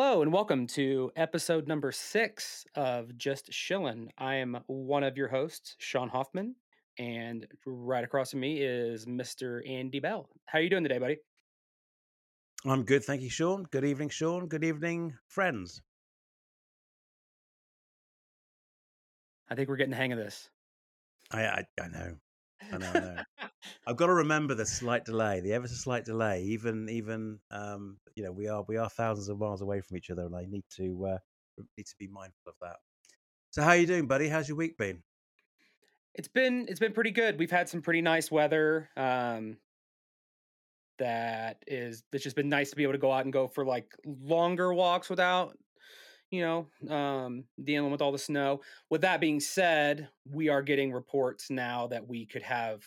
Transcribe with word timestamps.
Hello 0.00 0.22
and 0.22 0.32
welcome 0.32 0.64
to 0.68 1.10
episode 1.16 1.66
number 1.66 1.90
six 1.90 2.64
of 2.76 3.18
Just 3.18 3.50
Shillin'. 3.50 4.10
I 4.16 4.36
am 4.36 4.56
one 4.68 5.02
of 5.02 5.16
your 5.16 5.26
hosts, 5.26 5.74
Sean 5.80 6.08
Hoffman, 6.08 6.54
and 7.00 7.48
right 7.66 8.04
across 8.04 8.30
from 8.30 8.38
me 8.38 8.62
is 8.62 9.06
Mr. 9.06 9.68
Andy 9.68 9.98
Bell. 9.98 10.28
How 10.46 10.60
are 10.60 10.62
you 10.62 10.70
doing 10.70 10.84
today, 10.84 10.98
buddy? 10.98 11.16
I'm 12.64 12.84
good, 12.84 13.02
thank 13.02 13.22
you, 13.22 13.28
Sean. 13.28 13.64
Good 13.72 13.84
evening, 13.84 14.10
Sean. 14.10 14.46
Good 14.46 14.62
evening, 14.62 15.14
friends. 15.26 15.82
I 19.50 19.56
think 19.56 19.68
we're 19.68 19.78
getting 19.78 19.90
the 19.90 19.96
hang 19.96 20.12
of 20.12 20.18
this. 20.20 20.48
I 21.32 21.44
I, 21.44 21.64
I 21.82 21.88
know. 21.88 22.14
I 22.72 22.78
know, 22.78 22.90
I 22.94 23.00
know. 23.00 23.16
I've 23.86 23.96
got 23.96 24.06
to 24.06 24.14
remember 24.14 24.54
the 24.54 24.66
slight 24.66 25.04
delay, 25.04 25.40
the 25.40 25.52
ever 25.52 25.68
so 25.68 25.74
slight 25.74 26.04
delay. 26.04 26.42
Even, 26.42 26.88
even, 26.88 27.40
um, 27.50 27.98
you 28.14 28.22
know, 28.22 28.32
we 28.32 28.48
are 28.48 28.64
we 28.68 28.76
are 28.76 28.88
thousands 28.88 29.28
of 29.28 29.38
miles 29.38 29.62
away 29.62 29.80
from 29.80 29.96
each 29.96 30.10
other, 30.10 30.26
and 30.26 30.36
I 30.36 30.44
need 30.48 30.64
to 30.76 31.06
uh, 31.06 31.18
need 31.76 31.86
to 31.86 31.94
be 31.98 32.08
mindful 32.08 32.48
of 32.48 32.54
that. 32.60 32.76
So, 33.50 33.62
how 33.62 33.72
you 33.72 33.86
doing, 33.86 34.06
buddy? 34.06 34.28
How's 34.28 34.48
your 34.48 34.56
week 34.56 34.76
been? 34.76 35.02
It's 36.14 36.28
been 36.28 36.66
it's 36.68 36.80
been 36.80 36.92
pretty 36.92 37.12
good. 37.12 37.38
We've 37.38 37.50
had 37.50 37.68
some 37.68 37.82
pretty 37.82 38.02
nice 38.02 38.30
weather. 38.30 38.90
Um, 38.96 39.56
that 40.98 41.62
is 41.66 42.02
it's 42.12 42.24
just 42.24 42.36
been 42.36 42.48
nice 42.48 42.70
to 42.70 42.76
be 42.76 42.82
able 42.82 42.92
to 42.92 42.98
go 42.98 43.12
out 43.12 43.24
and 43.24 43.32
go 43.32 43.46
for 43.46 43.64
like 43.64 43.94
longer 44.04 44.74
walks 44.74 45.08
without 45.08 45.56
you 46.30 46.42
know, 46.42 46.94
um, 46.94 47.44
dealing 47.62 47.90
with 47.90 48.02
all 48.02 48.12
the 48.12 48.18
snow. 48.18 48.60
With 48.90 49.00
that 49.02 49.20
being 49.20 49.40
said, 49.40 50.08
we 50.30 50.48
are 50.48 50.62
getting 50.62 50.92
reports 50.92 51.50
now 51.50 51.86
that 51.88 52.06
we 52.06 52.26
could 52.26 52.42
have 52.42 52.84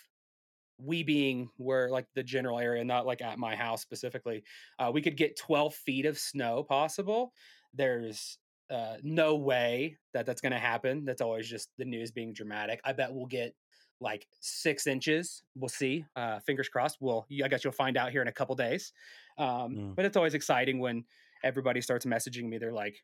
we 0.83 1.03
being 1.03 1.49
where 1.57 1.89
like 1.89 2.07
the 2.15 2.23
general 2.23 2.59
area, 2.59 2.83
not 2.83 3.05
like 3.05 3.21
at 3.21 3.37
my 3.37 3.55
house 3.55 3.81
specifically, 3.81 4.43
uh, 4.79 4.91
we 4.93 5.01
could 5.01 5.17
get 5.17 5.37
12 5.37 5.73
feet 5.75 6.05
of 6.05 6.17
snow 6.17 6.63
possible. 6.63 7.33
There's 7.73 8.37
uh, 8.69 8.95
no 9.03 9.35
way 9.35 9.97
that 10.13 10.25
that's 10.25 10.41
going 10.41 10.53
to 10.53 10.59
happen. 10.59 11.05
That's 11.05 11.21
always 11.21 11.47
just 11.47 11.69
the 11.77 11.85
news 11.85 12.11
being 12.11 12.33
dramatic. 12.33 12.81
I 12.83 12.93
bet 12.93 13.13
we'll 13.13 13.25
get 13.25 13.53
like 13.99 14.27
six 14.39 14.87
inches. 14.87 15.43
We'll 15.55 15.69
see. 15.69 16.05
Uh, 16.15 16.39
fingers 16.39 16.69
crossed. 16.69 16.97
We'll, 16.99 17.25
I 17.43 17.47
guess 17.47 17.63
you'll 17.63 17.73
find 17.73 17.97
out 17.97 18.11
here 18.11 18.21
in 18.21 18.27
a 18.27 18.33
couple 18.33 18.55
days. 18.55 18.93
Um, 19.37 19.47
mm. 19.47 19.95
But 19.95 20.05
it's 20.05 20.17
always 20.17 20.33
exciting 20.33 20.79
when 20.79 21.03
everybody 21.43 21.81
starts 21.81 22.05
messaging 22.05 22.49
me. 22.49 22.57
They're 22.57 22.73
like, 22.73 23.03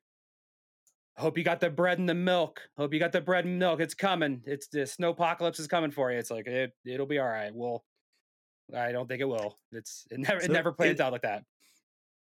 hope 1.17 1.37
you 1.37 1.43
got 1.43 1.59
the 1.59 1.69
bread 1.69 1.99
and 1.99 2.07
the 2.07 2.13
milk. 2.13 2.61
Hope 2.77 2.93
you 2.93 2.99
got 2.99 3.11
the 3.11 3.21
bread 3.21 3.45
and 3.45 3.59
milk. 3.59 3.79
It's 3.79 3.93
coming. 3.93 4.41
It's 4.45 4.67
the 4.67 4.85
snow 4.85 5.09
apocalypse 5.09 5.59
is 5.59 5.67
coming 5.67 5.91
for 5.91 6.11
you. 6.11 6.17
It's 6.17 6.31
like 6.31 6.47
it 6.47 6.73
it'll 6.85 7.05
be 7.05 7.19
all 7.19 7.27
right. 7.27 7.53
Well, 7.53 7.83
I 8.75 8.91
don't 8.91 9.07
think 9.07 9.21
it 9.21 9.27
will. 9.27 9.57
It's 9.71 10.05
it 10.11 10.19
never 10.19 10.39
so 10.39 10.45
it 10.45 10.51
never 10.51 10.71
plays 10.71 10.99
out 10.99 11.11
like 11.11 11.23
that. 11.23 11.43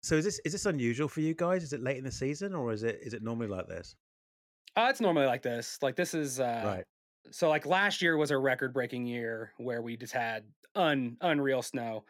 So 0.02 0.15
is 0.15 0.25
this 0.25 0.39
is 0.45 0.53
this 0.53 0.65
unusual 0.65 1.08
for 1.08 1.21
you 1.21 1.33
guys? 1.33 1.63
Is 1.63 1.73
it 1.73 1.81
late 1.81 1.97
in 1.97 2.03
the 2.03 2.11
season 2.11 2.55
or 2.55 2.71
is 2.71 2.83
it 2.83 2.99
is 3.02 3.13
it 3.13 3.23
normally 3.23 3.47
like 3.47 3.67
this? 3.67 3.95
Uh, 4.75 4.88
it's 4.89 5.02
normally 5.02 5.25
like 5.25 5.41
this. 5.41 5.77
Like 5.81 5.95
this 5.95 6.13
is 6.13 6.39
uh 6.39 6.63
right. 6.65 6.85
So 7.31 7.49
like 7.49 7.65
last 7.65 8.02
year 8.02 8.15
was 8.15 8.31
a 8.31 8.38
record 8.38 8.73
breaking 8.73 9.05
year 9.05 9.52
where 9.58 9.81
we 9.81 9.97
just 9.97 10.13
had 10.13 10.43
un 10.75 11.17
unreal 11.21 11.61
snow. 11.61 12.05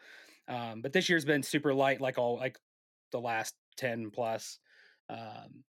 Um, 0.46 0.80
but 0.80 0.92
this 0.92 1.08
year's 1.08 1.24
been 1.24 1.42
super 1.42 1.74
light, 1.74 2.00
like 2.00 2.18
all 2.18 2.36
like 2.36 2.58
the 3.10 3.20
last 3.20 3.54
ten 3.76 4.10
plus. 4.10 4.58
Um, 5.10 5.64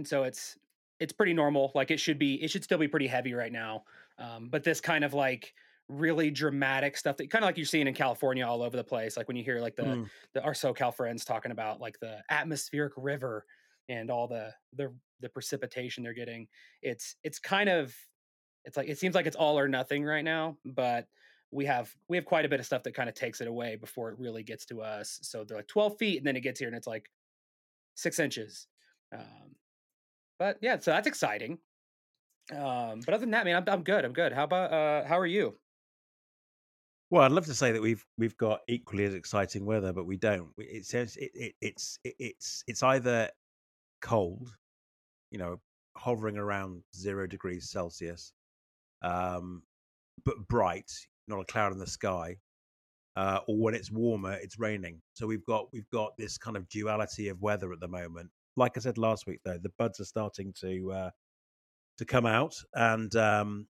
and 0.00 0.08
so 0.08 0.22
it's 0.22 0.56
it's 0.98 1.12
pretty 1.12 1.34
normal. 1.34 1.72
Like 1.74 1.90
it 1.90 2.00
should 2.00 2.18
be, 2.18 2.42
it 2.42 2.50
should 2.50 2.64
still 2.64 2.78
be 2.78 2.88
pretty 2.88 3.06
heavy 3.06 3.34
right 3.34 3.52
now. 3.52 3.84
Um, 4.18 4.48
but 4.50 4.64
this 4.64 4.80
kind 4.80 5.04
of 5.04 5.12
like 5.12 5.52
really 5.88 6.30
dramatic 6.30 6.96
stuff 6.96 7.18
that 7.18 7.30
kind 7.30 7.44
of 7.44 7.48
like 7.48 7.58
you're 7.58 7.66
seeing 7.66 7.86
in 7.86 7.92
California 7.92 8.46
all 8.46 8.62
over 8.62 8.78
the 8.78 8.84
place. 8.84 9.14
Like 9.16 9.28
when 9.28 9.36
you 9.36 9.44
hear 9.44 9.60
like 9.60 9.76
the 9.76 9.82
mm. 9.82 10.10
the 10.32 10.42
our 10.42 10.54
SoCal 10.54 10.94
friends 10.94 11.26
talking 11.26 11.52
about 11.52 11.80
like 11.80 12.00
the 12.00 12.22
atmospheric 12.30 12.94
river 12.96 13.44
and 13.90 14.10
all 14.10 14.26
the 14.26 14.54
the 14.74 14.90
the 15.20 15.28
precipitation 15.28 16.02
they're 16.02 16.14
getting. 16.14 16.48
It's 16.80 17.16
it's 17.22 17.38
kind 17.38 17.68
of 17.68 17.94
it's 18.64 18.78
like 18.78 18.88
it 18.88 18.98
seems 18.98 19.14
like 19.14 19.26
it's 19.26 19.36
all 19.36 19.58
or 19.58 19.68
nothing 19.68 20.02
right 20.02 20.24
now, 20.24 20.56
but 20.64 21.08
we 21.50 21.66
have 21.66 21.94
we 22.08 22.16
have 22.16 22.24
quite 22.24 22.46
a 22.46 22.48
bit 22.48 22.60
of 22.60 22.64
stuff 22.64 22.84
that 22.84 22.94
kind 22.94 23.10
of 23.10 23.14
takes 23.14 23.42
it 23.42 23.48
away 23.48 23.76
before 23.76 24.08
it 24.08 24.18
really 24.18 24.42
gets 24.42 24.64
to 24.66 24.80
us. 24.80 25.18
So 25.22 25.44
they're 25.44 25.58
like 25.58 25.68
12 25.68 25.98
feet, 25.98 26.16
and 26.18 26.26
then 26.26 26.36
it 26.36 26.40
gets 26.40 26.58
here 26.58 26.68
and 26.68 26.76
it's 26.76 26.86
like 26.86 27.10
six 27.96 28.18
inches. 28.18 28.66
Um, 29.12 29.56
but 30.40 30.56
yeah, 30.62 30.78
so 30.80 30.90
that's 30.90 31.06
exciting. 31.06 31.58
Um, 32.50 33.00
but 33.04 33.14
other 33.14 33.20
than 33.20 33.30
that, 33.32 33.44
man, 33.44 33.56
I'm 33.56 33.64
I'm 33.68 33.84
good. 33.84 34.04
I'm 34.04 34.14
good. 34.14 34.32
How 34.32 34.44
about 34.44 34.72
uh, 34.72 35.06
how 35.06 35.18
are 35.20 35.26
you? 35.26 35.54
Well, 37.10 37.22
I'd 37.22 37.32
love 37.32 37.46
to 37.46 37.54
say 37.54 37.72
that 37.72 37.82
we've 37.82 38.04
we've 38.18 38.36
got 38.38 38.60
equally 38.66 39.04
as 39.04 39.14
exciting 39.14 39.66
weather, 39.66 39.92
but 39.92 40.06
we 40.06 40.16
don't. 40.16 40.48
It 40.56 40.86
says 40.86 41.16
it, 41.16 41.30
it, 41.34 41.52
it's 41.60 41.98
it, 42.02 42.14
it's 42.18 42.64
it's 42.66 42.82
either 42.82 43.28
cold, 44.00 44.48
you 45.30 45.38
know, 45.38 45.60
hovering 45.96 46.38
around 46.38 46.82
zero 46.96 47.26
degrees 47.26 47.70
Celsius, 47.70 48.32
um, 49.02 49.62
but 50.24 50.36
bright, 50.48 50.90
not 51.28 51.40
a 51.40 51.44
cloud 51.44 51.72
in 51.72 51.78
the 51.78 51.86
sky, 51.86 52.36
uh, 53.14 53.40
or 53.46 53.58
when 53.58 53.74
it's 53.74 53.90
warmer, 53.90 54.32
it's 54.32 54.58
raining. 54.58 55.02
So 55.12 55.26
we've 55.26 55.44
got 55.44 55.66
we've 55.72 55.90
got 55.90 56.16
this 56.16 56.38
kind 56.38 56.56
of 56.56 56.66
duality 56.70 57.28
of 57.28 57.42
weather 57.42 57.72
at 57.72 57.80
the 57.80 57.88
moment, 57.88 58.30
like 58.60 58.76
I 58.76 58.80
said 58.80 58.98
last 58.98 59.26
week, 59.26 59.40
though, 59.44 59.58
the 59.58 59.72
buds 59.78 59.98
are 59.98 60.04
starting 60.04 60.52
to 60.60 60.92
uh, 60.92 61.10
to 61.98 62.04
come 62.04 62.26
out, 62.26 62.54
and 62.74 63.14
um, 63.16 63.66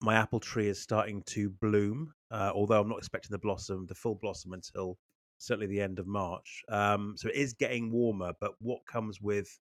my 0.00 0.16
apple 0.16 0.40
tree 0.40 0.66
is 0.66 0.80
starting 0.80 1.22
to 1.26 1.50
bloom. 1.50 2.12
Uh, 2.30 2.50
although 2.54 2.80
I'm 2.80 2.88
not 2.88 2.98
expecting 2.98 3.30
the 3.30 3.38
blossom, 3.38 3.86
the 3.86 3.94
full 3.94 4.16
blossom, 4.16 4.52
until 4.54 4.98
certainly 5.38 5.66
the 5.66 5.80
end 5.80 5.98
of 5.98 6.06
March. 6.06 6.62
Um, 6.68 7.14
so 7.16 7.28
it 7.28 7.34
is 7.36 7.52
getting 7.54 7.92
warmer. 7.92 8.32
But 8.40 8.52
what 8.60 8.86
comes 8.86 9.20
with 9.20 9.58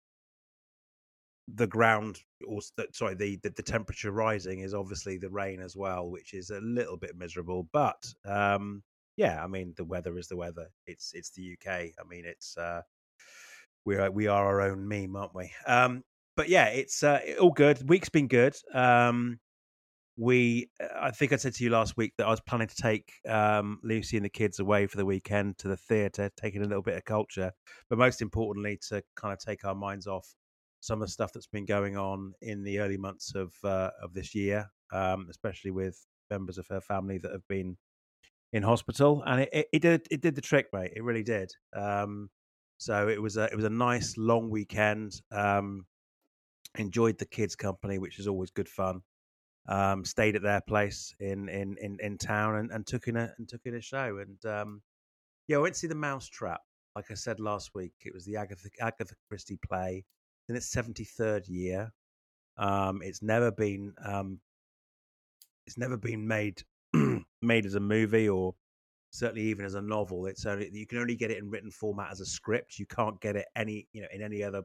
the 1.53 1.67
ground, 1.67 2.19
or 2.47 2.59
sorry, 2.91 3.15
the, 3.15 3.37
the, 3.43 3.51
the 3.51 3.63
temperature 3.63 4.11
rising 4.11 4.59
is 4.59 4.73
obviously 4.73 5.17
the 5.17 5.29
rain 5.29 5.61
as 5.61 5.75
well, 5.75 6.09
which 6.09 6.33
is 6.33 6.49
a 6.49 6.59
little 6.61 6.97
bit 6.97 7.15
miserable. 7.15 7.67
But 7.71 8.05
um, 8.25 8.83
yeah, 9.15 9.43
I 9.43 9.47
mean 9.47 9.73
the 9.77 9.85
weather 9.85 10.17
is 10.17 10.27
the 10.27 10.37
weather. 10.37 10.67
It's 10.87 11.11
it's 11.13 11.29
the 11.31 11.53
UK. 11.53 11.91
I 11.99 12.07
mean 12.09 12.25
it's 12.25 12.57
uh, 12.57 12.81
we 13.85 13.97
are 13.97 14.11
we 14.11 14.27
are 14.27 14.45
our 14.45 14.61
own 14.61 14.87
meme, 14.87 15.15
aren't 15.15 15.35
we? 15.35 15.51
Um, 15.67 16.03
but 16.35 16.49
yeah, 16.49 16.65
it's 16.65 17.03
uh, 17.03 17.19
all 17.39 17.51
good. 17.51 17.87
Week's 17.87 18.09
been 18.09 18.27
good. 18.27 18.55
Um, 18.73 19.39
we, 20.17 20.69
I 20.97 21.11
think 21.11 21.33
I 21.33 21.35
said 21.35 21.53
to 21.55 21.63
you 21.63 21.69
last 21.69 21.97
week 21.97 22.13
that 22.17 22.25
I 22.25 22.29
was 22.29 22.41
planning 22.41 22.67
to 22.67 22.75
take 22.75 23.11
um, 23.27 23.79
Lucy 23.83 24.17
and 24.17 24.25
the 24.25 24.29
kids 24.29 24.59
away 24.59 24.87
for 24.87 24.97
the 24.97 25.05
weekend 25.05 25.57
to 25.59 25.67
the 25.67 25.77
theatre, 25.77 26.29
taking 26.37 26.61
a 26.61 26.65
little 26.65 26.81
bit 26.81 26.95
of 26.95 27.03
culture, 27.03 27.51
but 27.89 27.97
most 27.97 28.21
importantly, 28.21 28.79
to 28.89 29.03
kind 29.15 29.33
of 29.33 29.39
take 29.39 29.65
our 29.65 29.75
minds 29.75 30.07
off 30.07 30.33
some 30.79 31.01
of 31.01 31.07
the 31.07 31.11
stuff 31.11 31.33
that's 31.33 31.47
been 31.47 31.65
going 31.65 31.97
on 31.97 32.33
in 32.41 32.63
the 32.63 32.79
early 32.79 32.97
months 32.97 33.33
of 33.35 33.53
uh, 33.63 33.89
of 34.01 34.13
this 34.13 34.33
year, 34.33 34.67
um, 34.93 35.27
especially 35.29 35.71
with 35.71 36.05
members 36.29 36.57
of 36.57 36.67
her 36.69 36.81
family 36.81 37.17
that 37.17 37.31
have 37.31 37.47
been 37.49 37.77
in 38.53 38.63
hospital, 38.63 39.21
and 39.25 39.41
it, 39.41 39.49
it, 39.51 39.67
it, 39.73 39.81
did 39.81 40.07
it 40.11 40.21
did 40.21 40.35
the 40.35 40.41
trick, 40.41 40.67
mate. 40.71 40.91
It 40.95 41.03
really 41.03 41.23
did. 41.23 41.51
Um, 41.75 42.29
so 42.77 43.07
it 43.07 43.21
was 43.21 43.37
a 43.37 43.45
it 43.45 43.55
was 43.55 43.65
a 43.65 43.69
nice 43.69 44.17
long 44.17 44.49
weekend. 44.49 45.21
Um, 45.31 45.85
enjoyed 46.77 47.17
the 47.17 47.25
kids' 47.25 47.55
company, 47.55 47.97
which 47.99 48.19
is 48.19 48.27
always 48.27 48.51
good 48.51 48.69
fun. 48.69 49.01
Um, 49.67 50.05
stayed 50.05 50.35
at 50.35 50.43
their 50.43 50.61
place 50.61 51.13
in 51.19 51.49
in 51.49 51.77
in, 51.81 51.97
in 52.01 52.17
town 52.17 52.55
and, 52.55 52.71
and 52.71 52.85
took 52.85 53.07
in 53.07 53.17
a 53.17 53.33
and 53.37 53.47
took 53.47 53.61
in 53.65 53.75
a 53.75 53.81
show. 53.81 54.19
And 54.19 54.45
um, 54.45 54.81
yeah, 55.47 55.57
I 55.57 55.61
went 55.61 55.75
to 55.75 55.79
see 55.79 55.87
the 55.87 55.95
Mousetrap. 55.95 56.61
Like 56.95 57.11
I 57.11 57.15
said 57.15 57.39
last 57.39 57.71
week, 57.73 57.93
it 58.05 58.13
was 58.13 58.25
the 58.25 58.37
Agatha 58.37 58.69
Agatha 58.79 59.15
Christie 59.27 59.59
play 59.67 60.05
in 60.49 60.55
its 60.55 60.71
seventy 60.71 61.03
third 61.03 61.47
year. 61.47 61.91
Um, 62.57 63.01
it's 63.03 63.21
never 63.21 63.51
been 63.51 63.93
um, 64.05 64.39
it's 65.65 65.77
never 65.77 65.97
been 65.97 66.27
made 66.27 66.61
made 67.41 67.65
as 67.65 67.75
a 67.75 67.79
movie 67.79 68.29
or 68.29 68.53
certainly 69.17 69.43
even 69.43 69.65
as 69.65 69.75
a 69.75 69.81
novel 69.81 70.25
it's 70.25 70.45
only 70.45 70.69
you 70.71 70.85
can 70.85 70.97
only 70.99 71.15
get 71.15 71.31
it 71.31 71.37
in 71.37 71.49
written 71.49 71.71
format 71.71 72.11
as 72.11 72.21
a 72.21 72.25
script. 72.25 72.79
You 72.79 72.85
can't 72.85 73.19
get 73.21 73.35
it 73.35 73.45
any 73.55 73.87
you 73.93 74.01
know 74.01 74.07
in 74.13 74.21
any 74.21 74.43
other 74.43 74.63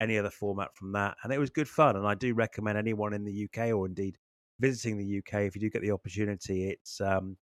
any 0.00 0.18
other 0.18 0.30
format 0.30 0.74
from 0.74 0.92
that 0.92 1.16
and 1.22 1.32
it 1.32 1.38
was 1.38 1.50
good 1.50 1.68
fun 1.68 1.94
and 1.94 2.06
i 2.06 2.14
do 2.14 2.32
recommend 2.32 2.78
anyone 2.78 3.12
in 3.12 3.22
the 3.22 3.44
uk 3.44 3.58
or 3.58 3.84
indeed 3.84 4.16
visiting 4.58 4.96
the 4.96 5.18
uk 5.18 5.34
if 5.34 5.54
you 5.54 5.60
do 5.60 5.68
get 5.68 5.82
the 5.82 5.90
opportunity 5.90 6.70
it's 6.70 7.02
um 7.02 7.36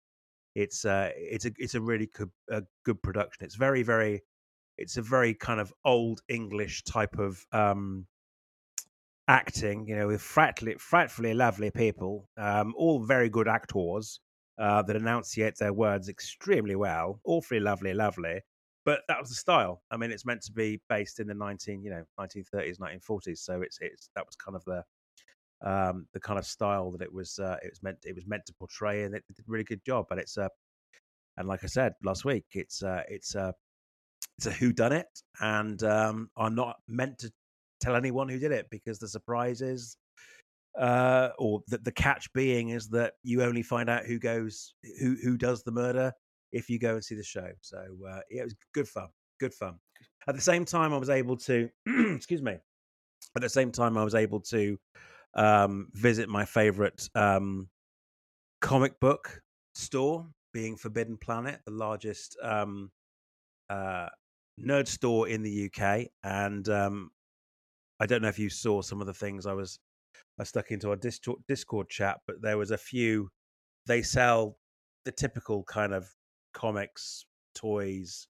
it's 0.58 0.84
uh 0.84 1.10
it's 1.14 1.44
a 1.44 1.52
it's 1.56 1.74
a 1.74 1.80
really 1.80 2.06
good 2.12 2.30
a 2.50 2.62
good 2.84 3.00
production. 3.02 3.44
It's 3.44 3.54
very 3.54 3.82
very 3.82 4.22
it's 4.76 4.96
a 4.96 5.02
very 5.02 5.34
kind 5.34 5.60
of 5.60 5.72
old 5.84 6.20
english 6.28 6.82
type 6.84 7.18
of 7.18 7.44
um 7.52 8.06
acting 9.28 9.86
you 9.86 9.94
know 9.94 10.08
with 10.08 10.22
frightfully 10.22 10.74
frightfully 10.78 11.34
lovely 11.34 11.70
people 11.70 12.28
um 12.38 12.74
all 12.76 12.98
very 13.04 13.28
good 13.28 13.46
actors 13.46 14.20
uh, 14.58 14.82
that 14.82 14.96
enunciate 14.96 15.56
their 15.56 15.72
words 15.72 16.08
extremely 16.08 16.76
well, 16.76 17.20
awfully 17.24 17.60
lovely, 17.60 17.94
lovely. 17.94 18.40
But 18.84 19.00
that 19.08 19.20
was 19.20 19.28
the 19.28 19.34
style. 19.34 19.82
I 19.90 19.96
mean, 19.96 20.10
it's 20.10 20.24
meant 20.24 20.42
to 20.42 20.52
be 20.52 20.80
based 20.88 21.20
in 21.20 21.26
the 21.26 21.34
nineteen, 21.34 21.82
you 21.82 21.90
know, 21.90 22.04
nineteen 22.18 22.44
thirties, 22.44 22.80
nineteen 22.80 23.00
forties. 23.00 23.40
So 23.42 23.60
it's 23.62 23.78
it's 23.80 24.08
that 24.14 24.24
was 24.24 24.36
kind 24.36 24.56
of 24.56 24.64
the 24.64 24.82
um, 25.60 26.06
the 26.12 26.20
kind 26.20 26.38
of 26.38 26.46
style 26.46 26.90
that 26.92 27.02
it 27.02 27.12
was 27.12 27.38
uh, 27.38 27.56
it 27.62 27.70
was 27.70 27.82
meant 27.82 27.98
it 28.04 28.14
was 28.14 28.26
meant 28.26 28.46
to 28.46 28.54
portray, 28.54 29.04
and 29.04 29.14
it 29.14 29.24
did 29.34 29.40
a 29.40 29.50
really 29.50 29.64
good 29.64 29.84
job. 29.84 30.06
And 30.10 30.18
it's 30.18 30.38
uh, 30.38 30.48
and 31.36 31.48
like 31.48 31.64
I 31.64 31.66
said 31.66 31.92
last 32.02 32.24
week, 32.24 32.46
it's 32.52 32.82
uh, 32.82 33.02
it's 33.08 33.36
uh, 33.36 33.52
it's 34.38 34.46
a 34.46 34.52
who 34.52 34.72
done 34.72 34.92
it, 34.92 35.22
and 35.40 35.82
um, 35.82 36.30
are 36.36 36.50
not 36.50 36.76
meant 36.88 37.18
to 37.18 37.32
tell 37.80 37.94
anyone 37.94 38.28
who 38.28 38.38
did 38.38 38.52
it 38.52 38.68
because 38.70 38.98
the 38.98 39.08
surprise 39.08 39.60
is, 39.60 39.96
uh, 40.78 41.30
or 41.38 41.62
the, 41.68 41.78
the 41.78 41.92
catch 41.92 42.32
being 42.32 42.70
is 42.70 42.88
that 42.88 43.14
you 43.22 43.42
only 43.42 43.62
find 43.62 43.90
out 43.90 44.04
who 44.04 44.18
goes 44.18 44.74
who 45.00 45.16
who 45.22 45.36
does 45.36 45.62
the 45.62 45.72
murder 45.72 46.12
if 46.52 46.70
you 46.70 46.78
go 46.78 46.94
and 46.94 47.04
see 47.04 47.14
the 47.14 47.22
show. 47.22 47.50
So 47.60 47.78
uh, 47.78 48.20
yeah, 48.30 48.42
it 48.42 48.44
was 48.44 48.56
good 48.72 48.88
fun, 48.88 49.08
good 49.40 49.54
fun. 49.54 49.78
At 50.28 50.34
the 50.34 50.40
same 50.40 50.64
time, 50.64 50.92
I 50.92 50.98
was 50.98 51.10
able 51.10 51.36
to, 51.38 51.68
excuse 51.86 52.42
me. 52.42 52.58
At 53.36 53.42
the 53.42 53.48
same 53.48 53.72
time, 53.72 53.96
I 53.96 54.04
was 54.04 54.14
able 54.14 54.40
to 54.40 54.78
um, 55.34 55.88
visit 55.92 56.28
my 56.28 56.44
favorite 56.44 57.08
um, 57.14 57.68
comic 58.60 58.98
book 59.00 59.42
store, 59.74 60.26
being 60.52 60.76
Forbidden 60.76 61.16
Planet, 61.16 61.60
the 61.64 61.72
largest 61.72 62.36
um, 62.42 62.90
uh, 63.70 64.08
nerd 64.60 64.88
store 64.88 65.28
in 65.28 65.42
the 65.42 65.70
UK. 65.70 66.06
And 66.24 66.68
um, 66.68 67.10
I 68.00 68.06
don't 68.06 68.22
know 68.22 68.28
if 68.28 68.38
you 68.38 68.50
saw 68.50 68.82
some 68.82 69.00
of 69.00 69.06
the 69.06 69.14
things 69.14 69.46
I 69.46 69.52
was 69.52 69.78
I 70.38 70.44
stuck 70.44 70.70
into 70.70 70.90
our 70.90 70.96
Discord 70.96 71.88
chat, 71.88 72.18
but 72.26 72.36
there 72.42 72.58
was 72.58 72.70
a 72.70 72.78
few. 72.78 73.30
They 73.86 74.02
sell 74.02 74.58
the 75.04 75.12
typical 75.12 75.64
kind 75.64 75.92
of 75.92 76.06
comics, 76.54 77.24
toys, 77.54 78.28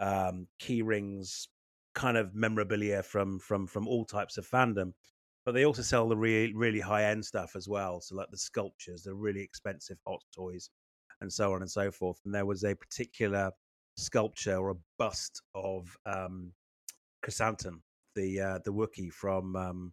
um, 0.00 0.46
key 0.58 0.82
rings, 0.82 1.48
kind 1.94 2.16
of 2.16 2.34
memorabilia 2.34 3.02
from 3.02 3.38
from 3.38 3.66
from 3.66 3.86
all 3.86 4.04
types 4.04 4.38
of 4.38 4.48
fandom 4.48 4.92
but 5.44 5.52
they 5.52 5.64
also 5.64 5.82
sell 5.82 6.08
the 6.08 6.16
really 6.16 6.54
really 6.54 6.80
high 6.80 7.04
end 7.04 7.24
stuff 7.24 7.56
as 7.56 7.68
well. 7.68 8.00
So 8.00 8.16
like 8.16 8.30
the 8.30 8.38
sculptures, 8.38 9.02
the 9.02 9.14
really 9.14 9.42
expensive 9.42 9.98
hot 10.06 10.22
toys, 10.34 10.70
and 11.20 11.32
so 11.32 11.52
on 11.52 11.62
and 11.62 11.70
so 11.70 11.90
forth. 11.90 12.18
And 12.24 12.34
there 12.34 12.46
was 12.46 12.64
a 12.64 12.74
particular 12.74 13.50
sculpture 13.96 14.56
or 14.56 14.70
a 14.70 14.76
bust 14.98 15.42
of 15.54 15.96
um, 16.06 16.52
Krrsantan, 17.24 17.80
the 18.14 18.40
uh, 18.40 18.58
the 18.64 18.72
Wookiee 18.72 19.12
from 19.12 19.56
um, 19.56 19.92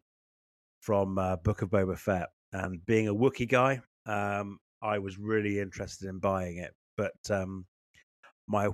from 0.79 1.17
uh, 1.17 1.35
Book 1.37 1.61
of 1.61 1.69
Boba 1.69 1.97
Fett. 1.97 2.29
And 2.51 2.83
being 2.85 3.07
a 3.07 3.13
Wookiee 3.13 3.47
guy, 3.47 3.81
um, 4.05 4.59
I 4.81 4.99
was 4.99 5.19
really 5.19 5.59
interested 5.59 6.09
in 6.09 6.19
buying 6.19 6.57
it. 6.57 6.73
But 6.97 7.13
um, 7.29 7.65
my 8.47 8.69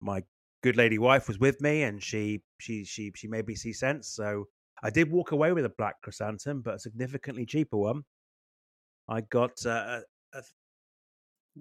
my 0.00 0.22
good 0.62 0.76
lady 0.76 0.98
wife 0.98 1.28
was 1.28 1.38
with 1.38 1.60
me, 1.60 1.82
and 1.82 2.02
she 2.02 2.42
she 2.58 2.84
she 2.84 3.12
she 3.14 3.28
made 3.28 3.46
me 3.46 3.54
see 3.54 3.72
sense. 3.72 4.08
So 4.08 4.46
I 4.82 4.90
did 4.90 5.10
walk 5.10 5.32
away 5.32 5.52
with 5.52 5.64
a 5.66 5.72
black 5.76 5.96
Krrsantan, 6.04 6.62
but 6.62 6.74
a 6.74 6.78
significantly 6.78 7.44
cheaper 7.44 7.76
one. 7.76 8.02
I 9.08 9.20
got 9.22 9.52
uh, 9.66 10.00
a, 10.32 10.42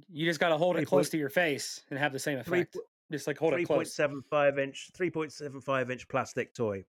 you 0.10 0.26
just 0.26 0.40
got 0.40 0.50
to 0.50 0.58
hold 0.58 0.78
it 0.78 0.86
close 0.86 1.08
point, 1.08 1.12
to 1.12 1.18
your 1.18 1.30
face 1.30 1.82
and 1.90 2.00
have 2.00 2.14
the 2.14 2.20
same 2.20 2.40
effect. 2.40 2.74
Three, 2.74 2.82
just 3.12 3.28
like 3.28 3.38
hold 3.38 3.54
it 3.54 3.66
close. 3.66 3.96
3.75 3.96 4.60
inch, 4.60 4.92
3.75 4.98 5.92
inch 5.92 6.08
plastic 6.08 6.54
toy 6.54 6.84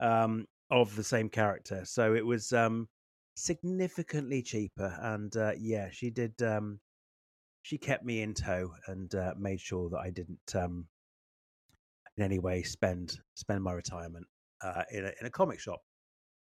um, 0.00 0.46
of 0.70 0.94
the 0.96 1.04
same 1.04 1.28
character. 1.28 1.82
So 1.84 2.14
it 2.14 2.24
was 2.24 2.52
um, 2.52 2.88
significantly 3.34 4.42
cheaper. 4.42 4.98
And 5.00 5.34
uh, 5.36 5.52
yeah, 5.58 5.88
she 5.90 6.10
did. 6.10 6.40
Um, 6.42 6.80
she 7.62 7.78
kept 7.78 8.04
me 8.04 8.22
in 8.22 8.34
tow 8.34 8.70
and 8.86 9.14
uh, 9.14 9.34
made 9.38 9.60
sure 9.60 9.90
that 9.90 9.98
I 9.98 10.10
didn't 10.10 10.54
um, 10.54 10.86
in 12.16 12.24
any 12.24 12.38
way 12.38 12.62
spend 12.62 13.18
spend 13.34 13.62
my 13.62 13.72
retirement 13.72 14.26
uh, 14.62 14.82
in, 14.90 15.04
a, 15.04 15.12
in 15.20 15.26
a 15.26 15.30
comic 15.30 15.60
shop. 15.60 15.80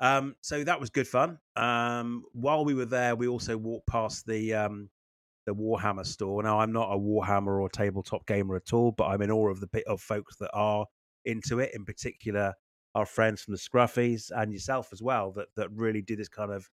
Um, 0.01 0.37
so 0.43 0.63
that 0.63 0.79
was 0.79 0.91
good 0.91 1.09
fun. 1.09 1.39
Um, 1.57 2.25
while 2.33 2.65
we 2.65 2.75
were 2.75 2.85
there, 2.85 3.17
we 3.17 3.29
also 3.29 3.57
walked 3.57 3.87
past 3.87 4.27
the 4.27 4.55
um, 4.55 4.91
the 5.47 5.55
Warhammer 5.55 6.05
store. 6.05 6.43
Now, 6.43 6.61
I'm 6.61 6.73
not 6.73 6.93
a 6.93 6.99
Warhammer 6.99 7.61
or 7.61 7.69
tabletop 7.69 8.27
gamer 8.27 8.57
at 8.57 8.73
all, 8.73 8.93
but 8.93 9.05
I'm 9.05 9.23
in 9.23 9.31
awe 9.31 9.49
of 9.49 9.61
the 9.61 9.85
of 9.87 10.01
folks 10.01 10.37
that 10.37 10.51
are 10.53 10.87
into 11.25 11.61
it. 11.61 11.71
In 11.75 11.85
particular, 11.85 12.53
our 12.97 13.05
friends 13.07 13.43
from 13.43 13.53
the 13.53 13.59
Scruffies 13.59 14.31
and 14.35 14.51
yourself 14.51 14.89
as 14.91 15.03
well, 15.03 15.31
that 15.33 15.49
that 15.57 15.71
really 15.71 16.01
do 16.01 16.17
this 16.17 16.29
kind 16.29 16.51
of 16.51 16.69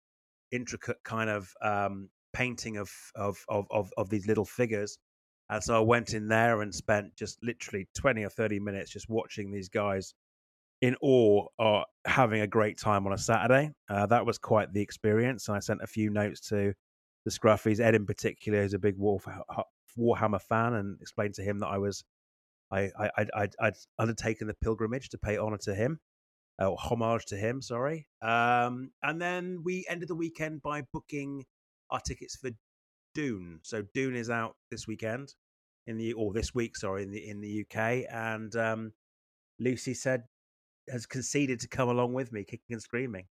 intricate 0.53 0.99
kind 1.03 1.31
of 1.31 1.53
um, 1.63 2.11
painting 2.35 2.77
of, 2.77 2.91
of 3.15 3.39
of 3.49 3.67
of 3.71 3.91
of 3.97 4.11
these 4.11 4.27
little 4.27 4.45
figures. 4.45 4.99
And 5.49 5.65
so 5.65 5.77
I 5.77 5.81
went 5.81 6.13
in 6.13 6.29
there 6.29 6.61
and 6.61 6.73
spent 6.73 7.17
just 7.17 7.39
literally 7.43 7.89
20 7.97 8.23
or 8.23 8.29
30 8.29 8.61
minutes 8.61 8.91
just 8.91 9.09
watching 9.09 9.51
these 9.51 9.69
guys 9.69 10.15
in 10.81 10.95
awe 11.03 11.47
are 11.59 11.87
having 12.07 12.43
a 12.43 12.47
great 12.47 12.79
time 12.79 13.05
on 13.07 13.13
a 13.13 13.19
Saturday. 13.19 13.73
Uh, 13.89 14.07
that 14.07 14.25
was 14.25 14.39
quite 14.39 14.73
the 14.73 14.81
experience. 14.81 15.49
And 15.49 15.57
I 15.57 15.61
sent 15.61 15.83
a 15.83 15.89
few 15.89 16.09
notes 16.09 16.41
to 16.51 16.73
the 17.25 17.31
Scruffies. 17.33 17.81
Ed, 17.81 17.97
in 17.97 18.07
particular, 18.07 18.61
is 18.61 18.75
a 18.75 18.79
big 18.79 18.97
Warhammer 18.97 20.41
fan, 20.41 20.75
and 20.75 21.01
explained 21.01 21.35
to 21.35 21.43
him 21.43 21.59
that 21.59 21.69
I 21.69 21.79
was 21.79 22.05
I, 22.71 22.91
I, 22.99 23.27
I'd, 23.35 23.55
I'd 23.61 23.75
undertaken 23.99 24.47
the 24.47 24.55
pilgrimage 24.55 25.09
to 25.11 25.19
pay 25.19 25.37
honor 25.37 25.59
to 25.63 25.75
him, 25.75 25.99
or 26.67 26.77
homage 26.79 27.27
to 27.27 27.37
him. 27.37 27.63
Sorry. 27.63 28.07
Um, 28.23 28.91
and 29.03 29.21
then 29.21 29.63
we 29.65 29.87
ended 29.89 30.09
the 30.09 30.15
weekend 30.15 30.63
by 30.63 30.83
booking 30.93 31.45
our 31.91 32.01
tickets 32.01 32.37
for 32.37 32.51
Dune. 33.15 33.61
So 33.63 33.83
Dune 33.95 34.15
is 34.15 34.31
out 34.31 34.57
this 34.71 34.87
weekend 34.87 35.35
in 35.87 35.97
the 35.97 36.13
or 36.13 36.33
this 36.33 36.55
week, 36.55 36.77
sorry, 36.77 37.03
in 37.03 37.11
the 37.11 37.29
in 37.29 37.41
the 37.41 37.65
UK. 37.65 38.05
And 38.11 38.55
um, 38.57 38.93
Lucy 39.59 39.95
said 39.95 40.25
has 40.89 41.07
conceded 41.07 41.61
to 41.61 41.69
come 41.69 41.89
along 41.89 42.13
with 42.15 42.33
me, 42.33 42.45
kicking 42.45 42.73
and 42.73 42.83
screaming. 42.83 43.27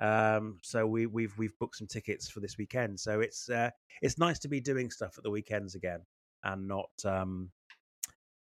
Um, 0.00 0.58
so 0.62 0.86
we, 0.86 1.06
we've 1.06 1.36
we've 1.38 1.58
booked 1.58 1.76
some 1.76 1.88
tickets 1.88 2.28
for 2.30 2.40
this 2.40 2.56
weekend. 2.56 3.00
So 3.00 3.20
it's 3.20 3.48
uh, 3.48 3.70
it's 4.00 4.18
nice 4.18 4.38
to 4.40 4.48
be 4.48 4.60
doing 4.60 4.90
stuff 4.90 5.14
at 5.18 5.24
the 5.24 5.30
weekends 5.30 5.74
again, 5.74 6.00
and 6.44 6.68
not 6.68 6.90
um, 7.04 7.50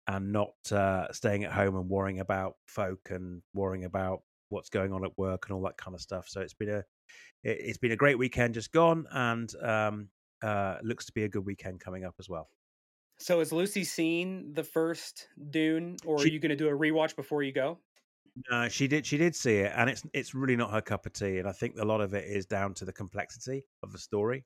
and 0.09 0.33
not 0.33 0.55
uh, 0.73 1.13
staying 1.13 1.45
at 1.45 1.53
home 1.53 1.77
and 1.77 1.89
worrying 1.89 2.19
about 2.19 2.55
folk 2.67 3.11
and 3.11 3.43
worrying 3.55 3.85
about 3.85 4.23
what's 4.49 4.71
going 4.71 4.93
on 4.93 5.05
at 5.05 5.17
work 5.19 5.45
and 5.47 5.55
all 5.55 5.63
that 5.63 5.77
kind 5.77 5.95
of 5.95 6.01
stuff. 6.01 6.27
So 6.29 6.41
it's 6.41 6.55
been 6.55 6.71
a 6.71 6.83
it, 7.45 7.67
has 7.67 7.79
been 7.79 7.93
a 7.93 7.97
great 7.97 8.19
weekend 8.19 8.55
just 8.55 8.73
gone, 8.73 9.07
and 9.13 9.53
um, 9.63 10.09
uh, 10.43 10.79
looks 10.83 11.05
to 11.07 11.13
be 11.13 11.25
a 11.25 11.29
good 11.29 11.45
weekend 11.45 11.81
coming 11.81 12.05
up 12.05 12.15
as 12.19 12.29
well. 12.29 12.49
So 13.21 13.41
has 13.41 13.53
Lucy 13.53 13.85
seen 13.85 14.55
the 14.55 14.65
first 14.65 15.29
Dune, 15.51 15.97
or 16.07 16.19
she, 16.19 16.29
are 16.29 16.33
you 16.33 16.41
going 16.41 16.51
to 16.51 16.57
do 16.57 16.69
a 16.69 16.73
rewatch 16.73 17.15
before 17.15 17.43
you 17.43 17.53
go? 17.53 17.79
No, 18.51 18.69
she 18.69 18.89
did. 18.89 19.05
She 19.05 19.19
did 19.19 19.37
see 19.37 19.57
it, 19.57 19.73
and 19.77 19.91
it's 19.91 20.03
it's 20.15 20.35
really 20.35 20.57
not 20.57 20.73
her 20.73 20.81
cup 20.81 21.05
of 21.05 21.13
tea. 21.13 21.39
And 21.39 21.49
I 21.49 21.53
think 21.53 21.77
a 21.79 21.85
lot 21.85 22.01
of 22.01 22.15
it 22.15 22.25
is 22.25 22.47
down 22.47 22.75
to 22.75 22.85
the 22.85 22.93
complexity 22.93 23.65
of 23.83 23.93
the 23.93 23.99
story. 23.99 24.45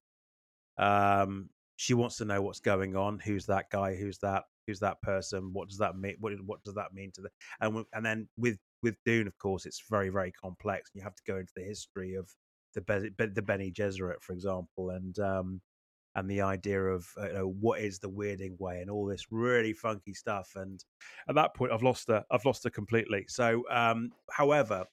Um, 0.78 1.50
she 1.82 1.94
wants 1.94 2.16
to 2.18 2.24
know 2.24 2.40
what's 2.40 2.60
going 2.60 2.94
on. 2.94 3.18
Who's 3.18 3.46
that 3.46 3.68
guy? 3.68 3.96
Who's 3.96 4.18
that? 4.18 4.44
Who's 4.68 4.78
that 4.78 5.02
person? 5.02 5.50
What 5.52 5.68
does 5.68 5.78
that 5.78 5.96
mean? 5.96 6.14
What 6.20 6.32
what 6.46 6.62
does 6.62 6.74
that 6.74 6.94
mean 6.94 7.10
to 7.16 7.22
the? 7.22 7.30
And 7.60 7.84
and 7.92 8.06
then 8.06 8.28
with 8.36 8.58
with 8.84 8.94
Dune, 9.04 9.26
of 9.26 9.36
course, 9.38 9.66
it's 9.66 9.82
very 9.90 10.08
very 10.08 10.30
complex. 10.30 10.92
You 10.94 11.02
have 11.02 11.16
to 11.16 11.22
go 11.26 11.38
into 11.38 11.52
the 11.56 11.64
history 11.64 12.14
of 12.14 12.30
the 12.74 13.10
the 13.34 13.42
Bene 13.42 13.72
Gesserit, 13.72 14.22
for 14.22 14.32
example, 14.32 14.90
and 14.90 15.18
um, 15.18 15.60
and 16.14 16.30
the 16.30 16.42
idea 16.42 16.80
of 16.80 17.04
uh, 17.20 17.26
you 17.26 17.32
know, 17.32 17.48
what 17.48 17.80
is 17.80 17.98
the 17.98 18.10
weirding 18.10 18.56
way 18.60 18.80
and 18.80 18.88
all 18.88 19.06
this 19.06 19.26
really 19.32 19.72
funky 19.72 20.14
stuff. 20.14 20.52
And 20.54 20.84
at 21.28 21.34
that 21.34 21.56
point, 21.56 21.72
I've 21.72 21.82
lost 21.82 22.06
her. 22.06 22.24
I've 22.30 22.44
lost 22.44 22.62
her 22.62 22.70
completely. 22.70 23.24
So, 23.28 23.64
um, 23.68 24.12
however, 24.30 24.84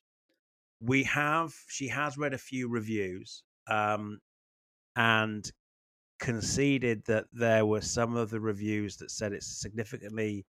we 0.81 1.03
have 1.03 1.53
she 1.67 1.87
has 1.89 2.17
read 2.17 2.33
a 2.33 2.39
few 2.39 2.67
reviews 2.67 3.43
um, 3.67 4.21
and 4.95 5.51
conceded 6.19 7.03
that 7.05 7.25
there 7.33 7.65
were 7.65 7.81
some 7.81 8.15
of 8.15 8.29
the 8.29 8.39
reviews 8.39 8.97
that 8.97 9.11
said 9.11 9.33
it's 9.33 9.61
significantly 9.61 10.45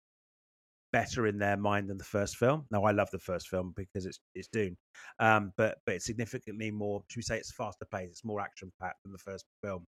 better 0.92 1.28
in 1.28 1.38
their 1.38 1.56
mind 1.56 1.88
than 1.88 1.98
the 1.98 2.04
first 2.04 2.36
film. 2.36 2.66
Now, 2.70 2.84
I 2.84 2.90
love 2.90 3.10
the 3.12 3.18
first 3.18 3.48
film 3.48 3.72
because 3.76 4.06
it's 4.06 4.18
it's 4.34 4.48
Dune, 4.48 4.76
um, 5.20 5.52
but 5.56 5.78
but 5.86 5.96
it's 5.96 6.06
significantly 6.06 6.70
more. 6.70 7.02
Should 7.08 7.18
we 7.18 7.22
say 7.22 7.38
it's 7.38 7.52
faster 7.52 7.86
paced? 7.92 8.10
It's 8.10 8.24
more 8.24 8.40
action 8.40 8.72
packed 8.80 9.02
than 9.04 9.12
the 9.12 9.18
first 9.18 9.44
film 9.62 9.86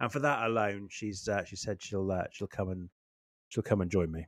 and 0.00 0.12
for 0.12 0.20
that 0.20 0.44
alone, 0.44 0.88
she's 0.90 1.28
uh, 1.28 1.44
she 1.44 1.56
said 1.56 1.82
she'll 1.82 2.10
uh, 2.10 2.24
she'll 2.30 2.46
come 2.46 2.70
and 2.70 2.88
she'll 3.48 3.62
come 3.62 3.80
and 3.80 3.90
join 3.90 4.10
me. 4.10 4.26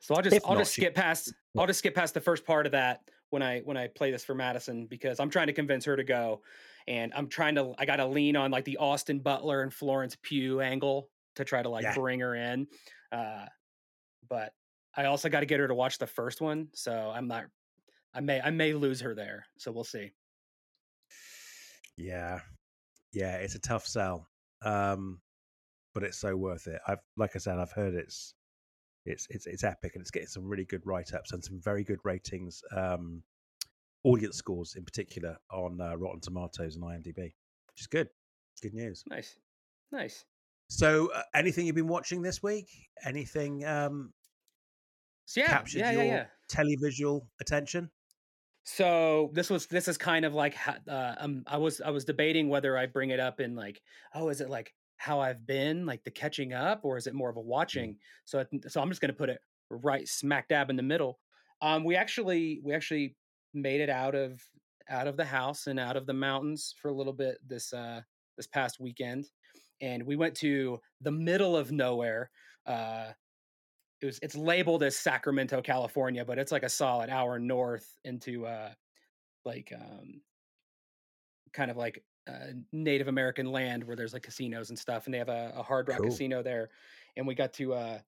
So 0.00 0.14
I'll 0.14 0.22
just 0.22 0.36
if 0.36 0.44
I'll 0.44 0.54
not, 0.54 0.60
just 0.60 0.72
skip 0.72 0.94
she... 0.96 1.00
past 1.00 1.32
I'll 1.58 1.66
just 1.66 1.80
skip 1.80 1.94
past 1.94 2.14
the 2.14 2.20
first 2.20 2.44
part 2.44 2.66
of 2.66 2.72
that 2.72 3.00
when 3.30 3.42
I 3.42 3.60
when 3.60 3.76
I 3.76 3.88
play 3.88 4.10
this 4.10 4.24
for 4.24 4.34
Madison 4.34 4.86
because 4.86 5.20
I'm 5.20 5.30
trying 5.30 5.48
to 5.48 5.52
convince 5.52 5.84
her 5.84 5.96
to 5.96 6.04
go, 6.04 6.42
and 6.88 7.12
I'm 7.14 7.28
trying 7.28 7.54
to 7.56 7.74
I 7.78 7.84
got 7.86 7.96
to 7.96 8.06
lean 8.06 8.34
on 8.36 8.50
like 8.50 8.64
the 8.64 8.78
Austin 8.78 9.20
Butler 9.20 9.62
and 9.62 9.72
Florence 9.72 10.16
Pugh 10.22 10.60
angle 10.60 11.08
to 11.36 11.44
try 11.44 11.62
to 11.62 11.68
like 11.68 11.84
yeah. 11.84 11.94
bring 11.94 12.20
her 12.20 12.34
in, 12.34 12.66
uh, 13.12 13.46
but 14.28 14.52
I 14.96 15.04
also 15.04 15.28
got 15.28 15.40
to 15.40 15.46
get 15.46 15.60
her 15.60 15.68
to 15.68 15.74
watch 15.74 15.98
the 15.98 16.06
first 16.06 16.40
one, 16.40 16.68
so 16.74 17.12
I'm 17.14 17.28
not 17.28 17.44
I 18.14 18.20
may 18.20 18.40
I 18.40 18.50
may 18.50 18.72
lose 18.72 19.02
her 19.02 19.14
there, 19.14 19.46
so 19.58 19.70
we'll 19.70 19.84
see. 19.84 20.10
Yeah, 21.96 22.40
yeah, 23.12 23.36
it's 23.36 23.54
a 23.54 23.60
tough 23.60 23.86
sell 23.86 24.26
um, 24.64 25.20
but 25.94 26.02
it's 26.02 26.18
so 26.18 26.36
worth 26.36 26.66
it. 26.66 26.80
I've, 26.86 26.98
like 27.16 27.32
I 27.34 27.38
said, 27.38 27.58
I've 27.58 27.72
heard 27.72 27.94
it's 27.94 28.34
it's 29.04 29.26
it's 29.30 29.46
it's 29.46 29.64
epic 29.64 29.92
and 29.94 30.02
it's 30.02 30.10
getting 30.10 30.28
some 30.28 30.46
really 30.46 30.64
good 30.64 30.82
write 30.84 31.14
ups 31.14 31.32
and 31.32 31.42
some 31.42 31.60
very 31.62 31.84
good 31.84 31.98
ratings, 32.04 32.62
um, 32.76 33.22
audience 34.04 34.36
scores 34.36 34.74
in 34.76 34.84
particular 34.84 35.36
on 35.50 35.80
uh, 35.80 35.96
Rotten 35.96 36.20
Tomatoes 36.20 36.76
and 36.76 36.84
IMDb, 36.84 37.16
which 37.16 37.80
is 37.80 37.86
good. 37.86 38.08
Good 38.62 38.74
news. 38.74 39.04
Nice, 39.08 39.38
nice. 39.92 40.24
So, 40.68 41.10
uh, 41.12 41.22
anything 41.34 41.66
you've 41.66 41.76
been 41.76 41.88
watching 41.88 42.22
this 42.22 42.42
week? 42.42 42.68
Anything? 43.04 43.64
Um, 43.64 44.12
so 45.28 45.40
yeah, 45.40 45.48
captured 45.48 45.80
yeah, 45.80 45.90
your 45.92 46.04
yeah, 46.04 46.10
yeah. 46.10 46.24
televisual 46.50 47.26
attention? 47.40 47.90
So 48.64 49.30
this 49.34 49.50
was 49.50 49.66
this 49.66 49.86
is 49.86 49.96
kind 49.96 50.24
of 50.24 50.34
like 50.34 50.56
uh, 50.66 51.14
um, 51.18 51.42
I 51.46 51.58
was 51.58 51.80
I 51.80 51.90
was 51.90 52.04
debating 52.04 52.48
whether 52.48 52.76
I 52.76 52.86
bring 52.86 53.10
it 53.10 53.20
up 53.20 53.40
in 53.40 53.54
like 53.54 53.80
oh 54.14 54.30
is 54.30 54.40
it 54.40 54.50
like 54.50 54.74
how 54.96 55.20
I've 55.20 55.46
been 55.46 55.86
like 55.86 56.02
the 56.04 56.10
catching 56.10 56.52
up 56.52 56.80
or 56.82 56.96
is 56.96 57.06
it 57.06 57.14
more 57.14 57.30
of 57.30 57.36
a 57.36 57.40
mm. 57.40 57.44
watching? 57.46 57.96
So 58.24 58.44
so 58.68 58.80
I'm 58.80 58.88
just 58.88 59.00
going 59.00 59.12
to 59.12 59.16
put 59.16 59.28
it 59.28 59.38
right 59.70 60.08
smack 60.08 60.48
dab 60.48 60.70
in 60.70 60.76
the 60.76 60.82
middle. 60.82 61.18
Um, 61.60 61.84
we 61.84 61.96
actually 61.96 62.60
we 62.64 62.74
actually 62.74 63.16
made 63.54 63.80
it 63.80 63.90
out 63.90 64.14
of 64.14 64.42
out 64.88 65.06
of 65.06 65.16
the 65.16 65.24
house 65.24 65.66
and 65.66 65.78
out 65.78 65.96
of 65.96 66.06
the 66.06 66.12
mountains 66.12 66.74
for 66.80 66.88
a 66.88 66.94
little 66.94 67.12
bit 67.12 67.38
this 67.46 67.72
uh 67.72 68.00
this 68.36 68.46
past 68.46 68.80
weekend, 68.80 69.28
and 69.80 70.02
we 70.02 70.16
went 70.16 70.34
to 70.36 70.78
the 71.00 71.10
middle 71.10 71.56
of 71.56 71.72
nowhere. 71.72 72.30
Uh, 72.66 73.08
it 74.00 74.06
was 74.06 74.18
it's 74.22 74.36
labeled 74.36 74.82
as 74.82 74.96
Sacramento, 74.96 75.60
California, 75.60 76.24
but 76.24 76.38
it's 76.38 76.52
like 76.52 76.62
a 76.62 76.68
solid 76.68 77.10
hour 77.10 77.38
north 77.38 77.96
into 78.04 78.46
uh 78.46 78.70
like 79.44 79.72
um 79.74 80.20
kind 81.52 81.70
of 81.70 81.76
like 81.76 82.02
uh, 82.28 82.52
Native 82.72 83.08
American 83.08 83.50
land 83.50 83.82
where 83.84 83.96
there's 83.96 84.12
like 84.12 84.22
casinos 84.22 84.68
and 84.68 84.78
stuff, 84.78 85.06
and 85.06 85.14
they 85.14 85.18
have 85.18 85.28
a, 85.28 85.52
a 85.56 85.62
Hard 85.62 85.88
Rock 85.88 85.98
cool. 85.98 86.10
casino 86.10 86.42
there, 86.42 86.70
and 87.16 87.26
we 87.26 87.34
got 87.34 87.52
to 87.54 87.74
uh 87.74 87.98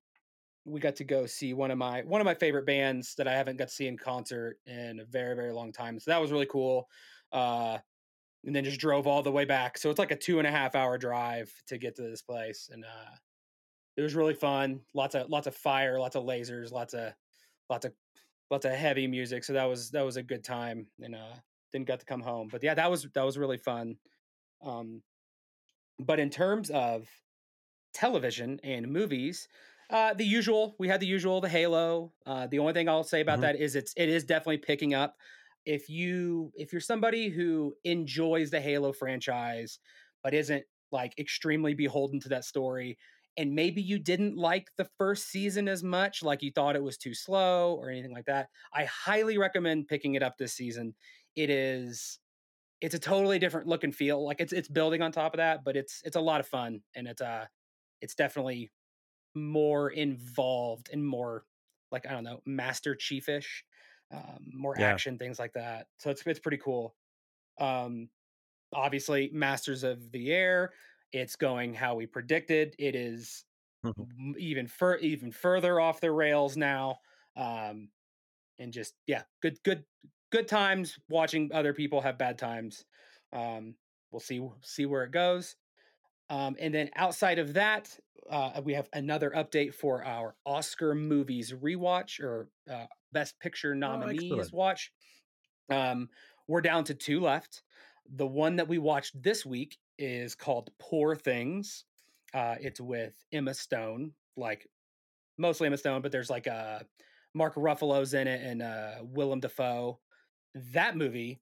we 0.65 0.81
got 0.81 0.97
to 0.97 1.05
go 1.05 1.27
see 1.27 1.55
one 1.55 1.71
of 1.71 1.79
my 1.79 2.03
one 2.03 2.21
of 2.21 2.25
my 2.25 2.35
favorite 2.35 2.67
bands 2.67 3.15
that 3.17 3.27
I 3.27 3.35
haven't 3.35 3.57
got 3.57 3.69
to 3.69 3.75
see 3.75 3.87
in 3.87 3.97
concert 3.97 4.59
in 4.67 5.01
a 5.01 5.05
very 5.05 5.35
very 5.35 5.53
long 5.53 5.73
time. 5.73 5.99
So 5.99 6.11
that 6.11 6.21
was 6.21 6.33
really 6.33 6.47
cool. 6.47 6.89
Uh, 7.33 7.79
and 8.45 8.57
then 8.57 8.65
just 8.65 8.81
drove 8.81 9.07
all 9.07 9.23
the 9.23 9.31
way 9.31 9.45
back. 9.45 9.77
So 9.77 9.91
it's 9.91 9.99
like 9.99 10.13
a 10.13 10.17
two 10.17 10.39
and 10.39 10.47
a 10.47 10.51
half 10.51 10.75
hour 10.75 10.97
drive 10.97 11.53
to 11.67 11.79
get 11.79 11.97
to 11.97 12.03
this 12.03 12.23
place, 12.23 12.71
and 12.73 12.85
uh, 12.85 13.15
it 13.97 14.03
was 14.03 14.15
really 14.15 14.35
fun. 14.35 14.81
Lots 14.95 15.15
of 15.15 15.29
lots 15.29 15.47
of 15.47 15.55
fire, 15.55 15.99
lots 15.99 16.17
of 16.17 16.25
lasers, 16.25 16.73
lots 16.73 16.95
of 16.95 17.13
lots 17.69 17.85
of 17.85 17.93
lots 18.51 18.65
of 18.65 18.73
heavy 18.73 19.07
music. 19.07 19.45
So 19.45 19.53
that 19.53 19.65
was 19.65 19.91
that 19.91 20.05
was 20.05 20.17
a 20.17 20.23
good 20.23 20.45
time, 20.45 20.87
and 21.01 21.15
uh, 21.15 21.37
didn't 21.73 21.87
get 21.87 22.01
to 22.01 22.07
come 22.07 22.21
home. 22.21 22.49
But 22.51 22.63
yeah, 22.63 22.75
that 22.75 22.91
was 22.91 23.07
that 23.15 23.25
was 23.25 23.39
really 23.39 23.59
fun. 23.59 23.97
Um, 24.63 25.03
but 25.99 26.19
in 26.19 26.31
terms 26.31 26.71
of 26.71 27.09
television 27.93 28.61
and 28.63 28.91
movies, 28.91 29.49
uh, 29.91 30.15
the 30.15 30.25
usual. 30.25 30.77
We 30.79 30.89
had 30.89 31.01
the 31.01 31.07
usual, 31.07 31.41
the 31.41 31.49
Halo. 31.49 32.13
Uh, 32.25 32.47
the 32.47 32.59
only 32.59 32.73
thing 32.73 32.89
I'll 32.89 33.05
say 33.05 33.21
about 33.21 33.35
mm-hmm. 33.35 33.43
that 33.43 33.57
is 33.57 33.77
it's 33.77 33.93
it 33.97 34.09
is 34.09 34.25
definitely 34.25 34.59
picking 34.59 34.95
up. 34.95 35.17
If 35.67 35.89
you 35.89 36.53
if 36.55 36.73
you're 36.73 36.81
somebody 36.81 37.29
who 37.29 37.75
enjoys 37.85 38.51
the 38.51 38.61
Halo 38.61 38.93
franchise 38.93 39.79
but 40.23 40.35
isn't 40.35 40.65
like 40.93 41.13
extremely 41.19 41.75
beholden 41.75 42.21
to 42.21 42.29
that 42.31 42.45
story, 42.45 42.99
and 43.37 43.55
maybe 43.55 43.83
you 43.83 43.99
didn't 43.99 44.37
like 44.37 44.69
the 44.77 44.89
first 44.99 45.29
season 45.29 45.69
as 45.69 45.83
much, 45.83 46.23
like 46.23 46.43
you 46.43 46.51
thought 46.51 46.77
it 46.77 46.83
was 46.83 46.97
too 46.97 47.15
slow 47.15 47.75
or 47.75 47.91
anything 47.91 48.13
like 48.13 48.27
that, 48.27 48.49
I 48.75 48.85
highly 48.85 49.39
recommend 49.39 49.89
picking 49.89 50.15
it 50.15 50.23
up 50.23 50.37
this 50.39 50.55
season. 50.55 50.95
It 51.37 51.51
is 51.51 52.19
it's 52.81 52.95
a 52.95 52.99
totally 52.99 53.39
different 53.39 53.67
look 53.67 53.85
and 53.85 53.95
feel. 53.95 54.25
Like 54.25 54.41
it's 54.41 54.53
it's 54.53 54.69
building 54.69 55.03
on 55.03 55.13
top 55.13 55.35
of 55.35 55.39
that, 55.39 55.65
but 55.65 55.77
it's 55.77 56.01
it's 56.05 56.17
a 56.17 56.21
lot 56.21 56.41
of 56.41 56.47
fun 56.47 56.81
and 56.95 57.07
it's 57.07 57.21
uh 57.21 57.47
it's 58.01 58.15
definitely 58.15 58.71
more 59.35 59.91
involved 59.91 60.91
and 60.93 61.05
more 61.05 61.45
like 61.93 62.07
I 62.07 62.13
don't 62.13 62.25
know, 62.25 62.41
Master 62.47 62.95
Chiefish, 62.95 63.65
um, 64.13 64.51
more 64.53 64.75
yeah. 64.79 64.87
action 64.87 65.19
things 65.19 65.39
like 65.39 65.53
that. 65.55 65.87
So 65.99 66.11
it's 66.11 66.23
it's 66.27 66.41
pretty 66.41 66.59
cool. 66.59 66.95
Um, 67.59 68.09
obviously, 68.73 69.31
Masters 69.33 69.85
of 69.85 70.11
the 70.13 70.33
Air. 70.33 70.73
It's 71.13 71.37
going 71.37 71.75
how 71.75 71.97
we 71.97 72.07
predicted. 72.07 72.77
It 72.79 72.95
is 72.95 73.45
mm-hmm. 73.85 74.33
even 74.39 74.67
fur 74.69 74.97
even 74.97 75.33
further 75.33 75.81
off 75.81 76.01
the 76.01 76.13
rails 76.13 76.57
now. 76.57 76.99
Um, 77.37 77.89
and 78.59 78.73
just 78.73 78.95
yeah, 79.07 79.23
good 79.43 79.59
good 79.65 79.85
good 80.31 80.47
times 80.49 80.99
watching 81.09 81.51
other 81.53 81.73
people 81.73 82.01
have 82.01 82.19
bad 82.19 82.39
times. 82.39 82.85
Um, 83.33 83.75
we'll 84.13 84.21
see 84.21 84.41
see 84.63 84.87
where 84.87 85.05
it 85.05 85.11
goes. 85.11 85.57
Um, 86.31 86.57
and 86.61 86.73
then 86.73 86.91
outside 86.95 87.39
of 87.39 87.55
that, 87.55 87.95
uh, 88.31 88.61
we 88.65 88.73
have 88.75 88.89
another 88.93 89.33
update 89.37 89.75
for 89.75 90.05
our 90.05 90.37
Oscar 90.47 90.95
movies 90.95 91.53
rewatch 91.53 92.21
or 92.21 92.49
uh, 92.73 92.87
Best 93.13 93.39
Picture 93.41 93.73
oh, 93.73 93.79
nominees 93.79 94.33
oh, 94.33 94.57
watch. 94.57 94.93
Um, 95.71 96.09
we're 96.47 96.61
down 96.61 96.85
to 96.85 96.95
two 96.95 97.21
left. 97.21 97.63
The 98.15 98.27
one 98.27 98.57
that 98.57 98.69
we 98.69 98.79
watched 98.79 99.21
this 99.21 99.45
week 99.45 99.77
is 99.99 100.35
called 100.35 100.71
Poor 100.79 101.17
Things. 101.17 101.85
Uh, 102.33 102.55
it's 102.61 102.81
with 102.81 103.15
Emma 103.33 103.53
Stone, 103.53 104.13
like 104.37 104.69
mostly 105.37 105.67
Emma 105.67 105.77
Stone, 105.77 106.03
but 106.03 106.13
there's 106.13 106.31
like 106.31 106.47
uh, 106.47 106.81
Mark 107.35 107.57
Ruffalo's 107.57 108.15
in 108.15 108.29
it 108.29 108.41
and 108.43 108.63
uh, 108.63 108.95
Willem 109.03 109.41
Dafoe. 109.41 109.99
That 110.73 110.97
movie, 110.97 111.41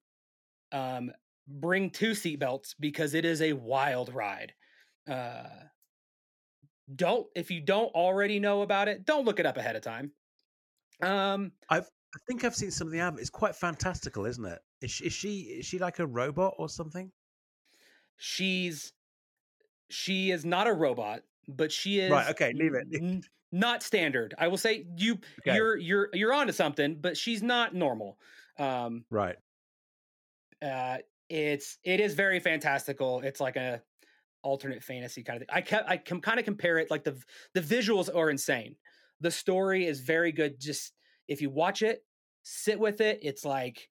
um, 0.72 1.10
bring 1.46 1.90
two 1.90 2.12
seatbelts 2.12 2.74
because 2.78 3.14
it 3.14 3.24
is 3.24 3.42
a 3.42 3.52
wild 3.54 4.14
ride. 4.14 4.52
Uh, 5.08 5.44
don't 6.94 7.26
if 7.34 7.50
you 7.50 7.60
don't 7.60 7.94
already 7.94 8.38
know 8.40 8.62
about 8.62 8.88
it, 8.88 9.04
don't 9.04 9.24
look 9.24 9.40
it 9.40 9.46
up 9.46 9.56
ahead 9.56 9.76
of 9.76 9.82
time. 9.82 10.12
Um, 11.02 11.52
I've 11.68 11.88
I 12.14 12.18
think 12.26 12.44
I've 12.44 12.54
seen 12.54 12.70
some 12.70 12.86
of 12.86 12.92
the 12.92 13.00
ads. 13.00 13.20
It's 13.20 13.30
quite 13.30 13.54
fantastical, 13.54 14.24
isn't 14.26 14.44
it? 14.44 14.58
Is 14.80 14.90
she, 14.90 15.04
is 15.04 15.12
she 15.12 15.38
is 15.40 15.66
she 15.66 15.78
like 15.78 15.98
a 15.98 16.06
robot 16.06 16.54
or 16.58 16.68
something? 16.68 17.10
She's 18.16 18.92
she 19.90 20.30
is 20.30 20.44
not 20.44 20.66
a 20.66 20.72
robot, 20.72 21.22
but 21.46 21.70
she 21.70 22.00
is 22.00 22.10
right. 22.10 22.30
Okay, 22.30 22.52
leave 22.54 22.74
it. 22.74 22.86
N- 22.94 23.22
not 23.52 23.82
standard. 23.82 24.34
I 24.38 24.48
will 24.48 24.58
say 24.58 24.86
you 24.96 25.14
okay. 25.40 25.56
you're 25.56 25.76
you're 25.76 26.08
you're 26.12 26.32
onto 26.32 26.52
something, 26.52 26.96
but 27.00 27.16
she's 27.16 27.42
not 27.42 27.74
normal. 27.74 28.18
Um, 28.58 29.04
right. 29.10 29.36
Uh, 30.60 30.98
it's 31.28 31.78
it 31.84 32.00
is 32.00 32.14
very 32.14 32.40
fantastical. 32.40 33.20
It's 33.20 33.40
like 33.40 33.56
a 33.56 33.82
alternate 34.42 34.82
fantasy 34.82 35.22
kind 35.22 35.36
of 35.36 35.40
thing. 35.48 35.56
I 35.56 35.60
kept 35.60 35.88
I 35.88 35.96
can 35.96 36.20
kind 36.20 36.38
of 36.38 36.44
compare 36.44 36.78
it 36.78 36.90
like 36.90 37.04
the 37.04 37.20
the 37.54 37.60
visuals 37.60 38.14
are 38.14 38.30
insane. 38.30 38.76
The 39.20 39.30
story 39.30 39.86
is 39.86 40.00
very 40.00 40.32
good. 40.32 40.60
Just 40.60 40.92
if 41.26 41.42
you 41.42 41.50
watch 41.50 41.82
it, 41.82 42.04
sit 42.42 42.78
with 42.78 43.00
it. 43.00 43.20
It's 43.22 43.44
like 43.44 43.88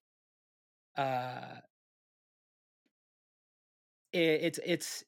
uh 0.96 1.60
it, 4.12 4.18
it's 4.18 4.60
it's 4.64 5.04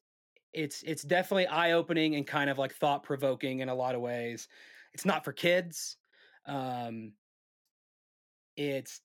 it's 0.53 0.83
it's 0.83 1.03
definitely 1.03 1.47
eye 1.47 1.73
opening 1.73 2.17
and 2.17 2.27
kind 2.27 2.51
of 2.51 2.59
like 2.59 2.75
thought 2.75 3.03
provoking 3.03 3.61
in 3.61 3.69
a 3.69 3.75
lot 3.75 3.95
of 3.95 4.01
ways. 4.01 4.49
It's 4.93 5.05
not 5.05 5.25
for 5.25 5.33
kids. 5.33 5.97
Um 6.47 7.13
it's 8.57 9.01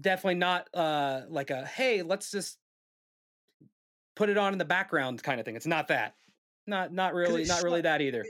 definitely 0.00 0.36
not 0.36 0.68
uh 0.74 1.22
like 1.28 1.50
a 1.50 1.66
hey, 1.66 2.02
let's 2.02 2.30
just 2.30 2.58
put 4.14 4.28
it 4.28 4.38
on 4.38 4.52
in 4.52 4.58
the 4.58 4.64
background 4.64 5.22
kind 5.22 5.40
of 5.40 5.46
thing. 5.46 5.56
It's 5.56 5.66
not 5.66 5.88
that. 5.88 6.14
Not 6.66 6.92
not 6.92 7.14
really 7.14 7.44
not 7.44 7.62
really 7.62 7.80
that 7.80 8.00
either. 8.00 8.24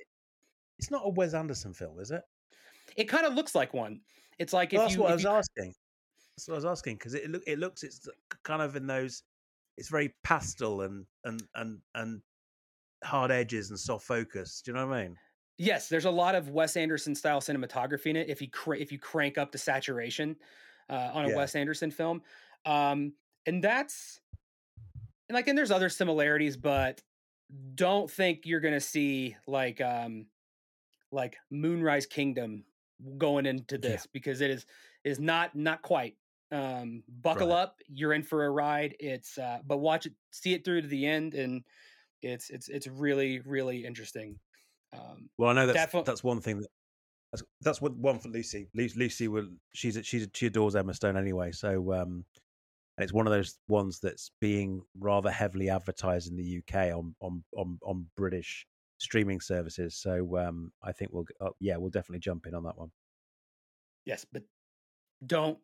It's 0.78 0.90
not 0.90 1.02
a 1.04 1.08
Wes 1.08 1.34
Anderson 1.34 1.74
film, 1.74 2.00
is 2.00 2.10
it? 2.10 2.22
It 2.96 3.04
kind 3.04 3.26
of 3.26 3.34
looks 3.34 3.54
like 3.54 3.74
one. 3.74 4.00
It's 4.38 4.52
like 4.52 4.72
well, 4.72 4.82
if 4.82 4.86
that's 4.86 4.96
you, 4.96 5.02
what 5.02 5.10
I 5.10 5.14
was 5.14 5.26
asking. 5.26 5.74
That's 6.36 6.48
what 6.48 6.54
I 6.54 6.56
was 6.56 6.64
asking 6.64 6.96
because 6.96 7.14
it 7.14 7.30
look 7.30 7.42
it 7.46 7.58
looks 7.58 7.82
it's 7.82 8.08
kind 8.42 8.62
of 8.62 8.76
in 8.76 8.86
those. 8.86 9.22
It's 9.76 9.88
very 9.88 10.14
pastel 10.24 10.82
and 10.82 11.06
and 11.24 11.42
and 11.54 11.78
and 11.94 12.22
hard 13.04 13.30
edges 13.30 13.70
and 13.70 13.78
soft 13.78 14.06
focus. 14.06 14.62
Do 14.64 14.70
you 14.70 14.76
know 14.76 14.86
what 14.86 14.96
I 14.96 15.02
mean? 15.04 15.16
Yes, 15.58 15.88
there's 15.88 16.06
a 16.06 16.10
lot 16.10 16.34
of 16.34 16.48
Wes 16.48 16.76
Anderson 16.76 17.14
style 17.14 17.40
cinematography 17.40 18.06
in 18.06 18.16
it. 18.16 18.28
If 18.28 18.40
you 18.40 18.48
cr- 18.48 18.74
if 18.74 18.90
you 18.90 18.98
crank 18.98 19.38
up 19.38 19.52
the 19.52 19.58
saturation 19.58 20.36
uh, 20.88 21.10
on 21.12 21.26
a 21.26 21.28
yeah. 21.28 21.36
Wes 21.36 21.54
Anderson 21.54 21.90
film, 21.90 22.22
um, 22.64 23.12
and 23.46 23.62
that's 23.62 24.20
and 25.32 25.34
like 25.34 25.48
and 25.48 25.56
there's 25.56 25.70
other 25.70 25.88
similarities 25.88 26.58
but 26.58 27.00
don't 27.74 28.10
think 28.10 28.42
you're 28.44 28.60
gonna 28.60 28.80
see 28.80 29.34
like 29.46 29.80
um 29.80 30.26
like 31.10 31.36
moonrise 31.50 32.04
kingdom 32.04 32.64
going 33.16 33.46
into 33.46 33.78
this 33.78 34.02
yeah. 34.02 34.10
because 34.12 34.42
it 34.42 34.50
is 34.50 34.66
is 35.04 35.18
not 35.18 35.56
not 35.56 35.80
quite 35.80 36.16
um 36.52 37.02
buckle 37.22 37.48
right. 37.48 37.60
up 37.60 37.78
you're 37.88 38.12
in 38.12 38.22
for 38.22 38.44
a 38.44 38.50
ride 38.50 38.94
it's 39.00 39.38
uh 39.38 39.58
but 39.66 39.78
watch 39.78 40.04
it 40.04 40.12
see 40.32 40.52
it 40.52 40.66
through 40.66 40.82
to 40.82 40.88
the 40.88 41.06
end 41.06 41.32
and 41.34 41.62
it's 42.20 42.50
it's 42.50 42.68
it's 42.68 42.86
really 42.86 43.40
really 43.40 43.86
interesting 43.86 44.38
um 44.92 45.30
well 45.38 45.48
i 45.48 45.54
know 45.54 45.66
that's 45.66 45.92
defi- 45.92 46.04
that's 46.04 46.22
one 46.22 46.42
thing 46.42 46.58
that 46.60 46.68
that's, 47.32 47.42
that's 47.62 47.80
what 47.80 47.96
one 47.96 48.18
for 48.18 48.28
lucy 48.28 48.68
lucy 48.74 49.28
will 49.28 49.48
she's 49.72 49.98
she's 50.02 50.28
she 50.34 50.46
adores 50.46 50.76
emma 50.76 50.92
stone 50.92 51.16
anyway 51.16 51.50
so 51.50 51.94
um 51.94 52.22
and 53.02 53.08
it's 53.08 53.12
one 53.12 53.26
of 53.26 53.32
those 53.32 53.58
ones 53.66 53.98
that's 54.00 54.30
being 54.40 54.80
rather 54.96 55.28
heavily 55.28 55.68
advertised 55.68 56.30
in 56.30 56.36
the 56.36 56.58
UK 56.58 56.96
on 56.96 57.16
on 57.20 57.42
on, 57.56 57.78
on 57.84 58.06
British 58.16 58.64
streaming 58.98 59.40
services. 59.40 59.96
So 59.96 60.38
um, 60.38 60.70
I 60.84 60.92
think 60.92 61.10
we'll 61.12 61.26
uh, 61.40 61.50
yeah 61.58 61.76
we'll 61.78 61.90
definitely 61.90 62.20
jump 62.20 62.46
in 62.46 62.54
on 62.54 62.62
that 62.62 62.78
one. 62.78 62.92
Yes, 64.04 64.24
but 64.32 64.44
don't 65.26 65.58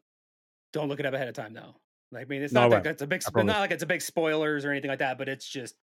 don't 0.73 0.89
look 0.89 0.99
it 0.99 1.07
up 1.07 1.15
ahead 1.15 1.29
of 1.29 1.35
time 1.35 1.55
though. 1.55 1.77
Like, 2.11 2.27
I 2.27 2.29
mean, 2.29 2.43
it's 2.43 2.53
not 2.53 2.71
no, 2.71 2.77
like 2.77 2.87
it's 2.87 3.03
a 3.03 3.07
big, 3.07 3.23
not 3.37 3.61
like 3.61 3.71
it's 3.71 3.85
a 3.85 3.87
big 3.87 4.03
spoilers 4.03 4.65
or 4.65 4.73
anything 4.73 4.89
like 4.89 4.99
that, 4.99 5.17
but 5.17 5.29
it's 5.29 5.49
just. 5.49 5.77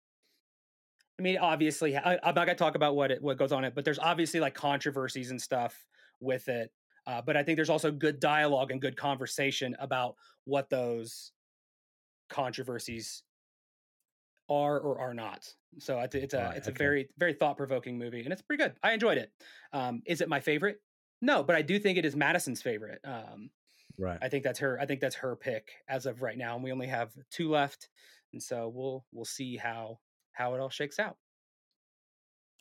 I 1.20 1.22
mean, 1.22 1.38
obviously, 1.38 1.96
I, 1.96 2.14
am 2.14 2.34
not 2.34 2.34
gonna 2.34 2.56
talk 2.56 2.74
about 2.74 2.96
what 2.96 3.12
it 3.12 3.22
what 3.22 3.38
goes 3.38 3.52
on 3.52 3.62
it, 3.62 3.76
but 3.76 3.84
there's 3.84 4.00
obviously 4.00 4.40
like 4.40 4.54
controversies 4.54 5.30
and 5.30 5.40
stuff 5.40 5.86
with 6.18 6.48
it. 6.48 6.72
Uh, 7.06 7.22
but 7.22 7.36
I 7.36 7.44
think 7.44 7.56
there's 7.56 7.70
also 7.70 7.92
good 7.92 8.18
dialogue 8.18 8.72
and 8.72 8.80
good 8.80 8.96
conversation 8.96 9.76
about 9.78 10.16
what 10.46 10.70
those 10.70 11.30
controversies 12.28 13.22
are 14.48 14.78
or 14.78 14.98
are 14.98 15.14
not. 15.14 15.48
So 15.78 15.98
it's, 16.00 16.14
it's 16.14 16.34
a 16.34 16.38
right, 16.38 16.56
it's 16.56 16.68
okay. 16.68 16.74
a 16.74 16.78
very 16.78 17.08
very 17.18 17.32
thought 17.32 17.56
provoking 17.56 17.98
movie, 17.98 18.22
and 18.22 18.32
it's 18.32 18.42
pretty 18.42 18.62
good. 18.62 18.74
I 18.82 18.92
enjoyed 18.92 19.18
it. 19.18 19.32
Um, 19.72 20.02
is 20.06 20.20
it 20.20 20.28
my 20.28 20.40
favorite? 20.40 20.80
No, 21.20 21.42
but 21.42 21.56
I 21.56 21.62
do 21.62 21.78
think 21.78 21.98
it 21.98 22.04
is 22.04 22.14
Madison's 22.14 22.62
favorite. 22.62 23.00
Um, 23.04 23.50
right. 23.98 24.18
I 24.20 24.28
think 24.28 24.44
that's 24.44 24.58
her. 24.58 24.78
I 24.80 24.86
think 24.86 25.00
that's 25.00 25.16
her 25.16 25.36
pick 25.36 25.72
as 25.88 26.06
of 26.06 26.22
right 26.22 26.36
now, 26.36 26.54
and 26.54 26.62
we 26.62 26.72
only 26.72 26.86
have 26.86 27.10
two 27.30 27.50
left, 27.50 27.88
and 28.32 28.42
so 28.42 28.70
we'll 28.74 29.04
we'll 29.12 29.24
see 29.24 29.56
how 29.56 29.98
how 30.32 30.54
it 30.54 30.60
all 30.60 30.70
shakes 30.70 30.98
out. 30.98 31.16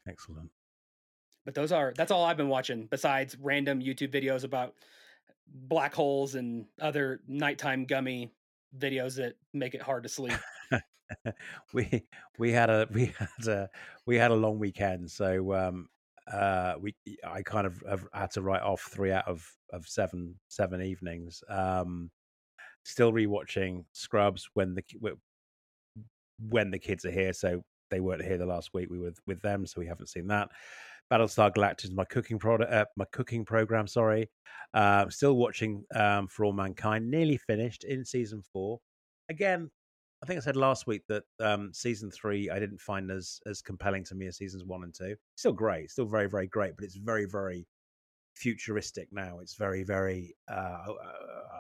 Excellent. 0.08 0.50
But 1.46 1.55
those 1.55 1.72
are 1.72 1.93
that's 1.96 2.12
all 2.12 2.24
I've 2.24 2.38
been 2.38 2.50
watching 2.50 2.88
besides 2.89 3.36
random 3.39 3.82
YouTube 3.82 4.13
videos 4.13 4.43
about 4.43 4.74
black 5.48 5.93
holes 5.93 6.36
and 6.36 6.65
other 6.82 7.20
nighttime 7.27 7.86
gummy 7.86 8.32
videos 8.77 9.15
that 9.18 9.34
make 9.53 9.75
it 9.75 9.82
hard 9.82 10.03
to 10.03 10.10
sleep. 10.10 10.38
we 11.74 12.03
we 12.39 12.51
had 12.51 12.70
a 12.70 12.88
we 12.92 13.06
had 13.18 13.48
a 13.48 13.70
we 14.06 14.18
had 14.18 14.32
a 14.32 14.36
long 14.36 14.60
weekend, 14.60 15.10
so 15.10 15.53
um 15.53 15.88
uh 16.32 16.75
we 16.80 16.96
I 17.27 17.42
kind 17.42 17.68
of 17.68 17.84
have 17.88 18.08
had 18.13 18.32
to 18.32 18.42
write 18.42 18.62
off 18.62 18.82
three 18.82 19.12
out 19.12 19.27
of 19.27 19.46
of 19.72 19.88
seven 19.88 20.36
seven 20.48 20.82
evenings. 20.82 21.44
Um 21.50 22.12
still 22.84 23.12
rewatching 23.12 23.86
Scrubs 23.94 24.50
when 24.53 24.75
the 24.75 24.84
when 26.50 26.72
the 26.72 26.80
kids 26.80 27.06
are 27.06 27.12
here, 27.12 27.34
so 27.34 27.63
they 27.89 28.00
weren't 28.00 28.24
here 28.24 28.38
the 28.38 28.46
last 28.46 28.72
week. 28.74 28.89
We 28.89 29.00
were 29.00 29.13
with 29.27 29.42
them, 29.42 29.65
so 29.65 29.80
we 29.80 29.88
haven't 29.88 30.10
seen 30.10 30.27
that. 30.27 30.50
Battlestar 31.13 31.53
Galactica, 31.53 31.93
my 31.93 32.05
cooking 32.05 32.39
product, 32.39 32.74
uh, 32.74 32.86
my 32.98 33.05
cooking 33.12 33.46
program. 33.46 33.86
Sorry, 33.86 34.32
uh, 34.74 35.08
still 35.10 35.36
watching 35.36 35.84
um, 35.93 36.27
For 36.27 36.43
All 36.43 36.53
Mankind. 36.53 37.10
Nearly 37.10 37.38
finished 37.38 37.84
in 37.84 38.03
season 38.03 38.41
four. 38.41 38.79
Again, 39.29 39.70
I 40.24 40.25
think 40.25 40.38
I 40.38 40.41
said 40.41 40.55
last 40.55 40.88
week 40.88 41.03
that 41.10 41.24
um, 41.39 41.70
season 41.72 42.10
three 42.10 42.50
I 42.50 42.58
didn't 42.58 42.82
find 42.82 43.12
as 43.12 43.39
as 43.46 43.62
compelling 43.62 44.03
to 44.05 44.15
me 44.15 44.25
as 44.25 44.38
seasons 44.38 44.63
one 44.63 44.84
and 44.84 44.93
two. 44.93 45.15
Still 45.36 45.53
great, 45.53 45.91
still 45.91 46.08
very 46.08 46.27
very 46.27 46.48
great, 46.48 46.75
but 46.75 46.84
it's 46.84 46.96
very 46.96 47.25
very 47.25 47.67
futuristic 48.34 49.08
now. 49.12 49.38
It's 49.39 49.53
very 49.53 49.84
very 49.84 50.36
uh, 50.50 50.77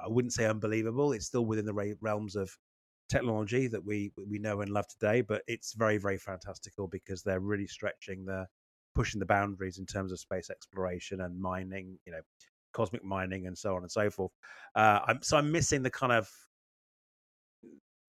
I 0.03 0.07
wouldn't 0.07 0.33
say 0.33 0.47
unbelievable. 0.47 1.11
It's 1.11 1.27
still 1.27 1.45
within 1.45 1.65
the 1.65 1.95
realms 2.01 2.35
of 2.35 2.49
technology 3.07 3.67
that 3.67 3.85
we 3.85 4.11
we 4.27 4.39
know 4.39 4.61
and 4.61 4.71
love 4.71 4.87
today, 4.87 5.21
but 5.21 5.43
it's 5.45 5.73
very 5.73 5.99
very 5.99 6.17
fantastical 6.17 6.87
because 6.87 7.21
they're 7.21 7.39
really 7.39 7.67
stretching 7.67 8.25
the 8.25 8.47
pushing 8.95 9.19
the 9.19 9.25
boundaries 9.25 9.77
in 9.77 9.85
terms 9.85 10.11
of 10.11 10.19
space 10.19 10.49
exploration 10.49 11.21
and 11.21 11.39
mining, 11.39 11.97
you 12.05 12.11
know, 12.11 12.21
cosmic 12.73 13.03
mining 13.03 13.47
and 13.47 13.57
so 13.57 13.75
on 13.75 13.83
and 13.83 13.91
so 13.91 14.09
forth. 14.09 14.31
Uh, 14.75 14.99
I'm, 15.07 15.21
so 15.21 15.37
I'm 15.37 15.51
missing 15.51 15.83
the 15.83 15.91
kind 15.91 16.11
of 16.11 16.29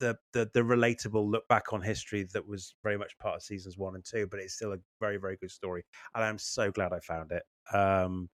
the, 0.01 0.17
the 0.33 0.51
the 0.53 0.61
relatable 0.61 1.31
look 1.31 1.47
back 1.49 1.73
on 1.73 1.81
history 1.81 2.27
that 2.33 2.47
was 2.47 2.75
very 2.83 2.99
much 2.99 3.17
part 3.19 3.37
of 3.37 3.43
seasons 3.43 3.79
one 3.79 3.95
and 3.95 4.05
two, 4.05 4.27
but 4.31 4.41
it's 4.41 4.55
still 4.55 4.73
a 4.73 4.79
very 5.01 5.17
very 5.17 5.37
good 5.37 5.51
story, 5.51 5.85
and 6.15 6.25
I'm 6.25 6.39
so 6.39 6.71
glad 6.71 6.93
I 6.93 7.01
found 7.01 7.33
it. 7.33 7.43
Um, 7.75 8.29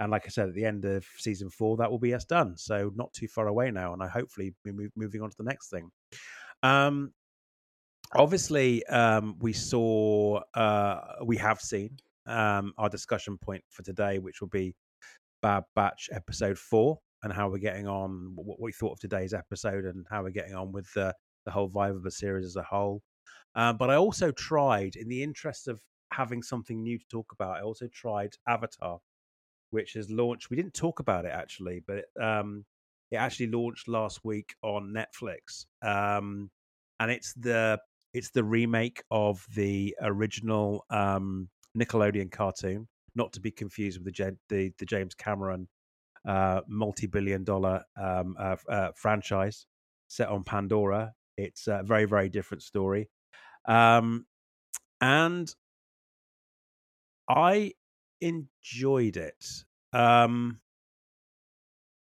and 0.00 0.10
like 0.10 0.24
I 0.24 0.30
said, 0.30 0.48
at 0.48 0.54
the 0.54 0.64
end 0.64 0.86
of 0.86 1.06
season 1.18 1.50
four, 1.50 1.76
that 1.76 1.90
will 1.90 1.98
be 1.98 2.14
us 2.14 2.24
done. 2.24 2.56
So 2.56 2.90
not 2.96 3.12
too 3.12 3.28
far 3.28 3.48
away 3.48 3.70
now, 3.70 3.92
and 3.92 4.02
I 4.02 4.08
hopefully 4.08 4.54
be 4.64 4.72
move, 4.72 4.90
moving 4.96 5.22
on 5.22 5.30
to 5.30 5.36
the 5.36 5.44
next 5.44 5.68
thing. 5.68 5.90
Um, 6.62 7.12
obviously 8.14 8.84
um, 8.86 9.36
we 9.40 9.52
saw 9.52 10.40
uh, 10.54 11.00
we 11.24 11.36
have 11.36 11.60
seen 11.60 11.96
um, 12.26 12.72
our 12.78 12.88
discussion 12.88 13.38
point 13.38 13.62
for 13.68 13.82
today 13.82 14.18
which 14.18 14.40
will 14.40 14.48
be 14.48 14.74
bad 15.42 15.64
batch 15.74 16.08
episode 16.12 16.58
four 16.58 16.98
and 17.22 17.32
how 17.32 17.48
we're 17.48 17.58
getting 17.58 17.86
on 17.86 18.32
what 18.34 18.60
we 18.60 18.72
thought 18.72 18.92
of 18.92 19.00
today's 19.00 19.34
episode 19.34 19.84
and 19.84 20.06
how 20.10 20.22
we're 20.22 20.30
getting 20.30 20.54
on 20.54 20.72
with 20.72 20.90
the, 20.94 21.14
the 21.44 21.50
whole 21.50 21.68
vibe 21.68 21.96
of 21.96 22.02
the 22.02 22.10
series 22.10 22.46
as 22.46 22.56
a 22.56 22.62
whole. 22.62 23.02
Um, 23.54 23.76
but 23.76 23.90
i 23.90 23.96
also 23.96 24.30
tried 24.30 24.94
in 24.96 25.08
the 25.08 25.22
interest 25.22 25.66
of 25.66 25.80
having 26.12 26.42
something 26.42 26.82
new 26.82 26.98
to 26.98 27.04
talk 27.10 27.32
about 27.32 27.56
i 27.56 27.62
also 27.62 27.88
tried 27.92 28.34
avatar 28.48 28.98
which 29.70 29.94
has 29.94 30.10
launched 30.10 30.50
we 30.50 30.56
didn't 30.56 30.74
talk 30.74 31.00
about 31.00 31.24
it 31.24 31.32
actually 31.32 31.80
but 31.86 31.98
it, 31.98 32.22
um, 32.22 32.64
it 33.10 33.16
actually 33.16 33.48
launched 33.48 33.88
last 33.88 34.20
week 34.24 34.54
on 34.62 34.94
netflix. 34.94 35.66
Um, 35.82 36.50
and 37.00 37.10
it's 37.10 37.32
the 37.34 37.80
it's 38.12 38.30
the 38.30 38.44
remake 38.44 39.02
of 39.10 39.46
the 39.54 39.96
original 40.02 40.84
um, 40.90 41.48
Nickelodeon 41.76 42.30
cartoon, 42.30 42.88
not 43.14 43.32
to 43.34 43.40
be 43.40 43.50
confused 43.50 44.02
with 44.02 44.14
the 44.14 44.36
the, 44.48 44.72
the 44.78 44.86
James 44.86 45.14
Cameron 45.14 45.68
uh, 46.26 46.60
multi-billion-dollar 46.68 47.84
um, 48.00 48.36
uh, 48.38 48.56
uh, 48.68 48.90
franchise 48.94 49.66
set 50.08 50.28
on 50.28 50.44
Pandora. 50.44 51.14
It's 51.36 51.66
a 51.68 51.82
very 51.84 52.04
very 52.04 52.28
different 52.28 52.62
story, 52.62 53.08
um, 53.66 54.26
and 55.00 55.54
I 57.28 57.72
enjoyed 58.20 59.16
it. 59.16 59.46
Um, 59.92 60.60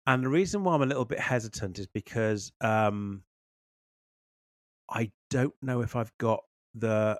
and 0.06 0.24
the 0.24 0.30
reason 0.30 0.64
why 0.64 0.76
I'm 0.76 0.82
a 0.82 0.86
little 0.86 1.06
bit 1.06 1.20
hesitant 1.20 1.80
is 1.80 1.88
because 1.88 2.52
um, 2.60 3.24
I 4.90 5.12
don't 5.34 5.54
know 5.64 5.82
if 5.82 5.96
I've 5.96 6.16
got 6.20 6.42
the 6.76 7.20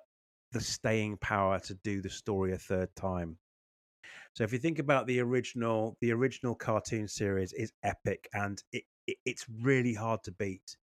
the 0.52 0.62
staying 0.62 1.18
power 1.18 1.58
to 1.58 1.74
do 1.84 2.00
the 2.00 2.12
story 2.12 2.54
a 2.54 2.58
third 2.60 2.96
time. 2.96 3.40
So 4.34 4.44
if 4.44 4.54
you 4.54 4.60
think 4.60 4.78
about 4.78 5.08
the 5.08 5.20
original, 5.20 5.98
the 6.00 6.12
original 6.12 6.54
cartoon 6.54 7.08
series 7.08 7.54
is 7.54 7.74
epic 7.82 8.30
and 8.34 8.62
it, 8.72 8.84
it 9.08 9.18
it's 9.26 9.46
really 9.62 9.96
hard 9.96 10.22
to 10.26 10.32
beat. 10.32 10.78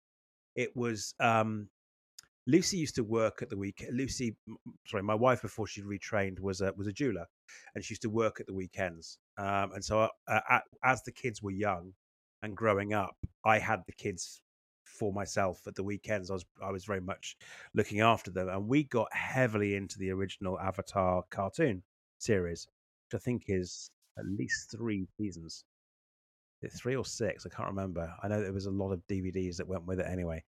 It 0.56 0.74
was 0.74 1.14
um, 1.20 1.68
Lucy 2.48 2.78
used 2.78 2.96
to 2.96 3.04
work 3.04 3.42
at 3.42 3.48
the 3.48 3.56
week. 3.56 3.86
Lucy, 3.92 4.36
sorry, 4.88 5.04
my 5.04 5.14
wife 5.14 5.42
before 5.42 5.68
she 5.68 5.82
retrained 5.82 6.40
was 6.40 6.60
a 6.60 6.72
was 6.76 6.88
a 6.88 6.92
jeweler, 6.92 7.26
and 7.74 7.84
she 7.84 7.92
used 7.92 8.02
to 8.02 8.10
work 8.10 8.40
at 8.40 8.46
the 8.48 8.54
weekends. 8.54 9.18
Um, 9.38 9.70
and 9.72 9.84
so, 9.84 10.08
uh, 10.26 10.58
as 10.82 11.02
the 11.04 11.12
kids 11.12 11.40
were 11.40 11.52
young 11.52 11.92
and 12.42 12.56
growing 12.56 12.92
up, 12.92 13.14
I 13.44 13.60
had 13.60 13.82
the 13.86 13.92
kids 13.92 14.40
for 14.98 15.12
myself 15.12 15.60
at 15.66 15.74
the 15.74 15.84
weekends. 15.84 16.30
I 16.30 16.34
was 16.34 16.44
I 16.62 16.70
was 16.70 16.84
very 16.84 17.00
much 17.00 17.36
looking 17.74 18.00
after 18.00 18.30
them, 18.30 18.48
and 18.48 18.68
we 18.68 18.84
got 18.84 19.08
heavily 19.12 19.74
into 19.74 19.98
the 19.98 20.10
original 20.10 20.58
Avatar 20.58 21.22
cartoon 21.30 21.82
series, 22.18 22.66
which 23.06 23.20
I 23.20 23.22
think 23.22 23.44
is 23.48 23.90
at 24.18 24.24
least 24.26 24.70
three 24.70 25.06
seasons, 25.18 25.64
three 26.76 26.96
or 26.96 27.04
six. 27.04 27.46
I 27.46 27.54
can't 27.54 27.68
remember. 27.68 28.12
I 28.22 28.28
know 28.28 28.40
there 28.40 28.52
was 28.52 28.66
a 28.66 28.70
lot 28.70 28.92
of 28.92 29.06
DVDs 29.08 29.56
that 29.56 29.68
went 29.68 29.86
with 29.86 30.00
it 30.00 30.06
anyway. 30.06 30.42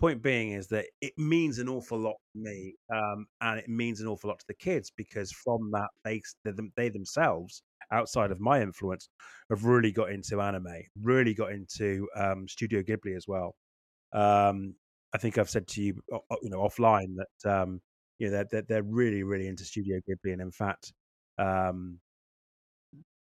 Point 0.00 0.22
being 0.22 0.52
is 0.52 0.66
that 0.68 0.86
it 1.00 1.12
means 1.16 1.60
an 1.60 1.68
awful 1.68 1.98
lot 1.98 2.16
to 2.32 2.42
me, 2.42 2.74
um, 2.92 3.26
and 3.40 3.58
it 3.60 3.68
means 3.68 4.00
an 4.00 4.08
awful 4.08 4.28
lot 4.28 4.40
to 4.40 4.46
the 4.48 4.54
kids 4.54 4.90
because 4.96 5.30
from 5.30 5.70
that 5.72 5.88
they 6.04 6.20
they 6.76 6.88
themselves 6.88 7.62
outside 7.92 8.32
of 8.32 8.40
my 8.40 8.60
influence 8.60 9.08
have 9.50 9.64
really 9.64 9.92
got 9.92 10.10
into 10.10 10.40
anime, 10.40 10.82
really 11.00 11.34
got 11.34 11.52
into 11.52 12.08
um, 12.16 12.48
Studio 12.48 12.82
Ghibli 12.82 13.16
as 13.16 13.28
well. 13.28 13.54
Um, 14.12 14.74
I 15.14 15.18
think 15.18 15.38
I've 15.38 15.50
said 15.50 15.66
to 15.68 15.82
you, 15.82 16.02
you 16.42 16.50
know, 16.50 16.60
offline 16.60 17.16
that 17.16 17.62
um, 17.62 17.80
you 18.18 18.30
know 18.30 18.44
they're, 18.50 18.62
they're 18.62 18.82
really 18.82 19.22
really 19.22 19.48
into 19.48 19.64
Studio 19.64 20.00
Ghibli, 20.08 20.32
and 20.32 20.40
in 20.40 20.50
fact, 20.50 20.92
um, 21.38 21.98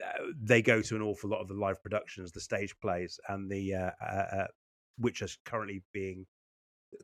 uh, 0.03 0.25
they 0.41 0.63
go 0.63 0.83
to 0.83 0.97
an 0.97 1.03
awful 1.03 1.31
lot 1.31 1.41
of 1.41 1.49
the 1.49 1.55
live 1.55 1.83
productions, 1.83 2.33
the 2.33 2.41
stage 2.41 2.75
plays, 2.81 3.19
and 3.29 3.51
the 3.51 3.75
uh, 3.75 3.91
uh, 4.03 4.37
uh 4.37 4.47
which 4.99 5.23
is 5.23 5.39
currently 5.45 5.83
being 5.93 6.27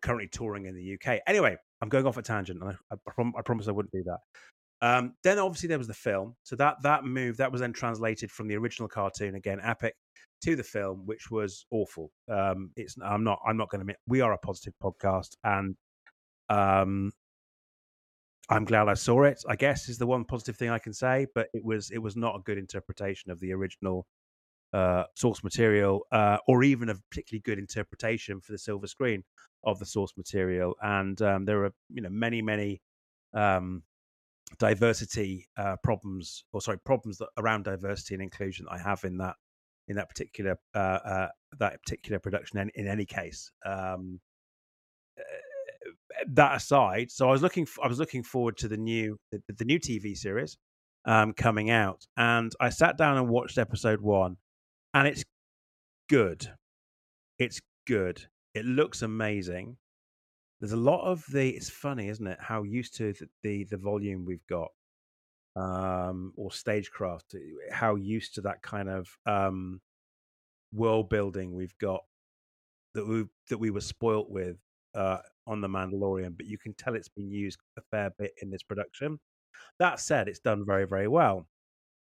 currently 0.02 0.28
touring 0.28 0.66
in 0.66 0.74
the 0.74 0.94
UK. 0.94 1.20
Anyway, 1.26 1.56
I'm 1.80 1.88
going 1.88 2.06
off 2.06 2.16
a 2.16 2.22
tangent. 2.22 2.62
I, 2.62 2.74
I, 2.92 2.96
prom- 3.06 3.34
I 3.36 3.42
promise 3.42 3.68
I 3.68 3.72
wouldn't 3.72 3.92
do 3.92 4.04
that. 4.04 4.18
Um, 4.82 5.14
then 5.24 5.38
obviously 5.38 5.68
there 5.68 5.78
was 5.78 5.88
the 5.88 5.94
film. 5.94 6.36
So 6.42 6.56
that 6.56 6.76
that 6.82 7.04
move 7.04 7.36
that 7.38 7.52
was 7.52 7.60
then 7.60 7.72
translated 7.72 8.30
from 8.30 8.48
the 8.48 8.56
original 8.56 8.88
cartoon 8.88 9.34
again, 9.34 9.60
epic, 9.62 9.94
to 10.42 10.56
the 10.56 10.62
film, 10.62 11.02
which 11.06 11.30
was 11.30 11.66
awful. 11.70 12.10
Um, 12.28 12.70
it's 12.76 12.96
I'm 13.02 13.24
not 13.24 13.40
I'm 13.46 13.56
not 13.56 13.70
going 13.70 13.86
to. 13.86 13.94
We 14.06 14.20
are 14.20 14.32
a 14.32 14.38
positive 14.38 14.74
podcast, 14.82 15.36
and 15.44 15.76
um, 16.48 17.12
I'm 18.48 18.64
glad 18.64 18.88
I 18.88 18.94
saw 18.94 19.24
it. 19.24 19.42
I 19.48 19.56
guess 19.56 19.88
is 19.88 19.98
the 19.98 20.06
one 20.06 20.24
positive 20.24 20.56
thing 20.56 20.70
I 20.70 20.78
can 20.78 20.92
say. 20.92 21.26
But 21.34 21.48
it 21.52 21.64
was 21.64 21.90
it 21.90 21.98
was 21.98 22.16
not 22.16 22.36
a 22.36 22.40
good 22.40 22.58
interpretation 22.58 23.30
of 23.30 23.40
the 23.40 23.52
original 23.52 24.06
uh, 24.72 25.04
source 25.14 25.44
material, 25.44 26.06
uh, 26.12 26.38
or 26.48 26.62
even 26.62 26.88
a 26.88 26.94
particularly 27.10 27.42
good 27.42 27.58
interpretation 27.58 28.40
for 28.40 28.52
the 28.52 28.58
silver 28.58 28.86
screen 28.86 29.24
of 29.64 29.78
the 29.78 29.86
source 29.86 30.12
material. 30.16 30.74
And 30.82 31.20
um, 31.22 31.44
there 31.44 31.64
are 31.64 31.72
you 31.90 32.02
know 32.02 32.10
many 32.10 32.40
many 32.40 32.80
um, 33.34 33.82
diversity 34.58 35.48
uh, 35.56 35.76
problems, 35.82 36.44
or 36.52 36.60
sorry, 36.60 36.78
problems 36.78 37.18
that, 37.18 37.28
around 37.36 37.64
diversity 37.64 38.14
and 38.14 38.22
inclusion 38.22 38.66
I 38.70 38.78
have 38.78 39.04
in 39.04 39.18
that 39.18 39.36
in 39.90 39.96
that 39.96 40.08
particular 40.08 40.56
uh, 40.74 40.78
uh, 40.78 41.28
that 41.58 41.82
particular 41.82 42.20
production. 42.20 42.58
In, 42.58 42.70
in 42.76 42.86
any 42.86 43.04
case, 43.04 43.50
um, 43.66 44.20
uh, 45.18 45.90
that 46.28 46.56
aside, 46.56 47.10
so 47.10 47.28
I 47.28 47.32
was 47.32 47.42
looking 47.42 47.66
I 47.82 47.88
was 47.88 47.98
looking 47.98 48.22
forward 48.22 48.56
to 48.58 48.68
the 48.68 48.76
new 48.76 49.18
the, 49.32 49.42
the 49.58 49.64
new 49.64 49.80
TV 49.80 50.16
series, 50.16 50.56
um, 51.04 51.34
coming 51.34 51.70
out, 51.70 52.06
and 52.16 52.52
I 52.60 52.70
sat 52.70 52.96
down 52.96 53.18
and 53.18 53.28
watched 53.28 53.58
episode 53.58 54.00
one, 54.00 54.36
and 54.94 55.08
it's 55.08 55.24
good. 56.08 56.48
It's 57.38 57.60
good. 57.86 58.24
It 58.54 58.64
looks 58.64 59.02
amazing. 59.02 59.76
There's 60.60 60.72
a 60.72 60.76
lot 60.76 61.04
of 61.04 61.24
the. 61.32 61.50
It's 61.50 61.70
funny, 61.70 62.08
isn't 62.08 62.26
it? 62.26 62.38
How 62.40 62.62
used 62.62 62.96
to 62.98 63.12
the 63.12 63.26
the, 63.42 63.64
the 63.64 63.76
volume 63.76 64.24
we've 64.24 64.46
got, 64.48 64.68
um, 65.60 66.32
or 66.36 66.50
stagecraft. 66.50 67.34
How 67.70 67.96
used 67.96 68.34
to 68.36 68.40
that 68.42 68.62
kind 68.62 68.88
of 68.88 69.08
um, 69.26 69.80
world 70.72 71.08
building 71.08 71.54
we've 71.54 71.76
got 71.78 72.02
that 72.94 73.06
we 73.06 73.24
that 73.48 73.58
we 73.58 73.70
were 73.70 73.80
spoilt 73.80 74.30
with 74.30 74.56
uh, 74.94 75.18
on 75.46 75.60
the 75.60 75.68
Mandalorian, 75.68 76.36
but 76.36 76.46
you 76.46 76.58
can 76.58 76.74
tell 76.74 76.94
it's 76.94 77.08
been 77.08 77.30
used 77.30 77.58
a 77.78 77.82
fair 77.90 78.10
bit 78.18 78.32
in 78.42 78.50
this 78.50 78.62
production. 78.62 79.18
That 79.78 80.00
said, 80.00 80.28
it's 80.28 80.40
done 80.40 80.64
very 80.64 80.86
very 80.86 81.08
well. 81.08 81.46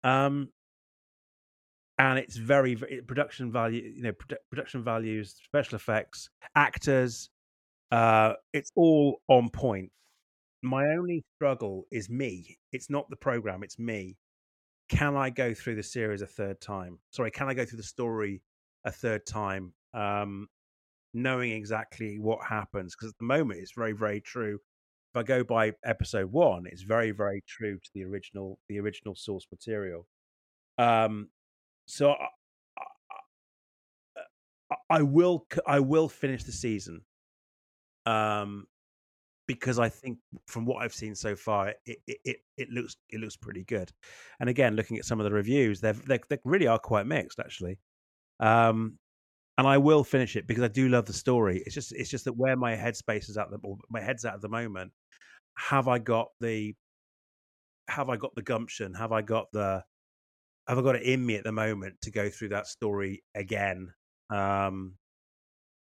Um, 0.03 0.49
and 1.97 2.17
it's 2.17 2.37
very, 2.37 2.75
very 2.75 3.01
production 3.01 3.51
value, 3.51 3.83
you 3.83 4.03
know, 4.03 4.13
produ- 4.13 4.37
production 4.49 4.85
values, 4.85 5.35
special 5.43 5.75
effects, 5.75 6.29
actors, 6.55 7.29
uh, 7.91 8.33
it's 8.53 8.71
all 8.75 9.21
on 9.27 9.49
point. 9.49 9.91
My 10.61 10.87
only 10.87 11.23
struggle 11.35 11.85
is 11.91 12.09
me. 12.09 12.57
It's 12.71 12.89
not 12.89 13.09
the 13.09 13.15
program, 13.15 13.63
it's 13.63 13.79
me. 13.79 14.17
Can 14.89 15.15
I 15.15 15.29
go 15.29 15.53
through 15.53 15.75
the 15.75 15.83
series 15.83 16.21
a 16.21 16.27
third 16.27 16.59
time? 16.59 16.99
Sorry, 17.11 17.31
can 17.31 17.47
I 17.47 17.53
go 17.53 17.63
through 17.63 17.77
the 17.77 17.83
story 17.83 18.41
a 18.83 18.91
third 18.91 19.25
time, 19.25 19.73
um, 19.93 20.47
knowing 21.13 21.51
exactly 21.51 22.19
what 22.19 22.39
happens? 22.45 22.95
Because 22.95 23.11
at 23.13 23.17
the 23.19 23.25
moment, 23.25 23.59
it's 23.59 23.73
very, 23.73 23.93
very 23.93 24.19
true. 24.19 24.59
If 25.13 25.19
I 25.19 25.23
go 25.23 25.43
by 25.43 25.73
episode 25.83 26.31
one, 26.31 26.65
it's 26.65 26.81
very, 26.81 27.11
very 27.11 27.43
true 27.47 27.77
to 27.77 27.89
the 27.93 28.03
original, 28.03 28.59
the 28.67 28.79
original 28.79 29.15
source 29.15 29.47
material. 29.51 30.07
Um, 30.77 31.29
so 31.85 32.11
I, 32.11 32.27
I, 34.71 34.75
I 34.89 35.01
will, 35.03 35.45
I 35.65 35.79
will 35.79 36.09
finish 36.09 36.43
the 36.43 36.51
season 36.51 37.01
um, 38.05 38.65
because 39.49 39.79
I 39.79 39.89
think 39.89 40.19
from 40.45 40.67
what 40.67 40.83
I've 40.83 40.93
seen 40.93 41.15
so 41.15 41.35
far, 41.35 41.69
it, 41.87 41.97
it, 42.05 42.17
it, 42.23 42.37
it 42.55 42.69
looks 42.69 42.97
it 43.09 43.19
looks 43.19 43.35
pretty 43.35 43.63
good. 43.63 43.91
And 44.39 44.47
again, 44.47 44.75
looking 44.75 44.99
at 44.99 45.05
some 45.05 45.19
of 45.19 45.23
the 45.23 45.31
reviews, 45.31 45.81
they 45.81 45.91
they 46.07 46.37
really 46.45 46.67
are 46.67 46.77
quite 46.77 47.07
mixed 47.07 47.39
actually. 47.39 47.79
Um, 48.39 48.99
and 49.57 49.67
I 49.67 49.79
will 49.79 50.03
finish 50.03 50.35
it 50.35 50.45
because 50.45 50.63
I 50.63 50.67
do 50.67 50.87
love 50.87 51.05
the 51.05 51.13
story. 51.13 51.63
It's 51.65 51.73
just 51.73 51.93
it's 51.93 52.11
just 52.11 52.25
that 52.25 52.37
where 52.37 52.55
my 52.55 52.75
headspace 52.75 53.27
is 53.27 53.39
at 53.39 53.49
the 53.49 53.57
my 53.89 53.99
head's 53.99 54.23
at 54.23 54.39
the 54.39 54.49
moment. 54.49 54.91
Have 55.57 55.87
I 55.87 55.97
got 55.97 56.27
the 56.39 56.75
have 57.87 58.07
I 58.07 58.17
got 58.17 58.35
the 58.35 58.43
gumption? 58.43 58.93
Have 58.93 59.11
I 59.11 59.23
got 59.23 59.47
the 59.51 59.83
have 60.67 60.77
I 60.77 60.81
got 60.83 60.95
it 60.95 61.03
in 61.03 61.25
me 61.25 61.37
at 61.37 61.43
the 61.43 61.51
moment 61.51 61.95
to 62.03 62.11
go 62.11 62.29
through 62.29 62.49
that 62.49 62.67
story 62.67 63.23
again? 63.33 63.91
Um, 64.29 64.93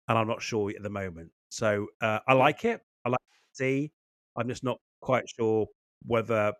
and 0.08 0.18
I'm 0.18 0.26
not 0.26 0.42
sure 0.42 0.70
at 0.70 0.82
the 0.82 0.90
moment. 0.90 1.30
So 1.50 1.86
uh, 2.00 2.18
I 2.26 2.32
like 2.32 2.64
it. 2.64 2.80
I 3.04 3.10
like 3.10 3.20
see. 3.54 3.92
I'm 4.36 4.48
just 4.48 4.64
not 4.64 4.78
quite 5.00 5.28
sure 5.28 5.66
whether 6.06 6.52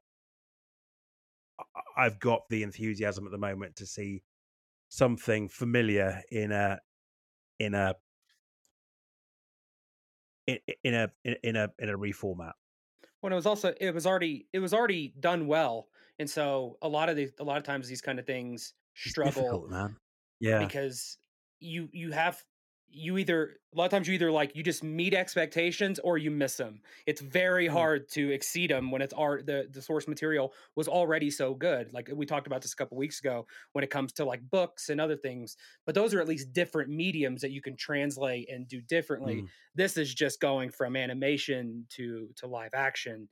I've 1.97 2.19
got 2.19 2.43
the 2.49 2.63
enthusiasm 2.63 3.27
at 3.27 3.33
the 3.33 3.39
moment 3.39 3.77
to 3.77 3.87
see 3.87 4.23
something 4.89 5.49
familiar 5.49 6.23
in 6.31 6.53
a 6.53 6.79
in 7.59 7.75
a 7.75 7.95
in, 10.47 10.59
in 10.83 10.95
a 10.95 11.11
in 11.25 11.57
a 11.57 11.69
in 11.79 11.89
a 11.89 11.99
reformat. 11.99 12.53
When 13.21 13.33
it 13.33 13.37
was 13.37 13.47
also 13.47 13.75
it 13.81 13.93
was 13.95 14.07
already 14.07 14.47
it 14.53 14.59
was 14.59 14.75
already 14.75 15.15
done 15.19 15.47
well, 15.47 15.89
and 16.19 16.29
so 16.29 16.79
a 16.83 16.89
lot 16.89 17.09
of 17.09 17.17
the 17.17 17.31
a 17.39 17.45
lot 17.45 17.57
of 17.57 17.65
times 17.65 17.89
these 17.89 18.03
kind 18.03 18.19
of 18.19 18.27
things 18.27 18.75
struggle, 18.95 19.67
man. 19.69 19.97
Yeah, 20.41 20.59
because 20.59 21.19
you 21.61 21.89
you 21.93 22.13
have 22.13 22.43
you 22.95 23.19
either 23.19 23.57
a 23.75 23.79
lot 23.79 23.87
of 23.87 23.91
times 23.91 24.07
you 24.07 24.15
either 24.15 24.31
like 24.31 24.55
you 24.55 24.63
just 24.63 24.85
meet 24.85 25.15
expectations 25.15 25.99
or 25.99 26.17
you 26.17 26.31
miss 26.31 26.57
them. 26.57 26.81
It's 27.07 27.21
very 27.21 27.67
mm. 27.67 27.73
hard 27.73 28.09
to 28.11 28.31
exceed 28.31 28.71
them 28.71 28.91
when 28.91 29.03
it's 29.03 29.13
art 29.13 29.47
the 29.47 29.69
the 29.71 29.83
source 29.83 30.07
material 30.07 30.53
was 30.77 30.87
already 30.87 31.31
so 31.31 31.55
good. 31.55 31.93
Like 31.93 32.09
we 32.15 32.25
talked 32.25 32.47
about 32.47 32.63
this 32.63 32.73
a 32.73 32.77
couple 32.77 32.97
weeks 32.97 33.19
ago 33.19 33.47
when 33.73 33.83
it 33.83 33.91
comes 33.91 34.13
to 34.15 34.25
like 34.25 34.49
books 34.49 34.89
and 34.89 35.01
other 35.01 35.17
things. 35.17 35.57
But 35.87 35.95
those 35.95 36.15
are 36.15 36.21
at 36.21 36.29
least 36.29 36.53
different 36.53 36.89
mediums 36.89 37.41
that 37.41 37.51
you 37.51 37.61
can 37.61 37.77
translate 37.77 38.49
and 38.49 38.69
do 38.69 38.81
differently. 38.81 39.43
Mm. 39.43 39.49
This 39.75 39.97
is 39.97 40.15
just 40.15 40.41
going 40.41 40.71
from 40.71 40.97
animation 40.97 41.87
to 41.97 42.29
to 42.37 42.47
live 42.47 42.75
action 42.75 43.29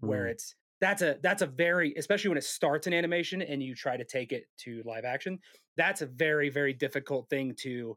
where 0.00 0.24
mm. 0.24 0.30
it's 0.30 0.56
that's 0.80 1.02
a 1.02 1.18
that's 1.22 1.42
a 1.42 1.46
very 1.46 1.94
especially 1.96 2.28
when 2.28 2.38
it 2.38 2.44
starts 2.44 2.86
in 2.86 2.92
animation 2.92 3.40
and 3.42 3.62
you 3.62 3.74
try 3.74 3.96
to 3.96 4.04
take 4.04 4.32
it 4.32 4.44
to 4.58 4.82
live 4.84 5.04
action 5.04 5.38
that's 5.76 6.02
a 6.02 6.06
very 6.06 6.50
very 6.50 6.72
difficult 6.72 7.28
thing 7.30 7.54
to 7.56 7.96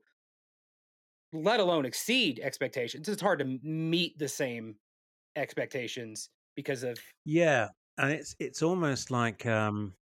let 1.33 1.59
alone 1.59 1.85
exceed 1.85 2.39
expectations. 2.39 3.09
It's 3.09 3.21
hard 3.21 3.39
to 3.39 3.59
meet 3.63 4.17
the 4.17 4.27
same 4.27 4.77
expectations 5.35 6.29
because 6.55 6.83
of 6.83 6.99
yeah, 7.25 7.69
and 7.97 8.11
it's 8.11 8.35
it's 8.39 8.61
almost 8.61 9.11
like 9.11 9.45
um 9.45 9.95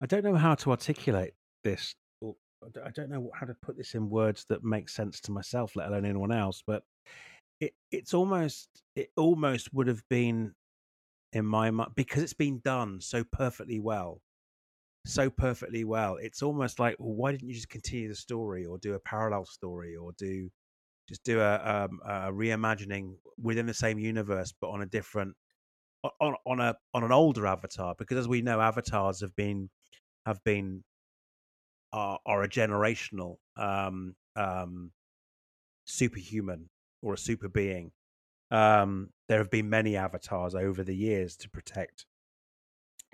I 0.00 0.06
don't 0.06 0.24
know 0.24 0.36
how 0.36 0.54
to 0.56 0.70
articulate 0.70 1.34
this. 1.64 1.94
I 2.22 2.90
don't 2.90 3.10
know 3.10 3.30
how 3.34 3.46
to 3.46 3.54
put 3.54 3.76
this 3.76 3.94
in 3.94 4.10
words 4.10 4.44
that 4.48 4.64
make 4.64 4.88
sense 4.88 5.20
to 5.22 5.32
myself, 5.32 5.76
let 5.76 5.88
alone 5.88 6.04
anyone 6.04 6.32
else. 6.32 6.62
But 6.66 6.82
it 7.60 7.74
it's 7.90 8.14
almost 8.14 8.68
it 8.94 9.10
almost 9.16 9.72
would 9.72 9.86
have 9.86 10.02
been 10.08 10.54
in 11.32 11.46
my 11.46 11.70
mind 11.70 11.92
because 11.94 12.22
it's 12.22 12.34
been 12.34 12.60
done 12.60 13.00
so 13.00 13.24
perfectly 13.24 13.80
well 13.80 14.20
so 15.06 15.30
perfectly 15.30 15.84
well. 15.84 16.16
It's 16.16 16.42
almost 16.42 16.78
like, 16.78 16.96
well, 16.98 17.14
why 17.14 17.32
didn't 17.32 17.48
you 17.48 17.54
just 17.54 17.68
continue 17.68 18.08
the 18.08 18.14
story 18.14 18.66
or 18.66 18.78
do 18.78 18.94
a 18.94 19.00
parallel 19.00 19.44
story 19.44 19.96
or 19.96 20.12
do 20.18 20.50
just 21.08 21.22
do 21.22 21.40
a, 21.40 21.54
um, 21.64 22.00
a 22.04 22.32
reimagining 22.32 23.14
within 23.40 23.66
the 23.66 23.74
same 23.74 23.98
universe 23.98 24.52
but 24.60 24.68
on 24.68 24.82
a 24.82 24.86
different 24.86 25.36
on 26.20 26.34
on 26.44 26.60
a 26.60 26.74
on 26.92 27.04
an 27.04 27.12
older 27.12 27.46
avatar? 27.46 27.94
Because 27.96 28.18
as 28.18 28.28
we 28.28 28.42
know, 28.42 28.60
avatars 28.60 29.20
have 29.20 29.34
been 29.36 29.70
have 30.24 30.42
been 30.44 30.82
are, 31.92 32.18
are 32.26 32.42
a 32.42 32.48
generational 32.48 33.36
um, 33.56 34.14
um, 34.34 34.90
superhuman 35.84 36.68
or 37.02 37.14
a 37.14 37.18
super 37.18 37.48
being. 37.48 37.92
Um, 38.50 39.10
there 39.28 39.38
have 39.38 39.50
been 39.50 39.70
many 39.70 39.96
avatars 39.96 40.54
over 40.54 40.84
the 40.84 40.94
years 40.94 41.36
to 41.38 41.50
protect 41.50 42.06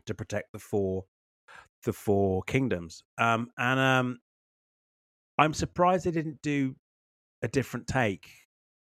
to 0.04 0.14
protect 0.14 0.52
the 0.52 0.58
four 0.58 1.04
the 1.84 1.92
Four 1.92 2.42
Kingdoms. 2.44 3.02
Um, 3.18 3.50
and 3.58 3.80
um, 3.80 4.18
I'm 5.38 5.54
surprised 5.54 6.04
they 6.04 6.10
didn't 6.10 6.42
do 6.42 6.74
a 7.42 7.48
different 7.48 7.86
take, 7.86 8.28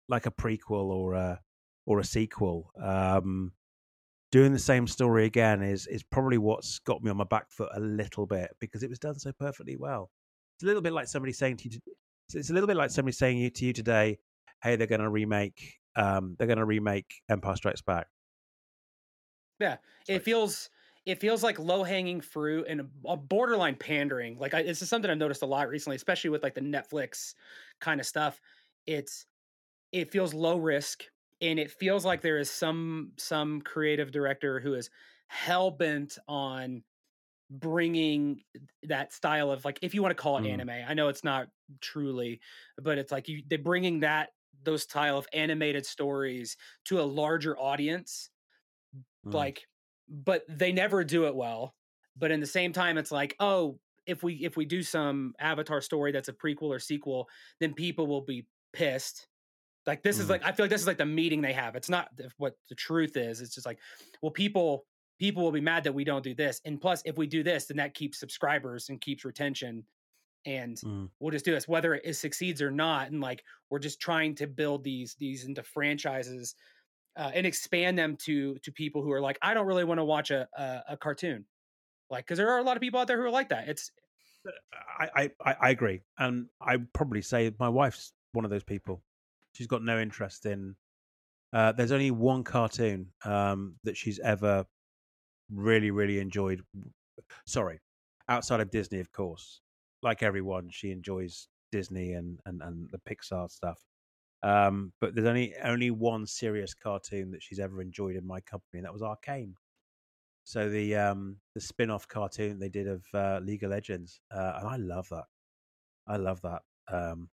like 0.08 0.26
a 0.26 0.30
prequel 0.30 0.90
or 0.90 1.14
a 1.14 1.40
or 1.86 1.98
a 1.98 2.04
sequel. 2.04 2.70
Um, 2.82 3.52
doing 4.32 4.52
the 4.52 4.58
same 4.58 4.86
story 4.86 5.24
again 5.26 5.62
is 5.62 5.86
is 5.86 6.02
probably 6.02 6.38
what's 6.38 6.78
got 6.80 7.02
me 7.02 7.10
on 7.10 7.16
my 7.16 7.24
back 7.24 7.50
foot 7.50 7.70
a 7.74 7.80
little 7.80 8.26
bit 8.26 8.50
because 8.60 8.82
it 8.82 8.90
was 8.90 8.98
done 8.98 9.18
so 9.18 9.32
perfectly 9.32 9.76
well. 9.76 10.10
It's 10.56 10.64
a 10.64 10.66
little 10.66 10.82
bit 10.82 10.92
like 10.92 11.08
somebody 11.08 11.32
saying 11.32 11.56
to 11.58 11.68
you, 11.68 11.80
it's 12.34 12.50
a 12.50 12.52
little 12.52 12.66
bit 12.66 12.76
like 12.76 12.90
somebody 12.90 13.12
saying 13.12 13.50
to 13.50 13.64
you 13.64 13.72
today, 13.72 14.18
"Hey, 14.62 14.76
they're 14.76 14.86
going 14.86 15.00
to 15.00 15.08
remake, 15.08 15.78
um, 15.96 16.36
they're 16.38 16.46
going 16.46 16.58
to 16.58 16.64
remake 16.64 17.22
Empire 17.28 17.56
Strikes 17.56 17.82
Back." 17.82 18.08
Yeah, 19.58 19.76
it 20.08 20.22
feels 20.22 20.70
it 21.06 21.20
feels 21.20 21.42
like 21.42 21.58
low 21.58 21.82
hanging 21.82 22.20
fruit 22.20 22.66
and 22.68 22.88
a, 23.06 23.16
borderline 23.16 23.74
pandering. 23.74 24.38
Like 24.38 24.54
I, 24.54 24.62
this 24.62 24.82
is 24.82 24.88
something 24.88 25.10
I've 25.10 25.18
noticed 25.18 25.42
a 25.42 25.46
lot 25.46 25.68
recently, 25.68 25.96
especially 25.96 26.30
with 26.30 26.42
like 26.42 26.54
the 26.54 26.60
Netflix 26.60 27.34
kind 27.80 28.00
of 28.00 28.06
stuff. 28.06 28.40
It's 28.86 29.26
it 29.92 30.12
feels 30.12 30.34
low 30.34 30.58
risk 30.58 31.04
and 31.40 31.58
it 31.58 31.70
feels 31.70 32.04
like 32.04 32.20
there 32.20 32.38
is 32.38 32.50
some 32.50 33.12
some 33.16 33.60
creative 33.62 34.10
director 34.10 34.60
who 34.60 34.74
is 34.74 34.90
hell 35.28 35.70
bent 35.70 36.18
on 36.28 36.82
bringing 37.50 38.40
that 38.84 39.12
style 39.12 39.50
of 39.50 39.64
like 39.64 39.78
if 39.82 39.94
you 39.94 40.02
want 40.02 40.16
to 40.16 40.20
call 40.22 40.38
it 40.38 40.44
mm. 40.44 40.52
anime 40.52 40.70
i 40.88 40.94
know 40.94 41.08
it's 41.08 41.24
not 41.24 41.48
truly 41.80 42.40
but 42.80 42.96
it's 42.96 43.10
like 43.10 43.28
you 43.28 43.42
they're 43.48 43.58
bringing 43.58 44.00
that 44.00 44.28
those 44.62 44.82
style 44.82 45.18
of 45.18 45.26
animated 45.32 45.84
stories 45.84 46.56
to 46.84 47.00
a 47.00 47.02
larger 47.02 47.58
audience 47.58 48.30
mm. 49.26 49.34
like 49.34 49.66
but 50.11 50.42
they 50.49 50.73
never 50.73 51.05
do 51.05 51.27
it 51.27 51.35
well. 51.35 51.75
But 52.16 52.31
in 52.31 52.40
the 52.40 52.46
same 52.46 52.73
time, 52.73 52.99
it's 52.99 53.12
like, 53.12 53.37
oh, 53.40 53.79
if 54.07 54.23
we 54.23 54.35
if 54.35 54.57
we 54.57 54.64
do 54.64 54.83
some 54.83 55.35
Avatar 55.38 55.81
story 55.81 56.12
that's 56.12 56.29
a 56.29 56.33
prequel 56.33 56.64
or 56.64 56.79
sequel, 56.79 57.29
then 57.61 57.73
people 57.73 58.07
will 58.07 58.23
be 58.23 58.46
pissed. 58.73 59.29
Like 59.87 60.03
this 60.03 60.18
mm. 60.18 60.20
is 60.20 60.31
like 60.31 60.44
I 60.44 60.53
feel 60.53 60.64
like 60.64 60.70
this 60.70 60.81
is 60.81 60.87
like 60.87 60.99
the 60.99 61.07
meeting 61.07 61.40
they 61.40 61.53
have. 61.53 61.77
It's 61.77 61.88
not 61.88 62.09
what 62.37 62.55
the 62.68 62.75
truth 62.75 63.16
is. 63.16 63.40
It's 63.40 63.55
just 63.55 63.66
like, 63.66 63.79
well, 64.20 64.33
people 64.33 64.85
people 65.18 65.42
will 65.42 65.53
be 65.53 65.61
mad 65.61 65.85
that 65.85 65.94
we 65.94 66.05
don't 66.05 66.25
do 66.25 66.35
this. 66.35 66.61
And 66.64 66.81
plus, 66.81 67.03
if 67.05 67.16
we 67.16 67.27
do 67.27 67.42
this, 67.42 67.66
then 67.66 67.77
that 67.77 67.94
keeps 67.94 68.18
subscribers 68.18 68.88
and 68.88 69.01
keeps 69.01 69.25
retention. 69.25 69.85
And 70.46 70.77
mm. 70.79 71.09
we'll 71.20 71.31
just 71.31 71.44
do 71.44 71.53
this, 71.53 71.68
whether 71.68 71.94
it 71.94 72.16
succeeds 72.16 72.62
or 72.62 72.70
not. 72.70 73.11
And 73.11 73.20
like 73.20 73.44
we're 73.70 73.79
just 73.79 74.01
trying 74.01 74.35
to 74.37 74.46
build 74.46 74.83
these 74.83 75.14
these 75.18 75.44
into 75.44 75.62
franchises 75.62 76.55
uh, 77.16 77.31
and 77.35 77.46
expand 77.46 77.99
them 77.99 78.16
to 78.16 78.57
to 78.59 78.73
people 78.73 79.03
who 79.03 79.12
are 79.12 79.20
like, 79.20 79.38
I 79.42 79.55
don't 79.55 79.66
really 79.66 79.85
want 79.85 79.99
to 79.99 80.05
watch 80.05 80.31
a, 80.31 80.49
a, 80.57 80.83
a 80.90 80.96
cartoon, 80.96 81.44
like 82.11 82.25
because 82.27 82.38
there 82.38 82.51
are 82.51 82.59
a 82.59 82.62
lot 82.62 82.77
of 82.77 82.81
people 82.81 83.01
out 83.01 83.07
there 83.07 83.18
who 83.18 83.25
are 83.25 83.31
like 83.31 83.49
that. 83.51 83.68
It's 83.68 83.90
I, 84.99 85.31
I 85.44 85.55
I 85.61 85.70
agree, 85.70 86.03
and 86.18 86.46
I 86.61 86.79
probably 86.94 87.23
say 87.23 87.53
my 87.59 87.68
wife's 87.68 88.12
one 88.33 88.44
of 88.44 88.51
those 88.51 88.64
people. 88.64 89.03
She's 89.55 89.66
got 89.66 89.83
no 89.83 89.99
interest 89.99 90.46
in. 90.46 90.77
Uh, 91.53 91.73
there's 91.73 91.92
only 91.92 92.12
one 92.12 92.44
cartoon 92.44 93.09
um, 93.25 93.75
that 93.85 93.96
she's 93.96 94.18
ever 94.20 94.64
really 95.53 95.90
really 95.90 96.20
enjoyed. 96.20 96.62
Sorry, 97.46 97.81
outside 98.29 98.61
of 98.61 98.70
Disney, 98.70 99.01
of 99.01 99.12
course. 99.12 99.61
Like 100.03 100.23
everyone, 100.23 100.70
she 100.70 100.92
enjoys 100.92 101.49
Disney 101.73 102.12
and 102.12 102.38
and, 102.46 102.62
and 102.62 102.88
the 102.90 102.99
Pixar 102.99 103.51
stuff. 103.51 103.79
Um, 104.42 104.92
but 105.00 105.14
there's 105.14 105.26
only 105.26 105.55
only 105.62 105.90
one 105.90 106.26
serious 106.26 106.74
cartoon 106.74 107.31
that 107.33 107.42
she's 107.42 107.59
ever 107.59 107.83
enjoyed 107.83 108.16
in 108.16 108.26
my 108.26 108.40
company, 108.40 108.79
and 108.79 108.85
that 108.85 108.92
was 108.92 109.03
Arcane. 109.03 109.55
So 110.44 110.68
the 110.68 110.96
um, 110.96 111.37
the 111.55 111.61
spin-off 111.61 112.09
cartoon 112.09 112.59
they 112.59 112.70
did 112.70 112.88
of 112.88 113.05
uh, 113.14 113.40
League 113.42 113.62
of 113.64 113.70
Legends, 113.70 114.20
uh, 114.35 114.55
and 114.59 114.68
I 114.68 114.76
love 114.76 115.09
that. 115.11 115.24
I 116.07 116.16
love 116.16 116.40
that. 116.42 116.62
Um, 116.90 117.29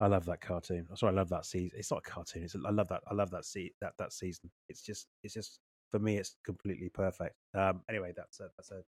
I 0.00 0.06
love 0.06 0.24
that 0.26 0.40
cartoon. 0.40 0.86
Sorry, 0.96 1.12
I 1.12 1.16
love 1.16 1.28
that 1.28 1.46
season. 1.46 1.78
It's 1.78 1.90
not 1.90 2.02
a 2.06 2.10
cartoon. 2.10 2.42
It's 2.44 2.54
a, 2.54 2.58
I 2.66 2.70
love 2.70 2.88
that. 2.88 3.02
I 3.08 3.14
love 3.14 3.30
that 3.30 3.44
se- 3.44 3.74
that 3.80 3.92
that 3.98 4.12
season. 4.12 4.50
It's 4.68 4.82
just 4.82 5.06
it's 5.22 5.34
just 5.34 5.60
for 5.90 5.98
me. 5.98 6.16
It's 6.16 6.36
completely 6.44 6.88
perfect. 6.88 7.36
Um, 7.54 7.82
anyway, 7.88 8.12
that's 8.16 8.40
a 8.40 8.48
that's 8.56 8.70
a 8.70 8.82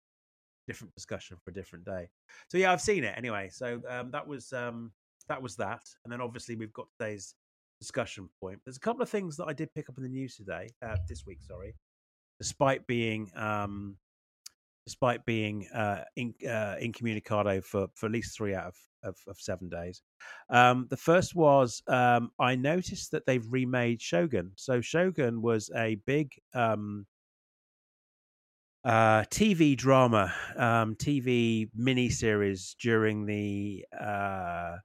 different 0.67 0.93
discussion 0.95 1.37
for 1.43 1.51
a 1.51 1.53
different 1.53 1.85
day. 1.85 2.09
So 2.47 2.57
yeah, 2.57 2.71
I've 2.71 2.81
seen 2.81 3.03
it 3.03 3.13
anyway. 3.17 3.49
So 3.51 3.81
um, 3.87 4.11
that 4.11 4.27
was 4.27 4.51
um, 4.53 4.91
that 5.27 5.41
was 5.41 5.55
that, 5.57 5.81
and 6.03 6.11
then 6.11 6.21
obviously 6.21 6.55
we've 6.55 6.73
got 6.73 6.87
today's 6.99 7.35
discussion 7.79 8.29
point. 8.39 8.59
There's 8.65 8.77
a 8.77 8.81
couple 8.81 9.01
of 9.01 9.09
things 9.09 9.35
that 9.37 9.45
I 9.45 9.53
did 9.53 9.73
pick 9.73 9.89
up 9.89 9.97
in 9.97 10.03
the 10.03 10.09
news 10.09 10.35
today, 10.35 10.69
uh, 10.85 10.95
this 11.07 11.25
week. 11.25 11.39
Sorry, 11.41 11.75
despite 12.39 12.87
being 12.87 13.29
um, 13.35 13.97
despite 14.85 15.25
being 15.25 15.67
uh, 15.73 16.03
in, 16.15 16.33
uh, 16.47 16.75
incommunicado 16.79 17.63
for, 17.63 17.87
for 17.95 18.05
at 18.05 18.11
least 18.11 18.37
three 18.37 18.53
out 18.53 18.67
of, 18.67 18.75
of, 19.03 19.15
of 19.27 19.39
seven 19.39 19.67
days. 19.67 20.01
Um, 20.49 20.87
the 20.89 20.97
first 20.97 21.35
was 21.35 21.81
um, 21.87 22.29
I 22.39 22.55
noticed 22.55 23.11
that 23.11 23.25
they've 23.25 23.45
remade 23.49 24.01
Shogun. 24.01 24.51
So 24.55 24.81
Shogun 24.81 25.41
was 25.41 25.71
a 25.75 25.95
big 26.05 26.31
um, 26.53 27.07
uh, 28.83 29.23
TV 29.23 29.75
drama, 29.75 30.31
um, 30.55 30.95
TV 30.95 31.69
miniseries 31.77 32.75
during 32.79 33.25
the 33.25 33.83
uh, 33.99 34.75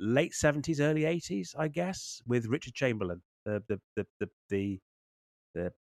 late 0.00 0.34
seventies, 0.34 0.80
early 0.80 1.04
eighties, 1.04 1.54
I 1.58 1.68
guess, 1.68 2.20
with 2.26 2.46
Richard 2.46 2.74
Chamberlain, 2.74 3.22
the 3.44 3.62
the 3.68 3.80
the 3.96 4.06
the 4.20 4.28
the, 4.50 4.80
the 5.54 5.72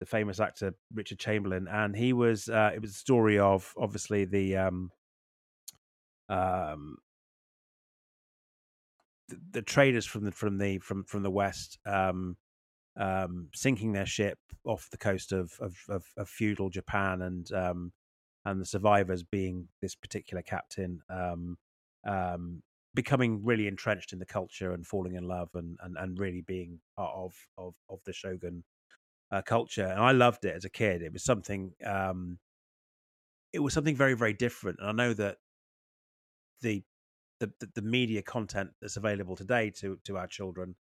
the 0.00 0.06
famous 0.06 0.40
actor 0.40 0.74
Richard 0.94 1.18
Chamberlain, 1.18 1.66
and 1.68 1.96
he 1.96 2.12
was 2.12 2.48
uh, 2.48 2.70
it 2.74 2.80
was 2.80 2.92
a 2.92 2.94
story 2.94 3.38
of 3.38 3.74
obviously 3.76 4.24
the 4.24 4.56
um, 4.56 4.90
um, 6.28 6.98
the, 9.28 9.38
the, 9.52 9.62
traders 9.62 10.06
from 10.06 10.24
the 10.24 10.32
from 10.32 10.58
the 10.58 10.78
from 10.78 11.04
from 11.04 11.22
the 11.22 11.30
west 11.30 11.78
um, 11.86 12.36
um, 12.98 13.48
sinking 13.54 13.92
their 13.92 14.06
ship 14.06 14.38
off 14.64 14.88
the 14.90 14.98
coast 14.98 15.32
of 15.32 15.52
of, 15.60 15.76
of, 15.88 16.04
of 16.16 16.28
feudal 16.28 16.70
Japan, 16.70 17.22
and 17.22 17.52
um, 17.52 17.92
and 18.44 18.60
the 18.60 18.66
survivors 18.66 19.22
being 19.22 19.68
this 19.82 19.94
particular 19.94 20.42
captain. 20.42 21.00
Um, 21.10 21.58
um, 22.06 22.62
becoming 22.94 23.44
really 23.44 23.68
entrenched 23.68 24.12
in 24.12 24.18
the 24.18 24.26
culture 24.26 24.72
and 24.72 24.86
falling 24.86 25.14
in 25.14 25.24
love 25.24 25.50
and, 25.54 25.76
and, 25.82 25.96
and 25.98 26.18
really 26.18 26.42
being 26.42 26.80
part 26.96 27.12
of, 27.14 27.34
of, 27.56 27.74
of 27.88 28.00
the 28.04 28.12
shogun 28.12 28.64
uh, 29.30 29.42
culture, 29.42 29.86
and 29.86 30.00
I 30.00 30.12
loved 30.12 30.44
it 30.44 30.54
as 30.56 30.64
a 30.64 30.70
kid. 30.70 31.02
It 31.02 31.12
was 31.12 31.24
something. 31.24 31.72
Um, 31.84 32.38
it 33.52 33.60
was 33.60 33.74
something 33.74 33.96
very, 33.96 34.14
very 34.14 34.32
different, 34.32 34.78
and 34.80 34.88
I 34.88 34.92
know 34.92 35.14
that 35.14 35.36
the 36.62 36.82
the, 37.40 37.52
the 37.74 37.82
media 37.82 38.20
content 38.22 38.70
that's 38.80 38.96
available 38.96 39.36
today 39.36 39.70
to 39.80 39.98
to 40.04 40.16
our 40.16 40.26
children 40.26 40.74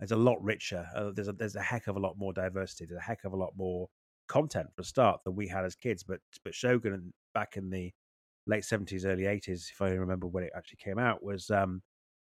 is 0.00 0.12
a 0.12 0.16
lot 0.16 0.42
richer. 0.42 0.86
Uh, 0.94 1.10
there's 1.14 1.28
a 1.28 1.32
there's 1.32 1.56
a 1.56 1.62
heck 1.62 1.86
of 1.86 1.96
a 1.96 2.00
lot 2.00 2.18
more 2.18 2.32
diversity. 2.32 2.86
There's 2.86 3.00
a 3.00 3.02
heck 3.02 3.24
of 3.24 3.32
a 3.32 3.36
lot 3.36 3.52
more 3.56 3.88
content 4.28 4.68
for 4.74 4.82
a 4.82 4.84
start 4.84 5.20
than 5.24 5.34
we 5.34 5.48
had 5.48 5.64
as 5.64 5.74
kids. 5.74 6.02
But 6.02 6.20
but 6.44 6.54
Shogun 6.54 7.12
back 7.32 7.56
in 7.56 7.70
the 7.70 7.92
late 8.46 8.64
seventies, 8.64 9.04
early 9.04 9.26
eighties, 9.26 9.70
if 9.72 9.80
I 9.80 9.90
remember 9.90 10.26
when 10.26 10.44
it 10.44 10.52
actually 10.56 10.78
came 10.82 10.98
out, 10.98 11.22
was 11.22 11.50
um, 11.50 11.82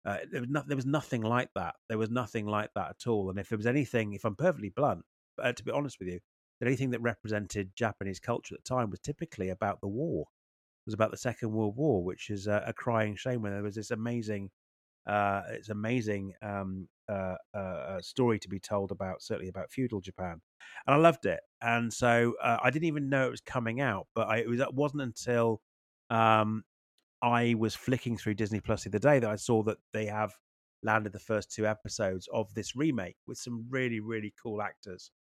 uh, 0.06 0.18
there 0.32 0.42
was 0.42 0.50
no, 0.50 0.64
there 0.68 0.78
was 0.78 0.86
nothing 0.86 1.22
like 1.22 1.50
that. 1.56 1.76
There 1.90 1.98
was 1.98 2.10
nothing 2.10 2.46
like 2.46 2.72
that 2.76 2.90
at 2.90 3.08
all. 3.08 3.30
And 3.30 3.40
if 3.40 3.50
there 3.50 3.58
was 3.58 3.68
anything, 3.68 4.14
if 4.14 4.26
I'm 4.26 4.36
perfectly 4.36 4.70
blunt, 4.70 5.04
uh, 5.42 5.54
to 5.54 5.64
be 5.64 5.72
honest 5.72 5.98
with 6.00 6.10
you, 6.10 6.20
that 6.60 6.68
anything 6.68 6.92
that 6.92 7.02
represented 7.02 7.72
Japanese 7.76 8.20
culture 8.20 8.56
at 8.56 8.64
the 8.64 8.70
time 8.76 8.90
was 8.90 9.00
typically 9.00 9.50
about 9.50 9.82
the 9.82 9.88
war. 9.88 10.22
It 10.22 10.88
was 10.88 10.94
about 10.94 11.12
the 11.12 11.18
Second 11.18 11.52
World 11.52 11.78
War, 11.78 12.04
which 12.04 12.30
is 12.30 12.48
a, 12.48 12.64
a 12.68 12.74
crying 12.74 13.16
shame. 13.16 13.42
When 13.42 13.54
there 13.54 13.64
was 13.64 13.76
this 13.76 13.92
amazing, 13.92 14.50
uh, 15.08 15.44
it's 15.50 15.70
amazing 15.70 16.34
um, 16.42 16.90
uh, 17.10 17.36
uh, 17.56 17.58
uh, 17.58 18.02
story 18.02 18.38
to 18.40 18.50
be 18.50 18.60
told 18.60 18.92
about, 18.92 19.22
certainly 19.22 19.48
about 19.50 19.72
feudal 19.72 20.02
Japan, 20.02 20.42
and 20.86 20.96
I 20.96 20.98
loved 20.98 21.26
it. 21.26 21.40
And 21.62 21.92
so 21.92 22.34
uh, 22.44 22.58
I 22.62 22.70
didn't 22.70 22.88
even 22.88 23.10
know 23.10 23.28
it 23.28 23.32
was 23.32 23.42
coming 23.42 23.80
out, 23.80 24.08
but 24.14 24.28
I, 24.28 24.38
it 24.40 24.50
was 24.50 24.60
it 24.60 24.74
wasn't 24.74 25.04
until 25.04 25.62
um, 26.14 26.64
I 27.22 27.56
was 27.58 27.76
flicking 27.76 28.18
through 28.18 28.36
Disney 28.36 28.60
Plus 28.62 28.84
the 28.84 28.90
other 28.90 29.00
day 29.00 29.20
that 29.20 29.30
I 29.30 29.36
saw 29.38 29.64
that 29.64 29.78
they 29.94 30.06
have 30.06 30.34
landed 30.84 31.14
the 31.14 31.20
first 31.20 31.52
two 31.52 31.66
episodes 31.66 32.28
of 32.34 32.54
this 32.54 32.76
remake 32.76 33.16
with 33.28 33.38
some 33.38 33.66
really 33.70 34.00
really 34.02 34.34
cool 34.42 34.62
actors 34.62 35.12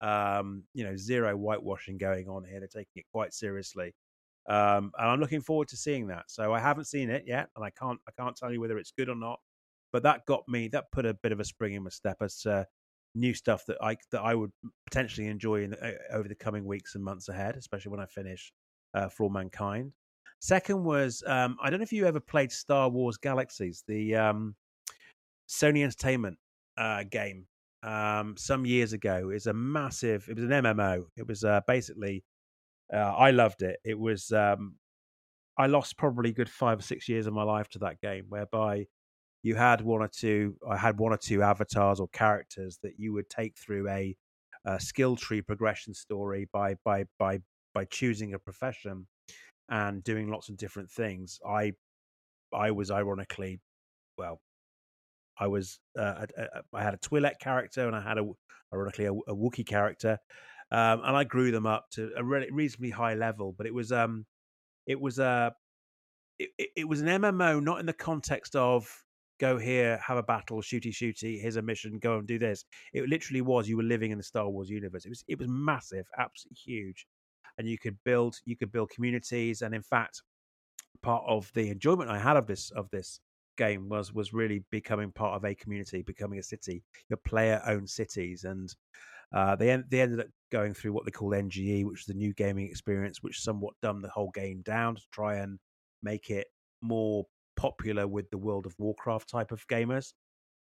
um, 0.00 0.64
you 0.74 0.84
know, 0.84 0.96
zero 0.96 1.36
whitewashing 1.36 1.98
going 1.98 2.28
on 2.28 2.44
here. 2.44 2.60
They're 2.60 2.68
taking 2.68 2.92
it 2.96 3.06
quite 3.12 3.34
seriously. 3.34 3.94
Um, 4.48 4.92
and 4.98 5.10
I'm 5.10 5.20
looking 5.20 5.40
forward 5.40 5.68
to 5.68 5.76
seeing 5.76 6.06
that. 6.08 6.24
So 6.28 6.54
I 6.54 6.60
haven't 6.60 6.86
seen 6.86 7.10
it 7.10 7.24
yet, 7.26 7.48
and 7.56 7.64
I 7.64 7.70
can't 7.70 8.00
I 8.08 8.12
can't 8.20 8.36
tell 8.36 8.52
you 8.52 8.60
whether 8.60 8.78
it's 8.78 8.92
good 8.96 9.08
or 9.08 9.16
not. 9.16 9.40
But 9.92 10.02
that 10.04 10.26
got 10.26 10.44
me 10.48 10.68
that 10.68 10.90
put 10.92 11.06
a 11.06 11.14
bit 11.14 11.32
of 11.32 11.40
a 11.40 11.44
spring 11.44 11.74
in 11.74 11.82
my 11.82 11.90
step 11.90 12.18
as 12.22 12.44
new 13.14 13.34
stuff 13.34 13.64
that 13.66 13.78
I 13.82 13.96
that 14.12 14.22
I 14.22 14.34
would 14.34 14.52
potentially 14.86 15.26
enjoy 15.26 15.64
in 15.64 15.74
over 16.12 16.28
the 16.28 16.34
coming 16.34 16.64
weeks 16.66 16.94
and 16.94 17.04
months 17.04 17.28
ahead, 17.28 17.56
especially 17.56 17.90
when 17.90 18.00
I 18.00 18.06
finish 18.06 18.52
uh, 18.94 19.08
For 19.08 19.24
All 19.24 19.30
Mankind. 19.30 19.92
Second 20.40 20.84
was 20.84 21.22
um, 21.26 21.56
I 21.62 21.70
don't 21.70 21.80
know 21.80 21.84
if 21.84 21.92
you 21.92 22.06
ever 22.06 22.20
played 22.20 22.52
Star 22.52 22.88
Wars 22.88 23.16
Galaxies, 23.16 23.82
the 23.88 24.14
um, 24.14 24.54
Sony 25.48 25.82
Entertainment 25.82 26.38
uh, 26.76 27.04
game 27.10 27.46
um, 27.82 28.36
some 28.36 28.64
years 28.64 28.92
ago. 28.92 29.30
It's 29.30 29.46
a 29.46 29.52
massive. 29.52 30.26
It 30.28 30.36
was 30.36 30.44
an 30.44 30.50
MMO. 30.50 31.04
It 31.16 31.26
was 31.26 31.44
uh, 31.44 31.60
basically. 31.66 32.24
Uh, 32.92 32.98
I 32.98 33.32
loved 33.32 33.62
it. 33.62 33.78
It 33.84 33.98
was. 33.98 34.30
Um, 34.32 34.76
I 35.58 35.66
lost 35.66 35.98
probably 35.98 36.32
good 36.32 36.48
five 36.48 36.78
or 36.78 36.82
six 36.82 37.08
years 37.08 37.26
of 37.26 37.34
my 37.34 37.42
life 37.42 37.68
to 37.70 37.80
that 37.80 38.00
game, 38.00 38.26
whereby 38.28 38.86
you 39.42 39.56
had 39.56 39.80
one 39.80 40.02
or 40.02 40.08
two. 40.08 40.56
I 40.68 40.76
had 40.76 40.98
one 40.98 41.12
or 41.12 41.18
two 41.18 41.42
avatars 41.42 41.98
or 41.98 42.08
characters 42.08 42.78
that 42.84 42.92
you 42.96 43.12
would 43.12 43.28
take 43.28 43.58
through 43.58 43.88
a, 43.88 44.16
a 44.64 44.78
skill 44.78 45.16
tree 45.16 45.42
progression 45.42 45.94
story 45.94 46.48
by 46.52 46.76
by 46.84 47.06
by 47.18 47.40
by 47.74 47.84
choosing 47.86 48.34
a 48.34 48.38
profession 48.38 49.08
and 49.68 50.02
doing 50.04 50.28
lots 50.30 50.48
of 50.48 50.56
different 50.56 50.90
things. 50.90 51.40
I 51.46 51.72
I 52.52 52.70
was 52.70 52.90
ironically, 52.90 53.60
well, 54.16 54.40
I 55.38 55.46
was 55.46 55.80
uh, 55.98 56.26
I 56.72 56.82
had 56.82 56.94
a 56.94 56.98
Twi'lek 56.98 57.38
character 57.40 57.86
and 57.86 57.96
I 57.96 58.00
had 58.00 58.18
a 58.18 58.24
ironically 58.74 59.06
a, 59.06 59.12
a 59.12 59.34
Wookiee 59.34 59.66
character, 59.66 60.18
um, 60.70 61.02
and 61.04 61.16
I 61.16 61.24
grew 61.24 61.50
them 61.50 61.66
up 61.66 61.86
to 61.92 62.10
a 62.16 62.24
re- 62.24 62.50
reasonably 62.50 62.90
high 62.90 63.14
level. 63.14 63.54
But 63.56 63.66
it 63.66 63.74
was 63.74 63.92
um 63.92 64.26
it 64.86 65.00
was 65.00 65.18
a 65.18 65.24
uh, 65.24 65.50
it, 66.38 66.70
it 66.76 66.88
was 66.88 67.00
an 67.00 67.08
MMO, 67.08 67.62
not 67.62 67.80
in 67.80 67.86
the 67.86 67.92
context 67.92 68.54
of 68.56 68.88
go 69.40 69.58
here, 69.58 70.00
have 70.04 70.18
a 70.18 70.22
battle, 70.22 70.60
shooty 70.60 70.92
shooty. 70.92 71.40
Here's 71.40 71.56
a 71.56 71.62
mission, 71.62 71.98
go 71.98 72.18
and 72.18 72.26
do 72.26 72.38
this. 72.38 72.64
It 72.92 73.08
literally 73.08 73.40
was 73.40 73.68
you 73.68 73.76
were 73.76 73.82
living 73.82 74.10
in 74.10 74.18
the 74.18 74.24
Star 74.24 74.48
Wars 74.48 74.70
universe. 74.70 75.04
It 75.04 75.10
was 75.10 75.24
it 75.28 75.38
was 75.38 75.48
massive, 75.48 76.06
absolutely 76.18 76.58
huge, 76.64 77.06
and 77.58 77.68
you 77.68 77.78
could 77.78 77.98
build 78.04 78.36
you 78.44 78.56
could 78.56 78.72
build 78.72 78.90
communities. 78.90 79.62
And 79.62 79.74
in 79.74 79.82
fact, 79.82 80.22
part 81.02 81.24
of 81.26 81.50
the 81.54 81.70
enjoyment 81.70 82.10
I 82.10 82.18
had 82.18 82.36
of 82.36 82.46
this 82.46 82.70
of 82.70 82.88
this 82.90 83.20
game 83.56 83.88
was 83.88 84.14
was 84.14 84.32
really 84.32 84.64
becoming 84.70 85.12
part 85.12 85.36
of 85.36 85.44
a 85.44 85.54
community, 85.54 86.02
becoming 86.02 86.38
a 86.38 86.42
city, 86.42 86.82
your 87.10 87.18
player 87.18 87.60
owned 87.66 87.90
cities, 87.90 88.44
and 88.44 88.74
uh, 89.32 89.56
they 89.56 89.76
they 89.90 90.00
ended 90.00 90.20
up 90.20 90.26
going 90.50 90.72
through 90.72 90.92
what 90.92 91.04
they 91.04 91.10
call 91.10 91.30
NGE, 91.34 91.84
which 91.84 92.00
is 92.00 92.06
the 92.06 92.14
new 92.14 92.32
gaming 92.32 92.66
experience, 92.68 93.22
which 93.22 93.40
somewhat 93.40 93.74
dumbed 93.82 94.04
the 94.04 94.08
whole 94.08 94.30
game 94.30 94.62
down 94.62 94.96
to 94.96 95.02
try 95.12 95.36
and 95.36 95.58
make 96.02 96.30
it 96.30 96.46
more 96.80 97.26
popular 97.56 98.06
with 98.06 98.30
the 98.30 98.38
World 98.38 98.64
of 98.64 98.74
Warcraft 98.78 99.28
type 99.28 99.52
of 99.52 99.66
gamers. 99.66 100.14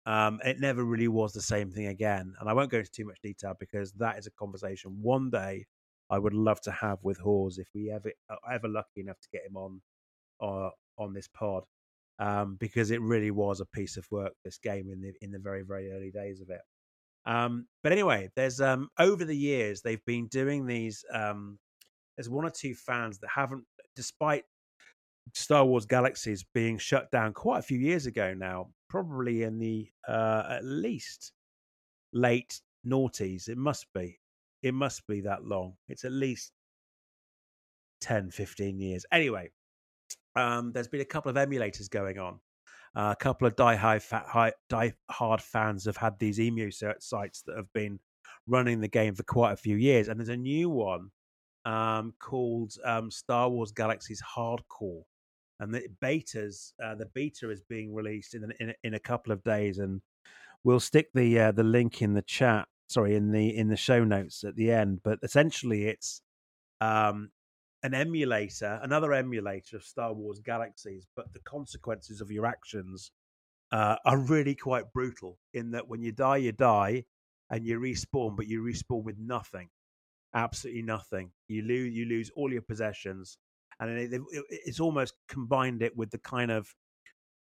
Um, 0.08 0.40
it 0.46 0.60
never 0.60 0.84
really 0.84 1.08
was 1.08 1.34
the 1.34 1.42
same 1.42 1.72
thing 1.72 1.88
again, 1.88 2.34
and 2.40 2.50
I 2.50 2.54
won't 2.54 2.72
go 2.72 2.80
into 2.80 2.92
too 2.92 3.06
much 3.06 3.20
detail 3.22 3.56
because 3.60 3.92
that 3.94 4.18
is 4.18 4.28
a 4.28 4.32
conversation 4.32 4.98
one 5.02 5.30
day 5.30 5.66
I 6.10 6.20
would 6.20 6.34
love 6.34 6.62
to 6.62 6.72
have 6.72 7.00
with 7.04 7.18
Hawes 7.18 7.58
if 7.58 7.68
we 7.74 7.92
ever 7.92 8.12
ever 8.52 8.68
lucky 8.68 9.02
enough 9.02 9.20
to 9.22 9.30
get 9.32 9.46
him 9.46 9.58
on 9.58 9.82
uh, 10.42 10.70
on 10.98 11.14
this 11.14 11.28
pod 11.28 11.64
um, 12.20 12.58
because 12.60 12.92
it 12.92 13.02
really 13.02 13.32
was 13.32 13.60
a 13.60 13.66
piece 13.66 13.98
of 13.98 14.06
work. 14.12 14.34
This 14.44 14.58
game 14.58 14.90
in 14.90 15.02
the 15.02 15.14
in 15.22 15.32
the 15.32 15.40
very 15.40 15.64
very 15.64 15.92
early 15.92 16.12
days 16.12 16.42
of 16.42 16.50
it. 16.50 16.62
Um, 17.26 17.68
but 17.84 17.92
anyway, 17.92 18.30
there's 18.36 18.62
um, 18.62 18.90
over 19.00 19.26
the 19.26 19.36
years 19.36 19.82
they've 19.82 20.06
been 20.06 20.28
doing 20.28 20.66
these. 20.66 21.04
Um, 21.12 21.58
there's 22.16 22.30
one 22.30 22.46
or 22.46 22.52
two 22.52 22.76
fans 22.76 23.20
that 23.20 23.30
haven't, 23.34 23.64
despite 23.96 24.44
Star 25.34 25.66
Wars 25.66 25.86
Galaxies 25.86 26.46
being 26.54 26.78
shut 26.78 27.10
down 27.12 27.34
quite 27.34 27.60
a 27.60 27.64
few 27.64 27.80
years 27.80 28.06
ago 28.06 28.34
now, 28.34 28.70
probably 28.90 29.44
in 29.44 29.58
the 29.58 29.90
uh, 30.08 30.44
at 30.50 30.64
least 30.64 31.34
late 32.14 32.62
noughties. 32.86 33.50
It 33.50 33.58
must 33.58 33.88
be. 33.94 34.20
It 34.64 34.74
must 34.74 35.06
be 35.08 35.22
that 35.22 35.44
long. 35.44 35.74
It's 35.88 36.06
at 36.06 36.12
least 36.12 36.52
10, 38.02 38.32
15 38.32 38.80
years. 38.80 39.06
Anyway, 39.12 39.52
um, 40.36 40.72
there's 40.74 40.88
been 40.88 41.02
a 41.02 41.06
couple 41.06 41.30
of 41.30 41.38
emulators 41.38 41.90
going 41.90 42.20
on. 42.20 42.40
Uh, 42.96 43.12
a 43.12 43.16
couple 43.22 43.46
of 43.46 43.56
die, 43.56 43.76
high, 43.76 44.00
high, 44.10 44.54
die 44.70 44.94
hard 45.12 45.42
fans 45.42 45.86
have 45.86 45.98
had 45.98 46.18
these 46.18 46.40
emu 46.40 46.72
sites 46.72 47.42
that 47.42 47.58
have 47.58 47.72
been 47.74 48.00
running 48.48 48.80
the 48.80 48.88
game 48.88 49.14
for 49.16 49.24
quite 49.24 49.52
a 49.52 49.58
few 49.58 49.76
years, 49.76 50.08
and 50.08 50.20
there's 50.20 50.30
a 50.30 50.38
new 50.38 50.70
one 50.70 51.10
um, 51.66 52.14
called 52.20 52.74
um, 52.86 53.12
Star 53.12 53.50
Wars 53.50 53.72
Galaxies 53.72 54.22
Hardcore, 54.36 55.04
and 55.60 55.74
the 55.74 55.88
betas, 56.02 56.72
uh, 56.84 56.96
the 56.96 57.08
beta 57.08 57.50
is 57.50 57.62
being 57.68 57.94
released 57.94 58.34
in, 58.34 58.50
in 58.60 58.74
in 58.84 58.94
a 58.94 59.00
couple 59.00 59.34
of 59.34 59.44
days, 59.44 59.80
and 59.80 60.02
we'll 60.64 60.80
stick 60.80 61.10
the 61.14 61.40
uh, 61.40 61.52
the 61.52 61.64
link 61.64 62.02
in 62.02 62.14
the 62.14 62.22
chat. 62.22 62.68
Sorry, 62.88 63.16
in 63.16 63.32
the 63.32 63.56
in 63.56 63.68
the 63.68 63.78
show 63.78 64.04
notes 64.04 64.44
at 64.44 64.56
the 64.56 64.72
end. 64.72 65.02
But 65.04 65.20
essentially, 65.24 65.88
it's 65.88 66.22
um, 66.82 67.32
an 67.84 67.94
emulator, 67.94 68.80
another 68.84 69.14
emulator 69.14 69.78
of 69.78 69.84
Star 69.84 70.14
Wars 70.14 70.40
Galaxies, 70.40 71.08
but 71.16 71.34
the 71.34 71.40
consequences 71.40 72.22
of 72.22 72.32
your 72.32 72.46
actions 72.46 73.12
uh, 73.72 73.96
are 74.06 74.18
really 74.18 74.56
quite 74.56 74.94
brutal. 74.94 75.40
In 75.54 75.72
that, 75.72 75.88
when 75.88 76.02
you 76.02 76.12
die, 76.12 76.38
you 76.38 76.52
die, 76.52 77.06
and 77.50 77.66
you 77.66 77.80
respawn, 77.80 78.36
but 78.36 78.48
you 78.48 78.62
respawn 78.62 79.04
with 79.04 79.18
nothing, 79.18 79.70
absolutely 80.34 80.84
nothing. 80.84 81.32
You 81.48 81.64
lose, 81.64 81.94
you 81.94 82.06
lose 82.06 82.32
all 82.36 82.52
your 82.52 82.62
possessions, 82.62 83.38
and 83.80 83.90
it, 83.90 84.14
it, 84.14 84.22
it's 84.50 84.80
almost 84.80 85.16
combined 85.28 85.82
it 85.82 85.96
with 85.98 86.12
the 86.12 86.20
kind 86.20 86.52
of 86.52 86.74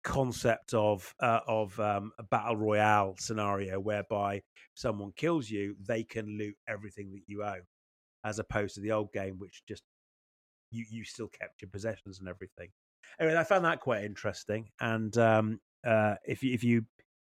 concept 0.02 0.74
of 0.74 1.14
uh, 1.20 1.40
of 1.46 1.78
um, 1.80 2.12
a 2.18 2.22
battle 2.22 2.56
royale 2.56 3.14
scenario 3.18 3.78
whereby 3.78 4.42
someone 4.74 5.12
kills 5.16 5.50
you, 5.50 5.76
they 5.86 6.02
can 6.02 6.38
loot 6.38 6.56
everything 6.68 7.12
that 7.12 7.22
you 7.26 7.42
own, 7.44 7.62
as 8.24 8.38
opposed 8.38 8.74
to 8.74 8.80
the 8.80 8.92
old 8.92 9.12
game, 9.12 9.36
which 9.38 9.62
just 9.68 9.82
you 10.70 10.84
you 10.90 11.04
still 11.04 11.28
kept 11.28 11.62
your 11.62 11.70
possessions 11.70 12.20
and 12.20 12.28
everything. 12.28 12.68
Anyway, 13.20 13.36
I 13.36 13.44
found 13.44 13.64
that 13.64 13.80
quite 13.80 14.04
interesting. 14.04 14.68
And 14.80 15.16
um, 15.18 15.60
uh, 15.86 16.14
if 16.24 16.42
you 16.42 16.54
if 16.54 16.64
you 16.64 16.84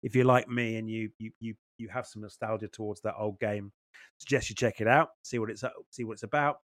if 0.03 0.15
you're 0.15 0.25
like 0.25 0.47
me 0.47 0.77
and 0.77 0.89
you 0.89 1.09
you 1.17 1.31
you 1.39 1.55
you 1.77 1.89
have 1.89 2.07
some 2.07 2.21
nostalgia 2.21 2.67
towards 2.67 3.01
that 3.01 3.15
old 3.17 3.39
game, 3.39 3.71
suggest 4.17 4.49
you 4.49 4.55
check 4.55 4.81
it 4.81 4.87
out, 4.87 5.09
see 5.23 5.39
what 5.39 5.49
it's 5.49 5.63
see 5.91 6.03
what 6.03 6.13
it's 6.13 6.23
about. 6.23 6.57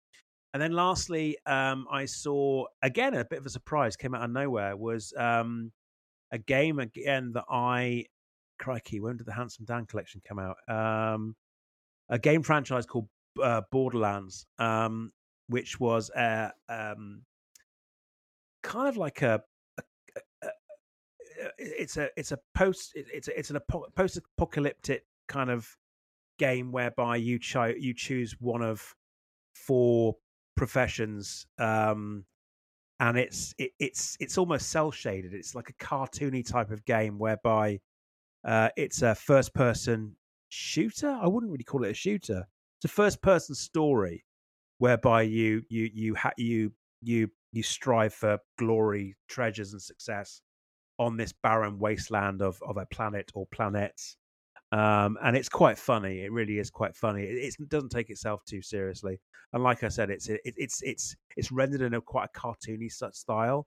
And 0.52 0.60
then 0.60 0.72
lastly, 0.72 1.36
um, 1.46 1.86
I 1.90 2.06
saw 2.06 2.66
again 2.82 3.14
a 3.14 3.24
bit 3.24 3.38
of 3.38 3.46
a 3.46 3.50
surprise 3.50 3.96
came 3.96 4.14
out 4.14 4.24
of 4.24 4.30
nowhere 4.30 4.76
was 4.76 5.12
um, 5.16 5.72
a 6.32 6.38
game 6.38 6.78
again 6.78 7.32
that 7.32 7.44
I 7.50 8.06
crikey 8.58 9.00
when 9.00 9.16
did 9.16 9.26
the 9.26 9.32
Handsome 9.32 9.64
Dan 9.64 9.86
collection 9.86 10.20
come 10.26 10.38
out? 10.38 10.56
Um, 10.68 11.34
a 12.08 12.18
game 12.18 12.42
franchise 12.42 12.86
called 12.86 13.08
uh, 13.42 13.62
Borderlands, 13.70 14.46
um, 14.58 15.12
which 15.48 15.80
was 15.80 16.10
a 16.10 16.52
um, 16.68 17.22
kind 18.62 18.88
of 18.88 18.96
like 18.96 19.22
a, 19.22 19.42
a, 19.78 19.82
a, 20.42 20.46
a, 20.46 20.50
it's 21.58 21.96
a 21.96 22.08
it's 22.16 22.32
a 22.32 22.38
post 22.54 22.92
it's 22.94 23.28
a, 23.28 23.38
it's 23.38 23.50
an 23.50 23.58
post 23.96 24.18
apocalyptic 24.38 25.04
kind 25.28 25.50
of 25.50 25.76
game 26.38 26.72
whereby 26.72 27.16
you 27.16 27.38
cho- 27.38 27.74
you 27.78 27.94
choose 27.94 28.36
one 28.40 28.62
of 28.62 28.94
four 29.54 30.16
professions 30.56 31.46
um, 31.58 32.24
and 33.00 33.18
it's 33.18 33.54
it, 33.58 33.72
it's 33.80 34.16
it's 34.20 34.38
almost 34.38 34.70
cell 34.70 34.90
shaded 34.90 35.34
it's 35.34 35.54
like 35.54 35.70
a 35.70 35.84
cartoony 35.84 36.46
type 36.46 36.70
of 36.70 36.84
game 36.84 37.18
whereby 37.18 37.80
uh, 38.44 38.70
it's 38.76 39.02
a 39.02 39.14
first 39.14 39.54
person 39.54 40.16
shooter? 40.48 41.08
I 41.08 41.26
wouldn't 41.26 41.52
really 41.52 41.64
call 41.64 41.84
it 41.84 41.90
a 41.90 41.94
shooter. 41.94 42.46
It's 42.78 42.84
a 42.86 42.94
first 42.94 43.20
person 43.22 43.54
story 43.54 44.24
whereby 44.78 45.22
you 45.22 45.62
you 45.68 45.90
you 45.92 46.14
ha- 46.14 46.32
you 46.36 46.72
you 47.02 47.30
you 47.52 47.62
strive 47.62 48.14
for 48.14 48.38
glory, 48.58 49.16
treasures, 49.28 49.72
and 49.72 49.82
success 49.82 50.40
on 50.98 51.16
this 51.16 51.32
barren 51.32 51.78
wasteland 51.78 52.42
of 52.42 52.58
of 52.62 52.76
a 52.76 52.86
planet 52.86 53.30
or 53.34 53.46
planets. 53.46 54.16
Um, 54.72 55.18
and 55.22 55.36
it's 55.36 55.48
quite 55.48 55.78
funny. 55.78 56.20
It 56.20 56.32
really 56.32 56.58
is 56.58 56.70
quite 56.70 56.94
funny. 56.94 57.24
It, 57.24 57.54
it, 57.58 57.68
doesn't 57.68 57.88
take 57.88 58.08
itself 58.08 58.44
too 58.44 58.62
seriously. 58.62 59.20
And 59.52 59.64
like 59.64 59.82
I 59.82 59.88
said, 59.88 60.10
it's 60.10 60.28
it, 60.28 60.40
it's 60.44 60.80
it's 60.82 61.16
it's 61.36 61.50
rendered 61.50 61.82
in 61.82 61.94
a 61.94 62.00
quite 62.00 62.28
a 62.34 62.38
cartoony 62.38 62.90
style. 62.90 63.66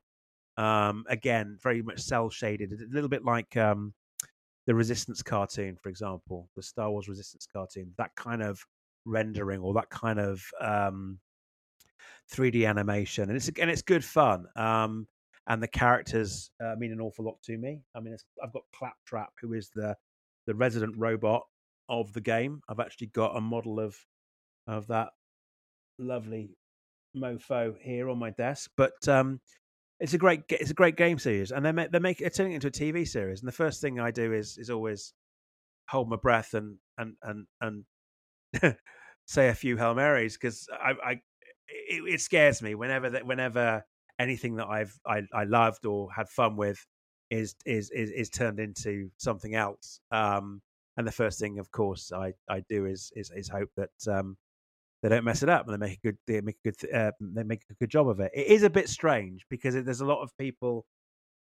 Um, 0.58 1.04
again, 1.10 1.58
very 1.62 1.82
much 1.82 2.00
cell 2.00 2.30
shaded. 2.30 2.72
A 2.72 2.94
little 2.94 3.10
bit 3.10 3.26
like 3.26 3.58
um, 3.58 3.94
the 4.66 4.76
Resistance 4.76 5.22
cartoon, 5.22 5.78
for 5.82 5.90
example, 5.90 6.50
the 6.56 6.64
Star 6.64 6.90
Wars 6.90 7.10
Resistance 7.10 7.48
cartoon. 7.52 7.92
That 7.98 8.16
kind 8.16 8.42
of 8.42 8.66
rendering 9.06 9.60
or 9.60 9.74
that 9.74 9.90
kind 9.90 10.20
of 10.20 10.42
um, 10.62 11.20
3D 12.32 12.68
animation, 12.68 13.30
and 13.30 13.36
it's 13.36 13.50
and 13.60 13.70
it's 13.70 13.82
good 13.82 14.06
fun. 14.06 14.46
Um, 14.56 15.08
and 15.48 15.62
the 15.62 15.68
characters 15.68 16.52
uh, 16.64 16.76
mean 16.78 16.94
an 16.94 17.02
awful 17.02 17.26
lot 17.26 17.42
to 17.44 17.58
me. 17.58 17.82
I 17.94 18.00
mean, 18.00 18.16
I've 18.42 18.54
got 18.54 18.64
Claptrap, 18.74 19.34
who 19.42 19.52
is 19.54 19.70
the 19.76 19.98
the 20.46 20.56
resident 20.56 20.96
robot 20.98 21.44
of 21.90 22.14
the 22.14 22.22
game. 22.22 22.62
I've 22.70 22.80
actually 22.80 23.08
got 23.08 23.38
a 23.38 23.42
model 23.42 23.80
of 23.80 23.96
of 24.68 24.88
that 24.88 25.10
lovely 26.00 26.58
mofo 27.16 27.76
here 27.80 28.10
on 28.10 28.18
my 28.18 28.32
desk. 28.32 28.72
But 28.78 29.08
um, 29.08 29.40
it's 30.00 30.14
a 30.14 30.18
great 30.18 30.42
it's 30.50 30.72
a 30.72 30.76
great 30.76 30.96
game 30.96 31.20
series, 31.20 31.52
and 31.52 31.66
they 31.66 31.72
make 31.72 31.92
they 31.92 32.00
make 32.00 32.22
it 32.22 32.36
turning 32.36 32.54
it 32.54 32.64
into 32.64 32.68
a 32.68 32.72
TV 32.72 33.08
series. 33.08 33.42
And 33.42 33.48
the 33.48 33.54
first 33.54 33.82
thing 33.82 34.00
I 34.00 34.12
do 34.12 34.34
is 34.34 34.58
is 34.58 34.70
always 34.70 35.14
hold 35.90 36.10
my 36.10 36.18
breath 36.18 36.54
and 36.54 36.78
and 36.98 37.16
and 37.22 37.46
and 37.62 38.76
say 39.26 39.50
a 39.50 39.56
few 39.56 39.78
hail 39.78 39.96
marys 39.96 40.38
because 40.38 40.68
I, 40.72 40.92
I 41.04 41.12
it, 41.68 42.04
it, 42.14 42.22
scares 42.22 42.62
me 42.62 42.76
whenever 42.76 43.10
that 43.12 43.26
whenever 43.26 43.84
anything 44.20 44.56
that 44.58 44.68
I've 44.68 44.94
I, 45.06 45.22
I 45.34 45.44
loved 45.46 45.86
or 45.86 46.10
had 46.12 46.30
fun 46.30 46.56
with 46.56 46.86
is 47.34 47.56
is 47.66 47.90
is, 47.92 48.12
is 48.12 48.30
turned 48.30 48.60
into 48.60 49.10
something 49.18 49.56
else. 49.56 50.00
Um, 50.12 50.62
and 50.98 51.08
the 51.08 51.12
first 51.12 51.40
thing, 51.40 51.60
of 51.60 51.72
course, 51.72 52.12
I, 52.12 52.34
I 52.48 52.62
do 52.70 52.86
is, 52.86 53.12
is 53.16 53.32
is 53.36 53.50
hope 53.50 53.70
that 53.78 54.08
um, 54.08 54.38
they 55.02 55.10
don't 55.10 55.26
mess 55.26 55.44
it 55.44 55.50
up 55.50 55.68
and 55.68 55.74
they 55.74 55.86
make 55.86 55.98
a 55.98 56.08
good 56.08 56.18
they 56.28 56.42
make 56.42 56.58
a 56.64 56.72
good 56.72 56.94
uh, 56.94 57.12
they 57.20 57.44
make 57.44 57.64
a 57.70 57.74
good 57.76 57.90
job 57.90 58.08
of 58.08 58.20
it. 58.20 58.32
It 58.34 58.48
is 58.48 58.64
a 58.64 58.70
bit 58.70 58.90
strange 58.90 59.46
because 59.50 59.74
there's 59.74 60.02
a 60.02 60.06
lot 60.06 60.22
of 60.22 60.36
people. 60.38 60.86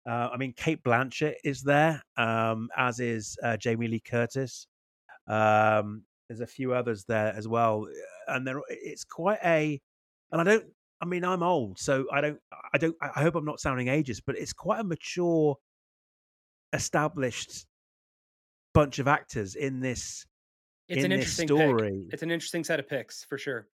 Uh, 0.09 0.31
I 0.33 0.39
mean, 0.39 0.55
Cate 0.57 0.83
Blanchett 0.83 1.35
is 1.45 1.63
there, 1.63 2.03
um, 2.17 2.71
as 2.77 3.01
is 3.01 3.37
uh, 3.43 3.59
Jamie 3.59 3.89
Lee 3.89 4.01
Curtis. 4.01 4.67
Um, 5.29 6.05
there's 6.29 6.41
a 6.41 6.47
few 6.47 6.73
others 6.73 7.05
there 7.07 7.35
as 7.37 7.47
well, 7.49 7.87
and 8.29 8.47
there 8.47 8.61
it's 8.69 9.05
quite 9.05 9.41
a. 9.45 9.81
And 10.33 10.41
I 10.41 10.45
don't. 10.45 10.65
I 11.03 11.07
mean, 11.07 11.25
I'm 11.25 11.43
old, 11.43 11.79
so 11.79 12.07
I 12.13 12.21
don't. 12.21 12.39
I 12.73 12.79
don't. 12.79 12.97
I 13.03 13.21
hope 13.21 13.35
I'm 13.35 13.45
not 13.45 13.61
sounding 13.61 13.89
ageist, 13.89 14.23
but 14.27 14.39
it's 14.39 14.53
quite 14.53 14.81
a 14.81 14.85
mature, 14.85 15.57
established 16.73 17.67
bunch 18.73 18.99
of 18.99 19.09
actors 19.09 19.55
in 19.55 19.81
this. 19.81 20.27
It's 20.89 21.05
in 21.05 21.13
an 21.13 21.19
interesting 21.19 21.49
story. 21.49 22.05
Pick. 22.05 22.15
It's 22.15 22.23
an 22.23 22.31
interesting 22.31 22.65
set 22.65 22.81
of 22.81 22.89
picks 22.89 23.25
for 23.25 23.39
sure. 23.39 23.69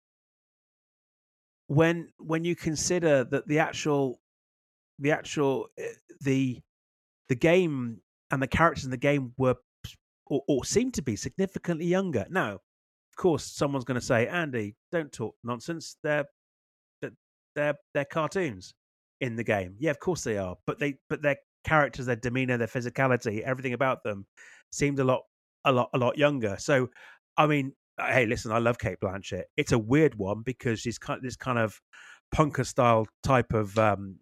When 1.67 2.09
when 2.17 2.43
you 2.43 2.55
consider 2.55 3.23
that 3.25 3.47
the 3.47 3.59
actual, 3.59 4.19
the 4.99 5.11
actual 5.11 5.67
eh, 5.77 5.87
the 6.21 6.59
the 7.29 7.35
game 7.35 8.01
and 8.31 8.41
the 8.41 8.47
characters 8.47 8.85
in 8.85 8.91
the 8.91 8.97
game 8.97 9.33
were 9.37 9.55
or, 10.25 10.41
or 10.47 10.65
seem 10.65 10.91
to 10.91 11.01
be 11.01 11.15
significantly 11.15 11.85
younger. 11.85 12.25
Now, 12.29 12.53
of 12.53 13.15
course, 13.17 13.45
someone's 13.45 13.85
going 13.85 13.99
to 13.99 14.05
say, 14.05 14.27
"Andy, 14.27 14.75
don't 14.91 15.11
talk 15.11 15.35
nonsense. 15.43 15.97
They're 16.03 16.25
they're 17.55 17.75
they're 17.93 18.05
cartoons 18.05 18.73
in 19.21 19.35
the 19.35 19.43
game." 19.43 19.75
Yeah, 19.79 19.91
of 19.91 19.99
course 19.99 20.23
they 20.23 20.37
are, 20.37 20.57
but 20.65 20.79
they 20.79 20.97
but 21.09 21.21
their 21.21 21.37
characters, 21.63 22.05
their 22.05 22.15
demeanor, 22.15 22.57
their 22.57 22.67
physicality, 22.67 23.41
everything 23.41 23.73
about 23.73 24.03
them 24.03 24.25
seemed 24.71 24.99
a 24.99 25.03
lot 25.03 25.21
a 25.65 25.71
lot 25.71 25.89
a 25.93 25.97
lot 25.97 26.17
younger. 26.17 26.55
So, 26.59 26.89
I 27.37 27.47
mean, 27.47 27.73
uh, 27.97 28.07
hey, 28.07 28.25
listen, 28.25 28.51
I 28.51 28.59
love 28.59 28.77
Cate 28.79 28.97
Blanchett. 29.03 29.43
It's 29.57 29.71
a 29.71 29.79
weird 29.79 30.15
one 30.15 30.41
because 30.43 30.79
she's 30.79 30.97
kind 30.97 31.17
of 31.17 31.23
this 31.23 31.35
kind 31.35 31.59
of 31.59 31.79
punker 32.35 32.65
style 32.65 33.07
type 33.23 33.53
of 33.53 33.77
um, 33.77 34.17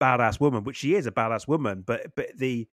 badass 0.00 0.40
woman, 0.40 0.64
which 0.64 0.76
she 0.78 0.94
is 0.94 1.06
a 1.06 1.10
badass 1.12 1.48
woman, 1.48 1.82
but 1.86 2.06
but 2.16 2.28
the 2.36 2.68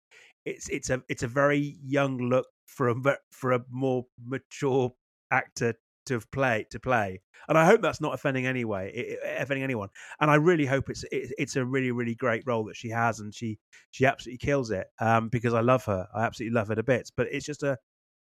it's 0.45 0.69
it's 0.69 0.91
a 0.91 1.03
it's 1.09 1.23
a 1.23 1.29
very 1.29 1.77
young 1.83 2.19
look 2.19 2.47
for 2.67 2.89
a 2.89 2.95
for 3.31 3.53
a 3.53 3.65
more 3.71 4.07
mature 4.25 4.93
actor 5.31 5.75
to 6.07 6.21
play 6.33 6.67
to 6.71 6.81
play, 6.81 7.21
and 7.49 7.59
I 7.59 7.65
hope 7.65 7.83
that's 7.83 8.01
not 8.01 8.15
offending 8.15 8.47
anyway, 8.47 9.17
offending 9.39 9.65
anyone. 9.65 9.89
And 10.21 10.31
I 10.31 10.37
really 10.37 10.67
hope 10.67 10.91
it's 10.91 11.05
it, 11.05 11.33
it's 11.39 11.57
a 11.57 11.65
really 11.65 11.93
really 11.93 12.15
great 12.15 12.43
role 12.47 12.65
that 12.65 12.77
she 12.77 12.89
has, 12.91 13.21
and 13.21 13.35
she 13.35 13.59
she 13.91 14.07
absolutely 14.07 14.39
kills 14.39 14.71
it. 14.71 14.87
Um, 15.01 15.29
because 15.29 15.55
I 15.55 15.61
love 15.61 15.85
her, 15.87 16.07
I 16.15 16.25
absolutely 16.25 16.55
love 16.55 16.69
her 16.69 16.75
to 16.75 16.83
bits. 16.83 17.11
But 17.11 17.29
it's 17.31 17.47
just 17.47 17.63
a 17.63 17.79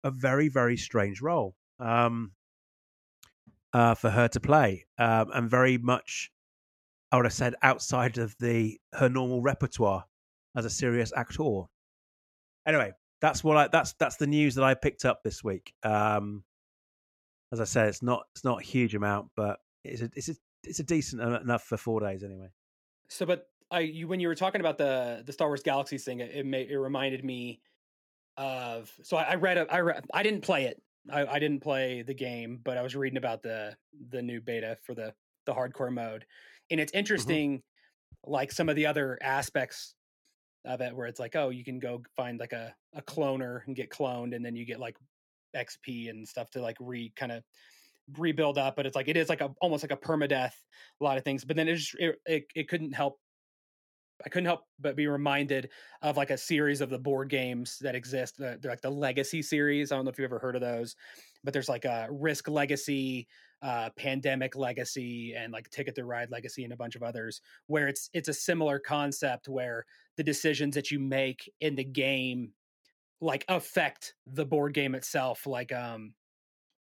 a 0.03 0.11
very 0.11 0.49
very 0.49 0.77
strange 0.77 1.21
role 1.21 1.55
um, 1.79 2.31
uh, 3.73 3.95
for 3.95 4.09
her 4.09 4.27
to 4.29 4.39
play, 4.39 4.85
um, 4.97 5.31
and 5.33 5.49
very 5.49 5.77
much 5.77 6.31
I 7.11 7.17
would 7.17 7.25
have 7.25 7.33
said 7.33 7.55
outside 7.61 8.17
of 8.17 8.35
the 8.39 8.79
her 8.93 9.09
normal 9.09 9.41
repertoire 9.41 10.05
as 10.55 10.65
a 10.65 10.69
serious 10.69 11.13
actor. 11.15 11.63
Anyway, 12.67 12.93
that's 13.21 13.43
what 13.43 13.57
I 13.57 13.67
that's 13.67 13.93
that's 13.93 14.17
the 14.17 14.27
news 14.27 14.55
that 14.55 14.63
I 14.63 14.73
picked 14.73 15.05
up 15.05 15.23
this 15.23 15.43
week. 15.43 15.73
Um, 15.83 16.43
as 17.55 17.61
I 17.61 17.65
said, 17.65 17.87
it's 17.87 18.03
not 18.03 18.25
it's 18.33 18.43
not 18.43 18.61
a 18.61 18.63
huge 18.63 18.95
amount, 18.95 19.29
but 19.35 19.59
it's 19.83 20.01
a 20.01 20.09
it's 20.15 20.29
a 20.29 20.35
it's 20.63 20.79
a 20.79 20.83
decent 20.83 21.21
enough 21.21 21.63
for 21.63 21.77
four 21.77 22.01
days 22.01 22.23
anyway. 22.23 22.49
So, 23.07 23.25
but 23.25 23.47
I 23.71 23.81
you 23.81 24.07
when 24.07 24.19
you 24.19 24.27
were 24.27 24.35
talking 24.35 24.61
about 24.61 24.77
the 24.77 25.23
the 25.25 25.33
Star 25.33 25.47
Wars 25.47 25.63
Galaxies 25.63 26.03
thing, 26.03 26.19
it 26.19 26.31
it, 26.33 26.45
made, 26.45 26.69
it 26.69 26.77
reminded 26.77 27.23
me 27.23 27.61
of 28.37 28.91
so 29.03 29.17
I, 29.17 29.23
I 29.23 29.35
read 29.35 29.57
a, 29.57 29.73
I 29.73 29.79
read, 29.79 30.05
I 30.13 30.23
didn't 30.23 30.41
play 30.41 30.65
it. 30.65 30.81
I, 31.11 31.25
I 31.25 31.39
didn't 31.39 31.61
play 31.61 32.01
the 32.01 32.13
game, 32.13 32.59
but 32.63 32.77
I 32.77 32.81
was 32.81 32.95
reading 32.95 33.17
about 33.17 33.43
the 33.43 33.75
the 34.09 34.21
new 34.21 34.41
beta 34.41 34.77
for 34.83 34.93
the 34.93 35.13
the 35.45 35.53
hardcore 35.53 35.93
mode, 35.93 36.25
and 36.69 36.79
it's 36.79 36.91
mm-hmm. 36.91 36.99
interesting, 36.99 37.57
mm-hmm. 37.57 38.31
like 38.31 38.51
some 38.51 38.69
of 38.69 38.75
the 38.75 38.87
other 38.87 39.17
aspects 39.21 39.93
of 40.65 40.81
it, 40.81 40.95
where 40.95 41.07
it's 41.07 41.19
like, 41.19 41.35
oh, 41.35 41.49
you 41.49 41.63
can 41.63 41.79
go 41.79 42.01
find 42.15 42.39
like 42.39 42.53
a 42.53 42.73
a 42.93 43.01
cloner 43.01 43.61
and 43.67 43.75
get 43.75 43.89
cloned, 43.89 44.35
and 44.35 44.43
then 44.43 44.55
you 44.55 44.65
get 44.65 44.79
like 44.79 44.97
XP 45.55 46.09
and 46.09 46.27
stuff 46.27 46.49
to 46.51 46.61
like 46.61 46.77
re 46.79 47.11
kind 47.15 47.31
of 47.31 47.43
rebuild 48.17 48.57
up. 48.57 48.75
But 48.75 48.85
it's 48.85 48.95
like 48.95 49.07
it 49.07 49.17
is 49.17 49.29
like 49.29 49.41
a 49.41 49.51
almost 49.61 49.83
like 49.83 49.91
a 49.91 49.97
permadeath, 49.97 50.53
a 50.99 51.03
lot 51.03 51.17
of 51.17 51.23
things. 51.23 51.45
But 51.45 51.55
then 51.55 51.67
it 51.67 51.75
just 51.75 51.95
it, 51.99 52.15
it, 52.25 52.45
it 52.55 52.67
couldn't 52.67 52.93
help 52.93 53.19
I 54.25 54.29
couldn't 54.29 54.45
help 54.45 54.61
but 54.79 54.95
be 54.95 55.07
reminded 55.07 55.69
of 56.01 56.17
like 56.17 56.29
a 56.29 56.37
series 56.37 56.81
of 56.81 56.89
the 56.89 56.99
board 56.99 57.29
games 57.29 57.77
that 57.81 57.95
exist. 57.95 58.35
They're 58.37 58.59
like 58.63 58.81
the 58.81 58.89
Legacy 58.89 59.41
series. 59.41 59.91
I 59.91 59.95
don't 59.95 60.05
know 60.05 60.11
if 60.11 60.17
you've 60.17 60.25
ever 60.25 60.39
heard 60.39 60.55
of 60.55 60.61
those, 60.61 60.95
but 61.43 61.53
there's 61.53 61.69
like 61.69 61.85
a 61.85 62.07
Risk 62.09 62.47
Legacy, 62.47 63.27
uh, 63.61 63.89
Pandemic 63.97 64.55
Legacy, 64.55 65.33
and 65.35 65.51
like 65.51 65.69
Ticket 65.69 65.95
to 65.95 66.05
Ride 66.05 66.31
Legacy, 66.31 66.63
and 66.63 66.71
a 66.71 66.77
bunch 66.77 66.95
of 66.95 67.03
others. 67.03 67.41
Where 67.67 67.87
it's 67.87 68.09
it's 68.13 68.29
a 68.29 68.33
similar 68.33 68.79
concept 68.79 69.49
where 69.49 69.85
the 70.15 70.23
decisions 70.23 70.75
that 70.75 70.91
you 70.91 70.99
make 70.99 71.51
in 71.59 71.75
the 71.75 71.83
game 71.83 72.51
like 73.21 73.45
affect 73.47 74.15
the 74.27 74.45
board 74.45 74.73
game 74.73 74.95
itself. 74.95 75.47
Like 75.47 75.71
um, 75.71 76.13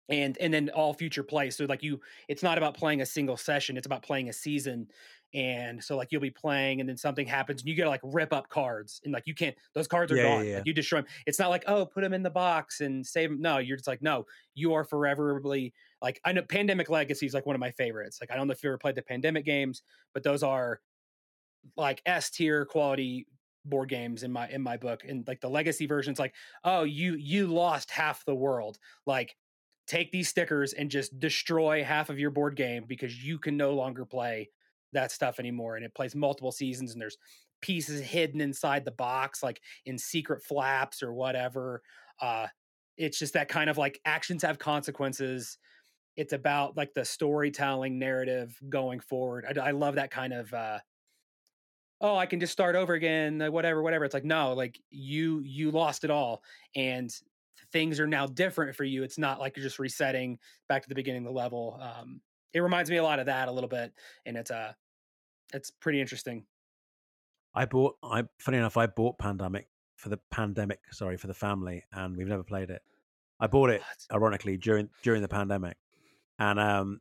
and 0.08 0.36
and 0.38 0.52
then 0.52 0.70
all 0.70 0.94
future 0.94 1.22
play 1.22 1.50
so 1.50 1.64
like 1.64 1.82
you 1.82 2.00
it's 2.28 2.42
not 2.42 2.58
about 2.58 2.76
playing 2.76 3.00
a 3.00 3.06
single 3.06 3.36
session 3.36 3.76
it's 3.76 3.86
about 3.86 4.02
playing 4.02 4.28
a 4.28 4.32
season 4.32 4.86
and 5.34 5.82
so 5.82 5.96
like 5.96 6.12
you'll 6.12 6.20
be 6.20 6.30
playing 6.30 6.80
and 6.80 6.88
then 6.88 6.96
something 6.96 7.26
happens 7.26 7.60
and 7.60 7.68
you 7.68 7.76
gotta 7.76 7.90
like 7.90 8.00
rip 8.04 8.32
up 8.32 8.48
cards 8.48 9.00
and 9.04 9.12
like 9.12 9.24
you 9.26 9.34
can't 9.34 9.56
those 9.74 9.88
cards 9.88 10.12
are 10.12 10.16
yeah, 10.16 10.22
gone 10.22 10.44
yeah, 10.44 10.50
yeah. 10.50 10.56
Like 10.58 10.66
you 10.66 10.72
destroy 10.72 11.00
them 11.00 11.06
it's 11.26 11.38
not 11.38 11.50
like 11.50 11.64
oh 11.66 11.86
put 11.86 12.02
them 12.02 12.12
in 12.12 12.22
the 12.22 12.30
box 12.30 12.80
and 12.80 13.04
save 13.04 13.30
them 13.30 13.40
no 13.40 13.58
you're 13.58 13.76
just 13.76 13.88
like 13.88 14.02
no 14.02 14.24
you 14.54 14.74
are 14.74 14.84
foreverly 14.84 15.74
like 16.00 16.20
i 16.24 16.32
know 16.32 16.42
pandemic 16.42 16.88
legacy 16.88 17.26
is 17.26 17.34
like 17.34 17.46
one 17.46 17.56
of 17.56 17.60
my 17.60 17.72
favorites 17.72 18.18
like 18.20 18.30
i 18.30 18.36
don't 18.36 18.46
know 18.46 18.52
if 18.52 18.62
you 18.62 18.70
ever 18.70 18.78
played 18.78 18.94
the 18.94 19.02
pandemic 19.02 19.44
games 19.44 19.82
but 20.14 20.22
those 20.22 20.42
are 20.42 20.80
like 21.76 22.00
s 22.06 22.30
tier 22.30 22.64
quality 22.64 23.26
board 23.68 23.88
games 23.88 24.22
in 24.22 24.32
my 24.32 24.48
in 24.48 24.62
my 24.62 24.76
book 24.76 25.02
and 25.06 25.26
like 25.26 25.40
the 25.40 25.50
legacy 25.50 25.86
versions 25.86 26.18
like 26.18 26.34
oh 26.64 26.84
you 26.84 27.14
you 27.16 27.46
lost 27.46 27.90
half 27.90 28.24
the 28.24 28.34
world. 28.34 28.78
Like 29.06 29.36
take 29.86 30.10
these 30.10 30.28
stickers 30.28 30.72
and 30.72 30.90
just 30.90 31.18
destroy 31.18 31.84
half 31.84 32.10
of 32.10 32.18
your 32.18 32.30
board 32.30 32.56
game 32.56 32.84
because 32.86 33.24
you 33.24 33.38
can 33.38 33.56
no 33.56 33.74
longer 33.74 34.04
play 34.04 34.50
that 34.92 35.12
stuff 35.12 35.38
anymore 35.38 35.76
and 35.76 35.84
it 35.84 35.94
plays 35.94 36.14
multiple 36.14 36.52
seasons 36.52 36.92
and 36.92 37.00
there's 37.00 37.18
pieces 37.60 38.00
hidden 38.00 38.40
inside 38.40 38.84
the 38.84 38.90
box 38.90 39.42
like 39.42 39.60
in 39.86 39.96
secret 39.96 40.42
flaps 40.42 41.02
or 41.02 41.14
whatever 41.14 41.82
uh 42.20 42.46
it's 42.96 43.18
just 43.18 43.34
that 43.34 43.48
kind 43.48 43.70
of 43.70 43.78
like 43.78 44.00
actions 44.04 44.42
have 44.42 44.58
consequences. 44.58 45.58
It's 46.16 46.32
about 46.32 46.76
like 46.76 46.94
the 46.94 47.04
storytelling 47.04 47.98
narrative 47.98 48.58
going 48.68 49.00
forward. 49.00 49.44
I, 49.48 49.68
I 49.68 49.70
love 49.72 49.96
that 49.96 50.10
kind 50.10 50.32
of 50.32 50.52
uh 50.52 50.78
oh 52.00 52.16
i 52.16 52.26
can 52.26 52.40
just 52.40 52.52
start 52.52 52.76
over 52.76 52.94
again 52.94 53.42
whatever 53.52 53.82
whatever 53.82 54.04
it's 54.04 54.14
like 54.14 54.24
no 54.24 54.52
like 54.52 54.80
you 54.90 55.40
you 55.44 55.70
lost 55.70 56.04
it 56.04 56.10
all 56.10 56.42
and 56.74 57.10
things 57.72 57.98
are 57.98 58.06
now 58.06 58.26
different 58.26 58.76
for 58.76 58.84
you 58.84 59.02
it's 59.02 59.18
not 59.18 59.40
like 59.40 59.56
you're 59.56 59.64
just 59.64 59.78
resetting 59.78 60.38
back 60.68 60.82
to 60.82 60.88
the 60.88 60.94
beginning 60.94 61.22
of 61.22 61.32
the 61.32 61.38
level 61.38 61.80
um 61.80 62.20
it 62.56 62.60
reminds 62.60 62.90
me 62.90 62.96
a 62.96 63.02
lot 63.02 63.18
of 63.18 63.26
that 63.26 63.48
a 63.48 63.52
little 63.52 63.68
bit, 63.68 63.92
and 64.24 64.36
it's 64.36 64.50
uh 64.50 64.72
it's 65.52 65.70
pretty 65.70 66.00
interesting. 66.00 66.44
I 67.54 67.66
bought 67.66 67.96
I 68.02 68.24
funny 68.38 68.56
enough, 68.56 68.78
I 68.78 68.86
bought 68.86 69.18
Pandemic 69.18 69.68
for 69.96 70.08
the 70.08 70.18
pandemic, 70.30 70.80
sorry, 70.90 71.18
for 71.18 71.26
the 71.26 71.34
family, 71.34 71.84
and 71.92 72.16
we've 72.16 72.28
never 72.28 72.42
played 72.42 72.70
it. 72.70 72.80
I 73.40 73.46
bought 73.46 73.68
it 73.70 73.82
ironically 74.10 74.56
during 74.56 74.88
during 75.02 75.20
the 75.20 75.28
pandemic, 75.28 75.76
and 76.38 76.58
um, 76.58 77.00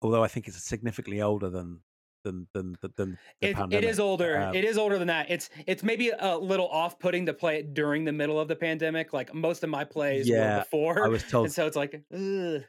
although 0.00 0.22
I 0.22 0.28
think 0.28 0.46
it's 0.46 0.62
significantly 0.62 1.20
older 1.20 1.50
than 1.50 1.80
than 2.24 2.48
than 2.52 2.76
than 2.96 3.18
it, 3.40 3.56
it 3.70 3.84
is 3.84 4.00
older. 4.00 4.40
Um, 4.40 4.54
it 4.54 4.64
is 4.64 4.76
older 4.76 4.98
than 4.98 5.08
that. 5.08 5.30
It's 5.30 5.50
it's 5.66 5.82
maybe 5.82 6.10
a 6.10 6.36
little 6.36 6.68
off 6.68 6.98
putting 6.98 7.26
to 7.26 7.34
play 7.34 7.58
it 7.58 7.74
during 7.74 8.04
the 8.04 8.12
middle 8.12 8.40
of 8.40 8.48
the 8.48 8.56
pandemic. 8.56 9.12
Like 9.12 9.32
most 9.32 9.62
of 9.62 9.70
my 9.70 9.84
plays 9.84 10.28
yeah, 10.28 10.56
were 10.56 10.62
before. 10.62 11.04
I 11.04 11.08
was 11.08 11.22
told, 11.22 11.46
and 11.46 11.54
so 11.54 11.66
it's 11.66 11.76
like. 11.76 12.02
Ugh. 12.12 12.64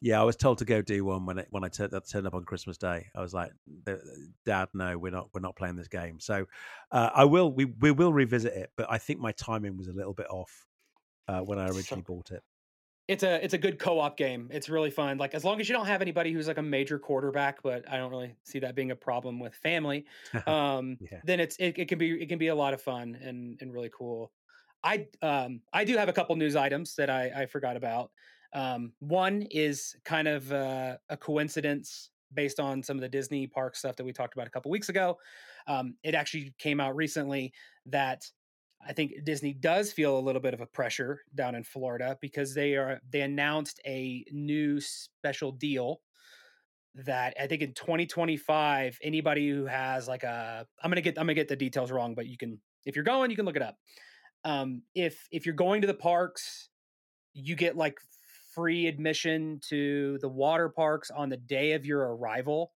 Yeah, 0.00 0.20
I 0.20 0.24
was 0.24 0.36
told 0.36 0.58
to 0.58 0.66
go 0.66 0.82
do 0.82 1.02
one 1.02 1.24
when 1.24 1.38
it, 1.38 1.46
when 1.48 1.64
I 1.64 1.68
turned, 1.68 1.94
turned 2.10 2.26
up 2.26 2.34
on 2.34 2.44
Christmas 2.44 2.76
Day. 2.76 3.06
I 3.16 3.22
was 3.22 3.32
like, 3.32 3.52
"Dad, 4.44 4.68
no, 4.74 4.98
we're 4.98 5.12
not 5.12 5.30
we're 5.32 5.40
not 5.40 5.56
playing 5.56 5.76
this 5.76 5.88
game." 5.88 6.20
So 6.20 6.44
uh, 6.92 7.10
I 7.14 7.24
will 7.24 7.50
we 7.50 7.64
we 7.64 7.90
will 7.90 8.12
revisit 8.12 8.52
it, 8.52 8.70
but 8.76 8.86
I 8.90 8.98
think 8.98 9.20
my 9.20 9.32
timing 9.32 9.78
was 9.78 9.88
a 9.88 9.94
little 9.94 10.12
bit 10.12 10.26
off 10.28 10.66
uh, 11.26 11.40
when 11.40 11.58
I 11.58 11.68
originally 11.68 12.02
bought 12.02 12.32
it. 12.32 12.42
It's 13.06 13.22
a 13.22 13.44
it's 13.44 13.52
a 13.52 13.58
good 13.58 13.78
co-op 13.78 14.16
game. 14.16 14.48
It's 14.50 14.68
really 14.68 14.90
fun. 14.90 15.18
Like 15.18 15.34
as 15.34 15.44
long 15.44 15.60
as 15.60 15.68
you 15.68 15.74
don't 15.74 15.86
have 15.86 16.00
anybody 16.00 16.32
who's 16.32 16.48
like 16.48 16.58
a 16.58 16.62
major 16.62 16.98
quarterback, 16.98 17.62
but 17.62 17.84
I 17.90 17.98
don't 17.98 18.10
really 18.10 18.34
see 18.44 18.60
that 18.60 18.74
being 18.74 18.90
a 18.92 18.96
problem 18.96 19.38
with 19.40 19.54
family. 19.54 20.06
Um, 20.46 20.98
yeah. 21.00 21.20
Then 21.24 21.40
it's 21.40 21.56
it, 21.56 21.78
it 21.78 21.88
can 21.88 21.98
be 21.98 22.22
it 22.22 22.28
can 22.28 22.38
be 22.38 22.48
a 22.48 22.54
lot 22.54 22.74
of 22.74 22.80
fun 22.80 23.18
and 23.22 23.58
and 23.60 23.72
really 23.72 23.90
cool. 23.96 24.32
I 24.82 25.06
um 25.22 25.60
I 25.72 25.84
do 25.84 25.96
have 25.96 26.08
a 26.08 26.12
couple 26.12 26.36
news 26.36 26.56
items 26.56 26.94
that 26.96 27.10
I 27.10 27.42
I 27.42 27.46
forgot 27.46 27.76
about. 27.76 28.10
Um, 28.54 28.92
one 29.00 29.42
is 29.50 29.96
kind 30.04 30.28
of 30.28 30.50
uh, 30.52 30.96
a 31.08 31.16
coincidence 31.16 32.10
based 32.32 32.60
on 32.60 32.82
some 32.82 32.96
of 32.96 33.00
the 33.00 33.08
Disney 33.08 33.46
park 33.46 33.76
stuff 33.76 33.96
that 33.96 34.04
we 34.04 34.12
talked 34.12 34.34
about 34.34 34.46
a 34.46 34.50
couple 34.50 34.70
weeks 34.70 34.88
ago. 34.88 35.18
Um, 35.66 35.96
it 36.02 36.14
actually 36.14 36.54
came 36.58 36.80
out 36.80 36.94
recently 36.96 37.52
that 37.86 38.24
I 38.86 38.92
think 38.92 39.24
Disney 39.24 39.52
does 39.52 39.92
feel 39.92 40.18
a 40.18 40.20
little 40.20 40.40
bit 40.40 40.54
of 40.54 40.60
a 40.60 40.66
pressure 40.66 41.20
down 41.34 41.54
in 41.54 41.64
Florida 41.64 42.18
because 42.20 42.54
they 42.54 42.74
are 42.74 43.00
they 43.10 43.22
announced 43.22 43.80
a 43.86 44.24
new 44.30 44.80
special 44.80 45.52
deal 45.52 46.00
that 46.94 47.34
I 47.40 47.46
think 47.46 47.62
in 47.62 47.72
2025 47.74 48.98
anybody 49.02 49.48
who 49.48 49.66
has 49.66 50.06
like 50.06 50.22
a 50.22 50.66
I'm 50.82 50.90
going 50.90 50.96
to 50.96 51.02
get 51.02 51.18
I'm 51.18 51.26
going 51.26 51.34
to 51.34 51.40
get 51.40 51.48
the 51.48 51.56
details 51.56 51.90
wrong 51.90 52.14
but 52.14 52.26
you 52.26 52.36
can 52.36 52.60
if 52.84 52.94
you're 52.94 53.04
going 53.04 53.30
you 53.30 53.36
can 53.36 53.46
look 53.46 53.56
it 53.56 53.62
up. 53.62 53.76
Um, 54.44 54.82
if 54.94 55.26
if 55.32 55.46
you're 55.46 55.54
going 55.54 55.80
to 55.80 55.86
the 55.86 55.94
parks 55.94 56.68
you 57.32 57.56
get 57.56 57.76
like 57.76 57.98
free 58.54 58.86
admission 58.86 59.60
to 59.68 60.18
the 60.20 60.28
water 60.28 60.68
parks 60.68 61.10
on 61.10 61.28
the 61.28 61.36
day 61.36 61.72
of 61.72 61.84
your 61.84 62.14
arrival, 62.14 62.72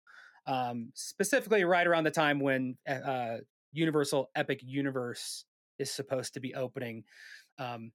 um, 0.47 0.91
specifically 0.95 1.65
right 1.65 1.87
around 1.87 2.05
the 2.05 2.11
time 2.11 2.41
when 2.41 2.77
uh, 2.89 2.93
uh, 2.93 3.37
Universal 3.73 4.31
Epic 4.35 4.61
Universe 4.63 5.45
is 5.79 5.91
supposed 5.91 6.35
to 6.35 6.41
be 6.41 6.55
opening. 6.55 7.05
Um, 7.59 7.93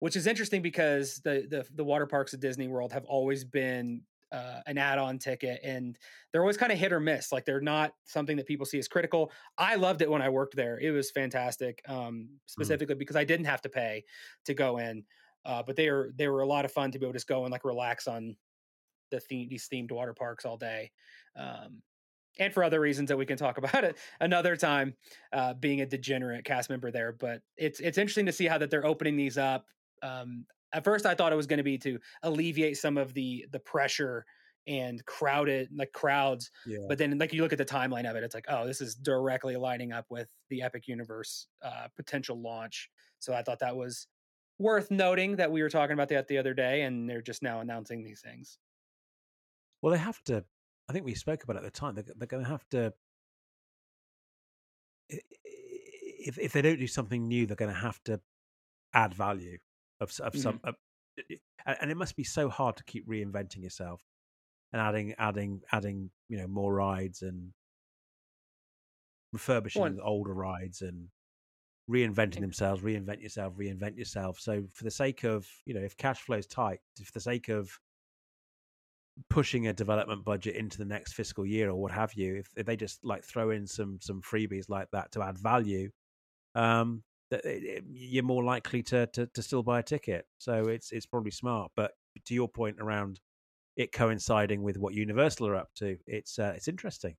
which 0.00 0.14
is 0.14 0.28
interesting 0.28 0.62
because 0.62 1.20
the, 1.24 1.46
the 1.50 1.66
the 1.74 1.84
water 1.84 2.06
parks 2.06 2.32
at 2.32 2.40
Disney 2.40 2.68
World 2.68 2.92
have 2.92 3.04
always 3.04 3.44
been 3.44 4.02
uh, 4.30 4.60
an 4.66 4.78
add-on 4.78 5.18
ticket 5.18 5.58
and 5.64 5.96
they're 6.30 6.42
always 6.42 6.56
kind 6.56 6.70
of 6.70 6.78
hit 6.78 6.92
or 6.92 7.00
miss 7.00 7.32
like 7.32 7.46
they're 7.46 7.62
not 7.62 7.92
something 8.04 8.36
that 8.36 8.46
people 8.46 8.66
see 8.66 8.78
as 8.78 8.86
critical 8.86 9.32
i 9.56 9.74
loved 9.74 10.02
it 10.02 10.10
when 10.10 10.20
i 10.20 10.28
worked 10.28 10.54
there 10.54 10.78
it 10.80 10.90
was 10.90 11.10
fantastic 11.10 11.80
um, 11.88 11.96
mm. 11.96 12.26
specifically 12.44 12.94
mm. 12.94 12.98
because 12.98 13.16
i 13.16 13.24
didn't 13.24 13.46
have 13.46 13.62
to 13.62 13.70
pay 13.70 14.04
to 14.44 14.52
go 14.52 14.76
in 14.76 15.02
uh, 15.46 15.62
but 15.66 15.76
they 15.76 15.88
are 15.88 16.12
they 16.16 16.28
were 16.28 16.42
a 16.42 16.46
lot 16.46 16.66
of 16.66 16.72
fun 16.72 16.90
to 16.90 16.98
be 16.98 17.06
able 17.06 17.12
to 17.14 17.16
just 17.16 17.26
go 17.26 17.44
and 17.44 17.52
like 17.52 17.64
relax 17.64 18.06
on 18.06 18.36
the 19.10 19.20
theme, 19.20 19.48
these 19.48 19.68
themed 19.72 19.90
water 19.90 20.14
parks 20.14 20.44
all 20.44 20.56
day. 20.56 20.90
Um, 21.36 21.82
and 22.38 22.52
for 22.52 22.62
other 22.62 22.80
reasons 22.80 23.08
that 23.08 23.16
we 23.16 23.26
can 23.26 23.36
talk 23.36 23.58
about 23.58 23.84
it 23.84 23.96
another 24.20 24.56
time, 24.56 24.94
uh, 25.32 25.54
being 25.54 25.80
a 25.80 25.86
degenerate 25.86 26.44
cast 26.44 26.70
member 26.70 26.90
there. 26.90 27.12
But 27.12 27.42
it's 27.56 27.80
it's 27.80 27.98
interesting 27.98 28.26
to 28.26 28.32
see 28.32 28.46
how 28.46 28.58
that 28.58 28.70
they're 28.70 28.86
opening 28.86 29.16
these 29.16 29.38
up. 29.38 29.66
Um, 30.02 30.46
at 30.72 30.84
first, 30.84 31.06
I 31.06 31.14
thought 31.14 31.32
it 31.32 31.36
was 31.36 31.46
going 31.46 31.58
to 31.58 31.64
be 31.64 31.78
to 31.78 31.98
alleviate 32.22 32.76
some 32.76 32.98
of 32.98 33.14
the 33.14 33.46
the 33.50 33.60
pressure 33.60 34.24
and 34.66 35.02
crowded 35.06 35.70
like 35.74 35.92
crowds. 35.92 36.50
Yeah. 36.66 36.78
But 36.88 36.98
then, 36.98 37.18
like 37.18 37.32
you 37.32 37.42
look 37.42 37.52
at 37.52 37.58
the 37.58 37.64
timeline 37.64 38.08
of 38.08 38.16
it, 38.16 38.22
it's 38.22 38.34
like, 38.34 38.44
oh, 38.48 38.66
this 38.66 38.80
is 38.80 38.94
directly 38.94 39.56
lining 39.56 39.92
up 39.92 40.04
with 40.10 40.28
the 40.50 40.62
Epic 40.62 40.86
Universe 40.86 41.46
uh, 41.62 41.88
potential 41.96 42.40
launch. 42.40 42.90
So 43.18 43.32
I 43.32 43.42
thought 43.42 43.60
that 43.60 43.76
was 43.76 44.06
worth 44.58 44.90
noting 44.90 45.36
that 45.36 45.50
we 45.50 45.62
were 45.62 45.70
talking 45.70 45.94
about 45.94 46.08
that 46.10 46.28
the 46.28 46.38
other 46.38 46.54
day, 46.54 46.82
and 46.82 47.08
they're 47.08 47.22
just 47.22 47.42
now 47.42 47.60
announcing 47.60 48.04
these 48.04 48.20
things. 48.20 48.58
Well, 49.80 49.92
they 49.92 49.98
have 49.98 50.22
to. 50.24 50.44
I 50.88 50.92
think 50.92 51.04
we 51.04 51.14
spoke 51.14 51.44
about 51.44 51.56
it 51.56 51.64
at 51.64 51.64
the 51.64 51.70
time. 51.70 51.94
They're, 51.94 52.04
they're 52.16 52.26
going 52.26 52.44
to 52.44 52.50
have 52.50 52.68
to. 52.70 52.92
If 55.08 56.38
if 56.38 56.52
they 56.52 56.62
don't 56.62 56.78
do 56.78 56.86
something 56.86 57.26
new, 57.26 57.46
they're 57.46 57.56
going 57.56 57.72
to 57.72 57.80
have 57.80 58.02
to 58.04 58.20
add 58.94 59.14
value. 59.14 59.58
of 60.00 60.10
of 60.20 60.32
mm-hmm. 60.32 60.40
some, 60.40 60.60
and 61.66 61.90
it 61.90 61.96
must 61.96 62.16
be 62.16 62.24
so 62.24 62.48
hard 62.48 62.76
to 62.76 62.84
keep 62.84 63.08
reinventing 63.08 63.62
yourself 63.62 64.02
and 64.72 64.80
adding 64.80 65.14
adding 65.18 65.60
adding 65.72 66.10
you 66.28 66.38
know 66.38 66.46
more 66.46 66.74
rides 66.74 67.22
and 67.22 67.52
refurbishing 69.32 69.82
One. 69.82 69.98
older 70.02 70.34
rides 70.34 70.82
and 70.82 71.08
reinventing 71.90 72.40
themselves 72.40 72.82
reinvent 72.82 73.22
yourself 73.22 73.54
reinvent 73.56 73.96
yourself 73.96 74.38
so 74.38 74.64
for 74.74 74.84
the 74.84 74.90
sake 74.90 75.24
of 75.24 75.46
you 75.64 75.74
know 75.74 75.80
if 75.80 75.96
cash 75.96 76.20
flow 76.20 76.36
is 76.36 76.46
tight 76.46 76.80
for 77.02 77.12
the 77.12 77.20
sake 77.20 77.48
of 77.48 77.78
pushing 79.30 79.66
a 79.66 79.72
development 79.72 80.24
budget 80.24 80.54
into 80.54 80.78
the 80.78 80.84
next 80.84 81.14
fiscal 81.14 81.44
year 81.44 81.70
or 81.70 81.76
what 81.76 81.92
have 81.92 82.14
you 82.14 82.36
if, 82.36 82.48
if 82.56 82.66
they 82.66 82.76
just 82.76 83.04
like 83.04 83.24
throw 83.24 83.50
in 83.50 83.66
some 83.66 83.98
some 84.00 84.20
freebies 84.22 84.68
like 84.68 84.88
that 84.92 85.10
to 85.12 85.22
add 85.22 85.38
value 85.38 85.90
um 86.54 87.02
that 87.30 87.42
you're 87.90 88.24
more 88.24 88.42
likely 88.44 88.82
to, 88.82 89.06
to 89.08 89.26
to 89.26 89.42
still 89.42 89.62
buy 89.62 89.80
a 89.80 89.82
ticket. 89.82 90.26
So 90.38 90.68
it's 90.68 90.92
it's 90.92 91.06
probably 91.06 91.30
smart 91.30 91.72
but 91.76 91.92
to 92.24 92.34
your 92.34 92.48
point 92.48 92.76
around 92.80 93.20
it 93.76 93.92
coinciding 93.92 94.62
with 94.62 94.76
what 94.78 94.94
universal 94.94 95.46
are 95.46 95.56
up 95.56 95.68
to 95.76 95.96
it's 96.06 96.38
uh, 96.38 96.52
it's 96.56 96.68
interesting. 96.68 97.16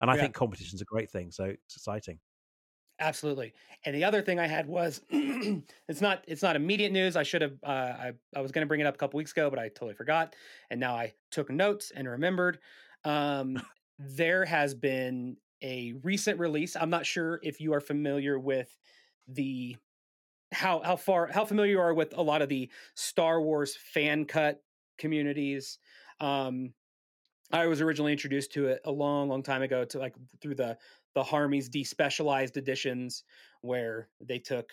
And 0.00 0.10
i 0.10 0.16
yeah. 0.16 0.22
think 0.22 0.34
competition's 0.34 0.82
a 0.82 0.84
great 0.84 1.10
thing 1.10 1.30
so 1.30 1.44
it's 1.44 1.76
exciting 1.76 2.18
Absolutely. 3.00 3.54
And 3.84 3.94
the 3.94 4.04
other 4.04 4.22
thing 4.22 4.38
I 4.38 4.46
had 4.46 4.66
was 4.68 5.00
it's 5.10 6.00
not 6.00 6.24
it's 6.28 6.42
not 6.42 6.54
immediate 6.56 6.92
news. 6.92 7.16
I 7.16 7.24
should 7.24 7.42
have 7.42 7.54
uh, 7.64 7.66
I 7.66 8.12
I 8.36 8.40
was 8.40 8.52
going 8.52 8.62
to 8.62 8.68
bring 8.68 8.80
it 8.80 8.86
up 8.86 8.94
a 8.94 8.98
couple 8.98 9.18
weeks 9.18 9.32
ago, 9.32 9.50
but 9.50 9.58
I 9.58 9.68
totally 9.68 9.94
forgot. 9.94 10.34
And 10.70 10.78
now 10.78 10.94
I 10.94 11.14
took 11.30 11.50
notes 11.50 11.90
and 11.94 12.08
remembered. 12.08 12.60
Um, 13.04 13.60
there 13.98 14.44
has 14.44 14.74
been 14.74 15.36
a 15.62 15.94
recent 16.02 16.38
release. 16.38 16.76
I'm 16.76 16.90
not 16.90 17.06
sure 17.06 17.40
if 17.42 17.60
you 17.60 17.72
are 17.74 17.80
familiar 17.80 18.38
with 18.38 18.76
the 19.26 19.76
how 20.52 20.80
how 20.82 20.96
far 20.96 21.28
how 21.28 21.44
familiar 21.44 21.72
you 21.72 21.80
are 21.80 21.94
with 21.94 22.14
a 22.16 22.22
lot 22.22 22.42
of 22.42 22.48
the 22.48 22.70
Star 22.94 23.40
Wars 23.40 23.76
fan 23.76 24.24
cut 24.26 24.62
communities. 24.98 25.78
Um, 26.20 26.74
I 27.52 27.66
was 27.66 27.80
originally 27.80 28.12
introduced 28.12 28.52
to 28.52 28.66
it 28.68 28.80
a 28.84 28.90
long, 28.90 29.28
long 29.28 29.42
time 29.42 29.62
ago 29.62 29.84
to 29.86 29.98
like 29.98 30.14
through 30.40 30.56
the 30.56 30.78
the 31.14 31.22
Harmy's 31.22 31.68
despecialized 31.68 32.56
editions 32.56 33.24
where 33.60 34.08
they 34.20 34.38
took 34.38 34.70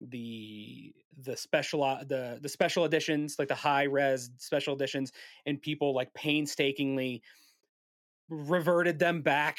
the 0.00 0.92
the 1.22 1.36
special 1.36 1.80
the 2.06 2.38
the 2.42 2.48
special 2.48 2.84
editions 2.84 3.36
like 3.38 3.48
the 3.48 3.54
high 3.54 3.84
res 3.84 4.30
special 4.36 4.74
editions 4.74 5.10
and 5.46 5.62
people 5.62 5.94
like 5.94 6.12
painstakingly 6.12 7.22
reverted 8.28 8.98
them 8.98 9.22
back 9.22 9.58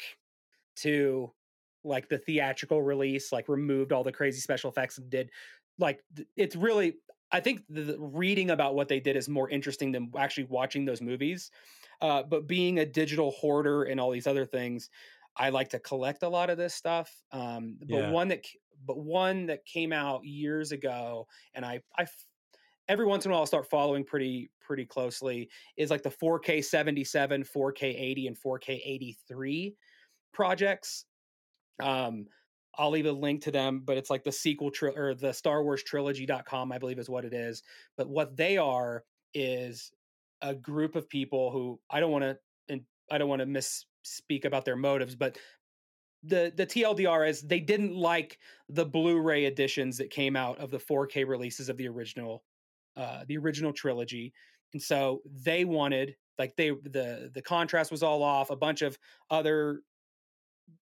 to 0.76 1.32
like 1.82 2.08
the 2.08 2.18
theatrical 2.18 2.82
release 2.82 3.32
like 3.32 3.48
removed 3.48 3.92
all 3.92 4.04
the 4.04 4.12
crazy 4.12 4.40
special 4.40 4.70
effects 4.70 4.98
and 4.98 5.10
did 5.10 5.30
like 5.78 6.00
it's 6.36 6.54
really 6.54 6.94
i 7.32 7.40
think 7.40 7.62
the 7.68 7.96
reading 7.98 8.50
about 8.50 8.76
what 8.76 8.86
they 8.86 9.00
did 9.00 9.16
is 9.16 9.28
more 9.28 9.50
interesting 9.50 9.90
than 9.90 10.10
actually 10.16 10.44
watching 10.44 10.84
those 10.84 11.00
movies 11.00 11.50
uh, 12.00 12.22
but 12.22 12.46
being 12.46 12.78
a 12.78 12.86
digital 12.86 13.32
hoarder 13.32 13.82
and 13.82 13.98
all 13.98 14.12
these 14.12 14.28
other 14.28 14.46
things 14.46 14.88
I 15.38 15.50
like 15.50 15.68
to 15.70 15.78
collect 15.78 16.22
a 16.22 16.28
lot 16.28 16.50
of 16.50 16.58
this 16.58 16.74
stuff. 16.74 17.12
Um, 17.32 17.76
but 17.80 17.88
yeah. 17.88 18.10
one 18.10 18.28
that, 18.28 18.44
but 18.86 18.98
one 18.98 19.46
that 19.46 19.64
came 19.64 19.92
out 19.92 20.24
years 20.24 20.72
ago, 20.72 21.26
and 21.54 21.64
I, 21.64 21.80
I, 21.96 22.06
every 22.88 23.06
once 23.06 23.24
in 23.24 23.30
a 23.30 23.32
while 23.32 23.42
I'll 23.42 23.46
start 23.46 23.70
following 23.70 24.04
pretty, 24.04 24.50
pretty 24.60 24.84
closely 24.84 25.48
is 25.76 25.90
like 25.90 26.02
the 26.02 26.10
4K 26.10 26.64
77, 26.64 27.44
4K 27.44 27.82
80, 27.82 28.26
and 28.26 28.36
4K 28.36 28.80
83 28.84 29.74
projects. 30.32 31.04
Um, 31.80 32.26
I'll 32.76 32.90
leave 32.90 33.06
a 33.06 33.12
link 33.12 33.42
to 33.42 33.50
them, 33.50 33.82
but 33.84 33.96
it's 33.96 34.10
like 34.10 34.22
the 34.22 34.32
sequel 34.32 34.70
tri- 34.70 34.94
or 34.94 35.14
the 35.14 35.32
Star 35.32 35.64
Wars 35.64 35.82
trilogy.com, 35.82 36.70
I 36.70 36.78
believe 36.78 36.98
is 36.98 37.10
what 37.10 37.24
it 37.24 37.34
is. 37.34 37.62
But 37.96 38.08
what 38.08 38.36
they 38.36 38.56
are 38.56 39.04
is 39.34 39.90
a 40.42 40.54
group 40.54 40.94
of 40.94 41.08
people 41.08 41.50
who 41.50 41.80
I 41.90 41.98
don't 41.98 42.12
want 42.12 42.22
to, 42.22 42.38
I 43.10 43.18
don't 43.18 43.28
want 43.28 43.40
to 43.40 43.46
misspeak 43.46 44.44
about 44.44 44.64
their 44.64 44.76
motives, 44.76 45.14
but 45.14 45.38
the 46.22 46.52
the 46.56 46.66
TLDR 46.66 47.28
is 47.28 47.42
they 47.42 47.60
didn't 47.60 47.94
like 47.94 48.38
the 48.68 48.84
Blu-ray 48.84 49.44
editions 49.44 49.98
that 49.98 50.10
came 50.10 50.36
out 50.36 50.58
of 50.58 50.70
the 50.70 50.78
4K 50.78 51.26
releases 51.26 51.68
of 51.68 51.76
the 51.76 51.88
original 51.88 52.42
uh 52.96 53.24
the 53.28 53.36
original 53.36 53.72
trilogy. 53.72 54.32
And 54.72 54.82
so 54.82 55.22
they 55.24 55.64
wanted 55.64 56.16
like 56.38 56.56
they 56.56 56.70
the 56.70 57.30
the 57.32 57.42
contrast 57.42 57.90
was 57.90 58.02
all 58.02 58.22
off, 58.22 58.50
a 58.50 58.56
bunch 58.56 58.82
of 58.82 58.98
other 59.30 59.82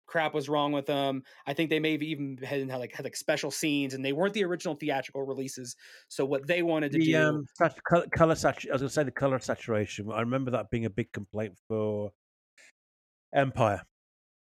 crap 0.09 0.35
was 0.35 0.49
wrong 0.49 0.73
with 0.73 0.87
them. 0.87 1.23
I 1.47 1.53
think 1.53 1.71
they 1.71 1.79
may 1.79 1.93
have 1.93 2.03
even 2.03 2.39
had, 2.43 2.69
had 2.69 2.79
like 2.79 2.95
had 2.95 3.05
like 3.05 3.15
special 3.15 3.51
scenes, 3.51 3.95
and 3.95 4.05
they 4.05 4.13
weren't 4.13 4.35
the 4.35 4.45
original 4.45 4.75
theatrical 4.75 5.23
releases. 5.23 5.77
So 6.09 6.25
what 6.25 6.47
they 6.47 6.63
wanted 6.63 6.93
to 6.93 6.99
the, 6.99 7.13
do, 7.13 7.19
um, 7.19 7.45
color, 7.89 8.07
color 8.17 8.35
saturation. 8.35 8.71
I 8.71 8.75
was 8.75 8.83
going 8.83 8.89
to 8.89 8.95
say 8.95 9.05
the 9.05 9.11
color 9.13 9.39
saturation. 9.39 10.11
I 10.13 10.21
remember 10.21 10.51
that 10.53 10.71
being 10.71 10.87
a 10.87 10.91
big 10.91 11.13
complaint 11.13 11.55
for 11.69 12.11
Empire. 13.33 13.83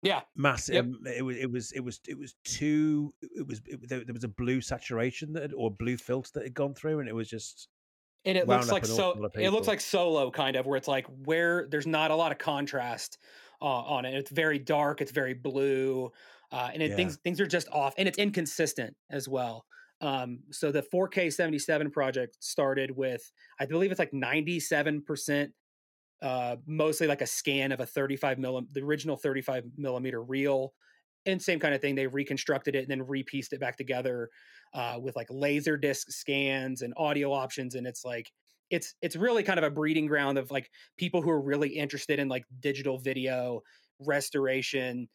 Yeah, 0.02 0.20
massive. 0.34 0.76
Yep. 0.76 0.84
Um, 0.84 1.00
it 1.06 1.22
was. 1.22 1.36
It 1.36 1.52
was. 1.52 1.72
It 1.72 1.80
was. 1.80 2.00
It 2.08 2.18
was 2.18 2.34
too. 2.44 3.12
It 3.20 3.46
was. 3.46 3.60
It, 3.66 3.86
there, 3.88 4.02
there, 4.04 4.14
was 4.14 4.24
a 4.24 4.28
blue 4.28 4.62
saturation 4.62 5.34
that, 5.34 5.42
had, 5.42 5.52
or 5.54 5.70
blue 5.70 5.98
filter 5.98 6.30
that 6.34 6.44
had 6.44 6.54
gone 6.54 6.74
through, 6.74 7.00
and 7.00 7.08
it 7.08 7.14
was 7.14 7.28
just. 7.28 7.68
And 8.24 8.36
it 8.36 8.46
looks 8.46 8.70
like 8.70 8.86
so. 8.86 9.30
It 9.34 9.50
looks 9.50 9.66
like 9.66 9.80
Solo, 9.80 10.30
kind 10.30 10.56
of, 10.56 10.66
where 10.66 10.76
it's 10.76 10.88
like 10.88 11.06
where 11.24 11.66
there's 11.70 11.86
not 11.86 12.10
a 12.10 12.14
lot 12.14 12.32
of 12.32 12.38
contrast 12.38 13.18
uh, 13.60 13.64
on 13.64 14.04
it. 14.04 14.14
It's 14.14 14.30
very 14.30 14.58
dark. 14.58 15.00
It's 15.00 15.12
very 15.12 15.34
blue, 15.34 16.10
uh, 16.52 16.70
and 16.72 16.82
it, 16.82 16.90
yeah. 16.90 16.96
things 16.96 17.18
things 17.22 17.40
are 17.40 17.46
just 17.46 17.68
off, 17.70 17.94
and 17.98 18.08
it's 18.08 18.18
inconsistent 18.18 18.94
as 19.10 19.28
well. 19.28 19.64
Um, 20.00 20.40
so 20.50 20.72
the 20.72 20.82
4K 20.82 21.32
77 21.32 21.90
project 21.90 22.38
started 22.40 22.90
with, 22.90 23.30
I 23.58 23.66
believe 23.66 23.90
it's 23.90 23.98
like 23.98 24.12
97% 24.12 25.50
uh, 26.22 26.56
mostly 26.66 27.06
like 27.06 27.22
a 27.22 27.26
scan 27.26 27.72
of 27.72 27.80
a 27.80 27.86
35 27.86 28.38
millim, 28.38 28.66
the 28.72 28.82
original 28.82 29.16
35 29.16 29.64
millimeter 29.76 30.22
reel, 30.22 30.74
and 31.26 31.40
same 31.40 31.58
kind 31.58 31.74
of 31.74 31.80
thing. 31.80 31.94
They 31.94 32.06
reconstructed 32.06 32.74
it 32.74 32.80
and 32.80 32.88
then 32.88 33.06
repieced 33.06 33.52
it 33.52 33.60
back 33.60 33.76
together 33.76 34.28
uh, 34.74 34.98
with 35.00 35.16
like 35.16 35.28
laser 35.30 35.76
disc 35.76 36.10
scans 36.10 36.82
and 36.82 36.92
audio 36.96 37.32
options, 37.32 37.74
and 37.74 37.86
it's 37.86 38.04
like 38.04 38.30
it's 38.70 38.94
it's 39.02 39.16
really 39.16 39.42
kind 39.42 39.58
of 39.58 39.64
a 39.64 39.70
breeding 39.70 40.06
ground 40.06 40.38
of 40.38 40.50
like 40.50 40.70
people 40.96 41.20
who 41.20 41.30
are 41.30 41.40
really 41.40 41.68
interested 41.68 42.18
in 42.18 42.28
like 42.28 42.44
digital 42.60 42.98
video 42.98 43.62
restoration, 44.00 45.08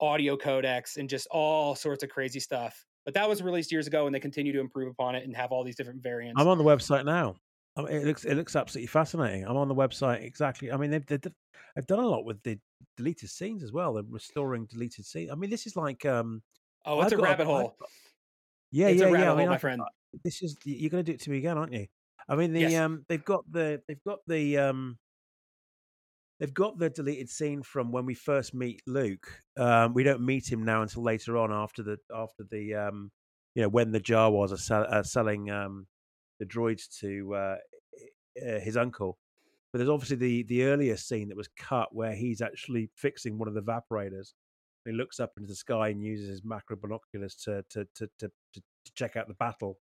audio 0.00 0.36
codecs, 0.36 0.96
and 0.96 1.08
just 1.08 1.26
all 1.30 1.74
sorts 1.74 2.02
of 2.02 2.08
crazy 2.08 2.40
stuff. 2.40 2.84
But 3.04 3.14
that 3.14 3.28
was 3.28 3.42
released 3.42 3.72
years 3.72 3.86
ago, 3.86 4.06
and 4.06 4.14
they 4.14 4.20
continue 4.20 4.52
to 4.52 4.60
improve 4.60 4.90
upon 4.90 5.14
it 5.14 5.24
and 5.24 5.36
have 5.36 5.52
all 5.52 5.64
these 5.64 5.76
different 5.76 6.02
variants. 6.02 6.40
I'm 6.40 6.48
on 6.48 6.58
the 6.58 6.64
website 6.64 7.04
now. 7.04 7.36
I 7.76 7.82
mean, 7.82 7.92
it 7.92 8.04
looks 8.04 8.24
it 8.24 8.34
looks 8.34 8.56
absolutely 8.56 8.88
fascinating. 8.88 9.44
I'm 9.46 9.56
on 9.56 9.68
the 9.68 9.74
website 9.74 10.22
exactly. 10.24 10.70
I 10.70 10.76
mean, 10.76 10.90
they've 10.90 11.06
they've, 11.06 11.20
they've 11.20 11.86
done 11.86 12.00
a 12.00 12.06
lot 12.06 12.24
with 12.24 12.42
the 12.42 12.58
deleted 12.96 13.30
scenes 13.30 13.62
as 13.62 13.72
well. 13.72 13.94
They're 13.94 14.04
restoring 14.08 14.66
deleted 14.66 15.04
scenes. 15.04 15.30
I 15.30 15.34
mean, 15.34 15.50
this 15.50 15.66
is 15.66 15.76
like 15.76 16.04
um. 16.04 16.42
Oh, 16.84 17.02
it's 17.02 17.12
I've 17.12 17.18
a 17.18 17.22
rabbit 17.22 17.42
a, 17.42 17.46
hole. 17.46 17.76
I've, 17.80 17.86
yeah, 18.72 18.88
it's 18.88 19.00
yeah, 19.00 19.08
yeah. 19.08 19.32
I 19.32 19.36
mean, 19.36 19.46
hole, 19.46 19.48
my 19.48 19.58
friend. 19.58 19.82
This 20.24 20.42
is 20.42 20.56
you're 20.64 20.90
going 20.90 21.04
to 21.04 21.12
do 21.12 21.14
it 21.14 21.20
to 21.22 21.30
me 21.30 21.38
again, 21.38 21.58
aren't 21.58 21.72
you? 21.72 21.86
I 22.30 22.36
mean, 22.36 22.52
the 22.52 22.60
yes. 22.60 22.80
um, 22.80 23.04
they've 23.08 23.24
got 23.24 23.44
the 23.50 23.82
they've 23.88 24.02
got 24.06 24.20
the 24.28 24.56
um, 24.56 24.98
they've 26.38 26.54
got 26.54 26.78
the 26.78 26.88
deleted 26.88 27.28
scene 27.28 27.62
from 27.64 27.90
when 27.90 28.06
we 28.06 28.14
first 28.14 28.54
meet 28.54 28.80
Luke. 28.86 29.42
Um, 29.58 29.94
we 29.94 30.04
don't 30.04 30.24
meet 30.24 30.50
him 30.50 30.64
now 30.64 30.82
until 30.82 31.02
later 31.02 31.36
on 31.36 31.52
after 31.52 31.82
the 31.82 31.98
after 32.14 32.44
the 32.48 32.74
um, 32.74 33.10
you 33.56 33.62
know, 33.62 33.68
when 33.68 33.90
the 33.90 34.00
Jawas 34.00 34.52
are, 34.52 34.56
sell, 34.56 34.86
are 34.88 35.02
selling 35.02 35.50
um 35.50 35.88
the 36.38 36.46
droids 36.46 36.88
to 37.00 37.34
uh, 37.34 37.56
uh, 38.40 38.60
his 38.60 38.76
uncle. 38.76 39.18
But 39.72 39.78
there's 39.78 39.90
obviously 39.90 40.16
the 40.16 40.44
the 40.44 40.64
earlier 40.64 40.96
scene 40.96 41.28
that 41.30 41.36
was 41.36 41.48
cut 41.56 41.92
where 41.92 42.14
he's 42.14 42.40
actually 42.40 42.90
fixing 42.94 43.38
one 43.38 43.48
of 43.48 43.54
the 43.54 43.62
evaporators. 43.62 44.34
He 44.84 44.92
looks 44.92 45.18
up 45.18 45.32
into 45.36 45.48
the 45.48 45.56
sky 45.56 45.88
and 45.88 46.00
uses 46.00 46.28
his 46.28 46.44
macro 46.44 46.76
binoculars 46.76 47.34
to 47.44 47.64
to 47.70 47.84
to 47.96 48.06
to, 48.20 48.28
to, 48.52 48.62
to 48.84 48.92
check 48.94 49.16
out 49.16 49.26
the 49.26 49.34
battle 49.34 49.78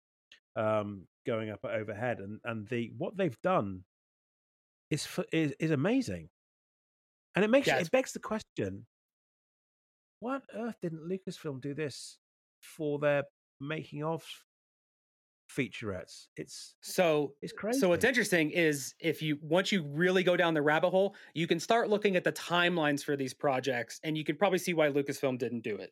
um, 0.55 1.07
going 1.29 1.49
up 1.49 1.63
overhead. 1.63 2.19
And 2.19 2.39
and 2.43 2.67
the 2.67 2.91
what 2.97 3.17
they've 3.17 3.41
done 3.41 3.83
is 4.89 5.07
is, 5.31 5.53
is 5.59 5.71
amazing, 5.71 6.29
and 7.35 7.45
it 7.45 7.49
makes 7.49 7.67
yeah, 7.67 7.77
it 7.77 7.91
begs 7.91 8.13
the 8.13 8.19
question: 8.19 8.85
Why 10.19 10.35
on 10.35 10.41
earth 10.55 10.75
didn't 10.81 11.09
Lucasfilm 11.09 11.61
do 11.61 11.73
this 11.73 12.17
for 12.61 12.99
their 12.99 13.23
making 13.59 14.03
of 14.03 14.23
featurettes. 15.49 16.27
It's 16.37 16.75
so 16.81 17.33
it's 17.41 17.53
crazy. 17.53 17.79
So 17.79 17.89
what's 17.89 18.05
interesting 18.05 18.51
is 18.51 18.93
if 18.99 19.21
you 19.21 19.37
once 19.41 19.71
you 19.71 19.83
really 19.83 20.23
go 20.23 20.37
down 20.37 20.53
the 20.53 20.61
rabbit 20.61 20.91
hole, 20.91 21.15
you 21.33 21.47
can 21.47 21.59
start 21.59 21.89
looking 21.89 22.15
at 22.15 22.23
the 22.23 22.31
timelines 22.31 23.03
for 23.03 23.15
these 23.15 23.33
projects, 23.33 23.99
and 24.03 24.17
you 24.17 24.23
can 24.23 24.35
probably 24.35 24.59
see 24.59 24.73
why 24.73 24.89
Lucasfilm 24.89 25.37
didn't 25.37 25.61
do 25.61 25.75
it. 25.75 25.91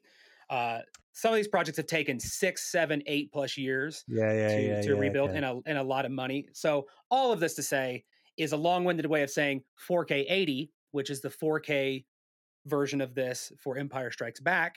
Uh, 0.50 0.80
some 1.14 1.32
of 1.32 1.36
these 1.36 1.48
projects 1.48 1.78
have 1.78 1.88
taken 1.88 2.20
six, 2.20 2.72
seven, 2.72 3.02
eight 3.08 3.32
plus 3.32 3.58
years 3.58 4.04
yeah, 4.08 4.32
yeah, 4.32 4.48
to, 4.48 4.62
yeah, 4.62 4.82
to 4.82 4.96
rebuild 4.96 5.30
okay. 5.32 5.38
and 5.38 5.46
a 5.46 5.60
and 5.66 5.78
a 5.78 5.84
lot 5.84 6.06
of 6.06 6.12
money. 6.12 6.48
So 6.54 6.86
all 7.10 7.32
of 7.32 7.40
this 7.40 7.56
to 7.56 7.64
say 7.64 8.04
is 8.38 8.52
a 8.52 8.58
long-winded 8.58 9.06
way 9.08 9.24
of 9.24 9.30
saying 9.32 9.64
4K 9.90 10.26
80, 10.30 10.72
which 10.92 11.10
is 11.10 11.22
the 11.22 11.30
4K 11.30 12.06
version 12.68 13.02
of 13.02 13.16
this 13.16 13.52
for 13.60 13.78
Empire 13.78 14.12
Strikes 14.12 14.40
Back, 14.40 14.76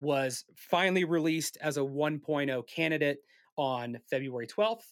was 0.00 0.44
finally 0.56 1.04
released 1.04 1.58
as 1.60 1.76
a 1.76 1.80
1.0 1.80 2.68
candidate 2.68 3.18
on 3.56 3.98
February 4.08 4.46
12th. 4.46 4.84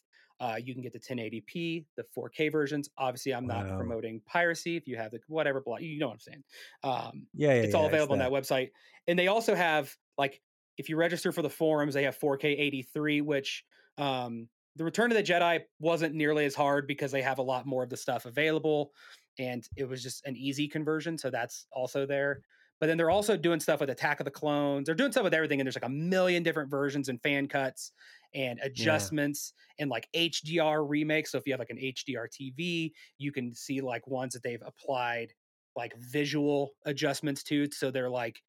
Uh, 0.42 0.56
you 0.56 0.74
can 0.74 0.82
get 0.82 0.92
the 0.92 0.98
1080p, 0.98 1.84
the 1.96 2.04
4K 2.18 2.50
versions. 2.50 2.90
Obviously, 2.98 3.32
I'm 3.32 3.46
not 3.46 3.64
wow. 3.64 3.76
promoting 3.76 4.20
piracy. 4.26 4.76
If 4.76 4.88
you 4.88 4.96
have 4.96 5.12
the 5.12 5.20
whatever, 5.28 5.62
you 5.78 6.00
know 6.00 6.08
what 6.08 6.14
I'm 6.14 6.18
saying. 6.18 6.44
Um, 6.82 7.26
yeah, 7.32 7.50
yeah, 7.50 7.62
it's 7.62 7.74
yeah, 7.74 7.78
all 7.78 7.86
available 7.86 8.14
on 8.14 8.18
that 8.18 8.32
website. 8.32 8.70
And 9.06 9.16
they 9.16 9.28
also 9.28 9.54
have 9.54 9.94
like 10.18 10.40
if 10.78 10.88
you 10.88 10.96
register 10.96 11.30
for 11.30 11.42
the 11.42 11.48
forums, 11.48 11.94
they 11.94 12.02
have 12.02 12.18
4K 12.18 12.44
83, 12.44 13.20
which 13.20 13.64
um, 13.98 14.48
the 14.74 14.82
Return 14.82 15.12
of 15.12 15.16
the 15.16 15.22
Jedi 15.22 15.60
wasn't 15.78 16.16
nearly 16.16 16.44
as 16.44 16.56
hard 16.56 16.88
because 16.88 17.12
they 17.12 17.22
have 17.22 17.38
a 17.38 17.42
lot 17.42 17.64
more 17.64 17.84
of 17.84 17.90
the 17.90 17.96
stuff 17.96 18.26
available, 18.26 18.90
and 19.38 19.64
it 19.76 19.88
was 19.88 20.02
just 20.02 20.26
an 20.26 20.36
easy 20.36 20.66
conversion. 20.66 21.16
So 21.16 21.30
that's 21.30 21.66
also 21.72 22.04
there. 22.04 22.42
But 22.82 22.88
then 22.88 22.96
they're 22.96 23.10
also 23.10 23.36
doing 23.36 23.60
stuff 23.60 23.78
with 23.78 23.90
Attack 23.90 24.18
of 24.18 24.24
the 24.24 24.32
Clones. 24.32 24.86
They're 24.86 24.96
doing 24.96 25.12
stuff 25.12 25.22
with 25.22 25.34
everything, 25.34 25.60
and 25.60 25.66
there's 25.68 25.76
like 25.76 25.84
a 25.84 25.88
million 25.88 26.42
different 26.42 26.68
versions 26.68 27.08
and 27.08 27.22
fan 27.22 27.46
cuts 27.46 27.92
and 28.34 28.58
adjustments 28.60 29.52
yeah. 29.78 29.82
and 29.84 29.88
like 29.88 30.08
HDR 30.16 30.84
remakes. 30.84 31.30
So 31.30 31.38
if 31.38 31.46
you 31.46 31.52
have 31.52 31.60
like 31.60 31.70
an 31.70 31.76
HDR 31.76 32.26
TV, 32.26 32.90
you 33.18 33.30
can 33.30 33.54
see 33.54 33.80
like 33.80 34.08
ones 34.08 34.34
that 34.34 34.42
they've 34.42 34.64
applied 34.66 35.28
like 35.76 35.94
visual 35.96 36.72
adjustments 36.84 37.44
to. 37.44 37.70
So 37.70 37.92
they're 37.92 38.10
like 38.10 38.42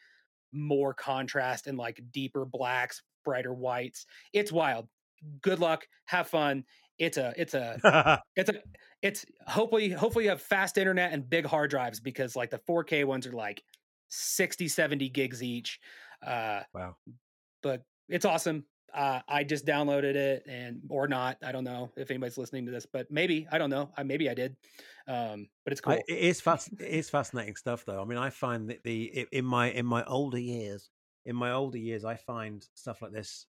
more 0.51 0.95
contrast 0.95 1.67
and 1.67 1.77
like 1.77 2.01
deeper 2.11 2.43
blacks, 2.43 3.03
brighter 3.23 3.53
whites. 3.53 4.07
It's 4.33 4.51
wild. 4.51 4.87
Good 5.43 5.59
luck. 5.59 5.85
Have 6.05 6.25
fun. 6.25 6.63
It's 6.97 7.17
a 7.17 7.35
it's 7.37 7.53
a 7.53 8.19
it's 8.35 8.49
a 8.49 8.55
it's 9.03 9.27
hopefully 9.45 9.91
hopefully 9.91 10.23
you 10.23 10.31
have 10.31 10.41
fast 10.41 10.79
internet 10.79 11.13
and 11.13 11.29
big 11.29 11.45
hard 11.45 11.69
drives 11.69 11.99
because 11.99 12.35
like 12.35 12.49
the 12.49 12.61
4K 12.67 13.05
ones 13.05 13.27
are 13.27 13.33
like 13.33 13.61
60, 14.13 14.67
70 14.67 15.09
gigs 15.09 15.41
each. 15.41 15.79
Uh, 16.25 16.61
wow. 16.73 16.95
But 17.61 17.83
it's 18.07 18.25
awesome. 18.25 18.65
Uh, 18.93 19.21
I 19.27 19.43
just 19.43 19.65
downloaded 19.65 20.15
it 20.15 20.43
and 20.47 20.81
or 20.87 21.07
not. 21.07 21.37
I 21.43 21.51
don't 21.51 21.63
know 21.63 21.91
if 21.95 22.11
anybody's 22.11 22.37
listening 22.37 22.67
to 22.67 22.71
this, 22.71 22.85
but 22.85 23.09
maybe 23.09 23.47
I 23.51 23.57
don't 23.57 23.71
know. 23.71 23.89
I, 23.97 24.03
maybe 24.03 24.29
I 24.29 24.35
did. 24.35 24.55
Um, 25.07 25.47
but 25.65 25.71
it's 25.71 25.81
cool. 25.81 25.93
I, 25.93 26.03
it 26.07 26.19
is 26.19 26.39
fast. 26.39 26.69
it 26.79 26.87
is 26.87 27.09
fascinating 27.09 27.55
stuff, 27.55 27.85
though. 27.85 27.99
I 27.99 28.05
mean, 28.05 28.19
I 28.19 28.29
find 28.29 28.69
that 28.69 28.83
the 28.83 29.27
in 29.31 29.45
my 29.45 29.71
in 29.71 29.87
my 29.87 30.03
older 30.03 30.37
years, 30.37 30.91
in 31.25 31.35
my 31.35 31.51
older 31.51 31.79
years, 31.79 32.05
I 32.05 32.15
find 32.15 32.63
stuff 32.75 33.01
like 33.01 33.13
this 33.13 33.47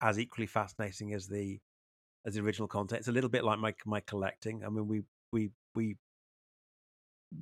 as 0.00 0.18
equally 0.18 0.46
fascinating 0.46 1.14
as 1.14 1.28
the 1.28 1.60
as 2.26 2.34
the 2.34 2.40
original 2.40 2.66
content. 2.66 2.98
It's 2.98 3.08
a 3.08 3.12
little 3.12 3.30
bit 3.30 3.44
like 3.44 3.60
my 3.60 3.74
my 3.86 4.00
collecting. 4.00 4.64
I 4.64 4.70
mean, 4.70 4.88
we 4.88 5.02
we 5.32 5.50
we 5.76 5.96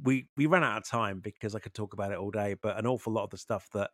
we 0.03 0.26
we 0.37 0.47
ran 0.47 0.64
out 0.64 0.78
of 0.78 0.89
time 0.89 1.20
because 1.20 1.55
I 1.55 1.61
could 1.61 1.74
talk 1.74 1.93
about 1.93 2.12
it 2.12 2.18
all 2.18 2.30
day, 2.30 2.57
but 2.61 2.78
an 2.78 2.87
awful 2.87 3.12
lot 3.12 3.24
of 3.24 3.30
the 3.30 3.39
stuff 3.39 3.68
that 3.74 3.91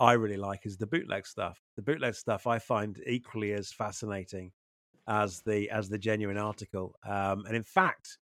I 0.00 0.12
really 0.12 0.36
like 0.36 0.66
is 0.66 0.76
the 0.76 0.86
bootleg 0.86 1.26
stuff. 1.26 1.60
The 1.76 1.82
bootleg 1.82 2.14
stuff 2.14 2.46
I 2.46 2.58
find 2.58 3.00
equally 3.06 3.52
as 3.52 3.72
fascinating 3.72 4.52
as 5.08 5.42
the 5.42 5.70
as 5.70 5.88
the 5.88 5.98
genuine 5.98 6.38
article. 6.38 6.94
Um, 7.06 7.44
and 7.46 7.56
in 7.56 7.62
fact, 7.62 8.18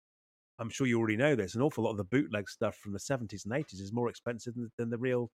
I'm 0.59 0.69
sure 0.69 0.87
you 0.87 0.99
already 0.99 1.17
know 1.17 1.35
this. 1.35 1.55
An 1.55 1.61
awful 1.61 1.85
lot 1.85 1.91
of 1.91 1.97
the 1.97 2.03
bootleg 2.03 2.49
stuff 2.49 2.75
from 2.75 2.93
the 2.93 2.99
70s 2.99 3.45
and 3.45 3.53
80s 3.53 3.81
is 3.81 3.93
more 3.93 4.09
expensive 4.09 4.55
than, 4.55 4.71
than 4.77 4.89
the 4.89 4.97
real 4.97 5.31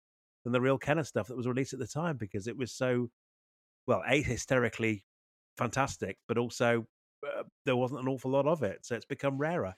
than 0.43 0.53
the 0.53 0.61
real 0.61 0.77
Kenner 0.77 1.03
stuff 1.03 1.27
that 1.27 1.35
was 1.37 1.47
released 1.47 1.73
at 1.73 1.79
the 1.79 1.87
time 1.87 2.15
because 2.17 2.47
it 2.47 2.57
was 2.57 2.71
so 2.71 3.09
well, 3.87 4.03
a 4.07 4.21
hysterically 4.21 5.03
fantastic, 5.57 6.17
but 6.27 6.37
also 6.37 6.85
uh, 7.25 7.43
there 7.65 7.75
wasn't 7.75 7.99
an 7.99 8.07
awful 8.07 8.31
lot 8.31 8.45
of 8.45 8.63
it, 8.63 8.85
so 8.85 8.95
it's 8.95 9.05
become 9.05 9.37
rarer. 9.37 9.73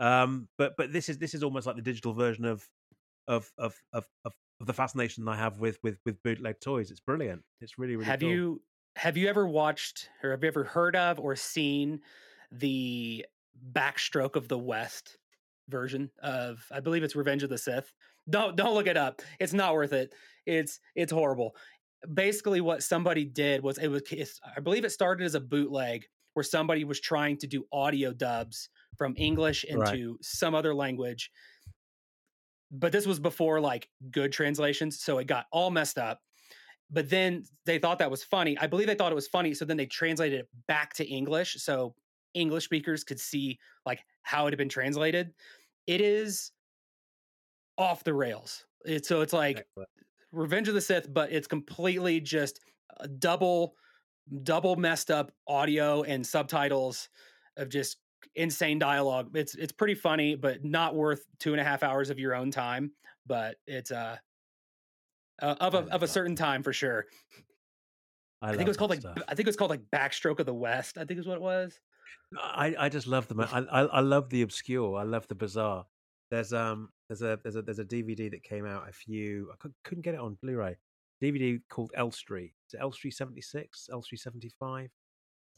Um, 0.00 0.48
but 0.58 0.76
but 0.76 0.92
this 0.92 1.08
is 1.08 1.18
this 1.18 1.34
is 1.34 1.42
almost 1.42 1.66
like 1.66 1.76
the 1.76 1.82
digital 1.82 2.12
version 2.12 2.44
of 2.44 2.66
of 3.28 3.50
of 3.58 3.74
of, 3.92 4.06
of, 4.24 4.32
of 4.60 4.66
the 4.66 4.72
fascination 4.72 5.26
I 5.28 5.36
have 5.36 5.60
with 5.60 5.78
with 5.82 5.98
with 6.04 6.22
bootleg 6.22 6.60
toys. 6.60 6.90
It's 6.90 7.00
brilliant. 7.00 7.42
It's 7.60 7.78
really 7.78 7.96
really. 7.96 8.06
Have 8.06 8.20
cool. 8.20 8.28
you 8.28 8.62
have 8.96 9.16
you 9.16 9.28
ever 9.28 9.46
watched 9.46 10.08
or 10.22 10.30
have 10.30 10.42
you 10.42 10.48
ever 10.48 10.64
heard 10.64 10.96
of 10.96 11.18
or 11.18 11.36
seen 11.36 12.00
the 12.52 13.26
Backstroke 13.72 14.36
of 14.36 14.48
the 14.48 14.58
West 14.58 15.18
version 15.68 16.10
of 16.22 16.64
I 16.70 16.80
believe 16.80 17.02
it's 17.02 17.16
Revenge 17.16 17.42
of 17.42 17.50
the 17.50 17.58
Sith? 17.58 17.92
Don't 18.28 18.56
don't 18.56 18.74
look 18.74 18.86
it 18.86 18.96
up. 18.96 19.22
It's 19.40 19.52
not 19.52 19.74
worth 19.74 19.92
it. 19.92 20.12
It's 20.44 20.80
it's 20.94 21.12
horrible. 21.12 21.56
Basically, 22.12 22.60
what 22.60 22.82
somebody 22.82 23.24
did 23.24 23.62
was 23.62 23.78
it 23.78 23.88
was 23.88 24.02
I 24.54 24.60
believe 24.60 24.84
it 24.84 24.90
started 24.90 25.24
as 25.24 25.34
a 25.34 25.40
bootleg 25.40 26.04
where 26.34 26.44
somebody 26.44 26.84
was 26.84 27.00
trying 27.00 27.38
to 27.38 27.46
do 27.46 27.64
audio 27.72 28.12
dubs 28.12 28.68
from 28.96 29.14
English 29.16 29.64
into 29.64 29.80
right. 29.80 30.16
some 30.22 30.54
other 30.54 30.74
language. 30.74 31.30
But 32.70 32.92
this 32.92 33.06
was 33.06 33.20
before 33.20 33.60
like 33.60 33.88
good 34.10 34.32
translations, 34.32 35.00
so 35.00 35.18
it 35.18 35.26
got 35.26 35.46
all 35.52 35.70
messed 35.70 35.98
up. 35.98 36.20
But 36.90 37.10
then 37.10 37.44
they 37.64 37.78
thought 37.78 37.98
that 37.98 38.10
was 38.10 38.22
funny. 38.22 38.56
I 38.58 38.66
believe 38.66 38.86
they 38.86 38.94
thought 38.94 39.12
it 39.12 39.16
was 39.16 39.28
funny, 39.28 39.54
so 39.54 39.64
then 39.64 39.76
they 39.76 39.86
translated 39.86 40.40
it 40.40 40.48
back 40.68 40.94
to 40.94 41.04
English 41.04 41.56
so 41.58 41.94
English 42.36 42.64
speakers 42.64 43.02
could 43.02 43.18
see 43.18 43.58
like 43.84 44.04
how 44.22 44.46
it 44.46 44.50
had 44.50 44.58
been 44.58 44.68
translated. 44.68 45.32
It 45.86 46.00
is 46.00 46.52
off 47.78 48.04
the 48.04 48.14
rails. 48.14 48.64
It's 48.84 49.08
so 49.08 49.22
it's 49.22 49.32
like 49.32 49.58
Excellent. 49.58 49.88
Revenge 50.32 50.68
of 50.68 50.74
the 50.74 50.80
Sith, 50.80 51.12
but 51.12 51.32
it's 51.32 51.48
completely 51.48 52.20
just 52.20 52.60
uh, 53.00 53.06
double 53.18 53.74
double 54.42 54.76
messed 54.76 55.10
up 55.10 55.32
audio 55.48 56.02
and 56.02 56.26
subtitles 56.26 57.08
of 57.56 57.68
just 57.68 57.98
insane 58.34 58.78
dialogue. 58.78 59.30
It's 59.34 59.54
it's 59.54 59.72
pretty 59.72 59.94
funny, 59.94 60.34
but 60.34 60.64
not 60.64 60.94
worth 60.94 61.24
two 61.38 61.52
and 61.52 61.60
a 61.60 61.64
half 61.64 61.82
hours 61.82 62.10
of 62.10 62.18
your 62.18 62.34
own 62.34 62.50
time. 62.50 62.92
But 63.26 63.56
it's 63.66 63.90
uh, 63.90 64.16
uh 65.40 65.54
of 65.60 65.74
a 65.74 65.78
of 65.92 66.02
a 66.02 66.08
certain 66.08 66.36
time 66.36 66.62
for 66.62 66.72
sure. 66.72 67.06
I, 68.42 68.50
I 68.50 68.52
think 68.52 68.62
it 68.62 68.68
was 68.68 68.76
called 68.76 68.90
like 68.90 69.00
stuff. 69.00 69.18
I 69.28 69.34
think 69.34 69.46
it 69.46 69.48
was 69.48 69.56
called 69.56 69.70
like 69.70 69.82
Backstroke 69.90 70.40
of 70.40 70.46
the 70.46 70.54
West. 70.54 70.98
I 70.98 71.04
think 71.04 71.18
is 71.20 71.26
what 71.26 71.36
it 71.36 71.42
was. 71.42 71.78
I 72.38 72.74
I 72.78 72.88
just 72.88 73.06
love 73.06 73.28
them. 73.28 73.40
I, 73.40 73.46
I 73.70 73.80
I 73.82 74.00
love 74.00 74.30
the 74.30 74.42
obscure. 74.42 74.96
I 74.96 75.04
love 75.04 75.26
the 75.28 75.34
bizarre. 75.34 75.86
There's 76.30 76.52
um 76.52 76.90
there's 77.08 77.22
a 77.22 77.38
there's 77.42 77.56
a 77.56 77.62
there's 77.62 77.78
a 77.78 77.84
DVD 77.84 78.30
that 78.30 78.42
came 78.42 78.66
out 78.66 78.88
a 78.88 78.92
few. 78.92 79.50
I 79.52 79.68
couldn't 79.84 80.02
get 80.02 80.14
it 80.14 80.20
on 80.20 80.36
Blu-ray. 80.42 80.76
DVD 81.22 81.60
called 81.70 81.92
Elstree. 81.96 82.52
Is 82.68 82.74
it 82.74 82.80
Elstree 82.80 83.10
seventy 83.10 83.40
six? 83.40 83.88
Elstree 83.90 84.18
seventy 84.18 84.50
five? 84.60 84.90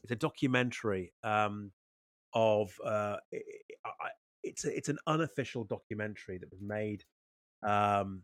It's 0.03 0.11
a 0.11 0.15
documentary 0.15 1.11
um 1.23 1.71
of 2.33 2.73
uh, 2.85 3.17
it, 3.31 3.43
it's 4.43 4.65
a, 4.65 4.75
it's 4.75 4.89
an 4.89 4.97
unofficial 5.07 5.63
documentary 5.63 6.37
that 6.37 6.51
was 6.51 6.61
made 6.61 7.03
um, 7.67 8.21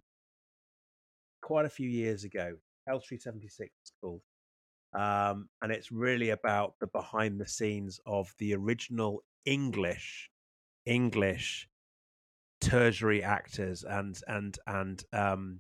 quite 1.41 1.66
a 1.66 1.70
few 1.70 1.89
years 1.89 2.24
ago. 2.24 2.56
Elstree 2.88 3.18
seventy 3.18 3.47
six 3.47 3.72
is 3.84 3.91
called, 4.01 4.22
um, 4.93 5.49
and 5.62 5.72
it's 5.72 5.91
really 5.91 6.30
about 6.30 6.76
the 6.80 6.88
behind 6.88 7.39
the 7.39 7.47
scenes 7.47 7.99
of 8.06 8.34
the 8.38 8.53
original 8.53 9.24
English 9.45 10.30
English 10.86 11.68
tertiary 12.62 13.24
actors 13.24 13.84
and 13.84 14.20
and 14.28 14.58
and 14.68 15.03
um, 15.14 15.60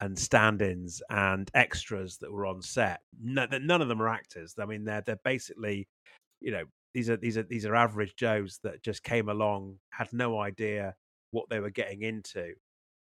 and 0.00 0.18
stand-ins 0.18 1.02
and 1.08 1.50
extras 1.54 2.18
that 2.18 2.30
were 2.30 2.46
on 2.46 2.60
set. 2.60 3.00
No, 3.22 3.46
none 3.50 3.80
of 3.80 3.88
them 3.88 4.02
are 4.02 4.08
actors. 4.08 4.54
I 4.58 4.66
mean, 4.66 4.84
they're 4.84 5.02
they're 5.02 5.20
basically, 5.24 5.88
you 6.40 6.52
know, 6.52 6.64
these 6.96 7.10
are 7.10 7.18
these 7.18 7.36
are 7.36 7.42
these 7.42 7.66
are 7.66 7.74
average 7.74 8.16
Joes 8.16 8.58
that 8.62 8.82
just 8.82 9.02
came 9.04 9.28
along, 9.28 9.76
had 9.90 10.08
no 10.14 10.40
idea 10.40 10.94
what 11.30 11.44
they 11.50 11.60
were 11.60 11.68
getting 11.68 12.00
into, 12.00 12.54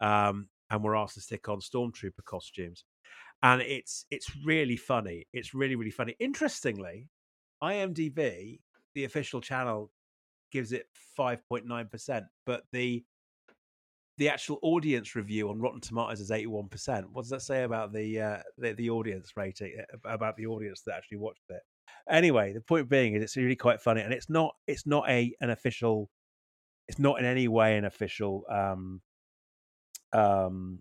um, 0.02 0.50
and 0.70 0.84
were 0.84 0.98
asked 0.98 1.14
to 1.14 1.22
stick 1.22 1.48
on 1.48 1.62
stormtrooper 1.62 2.26
costumes. 2.26 2.84
And 3.42 3.62
it's 3.62 4.06
it's 4.12 4.30
really 4.46 4.76
funny. 4.76 5.26
It's 5.32 5.54
really 5.54 5.78
really 5.78 5.92
funny. 5.92 6.18
Interestingly, 6.20 7.08
IMDb, 7.64 8.60
the 8.94 9.06
official 9.06 9.40
channel, 9.40 9.90
gives 10.52 10.74
it 10.74 10.88
five 11.16 11.40
point 11.48 11.66
nine 11.66 11.88
percent, 11.88 12.26
but 12.46 12.64
the 12.74 13.06
the 14.18 14.28
actual 14.28 14.60
audience 14.64 15.16
review 15.16 15.50
on 15.50 15.62
Rotten 15.62 15.80
Tomatoes 15.80 16.20
is 16.20 16.32
eighty 16.32 16.48
one 16.48 16.68
percent. 16.68 17.08
What 17.14 17.22
does 17.22 17.30
that 17.30 17.42
say 17.42 17.64
about 17.64 17.94
the, 17.94 18.20
uh, 18.20 18.38
the 18.58 18.74
the 18.74 18.90
audience 18.90 19.32
rating? 19.38 19.78
About 20.04 20.36
the 20.36 20.48
audience 20.48 20.82
that 20.86 20.96
actually 20.96 21.20
watched 21.20 21.46
it? 21.48 21.62
Anyway, 22.10 22.54
the 22.54 22.62
point 22.62 22.90
being 22.90 23.16
is 23.16 23.24
it's 23.24 23.38
really 23.38 23.56
quite 23.56 23.82
funny, 23.82 24.02
and 24.02 24.14
it's 24.14 24.30
not 24.30 24.56
it's 24.68 24.86
not 24.86 25.10
a 25.10 25.34
an 25.42 25.50
official, 25.50 26.10
it's 26.88 27.00
not 27.00 27.20
in 27.20 27.26
any 27.26 27.48
way 27.48 27.78
an 27.78 27.86
official 27.86 28.44
um, 28.50 29.02
um, 30.14 30.80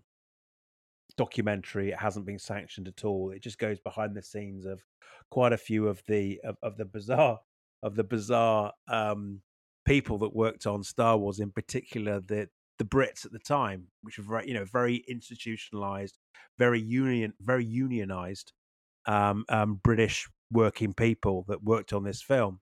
documentary. 1.17 1.89
It 1.91 1.99
hasn't 1.99 2.25
been 2.25 2.39
sanctioned 2.39 2.87
at 2.87 3.03
all. 3.03 3.31
It 3.31 3.41
just 3.41 3.59
goes 3.59 3.79
behind 3.79 4.15
the 4.15 4.21
scenes 4.21 4.65
of 4.65 4.81
quite 5.29 5.53
a 5.53 5.57
few 5.57 5.87
of 5.87 6.01
the 6.07 6.39
of, 6.43 6.57
of 6.63 6.77
the 6.77 6.85
bizarre 6.85 7.39
of 7.83 7.95
the 7.95 8.03
bizarre 8.03 8.73
um, 8.87 9.41
people 9.85 10.17
that 10.19 10.35
worked 10.35 10.65
on 10.65 10.83
Star 10.83 11.17
Wars, 11.17 11.39
in 11.39 11.51
particular 11.51 12.19
the 12.19 12.49
the 12.79 12.85
Brits 12.85 13.25
at 13.25 13.31
the 13.31 13.39
time, 13.39 13.87
which 14.01 14.17
were 14.17 14.23
very 14.23 14.47
you 14.47 14.53
know 14.53 14.65
very 14.65 15.03
institutionalized, 15.07 16.17
very 16.57 16.79
union 16.79 17.33
very 17.41 17.65
unionized 17.65 18.53
um, 19.07 19.45
um, 19.49 19.79
British 19.83 20.27
working 20.51 20.93
people 20.93 21.45
that 21.47 21.63
worked 21.63 21.93
on 21.93 22.03
this 22.03 22.21
film. 22.21 22.59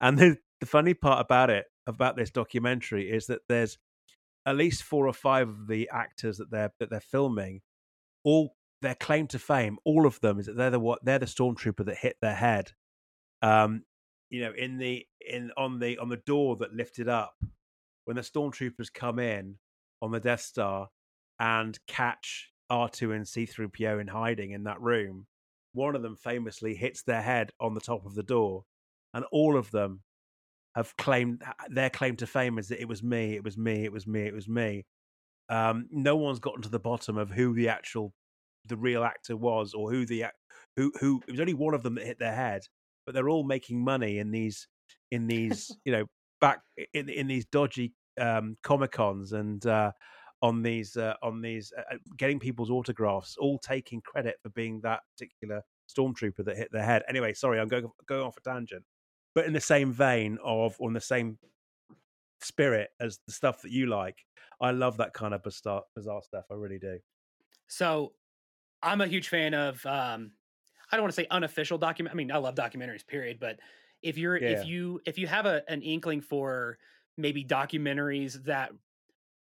And 0.00 0.18
the, 0.18 0.38
the 0.60 0.66
funny 0.66 0.94
part 0.94 1.24
about 1.24 1.50
it, 1.50 1.66
about 1.86 2.16
this 2.16 2.30
documentary, 2.30 3.10
is 3.10 3.26
that 3.26 3.40
there's 3.48 3.78
at 4.46 4.56
least 4.56 4.82
four 4.82 5.06
or 5.06 5.12
five 5.12 5.48
of 5.48 5.66
the 5.68 5.88
actors 5.92 6.38
that 6.38 6.50
they're 6.50 6.72
that 6.80 6.90
they're 6.90 7.00
filming, 7.00 7.62
all 8.24 8.56
their 8.82 8.94
claim 8.94 9.26
to 9.28 9.38
fame, 9.38 9.78
all 9.84 10.06
of 10.06 10.20
them 10.20 10.38
is 10.38 10.46
that 10.46 10.56
they're 10.56 10.70
the 10.70 10.80
what 10.80 11.04
they're 11.04 11.18
the 11.18 11.26
stormtrooper 11.26 11.86
that 11.86 11.96
hit 11.98 12.16
their 12.20 12.34
head 12.34 12.72
um, 13.44 13.82
you 14.30 14.40
know, 14.40 14.52
in 14.56 14.78
the 14.78 15.06
in 15.20 15.50
on 15.56 15.78
the 15.78 15.98
on 15.98 16.08
the 16.08 16.16
door 16.16 16.56
that 16.56 16.72
lifted 16.72 17.08
up 17.08 17.34
when 18.06 18.16
the 18.16 18.22
stormtroopers 18.22 18.92
come 18.92 19.18
in 19.18 19.56
on 20.00 20.10
the 20.10 20.20
Death 20.20 20.40
Star 20.40 20.88
and 21.38 21.78
catch 21.86 22.50
R2 22.72 23.14
and 23.14 23.24
C3PO 23.26 24.00
in 24.00 24.08
hiding 24.08 24.52
in 24.52 24.64
that 24.64 24.80
room, 24.80 25.26
one 25.74 25.94
of 25.94 26.02
them 26.02 26.16
famously 26.16 26.74
hits 26.74 27.02
their 27.02 27.20
head 27.20 27.50
on 27.60 27.74
the 27.74 27.80
top 27.80 28.06
of 28.06 28.14
the 28.14 28.22
door, 28.22 28.64
and 29.12 29.24
all 29.30 29.56
of 29.56 29.70
them 29.70 30.00
have 30.74 30.96
claimed 30.96 31.42
their 31.68 31.90
claim 31.90 32.16
to 32.16 32.26
fame 32.26 32.58
is 32.58 32.68
that 32.68 32.80
it 32.80 32.88
was 32.88 33.02
me, 33.02 33.34
it 33.34 33.44
was 33.44 33.56
me, 33.56 33.84
it 33.84 33.92
was 33.92 34.06
me, 34.06 34.22
it 34.22 34.34
was 34.34 34.48
me. 34.48 34.84
Um, 35.48 35.86
no 35.90 36.16
one's 36.16 36.40
gotten 36.40 36.62
to 36.62 36.68
the 36.68 36.80
bottom 36.80 37.18
of 37.18 37.30
who 37.30 37.54
the 37.54 37.68
actual, 37.68 38.12
the 38.66 38.76
real 38.76 39.04
actor 39.04 39.36
was, 39.36 39.74
or 39.74 39.90
who 39.90 40.06
the 40.06 40.26
who 40.76 40.92
who. 41.00 41.20
It 41.26 41.32
was 41.32 41.40
only 41.40 41.54
one 41.54 41.74
of 41.74 41.82
them 41.82 41.96
that 41.96 42.06
hit 42.06 42.18
their 42.18 42.34
head, 42.34 42.62
but 43.04 43.14
they're 43.14 43.28
all 43.28 43.44
making 43.44 43.84
money 43.84 44.18
in 44.18 44.30
these 44.30 44.66
in 45.10 45.26
these 45.26 45.70
you 45.84 45.92
know 45.92 46.06
back 46.40 46.60
in 46.92 47.08
in 47.08 47.26
these 47.26 47.46
dodgy 47.46 47.92
um, 48.20 48.56
comic 48.62 48.92
cons 48.92 49.32
and 49.32 49.64
uh, 49.66 49.92
on 50.44 50.60
these 50.60 50.98
uh, 50.98 51.14
on 51.22 51.40
these 51.40 51.72
uh, 51.76 51.94
uh, 51.94 51.98
getting 52.18 52.38
people's 52.38 52.70
autographs, 52.70 53.34
all 53.40 53.58
taking 53.58 54.02
credit 54.02 54.36
for 54.42 54.50
being 54.50 54.78
that 54.82 55.00
particular 55.10 55.62
stormtrooper 55.88 56.44
that 56.44 56.58
hit 56.58 56.70
their 56.70 56.84
head. 56.84 57.02
Anyway, 57.08 57.32
sorry, 57.32 57.58
I'm 57.58 57.66
going 57.66 57.86
going 58.06 58.20
off 58.20 58.36
a 58.36 58.42
tangent, 58.42 58.84
but 59.34 59.46
in 59.46 59.54
the 59.54 59.60
same 59.60 59.90
vein 59.90 60.36
of, 60.44 60.76
on 60.80 60.92
the 60.92 61.00
same 61.00 61.38
spirit 62.42 62.90
as 63.00 63.18
the 63.26 63.32
stuff 63.32 63.62
that 63.62 63.72
you 63.72 63.86
like, 63.86 64.18
I 64.60 64.72
love 64.72 64.98
that 64.98 65.14
kind 65.14 65.32
of 65.32 65.42
bizarre, 65.42 65.82
bizarre 65.96 66.20
stuff. 66.22 66.44
I 66.50 66.54
really 66.54 66.78
do. 66.78 66.98
So, 67.66 68.12
I'm 68.82 69.00
a 69.00 69.06
huge 69.06 69.28
fan 69.28 69.54
of. 69.54 69.84
Um, 69.86 70.32
I 70.92 70.96
don't 70.96 71.04
want 71.04 71.14
to 71.14 71.22
say 71.22 71.26
unofficial 71.30 71.78
document. 71.78 72.12
I 72.12 72.16
mean, 72.16 72.30
I 72.30 72.36
love 72.36 72.54
documentaries, 72.54 73.06
period. 73.06 73.38
But 73.40 73.60
if 74.02 74.18
you're 74.18 74.36
yeah. 74.36 74.48
if 74.48 74.66
you 74.66 75.00
if 75.06 75.16
you 75.16 75.26
have 75.26 75.46
a, 75.46 75.62
an 75.68 75.80
inkling 75.80 76.20
for 76.20 76.76
maybe 77.16 77.42
documentaries 77.44 78.44
that 78.44 78.72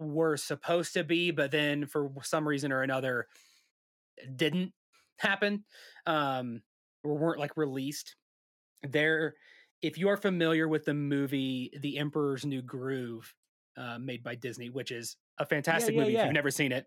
were 0.03 0.37
supposed 0.37 0.95
to 0.95 1.05
be, 1.05 1.31
but 1.31 1.51
then 1.51 1.87
for 1.87 2.11
some 2.23 2.47
reason 2.47 2.73
or 2.73 2.83
another 2.83 3.27
didn't 4.35 4.73
happen, 5.19 5.65
um, 6.07 6.63
or 7.05 7.17
weren't 7.17 7.41
like 7.41 7.57
released. 7.57 8.17
There, 8.83 9.35
if 9.81 9.99
you 9.99 10.09
are 10.09 10.17
familiar 10.17 10.69
with 10.69 10.85
the 10.85 10.95
movie 10.95 11.71
The 11.81 11.99
Emperor's 11.99 12.45
New 12.45 12.63
Groove, 12.63 13.35
uh, 13.77 13.99
made 13.99 14.23
by 14.23 14.35
Disney, 14.35 14.71
which 14.71 14.91
is 14.91 15.17
a 15.39 15.47
fantastic 15.47 15.95
yeah, 15.95 16.01
yeah, 16.01 16.03
movie 16.03 16.13
yeah. 16.13 16.21
if 16.21 16.25
you've 16.27 16.35
never 16.35 16.51
seen 16.51 16.73
it, 16.73 16.87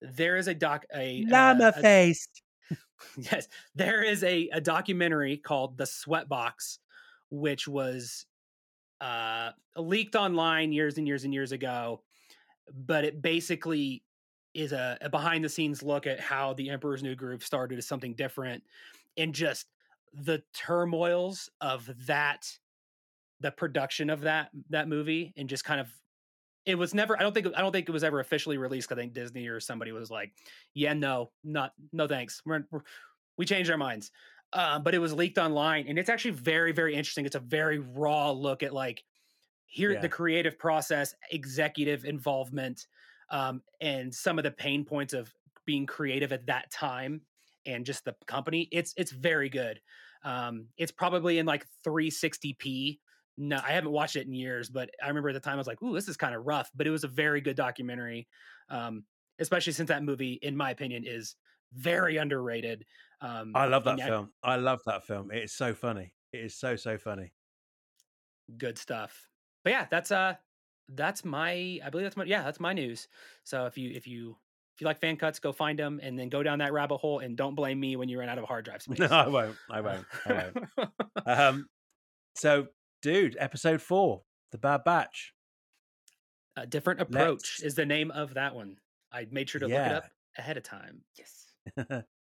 there 0.00 0.36
is 0.36 0.48
a 0.48 0.54
doc 0.54 0.84
a 0.94 1.24
llama 1.28 1.66
uh, 1.66 1.72
face. 1.72 2.28
yes, 3.16 3.48
there 3.74 4.02
is 4.02 4.22
a, 4.24 4.48
a 4.52 4.60
documentary 4.60 5.36
called 5.36 5.78
The 5.78 5.84
Sweatbox, 5.84 6.78
which 7.30 7.68
was 7.68 8.26
uh, 9.00 9.50
leaked 9.76 10.16
online 10.16 10.72
years 10.72 10.98
and 10.98 11.06
years 11.06 11.24
and 11.24 11.32
years 11.32 11.52
ago, 11.52 12.02
but 12.74 13.04
it 13.04 13.22
basically 13.22 14.02
is 14.54 14.72
a, 14.72 14.96
a 15.00 15.10
behind 15.10 15.44
the 15.44 15.48
scenes 15.48 15.82
look 15.82 16.06
at 16.06 16.18
how 16.20 16.54
the 16.54 16.70
Emperor's 16.70 17.02
New 17.02 17.14
Groove 17.14 17.44
started 17.44 17.78
as 17.78 17.86
something 17.86 18.14
different 18.14 18.62
and 19.16 19.34
just 19.34 19.66
the 20.14 20.42
turmoils 20.54 21.50
of 21.60 21.90
that 22.06 22.46
the 23.40 23.50
production 23.50 24.08
of 24.08 24.22
that 24.22 24.50
that 24.70 24.88
movie 24.88 25.34
and 25.36 25.48
just 25.48 25.64
kind 25.64 25.78
of 25.78 25.88
it 26.64 26.74
was 26.74 26.94
never 26.94 27.18
i 27.18 27.22
don't 27.22 27.34
think 27.34 27.46
i 27.54 27.60
don't 27.60 27.70
think 27.70 27.86
it 27.86 27.92
was 27.92 28.02
ever 28.02 28.20
officially 28.20 28.56
released 28.56 28.90
i 28.90 28.94
think 28.94 29.12
disney 29.12 29.46
or 29.46 29.60
somebody 29.60 29.92
was 29.92 30.10
like 30.10 30.32
yeah 30.72 30.94
no 30.94 31.30
not 31.44 31.72
no 31.92 32.06
thanks 32.06 32.40
we're, 32.46 32.64
we're 32.70 32.80
we 33.36 33.44
changed 33.44 33.70
our 33.70 33.76
minds. 33.76 34.10
Um, 34.52 34.82
but 34.82 34.94
it 34.94 34.98
was 34.98 35.12
leaked 35.12 35.38
online 35.38 35.86
and 35.88 35.98
it's 35.98 36.08
actually 36.08 36.30
very 36.30 36.70
very 36.70 36.94
interesting 36.94 37.26
it's 37.26 37.34
a 37.34 37.40
very 37.40 37.80
raw 37.80 38.30
look 38.30 38.62
at 38.62 38.72
like 38.72 39.02
here 39.66 39.92
yeah. 39.92 40.00
the 40.00 40.08
creative 40.08 40.58
process 40.58 41.14
executive 41.30 42.04
involvement 42.04 42.86
um, 43.30 43.62
and 43.80 44.14
some 44.14 44.38
of 44.38 44.44
the 44.44 44.50
pain 44.50 44.84
points 44.84 45.12
of 45.12 45.32
being 45.64 45.86
creative 45.86 46.32
at 46.32 46.46
that 46.46 46.70
time 46.70 47.20
and 47.66 47.84
just 47.84 48.04
the 48.04 48.14
company 48.26 48.68
it's 48.72 48.94
it's 48.96 49.10
very 49.10 49.48
good 49.48 49.80
um, 50.24 50.66
it's 50.76 50.92
probably 50.92 51.38
in 51.38 51.46
like 51.46 51.66
360p 51.86 52.98
no 53.38 53.60
i 53.66 53.72
haven't 53.72 53.90
watched 53.90 54.16
it 54.16 54.26
in 54.26 54.32
years 54.32 54.70
but 54.70 54.88
i 55.02 55.08
remember 55.08 55.28
at 55.28 55.34
the 55.34 55.40
time 55.40 55.54
i 55.54 55.58
was 55.58 55.66
like 55.66 55.82
ooh 55.82 55.94
this 55.94 56.08
is 56.08 56.16
kind 56.16 56.34
of 56.34 56.46
rough 56.46 56.70
but 56.74 56.86
it 56.86 56.90
was 56.90 57.04
a 57.04 57.08
very 57.08 57.40
good 57.40 57.56
documentary 57.56 58.26
um, 58.70 59.04
especially 59.38 59.72
since 59.72 59.88
that 59.88 60.02
movie 60.02 60.38
in 60.42 60.56
my 60.56 60.70
opinion 60.70 61.04
is 61.06 61.36
very 61.74 62.16
underrated 62.16 62.84
um, 63.20 63.52
I 63.54 63.66
love 63.66 63.84
that 63.84 63.98
film. 63.98 64.30
I, 64.42 64.54
I 64.54 64.56
love 64.56 64.80
that 64.86 65.04
film. 65.04 65.30
It 65.30 65.44
is 65.44 65.52
so 65.52 65.74
funny. 65.74 66.12
It 66.32 66.38
is 66.38 66.54
so 66.54 66.76
so 66.76 66.98
funny. 66.98 67.32
Good 68.58 68.78
stuff. 68.78 69.28
But 69.66 69.72
yeah, 69.72 69.86
that's 69.90 70.12
uh 70.12 70.34
that's 70.94 71.24
my 71.24 71.80
I 71.84 71.90
believe 71.90 72.04
that's 72.04 72.16
my 72.16 72.22
yeah, 72.22 72.44
that's 72.44 72.60
my 72.60 72.72
news. 72.72 73.08
So 73.42 73.66
if 73.66 73.76
you 73.76 73.90
if 73.90 74.06
you 74.06 74.36
if 74.76 74.80
you 74.80 74.86
like 74.86 75.00
fan 75.00 75.16
cuts, 75.16 75.40
go 75.40 75.50
find 75.50 75.76
them 75.76 75.98
and 76.00 76.16
then 76.16 76.28
go 76.28 76.44
down 76.44 76.60
that 76.60 76.72
rabbit 76.72 76.98
hole 76.98 77.18
and 77.18 77.36
don't 77.36 77.56
blame 77.56 77.80
me 77.80 77.96
when 77.96 78.08
you 78.08 78.20
run 78.20 78.28
out 78.28 78.38
of 78.38 78.44
hard 78.44 78.64
drive 78.64 78.82
space. 78.82 79.00
No, 79.00 79.06
I 79.06 79.26
won't. 79.26 79.56
I 79.68 79.80
won't. 79.80 80.06
I 80.24 80.50
won't. 80.54 80.90
um 81.26 81.66
so 82.36 82.68
dude, 83.02 83.36
episode 83.40 83.82
4, 83.82 84.22
The 84.52 84.58
Bad 84.58 84.84
Batch. 84.84 85.34
A 86.54 86.64
different 86.64 87.00
approach 87.00 87.58
Let's... 87.58 87.62
is 87.62 87.74
the 87.74 87.86
name 87.86 88.12
of 88.12 88.34
that 88.34 88.54
one. 88.54 88.76
I 89.10 89.26
made 89.32 89.50
sure 89.50 89.58
to 89.58 89.68
yeah. 89.68 89.82
look 89.82 89.86
it 89.86 89.96
up 89.96 90.10
ahead 90.38 90.56
of 90.56 90.62
time. 90.62 91.00
Yes. 91.18 92.04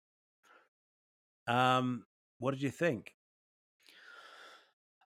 Um, 1.47 2.07
what 2.39 2.53
did 2.53 2.63
you 2.63 2.71
think? 2.71 3.13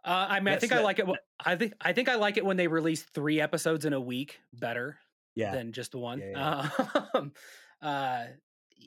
Uh, 0.04 0.26
I 0.30 0.40
mean, 0.40 0.52
Let's 0.52 0.58
I 0.58 0.60
think 0.60 0.72
let, 0.72 0.80
I 0.80 0.84
like 0.84 0.98
it. 0.98 1.06
I 1.44 1.56
think 1.56 1.74
I 1.80 1.92
think 1.92 2.08
I 2.08 2.14
like 2.14 2.36
it 2.36 2.44
when 2.44 2.56
they 2.56 2.68
release 2.68 3.02
three 3.02 3.40
episodes 3.40 3.84
in 3.84 3.92
a 3.92 4.00
week 4.00 4.40
better 4.52 4.98
yeah. 5.34 5.52
than 5.52 5.72
just 5.72 5.94
one. 5.94 6.20
Yeah, 6.20 6.68
yeah. 6.78 7.04
Um, 7.14 7.32
uh, 7.82 8.24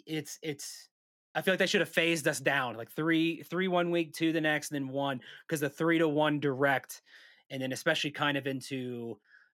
it's 0.05 0.39
it's. 0.41 0.87
I 1.33 1.41
feel 1.41 1.53
like 1.53 1.59
they 1.59 1.67
should 1.67 1.79
have 1.79 1.89
phased 1.89 2.27
us 2.27 2.39
down, 2.39 2.75
like 2.75 2.91
three 2.91 3.43
three 3.43 3.67
one 3.67 3.91
week, 3.91 4.13
two 4.13 4.33
the 4.33 4.41
next, 4.41 4.71
and 4.71 4.83
then 4.83 4.93
one, 4.93 5.21
because 5.47 5.61
the 5.61 5.69
three 5.69 5.97
to 5.99 6.07
one 6.07 6.39
direct, 6.39 7.01
and 7.49 7.61
then 7.61 7.71
especially 7.71 8.11
kind 8.11 8.37
of 8.37 8.47
into 8.47 9.17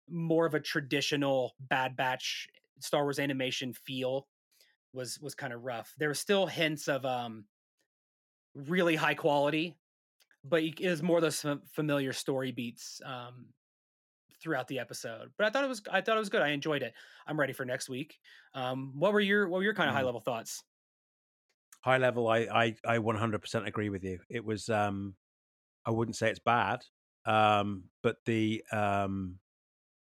more 0.09 0.45
of 0.45 0.55
a 0.55 0.61
traditional 0.61 1.55
Bad 1.61 1.97
Batch 1.97 2.49
Star 2.81 3.05
Wars 3.05 3.19
animation 3.19 3.73
feel 3.73 4.27
was 4.93 5.19
was 5.21 5.35
kind 5.35 5.53
of 5.53 5.65
rough. 5.65 5.95
There 5.99 6.09
were 6.09 6.15
still 6.15 6.47
hints 6.47 6.89
of 6.89 7.07
um 7.07 7.45
really 8.55 8.97
high 8.97 9.15
quality, 9.15 9.77
but 10.45 10.63
it 10.63 10.81
is 10.81 11.03
more 11.03 11.21
those 11.21 11.45
familiar 11.73 12.13
story 12.13 12.53
beats 12.53 13.01
um, 13.05 13.47
throughout 14.43 14.69
the 14.69 14.79
episode. 14.79 15.31
But 15.37 15.47
I 15.47 15.51
thought 15.51 15.65
it 15.65 15.69
was 15.69 15.83
I 15.91 16.01
thought 16.01 16.17
it 16.17 16.21
was 16.21 16.29
good. 16.29 16.43
I 16.43 16.49
enjoyed 16.49 16.83
it. 16.83 16.93
I'm 17.27 17.39
ready 17.39 17.53
for 17.53 17.65
next 17.65 17.89
week. 17.89 18.19
Um, 18.55 18.93
what 18.97 19.13
were 19.13 19.21
your 19.21 19.49
what 19.49 19.59
were 19.59 19.65
your 19.65 19.75
kind 19.75 19.89
of 19.89 19.95
mm. 19.95 19.99
high 19.99 20.05
level 20.05 20.21
thoughts? 20.21 20.63
High 21.81 21.99
level, 21.99 22.29
I 22.29 22.39
I 22.39 22.75
I 22.87 22.99
100% 22.99 23.67
agree 23.67 23.89
with 23.89 24.05
you. 24.05 24.19
It 24.29 24.45
was 24.45 24.69
um, 24.69 25.15
I 25.85 25.91
wouldn't 25.91 26.17
say 26.17 26.31
it's 26.31 26.39
bad, 26.39 26.85
um, 27.27 27.85
but 28.03 28.17
the 28.25 28.63
um, 28.73 29.39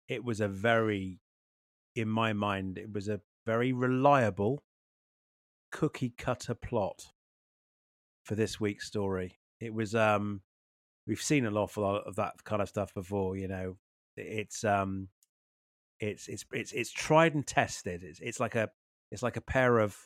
it 0.08 0.24
was 0.24 0.40
a 0.40 0.48
very, 0.48 1.20
in 1.94 2.08
my 2.08 2.32
mind, 2.32 2.78
it 2.78 2.92
was 2.92 3.08
a 3.08 3.20
very 3.44 3.72
reliable 3.72 4.62
cookie 5.72 6.14
cutter 6.16 6.54
plot 6.54 7.06
for 8.22 8.34
this 8.34 8.60
week's 8.60 8.86
story. 8.86 9.38
It 9.60 9.72
was 9.72 9.94
um 9.94 10.42
we've 11.06 11.20
seen 11.20 11.46
an 11.46 11.56
awful 11.56 11.82
lot 11.82 12.06
of 12.06 12.16
that 12.16 12.44
kind 12.44 12.62
of 12.62 12.68
stuff 12.68 12.92
before, 12.94 13.36
you 13.36 13.48
know. 13.48 13.76
It's 14.16 14.64
um 14.64 15.08
it's 16.00 16.28
it's 16.28 16.44
it's 16.52 16.72
it's 16.72 16.90
tried 16.90 17.34
and 17.34 17.46
tested. 17.46 18.02
It's 18.02 18.20
it's 18.20 18.40
like 18.40 18.54
a 18.54 18.70
it's 19.10 19.22
like 19.22 19.36
a 19.36 19.42
pair 19.42 19.78
of 19.78 19.96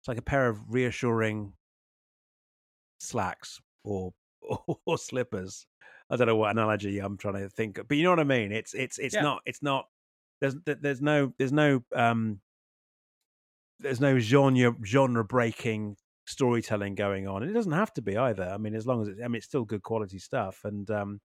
it's 0.00 0.08
like 0.08 0.18
a 0.18 0.22
pair 0.22 0.48
of 0.48 0.60
reassuring 0.68 1.52
slacks 3.00 3.60
or 3.84 4.12
or, 4.42 4.60
or 4.86 4.98
slippers. 4.98 5.66
I 6.10 6.16
don't 6.16 6.26
know 6.26 6.36
what 6.36 6.50
analogy 6.50 6.98
I'm 7.00 7.18
trying 7.18 7.34
to 7.34 7.48
think 7.48 7.78
of, 7.78 7.88
but 7.88 7.96
you 7.96 8.04
know 8.04 8.10
what 8.10 8.20
I 8.20 8.24
mean. 8.24 8.52
It's 8.52 8.74
it's 8.74 8.98
it's 8.98 9.14
yeah. 9.14 9.22
not 9.22 9.42
it's 9.44 9.62
not 9.62 9.86
there's 10.40 10.56
there's 10.64 11.02
no 11.02 11.32
there's 11.38 11.52
no 11.52 11.82
um 11.94 12.40
there's 13.80 14.00
no 14.00 14.18
genre 14.18 14.74
genre 14.84 15.24
breaking 15.24 15.96
storytelling 16.28 16.94
going 16.94 17.26
on. 17.26 17.42
And 17.42 17.50
it 17.50 17.54
doesn't 17.54 17.72
have 17.72 17.92
to 17.94 18.02
be 18.02 18.16
either. 18.16 18.44
I 18.44 18.58
mean, 18.58 18.74
as 18.74 18.86
long 18.86 19.02
as 19.02 19.08
it's, 19.08 19.20
I 19.20 19.28
mean, 19.28 19.36
it's 19.36 19.46
still 19.46 19.64
good 19.64 19.82
quality 19.82 20.18
stuff. 20.18 20.60
And 20.64 20.90
um, 20.90 21.20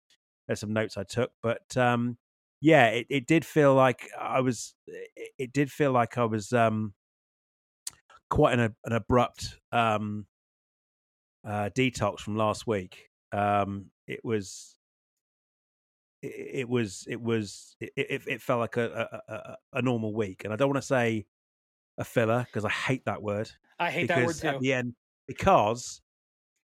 there's 0.47 0.59
some 0.59 0.73
notes 0.73 0.97
I 0.97 1.03
took, 1.03 1.31
but 1.41 1.75
um, 1.77 2.17
yeah, 2.61 2.87
it, 2.87 3.07
it 3.09 3.27
did 3.27 3.45
feel 3.45 3.75
like 3.75 4.09
I 4.19 4.39
was, 4.39 4.75
it, 5.37 5.51
did 5.51 5.71
feel 5.71 5.91
like 5.91 6.17
I 6.17 6.25
was 6.25 6.53
um, 6.53 6.93
quite 8.29 8.57
an, 8.57 8.75
an 8.85 8.93
abrupt 8.93 9.59
um, 9.71 10.25
uh, 11.45 11.69
detox 11.75 12.19
from 12.19 12.37
last 12.37 12.65
week. 12.65 13.09
Um, 13.31 13.87
it 14.07 14.23
was, 14.23 14.75
it, 16.21 16.69
was, 16.69 17.05
it 17.09 17.21
was, 17.21 17.75
it, 17.81 17.91
it, 17.97 18.41
felt 18.41 18.61
like 18.61 18.77
a, 18.77 19.21
a, 19.27 19.57
a 19.73 19.81
normal 19.81 20.13
week. 20.13 20.45
And 20.45 20.53
I 20.53 20.55
don't 20.55 20.69
want 20.69 20.81
to 20.81 20.87
say 20.87 21.25
a 21.97 22.03
filler 22.05 22.45
because 22.45 22.63
I 22.63 22.69
hate 22.69 23.05
that 23.05 23.21
word. 23.21 23.51
I 23.79 23.91
hate 23.91 24.07
that 24.07 24.25
word 24.25 24.35
too. 24.35 24.47
At 24.47 24.59
the 24.59 24.73
end, 24.73 24.93
because 25.27 26.01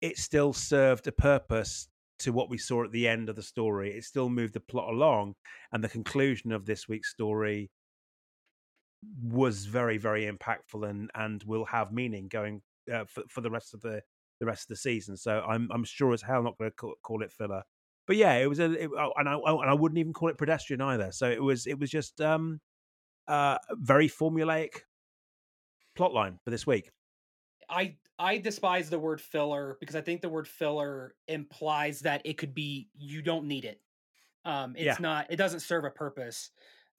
it 0.00 0.18
still 0.18 0.52
served 0.52 1.06
a 1.06 1.12
purpose 1.12 1.88
to 2.20 2.32
what 2.32 2.48
we 2.48 2.58
saw 2.58 2.84
at 2.84 2.92
the 2.92 3.08
end 3.08 3.28
of 3.28 3.36
the 3.36 3.42
story. 3.42 3.92
It 3.92 4.04
still 4.04 4.28
moved 4.28 4.54
the 4.54 4.60
plot 4.60 4.88
along, 4.88 5.34
and 5.72 5.82
the 5.82 5.88
conclusion 5.88 6.52
of 6.52 6.66
this 6.66 6.88
week's 6.88 7.10
story 7.10 7.70
was 9.22 9.66
very, 9.66 9.98
very 9.98 10.30
impactful 10.30 10.88
and 10.88 11.10
and 11.14 11.42
will 11.44 11.64
have 11.66 11.92
meaning 11.92 12.28
going 12.28 12.62
uh, 12.92 13.04
for 13.04 13.24
for 13.28 13.40
the 13.40 13.50
rest 13.50 13.74
of 13.74 13.80
the 13.80 14.02
the 14.40 14.46
rest 14.46 14.64
of 14.64 14.68
the 14.68 14.76
season. 14.76 15.16
So 15.16 15.40
I'm 15.40 15.68
I'm 15.72 15.84
sure 15.84 16.12
as 16.12 16.22
hell 16.22 16.42
not 16.42 16.58
going 16.58 16.70
to 16.70 16.76
call, 16.76 16.94
call, 17.02 17.22
it 17.22 17.32
filler. 17.32 17.62
But 18.06 18.16
yeah, 18.16 18.34
it 18.34 18.48
was 18.48 18.58
a 18.60 18.70
it, 18.72 18.90
oh, 18.98 19.12
and 19.16 19.28
I 19.28 19.34
oh, 19.34 19.60
and 19.60 19.70
I 19.70 19.74
wouldn't 19.74 19.98
even 19.98 20.12
call 20.12 20.28
it 20.28 20.38
pedestrian 20.38 20.80
either. 20.80 21.12
So 21.12 21.30
it 21.30 21.42
was 21.42 21.66
it 21.66 21.78
was 21.78 21.90
just 21.90 22.20
um 22.20 22.60
uh 23.28 23.58
very 23.72 24.08
formulaic 24.08 24.80
plotline 25.96 26.38
for 26.44 26.50
this 26.50 26.66
week. 26.66 26.90
I 27.68 27.96
I 28.18 28.38
despise 28.38 28.88
the 28.88 28.98
word 28.98 29.20
filler 29.20 29.76
because 29.80 29.96
I 29.96 30.00
think 30.00 30.22
the 30.22 30.28
word 30.28 30.48
filler 30.48 31.14
implies 31.28 32.00
that 32.00 32.22
it 32.24 32.38
could 32.38 32.54
be 32.54 32.88
you 32.96 33.22
don't 33.22 33.46
need 33.46 33.64
it. 33.64 33.80
Um, 34.44 34.74
it's 34.76 34.84
yeah. 34.84 34.96
not. 35.00 35.26
It 35.30 35.36
doesn't 35.36 35.60
serve 35.60 35.84
a 35.84 35.90
purpose. 35.90 36.50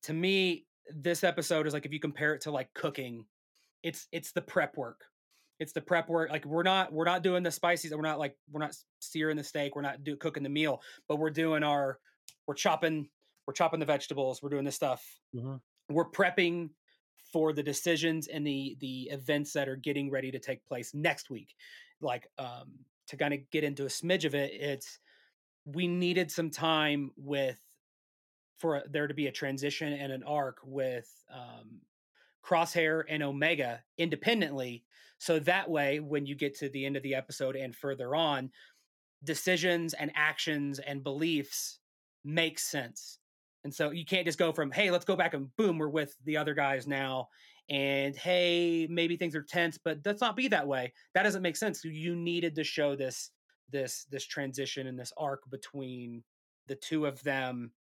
To 0.04 0.14
me, 0.14 0.66
this 0.94 1.24
episode 1.24 1.66
is 1.66 1.74
like 1.74 1.86
if 1.86 1.94
you 1.94 2.00
compare 2.00 2.34
it 2.34 2.42
to 2.42 2.52
like 2.52 2.74
cooking, 2.74 3.26
it's 3.84 4.08
it's 4.12 4.32
the 4.32 4.42
prep 4.42 4.78
work. 4.78 5.06
It's 5.60 5.74
the 5.74 5.82
prep 5.82 6.10
work. 6.10 6.30
Like 6.30 6.46
we're 6.46 6.64
not 6.64 6.94
we're 6.94 7.06
not 7.06 7.24
doing 7.24 7.44
the 7.44 7.52
spices. 7.52 7.92
We're 7.92 8.02
not 8.02 8.20
like 8.20 8.36
we're 8.52 8.62
not 8.62 8.76
searing 9.00 9.38
the 9.38 9.44
steak. 9.44 9.76
We're 9.76 9.82
not 9.82 10.04
do, 10.04 10.16
cooking 10.16 10.44
the 10.44 10.50
meal. 10.50 10.82
But 11.08 11.18
we're 11.18 11.32
doing 11.32 11.64
our 11.64 12.00
we're 12.48 12.54
chopping 12.54 13.10
we're 13.48 13.54
chopping 13.54 13.80
the 13.80 13.86
vegetables. 13.86 14.44
We're 14.44 14.50
doing 14.50 14.66
this 14.66 14.76
stuff. 14.76 15.04
Mm-hmm. 15.36 15.56
We're 15.90 16.10
prepping 16.10 16.70
for 17.38 17.54
the 17.54 17.62
decisions 17.62 18.26
and 18.26 18.48
the 18.48 18.76
the 18.80 19.04
events 19.12 19.54
that 19.54 19.70
are 19.70 19.76
getting 19.76 20.10
ready 20.10 20.32
to 20.32 20.40
take 20.40 20.66
place 20.66 20.96
next 20.96 21.30
week. 21.30 21.54
Like 22.02 22.28
um, 22.40 22.80
to 23.10 23.16
kind 23.16 23.32
of 23.32 23.42
get 23.52 23.64
into 23.64 23.84
a 23.84 23.90
smidge 23.90 24.26
of 24.26 24.34
it, 24.34 24.52
it's 24.54 24.98
we 25.64 25.88
needed 25.88 26.32
some 26.32 26.50
time 26.50 27.12
with 27.16 27.60
for 28.58 28.82
there 28.90 29.06
to 29.06 29.14
be 29.14 29.28
a 29.28 29.32
transition 29.32 29.94
and 29.94 30.12
an 30.12 30.24
arc 30.24 30.58
with 30.64 31.08
um, 31.32 31.82
Crosshair 32.44 33.04
and 33.08 33.22
Omega 33.22 33.84
independently. 34.00 34.84
So 35.20 35.38
that 35.38 35.70
way, 35.70 36.00
when 36.00 36.26
you 36.26 36.34
get 36.34 36.58
to 36.58 36.70
the 36.70 36.88
end 36.88 36.98
of 36.98 37.04
the 37.04 37.14
episode 37.14 37.56
and 37.56 37.76
further 37.76 38.16
on, 38.16 38.50
decisions 39.24 39.94
and 39.94 40.12
actions 40.16 40.80
and 40.80 41.04
beliefs 41.04 41.78
make 42.26 42.58
sense. 42.58 43.20
And 43.68 43.76
so 43.76 43.92
you 43.92 44.06
can't 44.06 44.26
just 44.26 44.40
go 44.40 44.54
from, 44.54 44.72
hey, 44.72 44.92
let's 44.92 45.04
go 45.04 45.18
back 45.18 45.34
and 45.34 45.54
boom, 45.58 45.78
we're 45.78 45.90
with 45.90 46.16
the 46.24 46.38
other 46.38 46.54
guys 46.54 46.88
now. 46.88 47.28
And 47.70 48.16
hey, 48.16 48.88
maybe 48.90 49.18
things 49.18 49.36
are 49.36 49.42
tense, 49.42 49.78
but 49.78 50.00
let's 50.06 50.22
not 50.22 50.38
be 50.38 50.48
that 50.48 50.66
way. 50.66 50.94
That 51.14 51.24
doesn't 51.24 51.42
make 51.42 51.58
sense. 51.58 51.84
You 51.84 52.16
needed 52.16 52.56
to 52.56 52.64
show 52.64 52.96
this 52.96 53.32
this 53.70 54.06
this 54.10 54.26
transition 54.26 54.88
and 54.88 54.98
this 54.98 55.12
arc 55.18 55.42
between 55.50 56.24
the 56.68 56.76
two 56.76 57.06
of 57.06 57.22
them 57.24 57.74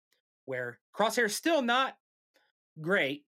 where 0.46 0.78
Crosshair's 0.96 1.36
still 1.36 1.60
not 1.60 1.98
great, 2.80 3.26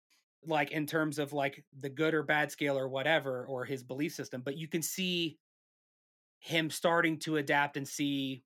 like 0.44 0.72
in 0.72 0.84
terms 0.84 1.18
of 1.18 1.32
like 1.32 1.64
the 1.80 1.88
good 1.88 2.12
or 2.12 2.22
bad 2.22 2.52
scale 2.52 2.76
or 2.76 2.86
whatever, 2.90 3.46
or 3.46 3.64
his 3.64 3.82
belief 3.82 4.12
system, 4.12 4.42
but 4.44 4.58
you 4.58 4.68
can 4.68 4.82
see 4.82 5.38
him 6.38 6.68
starting 6.68 7.18
to 7.20 7.38
adapt 7.38 7.78
and 7.78 7.88
see 7.88 8.44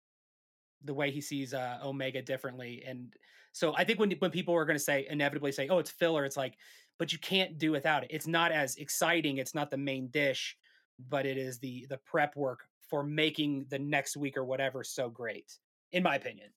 the 0.84 0.94
way 0.94 1.10
he 1.10 1.20
sees 1.20 1.52
uh, 1.52 1.80
Omega 1.82 2.22
differently. 2.22 2.84
And 2.86 3.12
so 3.56 3.74
I 3.74 3.84
think 3.84 3.98
when 3.98 4.10
when 4.18 4.30
people 4.30 4.54
are 4.54 4.66
going 4.66 4.76
to 4.76 4.84
say 4.84 5.06
inevitably 5.08 5.50
say, 5.50 5.68
"Oh, 5.68 5.78
it's 5.78 5.90
filler," 5.90 6.26
it's 6.26 6.36
like, 6.36 6.58
but 6.98 7.10
you 7.10 7.18
can't 7.18 7.56
do 7.56 7.72
without 7.72 8.04
it. 8.04 8.10
It's 8.12 8.26
not 8.26 8.52
as 8.52 8.76
exciting. 8.76 9.38
It's 9.38 9.54
not 9.54 9.70
the 9.70 9.78
main 9.78 10.08
dish, 10.08 10.58
but 11.08 11.24
it 11.24 11.38
is 11.38 11.58
the 11.58 11.86
the 11.88 11.96
prep 11.96 12.36
work 12.36 12.68
for 12.90 13.02
making 13.02 13.64
the 13.70 13.78
next 13.78 14.14
week 14.14 14.36
or 14.36 14.44
whatever 14.44 14.84
so 14.84 15.08
great, 15.08 15.58
in 15.92 16.02
my 16.02 16.16
opinion. 16.16 16.50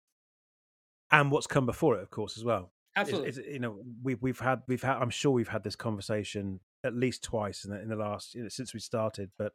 And 1.09 1.31
what's 1.31 1.47
come 1.47 1.65
before 1.65 1.95
it, 1.95 2.03
of 2.03 2.11
course, 2.11 2.35
as 2.35 2.43
well. 2.43 2.73
Absolutely. 2.97 3.29
It's, 3.29 3.37
it's, 3.37 3.47
you 3.47 3.59
know, 3.59 3.79
we've 4.03 4.21
we've 4.21 4.39
had 4.39 4.63
we've 4.67 4.83
had. 4.83 4.97
I'm 4.97 5.09
sure 5.09 5.31
we've 5.31 5.47
had 5.47 5.63
this 5.63 5.77
conversation 5.77 6.59
at 6.83 6.93
least 6.93 7.23
twice 7.23 7.63
in 7.63 7.71
the, 7.71 7.81
in 7.81 7.87
the 7.87 7.95
last 7.95 8.35
you 8.35 8.43
know, 8.43 8.49
since 8.49 8.73
we 8.73 8.81
started. 8.81 9.31
But 9.37 9.53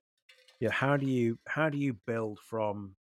you 0.61 0.69
know, 0.69 0.73
how 0.73 0.97
do 0.97 1.05
you 1.05 1.39
how 1.47 1.69
do 1.69 1.77
you 1.77 1.93
build 2.07 2.39
from 2.41 2.97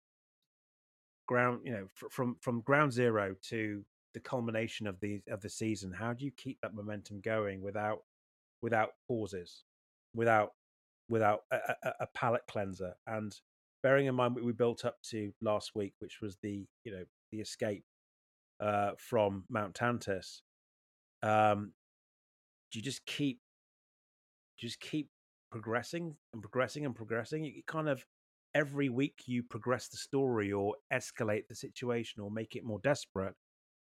ground 1.28 1.62
you 1.64 1.72
know 1.72 1.88
from 2.10 2.38
from 2.42 2.62
ground 2.62 2.92
zero 2.92 3.36
to 3.44 3.86
the 4.14 4.20
culmination 4.20 4.88
of 4.88 4.99
the 4.99 5.22
of 5.30 5.41
the 5.41 5.49
season 5.49 5.91
how 5.91 6.14
do 6.14 6.26
you 6.26 6.32
keep 6.32 6.57
that 6.62 6.74
momentum 6.74 7.22
going 7.22 7.62
without 7.62 7.99
without 8.62 8.89
pauses 9.07 9.64
without 10.14 10.51
without 11.09 11.41
a, 11.51 11.57
a, 11.84 11.93
a 12.01 12.07
palate 12.14 12.43
cleanser? 12.49 12.93
And 13.07 13.36
bearing 13.84 14.07
in 14.07 14.16
mind 14.16 14.36
what 14.36 14.43
we 14.43 14.53
built 14.53 14.86
up 14.86 14.97
to 15.09 15.32
last 15.41 15.72
week 15.76 15.93
which 15.99 16.20
was 16.22 16.38
the 16.41 16.66
you 16.84 16.91
know 16.91 17.03
the 17.32 17.39
escape 17.39 17.84
uh, 18.59 18.91
from 18.97 19.43
mount 19.49 19.74
Tantiss, 19.74 20.41
um 21.24 21.74
do 22.72 22.80
you 22.80 22.84
just 22.84 23.05
keep 23.05 23.39
just 24.57 24.80
keep 24.80 25.09
progressing 25.51 26.16
and 26.34 26.41
progressing 26.41 26.86
and 26.86 26.95
progressing? 26.95 27.43
You 27.43 27.62
kind 27.68 27.89
of 27.89 28.05
every 28.53 28.89
week 28.89 29.24
you 29.26 29.43
progress 29.43 29.88
the 29.88 29.97
story 29.97 30.51
or 30.51 30.76
escalate 30.93 31.47
the 31.47 31.55
situation 31.55 32.22
or 32.22 32.30
make 32.30 32.55
it 32.55 32.64
more 32.64 32.80
desperate 32.80 33.34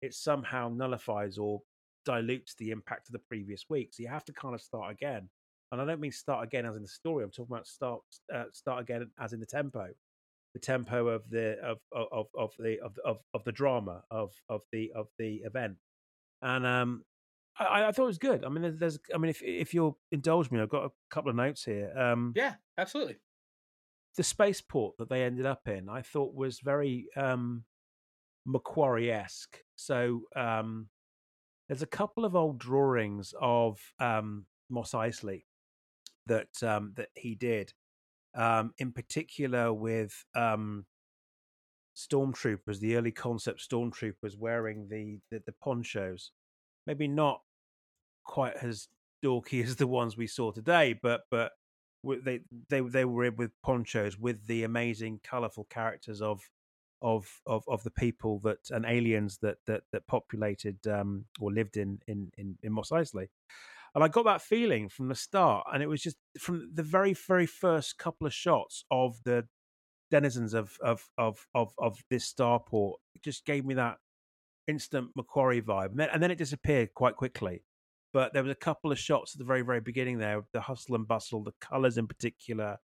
it 0.03 0.15
somehow 0.15 0.69
nullifies 0.69 1.39
or 1.39 1.61
dilutes 2.05 2.55
the 2.57 2.71
impact 2.71 3.09
of 3.09 3.13
the 3.13 3.19
previous 3.19 3.65
week. 3.69 3.91
So 3.93 4.03
you 4.03 4.09
have 4.09 4.25
to 4.25 4.33
kind 4.33 4.55
of 4.55 4.61
start 4.61 4.93
again. 4.93 5.29
And 5.73 5.81
I 5.81 5.85
don't 5.85 6.01
mean 6.01 6.13
start 6.13 6.45
again 6.45 6.67
as 6.67 6.77
in 6.77 6.83
the 6.83 6.89
story. 6.89 7.23
I'm 7.23 7.31
talking 7.31 7.53
about 7.53 7.67
start 7.67 8.01
uh, 8.35 8.45
start 8.53 8.81
again 8.81 9.09
as 9.21 9.33
in 9.33 9.41
the 9.41 9.47
tempo, 9.47 9.89
the 10.55 10.61
tempo 10.61 11.09
of 11.09 11.29
the 11.31 11.57
of 11.63 11.79
of 11.93 12.27
of 12.37 12.51
the 12.59 12.81
of 12.81 12.97
of, 13.05 13.19
of 13.35 13.45
the 13.45 13.53
drama 13.53 14.03
of 14.11 14.33
of 14.49 14.63
the 14.73 14.91
of 14.97 15.07
the 15.19 15.43
event. 15.45 15.77
And 16.43 16.67
um, 16.67 17.05
I, 17.59 17.85
I 17.85 17.93
thought 17.93 18.05
it 18.05 18.07
was 18.07 18.19
good. 18.19 18.45
I 18.45 18.49
mean, 18.49 18.63
there's, 18.63 18.79
there's, 18.79 18.99
I 19.15 19.19
mean, 19.19 19.31
if 19.31 19.43
if 19.43 19.75
you'll 19.75 19.99
indulge 20.11 20.51
me, 20.51 20.61
I've 20.61 20.69
got 20.69 20.87
a 20.87 20.91
couple 21.11 21.31
of 21.31 21.37
notes 21.37 21.65
here. 21.65 21.93
Um, 21.97 22.33
yeah, 22.35 22.55
absolutely. 22.79 23.17
The 24.17 24.25
spaceport 24.25 24.97
that 24.99 25.09
they 25.09 25.23
ended 25.23 25.47
up 25.47 25.69
in, 25.69 25.89
I 25.89 26.03
thought 26.03 26.35
was 26.35 26.59
very 26.61 27.07
um, 27.17 27.65
McQuarrie 28.49 29.13
esque. 29.13 29.59
So 29.81 30.25
um, 30.37 30.89
there's 31.69 31.81
a 31.81 31.87
couple 31.87 32.27
of 32.27 32.37
old 32.37 32.59
drawings 32.59 33.33
of 33.41 33.81
um, 33.99 34.45
Mos 34.69 34.93
Eisley 34.93 35.45
that 36.27 36.63
um, 36.63 36.93
that 36.97 37.09
he 37.15 37.35
did, 37.35 37.73
um, 38.35 38.75
in 38.77 38.93
particular 38.93 39.73
with 39.73 40.13
um, 40.37 40.85
stormtroopers, 41.97 42.79
the 42.79 42.97
early 42.97 43.11
concept 43.11 43.67
stormtroopers 43.67 44.37
wearing 44.37 44.87
the, 44.91 45.19
the 45.31 45.43
the 45.47 45.55
ponchos. 45.63 46.33
Maybe 46.87 47.09
not 47.09 47.41
quite 48.25 48.57
as 48.61 48.89
dorky 49.25 49.65
as 49.65 49.77
the 49.77 49.87
ones 49.87 50.15
we 50.15 50.27
saw 50.27 50.53
today, 50.53 50.99
but 51.03 51.23
but 51.31 51.53
they 52.05 52.41
they 52.69 52.83
they 52.83 53.07
were 53.07 53.31
with 53.31 53.53
ponchos 53.63 54.19
with 54.19 54.47
the 54.47 54.65
amazing, 54.65 55.21
colourful 55.25 55.69
characters 55.71 56.21
of 56.21 56.43
of 57.03 57.41
of 57.47 57.65
of 57.69 57.83
the 57.85 57.91
people 57.91 58.41
that 58.41 58.71
and 58.71 58.85
aliens 58.87 59.39
that 59.43 59.59
that 59.67 59.83
that 59.93 60.07
populated 60.07 60.87
um, 60.87 61.25
or 61.41 61.53
lived 61.53 61.77
in 61.77 62.01
in 62.07 62.31
in, 62.37 62.57
in 62.63 62.73
Mos 62.73 62.91
Eisley. 62.91 63.29
And 63.95 64.05
I 64.05 64.09
got 64.09 64.25
that 64.25 64.43
feeling 64.43 64.89
from 64.89 65.09
the 65.09 65.15
start, 65.15 65.67
and 65.73 65.83
it 65.83 65.89
was 65.89 66.03
just 66.03 66.17
from 66.39 66.71
the 66.73 66.83
very 66.83 67.13
very 67.13 67.47
first 67.47 67.99
couple 67.99 68.27
of 68.27 68.35
shots 68.35 68.85
of 68.91 69.19
the 69.25 69.47
denizens 70.11 70.55
of 70.55 70.77
of 70.83 71.09
of 71.19 71.47
of, 71.55 71.73
of 71.79 71.99
this 72.11 72.33
starport. 72.33 72.95
It 73.15 73.23
just 73.23 73.45
gave 73.45 73.65
me 73.65 73.75
that 73.75 73.99
instant 74.69 75.11
McQuarrie 75.19 75.63
vibe, 75.63 75.91
and 75.91 76.01
then, 76.01 76.09
and 76.13 76.23
then 76.23 76.31
it 76.31 76.39
disappeared 76.39 76.95
quite 76.95 77.17
quickly. 77.17 77.65
But 78.13 78.33
there 78.33 78.43
was 78.43 78.53
a 78.53 78.57
couple 78.57 78.93
of 78.93 78.99
shots 78.99 79.35
at 79.35 79.39
the 79.39 79.45
very 79.45 79.63
very 79.63 79.81
beginning 79.81 80.19
there, 80.19 80.43
the 80.53 80.61
hustle 80.61 80.95
and 80.95 81.09
bustle, 81.09 81.43
the 81.43 81.55
colours 81.61 81.99
in 81.99 82.07
particular, 82.07 82.79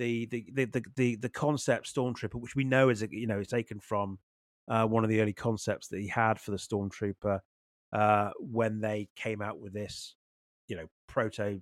the 0.00 0.26
the 0.26 0.46
the 0.54 0.82
the 0.96 1.16
the, 1.16 1.28
concept 1.28 1.94
stormtrooper, 1.94 2.40
which 2.40 2.56
we 2.56 2.64
know 2.64 2.88
is 2.88 3.04
you 3.10 3.26
know 3.26 3.38
is 3.38 3.48
taken 3.48 3.78
from 3.78 4.18
uh, 4.66 4.86
one 4.86 5.04
of 5.04 5.10
the 5.10 5.20
early 5.20 5.34
concepts 5.34 5.88
that 5.88 6.00
he 6.00 6.08
had 6.08 6.40
for 6.40 6.52
the 6.52 6.56
stormtrooper 6.56 7.40
uh, 7.92 8.30
when 8.38 8.80
they 8.80 9.08
came 9.14 9.42
out 9.42 9.60
with 9.60 9.74
this, 9.74 10.16
you 10.68 10.76
know, 10.76 10.86
proto 11.06 11.60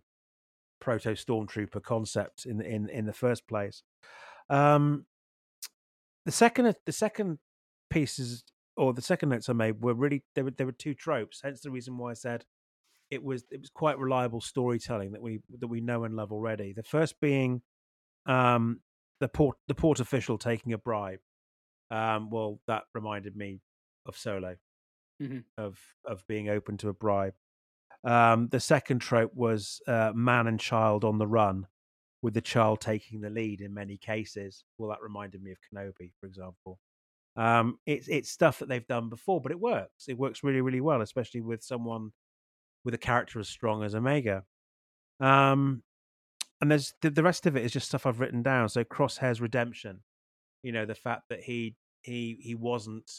proto 0.81 1.11
stormtrooper 1.11 1.83
concept 1.83 2.47
in 2.47 2.61
in 2.61 2.89
in 2.89 3.07
the 3.07 3.13
first 3.13 3.49
place. 3.49 3.83
Um, 4.49 5.07
the 6.25 6.33
second 6.33 6.77
the 6.87 6.93
second 6.93 7.39
pieces 7.91 8.45
or 8.77 8.95
the 8.95 9.03
second 9.03 9.31
notes 9.31 9.49
I 9.49 9.55
made 9.55 9.83
were 9.83 9.95
really 9.95 10.23
there 10.37 10.45
were 10.45 10.53
there 10.53 10.67
were 10.67 10.73
two 10.73 10.95
tropes. 10.95 11.41
Hence 11.43 11.61
the 11.61 11.73
reason 11.73 11.99
why 11.99 12.13
I 12.13 12.15
said 12.15 12.45
it 13.11 13.25
was 13.25 13.45
it 13.51 13.61
was 13.61 13.71
quite 13.71 13.99
reliable 13.99 14.41
storytelling 14.41 15.11
that 15.11 15.23
we 15.23 15.41
that 15.59 15.67
we 15.67 15.81
know 15.81 16.05
and 16.05 16.15
love 16.15 16.31
already. 16.31 16.73
The 16.73 16.85
first 16.85 17.21
being 17.21 17.63
um, 18.29 18.81
the 19.21 19.29
port 19.29 19.57
the 19.67 19.75
port 19.75 19.99
official 19.99 20.39
taking 20.39 20.73
a 20.73 20.79
bribe. 20.79 21.21
Um, 21.91 22.31
well, 22.31 22.61
that 22.69 22.85
reminded 22.95 23.35
me 23.35 23.61
of 24.07 24.17
Solo, 24.17 24.57
mm-hmm. 25.21 25.39
of 25.57 25.79
of 26.05 26.25
being 26.29 26.49
open 26.49 26.77
to 26.79 26.91
a 26.91 26.93
bribe. 26.95 27.35
Um, 28.05 28.49
the 28.49 28.61
second 28.61 29.01
trope 29.01 29.35
was 29.35 29.81
uh, 29.89 30.13
man 30.15 30.47
and 30.47 30.61
child 30.61 31.05
on 31.05 31.19
the 31.19 31.27
run, 31.27 31.67
with 32.23 32.35
the 32.35 32.41
child 32.41 32.81
taking 32.81 33.21
the 33.21 33.31
lead 33.31 33.61
in 33.61 33.75
many 33.75 33.97
cases. 33.97 34.65
Well, 34.77 34.91
that 34.91 35.03
reminded 35.03 35.43
me 35.43 35.51
of 35.51 35.59
Kenobi, 35.59 36.13
for 36.21 36.27
example. 36.27 36.79
Um, 37.37 37.79
it's 37.87 38.09
it's 38.09 38.31
stuff 38.31 38.59
that 38.59 38.69
they've 38.69 38.87
done 38.87 39.09
before, 39.09 39.41
but 39.41 39.53
it 39.53 39.61
works. 39.61 40.09
It 40.09 40.19
works 40.19 40.45
really 40.45 40.61
really 40.61 40.81
well, 40.81 41.01
especially 41.01 41.41
with 41.41 41.63
someone 41.63 42.13
with 42.85 42.95
a 42.95 42.99
character 42.99 43.41
as 43.41 43.49
strong 43.49 43.83
as 43.83 43.95
Omega. 43.95 44.45
Um, 45.21 45.83
and 46.61 46.71
there's 46.71 46.95
the, 47.03 47.11
the 47.11 47.23
rest 47.23 47.47
of 47.47 47.57
it 47.57 47.65
is 47.65 47.73
just 47.73 47.89
stuff 47.89 48.07
I've 48.07 48.21
written 48.21 48.43
down. 48.43 48.69
So 48.69 48.85
Crosshair's 48.85 49.41
redemption, 49.41 50.01
you 50.63 50.73
know, 50.73 50.87
the 50.87 50.95
fact 50.95 51.25
that 51.31 51.41
he 51.41 51.77
he 52.03 52.39
he 52.41 52.55
wasn't 52.55 53.11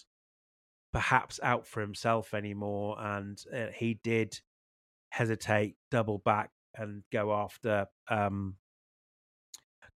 perhaps 0.91 1.39
out 1.43 1.67
for 1.67 1.81
himself 1.81 2.33
anymore, 2.33 2.97
and 2.99 3.41
uh, 3.53 3.67
he 3.73 3.99
did 4.03 4.39
hesitate, 5.11 5.75
double 5.91 6.19
back, 6.19 6.51
and 6.75 7.03
go 7.11 7.33
after 7.33 7.87
um 8.09 8.55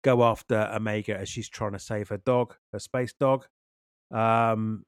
go 0.05 0.25
after 0.25 0.69
Omega 0.73 1.17
as 1.17 1.29
she's 1.29 1.49
trying 1.49 1.73
to 1.73 1.79
save 1.79 2.09
her 2.09 2.19
dog, 2.19 2.55
her 2.73 2.79
space 2.79 3.15
dog, 3.19 3.47
um, 4.13 4.85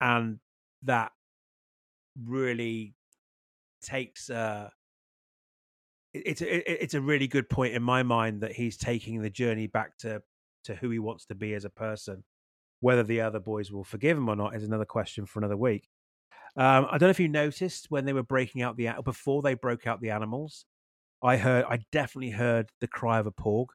and 0.00 0.38
that 0.82 1.12
really 2.24 2.94
takes 3.82 4.30
uh 4.30 4.70
it's 6.14 6.42
a, 6.42 6.82
it's 6.82 6.94
a 6.94 7.00
really 7.00 7.26
good 7.26 7.48
point 7.48 7.74
in 7.74 7.82
my 7.82 8.02
mind 8.02 8.40
that 8.42 8.52
he's 8.52 8.76
taking 8.76 9.20
the 9.20 9.30
journey 9.30 9.66
back 9.66 9.96
to 9.98 10.22
to 10.64 10.74
who 10.74 10.88
he 10.90 10.98
wants 10.98 11.26
to 11.26 11.34
be 11.34 11.54
as 11.54 11.64
a 11.64 11.70
person. 11.70 12.24
Whether 12.80 13.02
the 13.02 13.20
other 13.20 13.40
boys 13.40 13.72
will 13.72 13.84
forgive 13.84 14.16
him 14.16 14.28
or 14.28 14.36
not 14.36 14.54
is 14.54 14.64
another 14.64 14.84
question 14.84 15.26
for 15.26 15.40
another 15.40 15.56
week. 15.56 15.88
Um, 16.56 16.86
I 16.86 16.98
don't 16.98 17.02
know 17.02 17.10
if 17.10 17.20
you 17.20 17.28
noticed 17.28 17.90
when 17.90 18.04
they 18.04 18.12
were 18.12 18.22
breaking 18.22 18.62
out 18.62 18.76
the 18.76 18.90
before 19.04 19.42
they 19.42 19.54
broke 19.54 19.86
out 19.86 20.00
the 20.00 20.10
animals. 20.10 20.64
I 21.22 21.36
heard, 21.36 21.64
I 21.68 21.80
definitely 21.90 22.30
heard 22.30 22.70
the 22.80 22.86
cry 22.86 23.18
of 23.18 23.26
a 23.26 23.32
porg. 23.32 23.68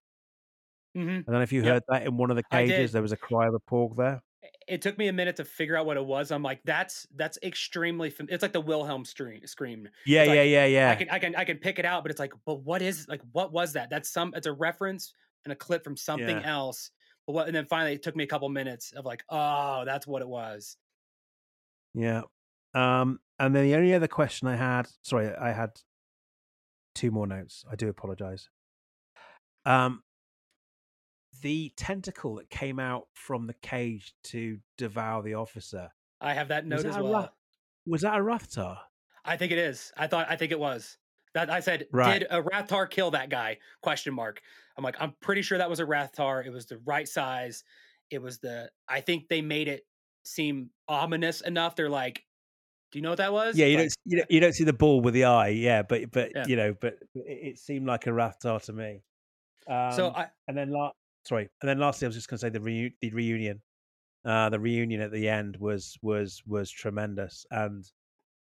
Mm-hmm. 0.95 1.09
I 1.09 1.31
don't 1.31 1.33
know 1.33 1.41
if 1.41 1.51
you 1.51 1.63
yep. 1.63 1.73
heard 1.73 1.83
that 1.89 2.05
in 2.05 2.17
one 2.17 2.29
of 2.29 2.35
the 2.35 2.43
cages. 2.43 2.91
There 2.91 3.01
was 3.01 3.11
a 3.11 3.17
cry 3.17 3.47
of 3.47 3.53
a 3.53 3.59
porg 3.59 3.95
there. 3.97 4.21
It 4.67 4.81
took 4.81 4.97
me 4.97 5.07
a 5.07 5.13
minute 5.13 5.35
to 5.37 5.45
figure 5.45 5.75
out 5.75 5.85
what 5.85 5.97
it 5.97 6.05
was. 6.05 6.31
I'm 6.31 6.43
like, 6.43 6.61
that's 6.63 7.07
that's 7.15 7.37
extremely. 7.43 8.09
Fam- 8.09 8.27
it's 8.29 8.41
like 8.41 8.53
the 8.53 8.61
Wilhelm 8.61 9.03
scream. 9.03 9.45
Scream. 9.45 9.89
Yeah, 10.05 10.23
yeah, 10.23 10.43
yeah, 10.43 10.65
yeah. 10.65 10.91
I 10.91 10.95
can, 10.95 11.09
I 11.09 11.19
can, 11.19 11.35
I 11.35 11.43
can 11.43 11.57
pick 11.57 11.79
it 11.79 11.85
out, 11.85 12.03
but 12.03 12.11
it's 12.11 12.19
like, 12.19 12.33
but 12.45 12.63
what 12.63 12.81
is 12.81 13.07
like, 13.09 13.21
what 13.31 13.51
was 13.51 13.73
that? 13.73 13.89
That's 13.89 14.09
some. 14.09 14.33
It's 14.35 14.47
a 14.47 14.53
reference 14.53 15.13
and 15.43 15.51
a 15.51 15.55
clip 15.55 15.83
from 15.83 15.97
something 15.97 16.39
yeah. 16.39 16.51
else. 16.51 16.91
But 17.27 17.33
what? 17.33 17.47
And 17.47 17.55
then 17.55 17.65
finally, 17.65 17.93
it 17.93 18.03
took 18.03 18.15
me 18.15 18.23
a 18.23 18.27
couple 18.27 18.47
minutes 18.49 18.93
of 18.93 19.05
like, 19.05 19.23
oh, 19.29 19.83
that's 19.85 20.07
what 20.07 20.21
it 20.21 20.27
was. 20.27 20.77
Yeah. 21.93 22.21
Um. 22.73 23.19
And 23.39 23.55
then 23.55 23.63
the 23.63 23.75
only 23.75 23.93
other 23.93 24.07
question 24.07 24.47
I 24.47 24.55
had, 24.55 24.87
sorry, 25.01 25.33
I 25.33 25.51
had 25.51 25.71
two 26.95 27.11
more 27.11 27.25
notes. 27.27 27.63
I 27.71 27.75
do 27.75 27.87
apologize. 27.89 28.49
Um, 29.65 30.03
the 31.41 31.71
tentacle 31.75 32.35
that 32.35 32.49
came 32.49 32.79
out 32.79 33.07
from 33.13 33.47
the 33.47 33.53
cage 33.53 34.13
to 34.23 34.59
devour 34.77 35.21
the 35.23 35.35
officer. 35.35 35.89
I 36.21 36.33
have 36.33 36.49
that 36.49 36.65
note 36.65 36.85
as 36.85 36.97
well. 36.97 37.11
Ra- 37.11 37.29
was 37.85 38.01
that 38.01 38.17
a 38.17 38.21
Rathtar? 38.21 38.77
I 39.25 39.37
think 39.37 39.51
it 39.51 39.57
is. 39.57 39.91
I 39.97 40.07
thought. 40.07 40.27
I 40.29 40.35
think 40.35 40.51
it 40.51 40.59
was. 40.59 40.97
That 41.35 41.49
I 41.49 41.59
said, 41.59 41.85
right. 41.91 42.19
did 42.19 42.27
a 42.31 42.41
Rathtar 42.41 42.89
kill 42.89 43.11
that 43.11 43.29
guy? 43.29 43.59
Question 43.81 44.13
mark. 44.13 44.41
I'm 44.77 44.83
like, 44.83 44.95
I'm 44.99 45.13
pretty 45.21 45.43
sure 45.43 45.57
that 45.57 45.69
was 45.69 45.79
a 45.79 45.85
Rathtar. 45.85 46.45
It 46.45 46.51
was 46.51 46.65
the 46.65 46.79
right 46.85 47.07
size. 47.07 47.63
It 48.09 48.21
was 48.21 48.39
the. 48.39 48.69
I 48.87 49.01
think 49.01 49.27
they 49.29 49.41
made 49.41 49.67
it 49.67 49.85
seem 50.23 50.71
ominous 50.87 51.41
enough. 51.41 51.75
They're 51.75 51.89
like, 51.89 52.23
do 52.91 52.97
you 52.97 53.03
know 53.03 53.09
what 53.09 53.19
that 53.19 53.31
was? 53.31 53.55
Yeah, 53.55 53.67
you 53.67 53.77
like, 53.77 53.83
don't 53.83 53.95
you 54.05 54.17
don't, 54.17 54.31
you 54.31 54.39
don't 54.39 54.53
see 54.53 54.63
the 54.63 54.73
ball 54.73 55.01
with 55.01 55.13
the 55.13 55.25
eye. 55.25 55.49
Yeah, 55.49 55.83
but 55.83 56.11
but 56.11 56.31
yeah. 56.33 56.45
you 56.47 56.55
know, 56.55 56.75
but 56.79 56.97
it, 57.13 57.39
it, 57.49 57.59
seemed 57.59 57.85
like 57.85 58.07
a 58.07 58.09
Rathtar 58.09 58.63
to 58.63 58.73
me. 58.73 59.03
Um, 59.67 59.91
so 59.93 60.09
I 60.09 60.27
and 60.47 60.57
then 60.57 60.71
la- 60.71 60.91
sorry, 61.24 61.49
and 61.61 61.70
then 61.70 61.80
lastly, 61.80 62.05
I 62.05 62.09
was 62.09 62.15
just 62.15 62.30
going 62.30 62.38
to 62.38 62.41
say 62.41 62.49
the 62.49 62.59
reu- 62.59 62.93
the 63.01 63.11
reunion. 63.11 63.61
Uh, 64.26 64.49
the 64.49 64.59
reunion 64.59 64.99
at 64.99 65.11
the 65.11 65.30
end 65.30 65.55
was 65.57 65.97
was 66.01 66.43
was 66.45 66.70
tremendous 66.70 67.45
and 67.51 67.89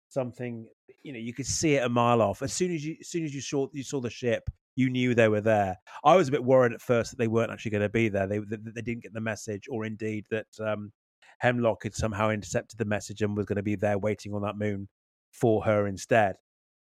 something 0.09 0.67
you 1.03 1.13
know 1.13 1.19
you 1.19 1.33
could 1.33 1.45
see 1.45 1.75
it 1.75 1.85
a 1.85 1.89
mile 1.89 2.21
off. 2.21 2.41
As 2.41 2.51
soon 2.51 2.73
as 2.73 2.85
you 2.85 2.97
as 2.99 3.07
soon 3.07 3.23
as 3.23 3.33
you 3.33 3.41
saw 3.41 3.67
you 3.71 3.83
saw 3.83 4.01
the 4.01 4.09
ship 4.09 4.49
you 4.75 4.89
knew 4.89 5.13
they 5.13 5.27
were 5.27 5.41
there. 5.41 5.77
I 6.03 6.15
was 6.15 6.29
a 6.29 6.31
bit 6.31 6.43
worried 6.43 6.73
at 6.73 6.81
first 6.81 7.11
that 7.11 7.17
they 7.17 7.27
weren't 7.27 7.51
actually 7.51 7.71
going 7.71 7.81
to 7.81 7.89
be 7.89 8.09
there. 8.09 8.27
They 8.27 8.39
that 8.39 8.75
they 8.75 8.81
didn't 8.81 9.03
get 9.03 9.13
the 9.13 9.21
message 9.21 9.67
or 9.69 9.85
indeed 9.85 10.25
that 10.31 10.47
um, 10.59 10.91
hemlock 11.39 11.83
had 11.83 11.95
somehow 11.95 12.29
intercepted 12.29 12.77
the 12.77 12.85
message 12.85 13.21
and 13.21 13.35
was 13.35 13.45
going 13.45 13.57
to 13.57 13.63
be 13.63 13.75
there 13.75 13.97
waiting 13.97 14.33
on 14.33 14.41
that 14.43 14.57
moon 14.57 14.87
for 15.31 15.63
her 15.63 15.87
instead. 15.87 16.35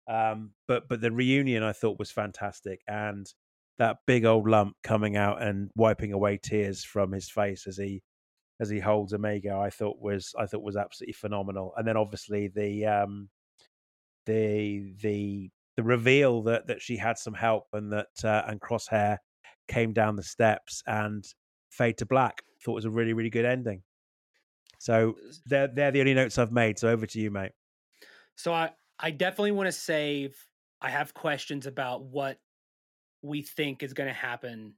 Um, 0.07 0.51
but 0.67 0.87
but 0.87 1.01
the 1.01 1.11
reunion 1.11 1.63
i 1.63 1.73
thought 1.73 1.99
was 1.99 2.11
fantastic 2.11 2.79
and 2.87 3.27
that 3.79 3.97
big 4.05 4.25
old 4.25 4.47
lump 4.47 4.75
coming 4.83 5.15
out 5.15 5.41
and 5.41 5.69
wiping 5.75 6.13
away 6.13 6.39
tears 6.41 6.83
from 6.83 7.11
his 7.11 7.29
face 7.29 7.67
as 7.67 7.77
he 7.77 8.01
as 8.59 8.69
he 8.69 8.79
holds 8.79 9.13
Omega, 9.13 9.55
I 9.55 9.69
thought 9.69 9.97
was 9.99 10.33
I 10.37 10.45
thought 10.45 10.63
was 10.63 10.77
absolutely 10.77 11.13
phenomenal. 11.13 11.73
And 11.77 11.87
then 11.87 11.97
obviously 11.97 12.47
the 12.47 12.85
um 12.85 13.29
the 14.25 14.93
the 15.01 15.49
the 15.75 15.83
reveal 15.83 16.41
that 16.43 16.67
that 16.67 16.81
she 16.81 16.97
had 16.97 17.17
some 17.17 17.35
help 17.35 17.65
and 17.73 17.91
that 17.93 18.23
uh, 18.23 18.43
and 18.47 18.59
Crosshair 18.59 19.17
came 19.67 19.93
down 19.93 20.15
the 20.15 20.23
steps 20.23 20.81
and 20.87 21.23
fade 21.69 21.97
to 21.99 22.05
black. 22.05 22.41
Thought 22.63 22.73
was 22.73 22.85
a 22.85 22.89
really 22.89 23.13
really 23.13 23.29
good 23.29 23.45
ending. 23.45 23.83
So 24.79 25.15
they're 25.45 25.67
they're 25.67 25.91
the 25.91 25.99
only 25.99 26.15
notes 26.15 26.37
I've 26.37 26.51
made. 26.51 26.79
So 26.79 26.89
over 26.89 27.05
to 27.05 27.19
you, 27.19 27.29
mate. 27.29 27.51
So 28.35 28.53
I 28.53 28.71
I 28.99 29.11
definitely 29.11 29.51
want 29.51 29.67
to 29.67 29.71
save. 29.71 30.35
I 30.81 30.89
have 30.89 31.13
questions 31.13 31.65
about 31.65 32.03
what 32.03 32.37
we 33.27 33.41
think 33.41 33.83
is 33.83 33.93
going 33.93 34.07
to 34.07 34.13
happen 34.13 34.73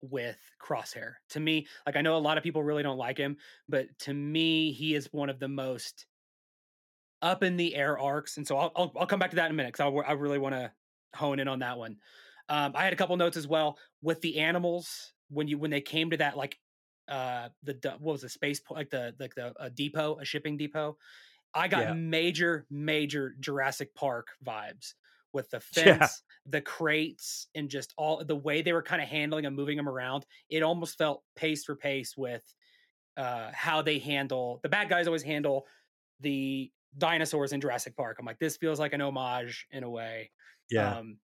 with 0.00 0.38
Crosshair. 0.60 1.14
To 1.30 1.40
me, 1.40 1.66
like 1.86 1.96
I 1.96 2.02
know 2.02 2.16
a 2.16 2.18
lot 2.18 2.38
of 2.38 2.44
people 2.44 2.62
really 2.62 2.82
don't 2.82 2.98
like 2.98 3.18
him, 3.18 3.36
but 3.68 3.86
to 4.00 4.14
me, 4.14 4.72
he 4.72 4.94
is 4.94 5.12
one 5.12 5.28
of 5.28 5.38
the 5.38 5.48
most 5.48 6.06
up 7.20 7.42
in 7.42 7.56
the 7.56 7.74
air 7.74 7.98
arcs. 7.98 8.36
And 8.36 8.46
so 8.46 8.56
I'll 8.56 8.72
I'll, 8.76 8.92
I'll 8.96 9.06
come 9.06 9.18
back 9.18 9.30
to 9.30 9.36
that 9.36 9.46
in 9.46 9.52
a 9.52 9.54
minute 9.54 9.72
because 9.72 9.92
I, 9.92 10.10
I 10.10 10.12
really 10.12 10.38
want 10.38 10.54
to 10.54 10.70
hone 11.14 11.40
in 11.40 11.48
on 11.48 11.58
that 11.60 11.78
one. 11.78 11.96
Um, 12.48 12.72
I 12.74 12.84
had 12.84 12.92
a 12.92 12.96
couple 12.96 13.16
notes 13.16 13.36
as 13.36 13.46
well 13.46 13.78
with 14.02 14.20
the 14.20 14.38
animals 14.38 15.12
when 15.30 15.48
you 15.48 15.58
when 15.58 15.70
they 15.70 15.80
came 15.80 16.10
to 16.10 16.16
that 16.16 16.36
like 16.36 16.58
uh 17.08 17.48
the 17.62 17.74
what 17.98 18.12
was 18.12 18.22
the 18.22 18.28
space 18.28 18.60
like 18.70 18.90
the 18.90 19.14
like 19.18 19.34
the 19.34 19.52
a 19.58 19.70
depot 19.70 20.18
a 20.20 20.24
shipping 20.24 20.56
depot. 20.56 20.96
I 21.54 21.66
got 21.66 21.80
yeah. 21.80 21.92
major 21.94 22.66
major 22.70 23.34
Jurassic 23.40 23.94
Park 23.94 24.28
vibes 24.46 24.94
with 25.38 25.50
the 25.50 25.60
fence, 25.60 25.86
yeah. 25.86 26.06
the 26.46 26.60
crates, 26.60 27.46
and 27.54 27.68
just 27.68 27.94
all 27.96 28.24
the 28.24 28.36
way 28.36 28.60
they 28.60 28.72
were 28.72 28.82
kind 28.82 29.00
of 29.00 29.08
handling 29.08 29.46
and 29.46 29.54
moving 29.54 29.76
them 29.76 29.88
around. 29.88 30.26
It 30.50 30.64
almost 30.64 30.98
felt 30.98 31.22
pace 31.36 31.64
for 31.64 31.76
pace 31.76 32.16
with 32.16 32.42
uh, 33.16 33.50
how 33.54 33.82
they 33.82 33.98
handle 33.98 34.58
the 34.62 34.68
bad 34.68 34.88
guys 34.88 35.06
always 35.06 35.22
handle 35.22 35.66
the 36.20 36.70
dinosaurs 36.96 37.52
in 37.52 37.60
Jurassic 37.60 37.96
Park. 37.96 38.16
I'm 38.18 38.26
like, 38.26 38.40
this 38.40 38.56
feels 38.56 38.80
like 38.80 38.92
an 38.92 39.00
homage 39.00 39.66
in 39.70 39.84
a 39.84 39.90
way. 39.90 40.30
Yeah. 40.70 40.98
Um, 40.98 41.18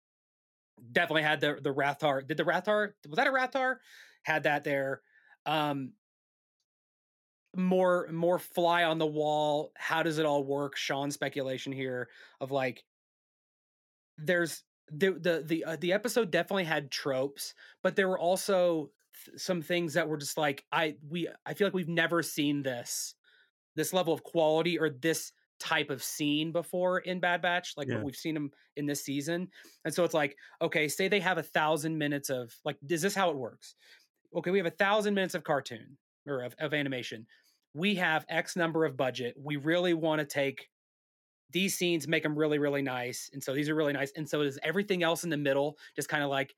definitely 0.92 1.22
had 1.22 1.40
the 1.40 1.58
the 1.62 1.72
Rathtar. 1.72 2.26
Did 2.26 2.36
the 2.36 2.44
Rathtar 2.44 2.90
was 3.08 3.16
that 3.16 3.26
a 3.26 3.30
Rathtar? 3.30 3.76
Had 4.24 4.42
that 4.42 4.64
there. 4.64 5.02
Um, 5.46 5.92
more 7.56 8.08
more 8.12 8.38
fly 8.38 8.84
on 8.84 8.98
the 8.98 9.06
wall. 9.06 9.72
How 9.76 10.02
does 10.02 10.18
it 10.18 10.26
all 10.26 10.44
work? 10.44 10.76
Sean 10.76 11.10
speculation 11.10 11.72
here 11.72 12.08
of 12.40 12.50
like 12.50 12.84
there's 14.24 14.62
the 14.90 15.12
the 15.12 15.42
the 15.46 15.64
uh, 15.64 15.76
the 15.80 15.92
episode 15.92 16.30
definitely 16.30 16.64
had 16.64 16.90
tropes, 16.90 17.54
but 17.82 17.96
there 17.96 18.08
were 18.08 18.18
also 18.18 18.90
th- 19.24 19.38
some 19.38 19.62
things 19.62 19.94
that 19.94 20.08
were 20.08 20.16
just 20.16 20.36
like 20.36 20.64
I 20.72 20.96
we 21.08 21.28
I 21.46 21.54
feel 21.54 21.66
like 21.66 21.74
we've 21.74 21.88
never 21.88 22.22
seen 22.22 22.62
this 22.62 23.14
this 23.76 23.92
level 23.92 24.12
of 24.12 24.22
quality 24.22 24.78
or 24.78 24.90
this 24.90 25.32
type 25.60 25.90
of 25.90 26.02
scene 26.02 26.52
before 26.52 26.98
in 27.00 27.20
Bad 27.20 27.42
Batch, 27.42 27.74
like 27.76 27.88
yeah. 27.88 28.02
we've 28.02 28.16
seen 28.16 28.34
them 28.34 28.50
in 28.76 28.86
this 28.86 29.04
season. 29.04 29.48
And 29.84 29.92
so 29.92 30.04
it's 30.04 30.14
like, 30.14 30.36
okay, 30.60 30.88
say 30.88 31.06
they 31.06 31.20
have 31.20 31.38
a 31.38 31.42
thousand 31.42 31.98
minutes 31.98 32.30
of 32.30 32.52
like, 32.64 32.76
is 32.88 33.02
this 33.02 33.14
how 33.14 33.30
it 33.30 33.36
works? 33.36 33.76
Okay, 34.34 34.50
we 34.50 34.58
have 34.58 34.66
a 34.66 34.70
thousand 34.70 35.14
minutes 35.14 35.34
of 35.34 35.44
cartoon 35.44 35.98
or 36.26 36.42
of, 36.42 36.54
of 36.58 36.72
animation. 36.72 37.26
We 37.74 37.94
have 37.96 38.24
X 38.28 38.56
number 38.56 38.84
of 38.84 38.96
budget. 38.96 39.34
We 39.38 39.56
really 39.56 39.94
want 39.94 40.20
to 40.20 40.26
take 40.26 40.69
these 41.52 41.76
scenes 41.76 42.06
make 42.06 42.22
them 42.22 42.38
really 42.38 42.58
really 42.58 42.82
nice 42.82 43.30
and 43.32 43.42
so 43.42 43.54
these 43.54 43.68
are 43.68 43.74
really 43.74 43.92
nice 43.92 44.12
and 44.16 44.28
so 44.28 44.40
is 44.42 44.58
everything 44.62 45.02
else 45.02 45.24
in 45.24 45.30
the 45.30 45.36
middle 45.36 45.76
just 45.96 46.08
kind 46.08 46.22
of 46.22 46.30
like 46.30 46.54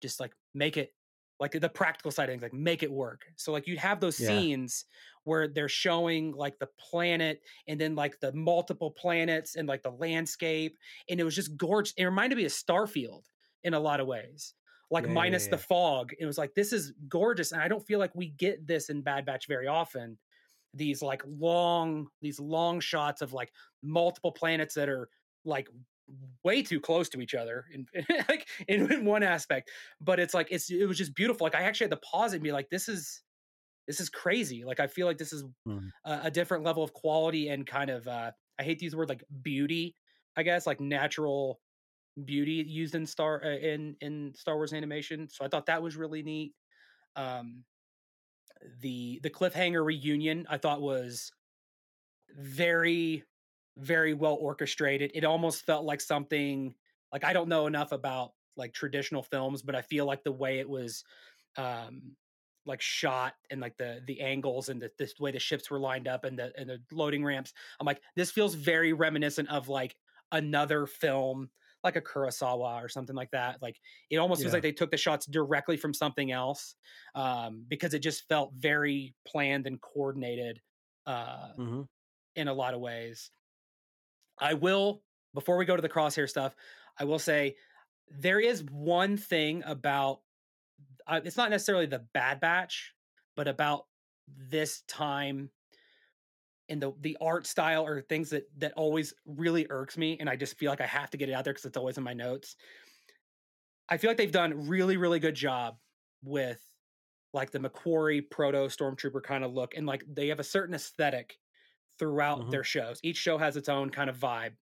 just 0.00 0.20
like 0.20 0.32
make 0.54 0.76
it 0.76 0.92
like 1.40 1.52
the 1.52 1.68
practical 1.68 2.10
side 2.10 2.24
of 2.24 2.32
things 2.32 2.42
like 2.42 2.54
make 2.54 2.82
it 2.82 2.92
work 2.92 3.26
so 3.36 3.52
like 3.52 3.66
you'd 3.66 3.78
have 3.78 4.00
those 4.00 4.18
yeah. 4.20 4.28
scenes 4.28 4.84
where 5.24 5.48
they're 5.48 5.68
showing 5.68 6.32
like 6.32 6.58
the 6.58 6.68
planet 6.78 7.40
and 7.66 7.80
then 7.80 7.94
like 7.94 8.18
the 8.20 8.32
multiple 8.32 8.90
planets 8.90 9.56
and 9.56 9.68
like 9.68 9.82
the 9.82 9.90
landscape 9.90 10.78
and 11.08 11.18
it 11.18 11.24
was 11.24 11.34
just 11.34 11.56
gorgeous 11.56 11.94
it 11.96 12.04
reminded 12.04 12.36
me 12.36 12.44
of 12.44 12.52
starfield 12.52 13.22
in 13.64 13.74
a 13.74 13.80
lot 13.80 14.00
of 14.00 14.06
ways 14.06 14.54
like 14.90 15.06
yeah, 15.06 15.12
minus 15.12 15.46
yeah, 15.46 15.52
the 15.52 15.58
fog 15.58 16.12
it 16.18 16.26
was 16.26 16.38
like 16.38 16.54
this 16.54 16.72
is 16.72 16.92
gorgeous 17.08 17.52
and 17.52 17.60
i 17.60 17.68
don't 17.68 17.86
feel 17.86 17.98
like 17.98 18.14
we 18.14 18.28
get 18.28 18.66
this 18.66 18.88
in 18.88 19.00
bad 19.02 19.26
batch 19.26 19.48
very 19.48 19.66
often 19.66 20.16
these 20.74 21.02
like 21.02 21.22
long 21.26 22.08
these 22.20 22.40
long 22.40 22.80
shots 22.80 23.22
of 23.22 23.32
like 23.32 23.52
multiple 23.82 24.32
planets 24.32 24.74
that 24.74 24.88
are 24.88 25.08
like 25.44 25.68
way 26.44 26.62
too 26.62 26.80
close 26.80 27.08
to 27.08 27.20
each 27.20 27.34
other 27.34 27.64
in 27.72 27.86
like 28.28 28.46
in, 28.68 28.92
in, 28.92 29.04
one 29.04 29.22
aspect 29.22 29.70
but 30.00 30.20
it's 30.20 30.34
like 30.34 30.48
it's 30.50 30.70
it 30.70 30.86
was 30.86 30.98
just 30.98 31.14
beautiful 31.14 31.44
like 31.44 31.54
i 31.54 31.62
actually 31.62 31.84
had 31.84 31.90
to 31.92 32.08
pause 32.08 32.34
and 32.34 32.42
be 32.42 32.52
like 32.52 32.68
this 32.70 32.88
is 32.88 33.22
this 33.86 34.00
is 34.00 34.08
crazy. 34.08 34.64
Like 34.64 34.80
I 34.80 34.86
feel 34.86 35.06
like 35.06 35.18
this 35.18 35.32
is 35.32 35.44
mm. 35.68 35.90
a, 36.04 36.20
a, 36.24 36.30
different 36.30 36.64
level 36.64 36.82
of 36.82 36.92
quality 36.92 37.48
and 37.48 37.66
kind 37.66 37.90
of 37.90 38.06
uh 38.08 38.30
I 38.58 38.62
hate 38.62 38.78
these 38.78 38.94
words 38.94 39.08
like 39.08 39.24
beauty, 39.42 39.96
I 40.36 40.42
guess, 40.42 40.66
like 40.66 40.80
natural 40.80 41.60
beauty 42.24 42.64
used 42.66 42.94
in 42.94 43.06
Star 43.06 43.42
uh, 43.44 43.56
in 43.56 43.96
in 44.00 44.32
Star 44.34 44.56
Wars 44.56 44.72
animation. 44.72 45.28
So 45.30 45.44
I 45.44 45.48
thought 45.48 45.66
that 45.66 45.82
was 45.82 45.96
really 45.96 46.22
neat. 46.22 46.54
Um 47.16 47.64
the 48.80 49.20
the 49.22 49.30
cliffhanger 49.30 49.84
reunion 49.84 50.46
I 50.48 50.58
thought 50.58 50.80
was 50.80 51.32
very 52.36 53.24
very 53.76 54.14
well 54.14 54.36
orchestrated. 54.40 55.10
It 55.14 55.24
almost 55.24 55.66
felt 55.66 55.84
like 55.84 56.00
something 56.00 56.74
like 57.12 57.24
I 57.24 57.32
don't 57.32 57.48
know 57.48 57.66
enough 57.66 57.92
about 57.92 58.32
like 58.56 58.72
traditional 58.72 59.22
films, 59.22 59.62
but 59.62 59.74
I 59.74 59.82
feel 59.82 60.06
like 60.06 60.22
the 60.22 60.32
way 60.32 60.60
it 60.60 60.68
was 60.68 61.04
um 61.56 62.16
like 62.66 62.80
shot 62.80 63.34
and 63.50 63.60
like 63.60 63.76
the 63.76 64.00
the 64.06 64.20
angles 64.20 64.68
and 64.68 64.80
the 64.80 64.90
this 64.98 65.18
way 65.20 65.30
the 65.30 65.38
ships 65.38 65.70
were 65.70 65.78
lined 65.78 66.08
up 66.08 66.24
and 66.24 66.38
the 66.38 66.52
and 66.56 66.70
the 66.70 66.80
loading 66.92 67.24
ramps. 67.24 67.52
I'm 67.80 67.86
like, 67.86 68.00
this 68.16 68.30
feels 68.30 68.54
very 68.54 68.92
reminiscent 68.92 69.50
of 69.50 69.68
like 69.68 69.96
another 70.32 70.86
film 70.86 71.50
like 71.84 71.96
a 71.96 72.00
Kurosawa 72.00 72.82
or 72.82 72.88
something 72.88 73.14
like 73.14 73.30
that. 73.30 73.60
Like 73.62 73.76
it 74.10 74.16
almost 74.16 74.40
yeah. 74.40 74.44
feels 74.44 74.54
like 74.54 74.62
they 74.62 74.72
took 74.72 74.90
the 74.90 74.96
shots 74.96 75.26
directly 75.26 75.76
from 75.76 75.92
something 75.94 76.32
else 76.32 76.74
um, 77.14 77.64
because 77.68 77.94
it 77.94 78.00
just 78.00 78.26
felt 78.28 78.52
very 78.54 79.14
planned 79.26 79.66
and 79.66 79.80
coordinated 79.80 80.60
uh, 81.06 81.48
mm-hmm. 81.58 81.82
in 82.36 82.48
a 82.48 82.54
lot 82.54 82.74
of 82.74 82.80
ways. 82.80 83.30
I 84.38 84.54
will, 84.54 85.02
before 85.34 85.56
we 85.56 85.64
go 85.64 85.76
to 85.76 85.82
the 85.82 85.88
crosshair 85.88 86.28
stuff, 86.28 86.56
I 86.98 87.04
will 87.04 87.18
say 87.18 87.56
there 88.10 88.40
is 88.40 88.64
one 88.64 89.16
thing 89.16 89.62
about 89.66 90.20
uh, 91.06 91.20
it's 91.22 91.36
not 91.36 91.50
necessarily 91.50 91.86
the 91.86 92.04
Bad 92.14 92.40
Batch, 92.40 92.94
but 93.36 93.46
about 93.46 93.84
this 94.26 94.82
time 94.88 95.50
in 96.68 96.80
the 96.80 96.92
the 97.00 97.16
art 97.20 97.46
style 97.46 97.86
or 97.86 98.00
things 98.02 98.30
that 98.30 98.44
that 98.58 98.72
always 98.74 99.14
really 99.26 99.66
irks 99.70 99.96
me 99.98 100.16
and 100.18 100.28
I 100.28 100.36
just 100.36 100.58
feel 100.58 100.70
like 100.70 100.80
I 100.80 100.86
have 100.86 101.10
to 101.10 101.16
get 101.16 101.28
it 101.28 101.32
out 101.32 101.44
there 101.44 101.54
cuz 101.54 101.64
it's 101.64 101.76
always 101.76 101.98
in 101.98 102.04
my 102.04 102.14
notes. 102.14 102.56
I 103.88 103.98
feel 103.98 104.10
like 104.10 104.16
they've 104.16 104.32
done 104.32 104.68
really 104.68 104.96
really 104.96 105.20
good 105.20 105.34
job 105.34 105.76
with 106.22 106.62
like 107.32 107.50
the 107.50 107.58
McQuarrie 107.58 108.30
proto 108.30 108.58
stormtrooper 108.68 109.22
kind 109.22 109.44
of 109.44 109.52
look 109.52 109.76
and 109.76 109.86
like 109.86 110.04
they 110.08 110.28
have 110.28 110.40
a 110.40 110.44
certain 110.44 110.74
aesthetic 110.74 111.36
throughout 111.98 112.40
mm-hmm. 112.40 112.50
their 112.50 112.64
shows. 112.64 113.00
Each 113.02 113.16
show 113.16 113.38
has 113.38 113.56
its 113.56 113.68
own 113.68 113.90
kind 113.90 114.08
of 114.08 114.16
vibe. 114.16 114.52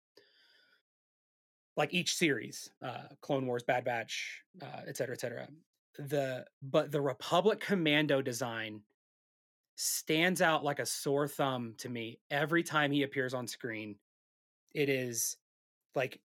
Like 1.77 1.95
each 1.95 2.17
series, 2.17 2.69
uh, 2.85 3.05
Clone 3.23 3.47
Wars, 3.47 3.63
Bad 3.63 3.85
Batch, 3.85 4.43
uh, 4.61 4.83
et 4.87 4.97
cetera, 4.97 5.15
et 5.15 5.21
cetera. 5.21 5.49
The 5.99 6.45
but 6.61 6.91
the 6.91 7.01
Republic 7.01 7.61
Commando 7.61 8.21
design 8.21 8.83
stands 9.77 10.43
out 10.43 10.64
like 10.64 10.79
a 10.79 10.87
sore 10.87 11.27
thumb 11.27 11.75
to 11.79 11.89
me 11.89 12.18
every 12.31 12.62
time 12.62 12.91
he 12.91 13.03
appears 13.03 13.35
on 13.35 13.47
screen. 13.47 13.97
It 14.75 14.89
is 14.89 15.37
like 15.95 16.20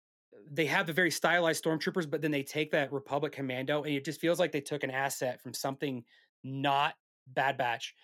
they 0.52 0.66
have 0.66 0.88
the 0.88 0.93
very 0.93 1.12
stylized 1.12 1.64
stormtroopers, 1.64 2.10
but 2.10 2.22
then 2.22 2.32
they 2.32 2.43
take 2.43 2.72
that 2.72 2.91
Republic 2.91 3.32
Commando, 3.32 3.84
and 3.84 3.93
it 3.93 4.06
just 4.06 4.22
feels 4.22 4.39
like 4.39 4.52
they 4.52 4.62
took 4.62 4.84
an 4.84 4.91
asset 4.91 5.41
from 5.41 5.54
something 5.54 6.04
not 6.43 6.96
Bad 7.28 7.58
Batch 7.58 7.96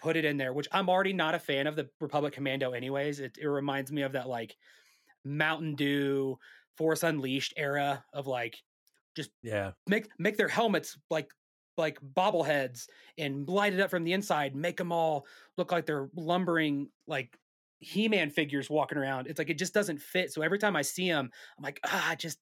put 0.00 0.16
it 0.16 0.24
in 0.24 0.36
there, 0.36 0.52
which 0.52 0.68
I'm 0.72 0.88
already 0.88 1.12
not 1.12 1.34
a 1.34 1.38
fan 1.38 1.66
of 1.66 1.76
the 1.76 1.88
Republic 2.00 2.32
Commando 2.32 2.72
anyways. 2.72 3.20
It, 3.20 3.38
it 3.40 3.48
reminds 3.48 3.92
me 3.92 4.02
of 4.02 4.12
that 4.12 4.28
like 4.28 4.56
Mountain 5.24 5.76
Dew 5.76 6.38
Force 6.76 7.02
Unleashed 7.02 7.54
era 7.56 8.04
of 8.12 8.26
like 8.26 8.58
just 9.16 9.30
yeah 9.42 9.72
make 9.88 10.08
make 10.18 10.36
their 10.36 10.48
helmets 10.48 10.96
like 11.10 11.30
like 11.80 11.98
bobbleheads 12.00 12.86
and 13.18 13.48
light 13.48 13.74
it 13.74 13.80
up 13.80 13.90
from 13.90 14.04
the 14.04 14.12
inside, 14.12 14.54
make 14.54 14.76
them 14.76 14.92
all 14.92 15.26
look 15.56 15.72
like 15.72 15.86
they're 15.86 16.08
lumbering 16.14 16.90
like 17.06 17.36
He-Man 17.80 18.30
figures 18.30 18.70
walking 18.70 18.98
around. 18.98 19.26
It's 19.26 19.38
like 19.38 19.50
it 19.50 19.58
just 19.58 19.74
doesn't 19.74 20.00
fit. 20.00 20.32
So 20.32 20.42
every 20.42 20.58
time 20.58 20.76
I 20.76 20.82
see 20.82 21.08
them, 21.08 21.30
I'm 21.58 21.64
like, 21.64 21.80
ah, 21.84 22.14
just 22.16 22.38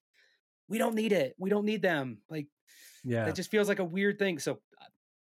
we 0.68 0.78
don't 0.78 0.94
need 0.94 1.12
it. 1.12 1.34
We 1.38 1.48
don't 1.48 1.64
need 1.64 1.80
them. 1.80 2.18
Like 2.28 2.46
yeah, 3.04 3.26
it 3.26 3.34
just 3.34 3.50
feels 3.50 3.68
like 3.68 3.78
a 3.78 3.84
weird 3.84 4.18
thing. 4.18 4.38
So 4.38 4.58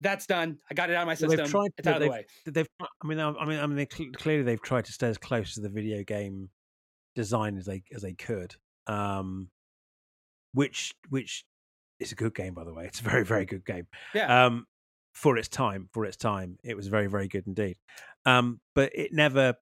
that's 0.01 0.25
done. 0.25 0.57
I 0.69 0.73
got 0.73 0.89
it 0.89 0.95
out 0.95 1.03
of 1.03 1.07
my 1.07 1.15
system. 1.15 1.37
They've 1.37 1.49
tried, 1.49 1.69
it's 1.77 1.87
out 1.87 1.95
of 1.97 2.01
the 2.03 2.09
way. 2.09 2.25
They've, 2.45 2.67
I 2.81 3.07
mean, 3.07 3.19
I 3.19 3.45
mean, 3.45 3.59
I 3.59 3.65
mean, 3.65 3.77
they, 3.77 3.85
clearly 3.85 4.43
they've 4.43 4.61
tried 4.61 4.85
to 4.85 4.91
stay 4.91 5.07
as 5.07 5.17
close 5.17 5.55
to 5.55 5.61
the 5.61 5.69
video 5.69 6.03
game 6.03 6.49
design 7.15 7.57
as 7.57 7.65
they 7.65 7.83
as 7.93 8.01
they 8.01 8.13
could. 8.13 8.55
Um, 8.85 9.49
which 10.53 10.93
which 11.09 11.45
is 11.99 12.11
a 12.11 12.15
good 12.15 12.35
game, 12.35 12.53
by 12.53 12.63
the 12.63 12.73
way. 12.73 12.85
It's 12.85 12.99
a 12.99 13.03
very 13.03 13.25
very 13.25 13.45
good 13.45 13.65
game. 13.65 13.87
Yeah. 14.13 14.45
Um, 14.45 14.65
for 15.13 15.37
its 15.37 15.47
time, 15.47 15.89
for 15.93 16.05
its 16.05 16.17
time, 16.17 16.57
it 16.63 16.75
was 16.75 16.87
very 16.87 17.07
very 17.07 17.27
good 17.27 17.47
indeed. 17.47 17.77
Um, 18.25 18.59
but 18.75 18.91
it 18.93 19.13
never. 19.13 19.55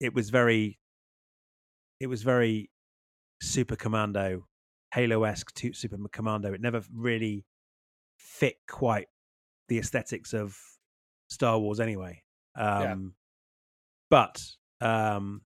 It 0.00 0.14
was 0.14 0.30
very. 0.30 0.78
It 2.00 2.06
was 2.06 2.22
very 2.22 2.70
Super 3.42 3.76
Commando, 3.76 4.46
Halo 4.94 5.24
esque 5.24 5.52
Super 5.72 5.96
Commando. 6.12 6.52
It 6.52 6.60
never 6.60 6.82
really 6.94 7.44
fit 8.18 8.56
quite 8.68 9.08
the 9.68 9.78
aesthetics 9.78 10.32
of 10.32 10.56
Star 11.28 11.58
Wars 11.58 11.80
anyway. 11.80 12.22
Um, 12.56 12.82
yeah. 12.82 12.94
But 14.10 14.42
um, 14.80 15.42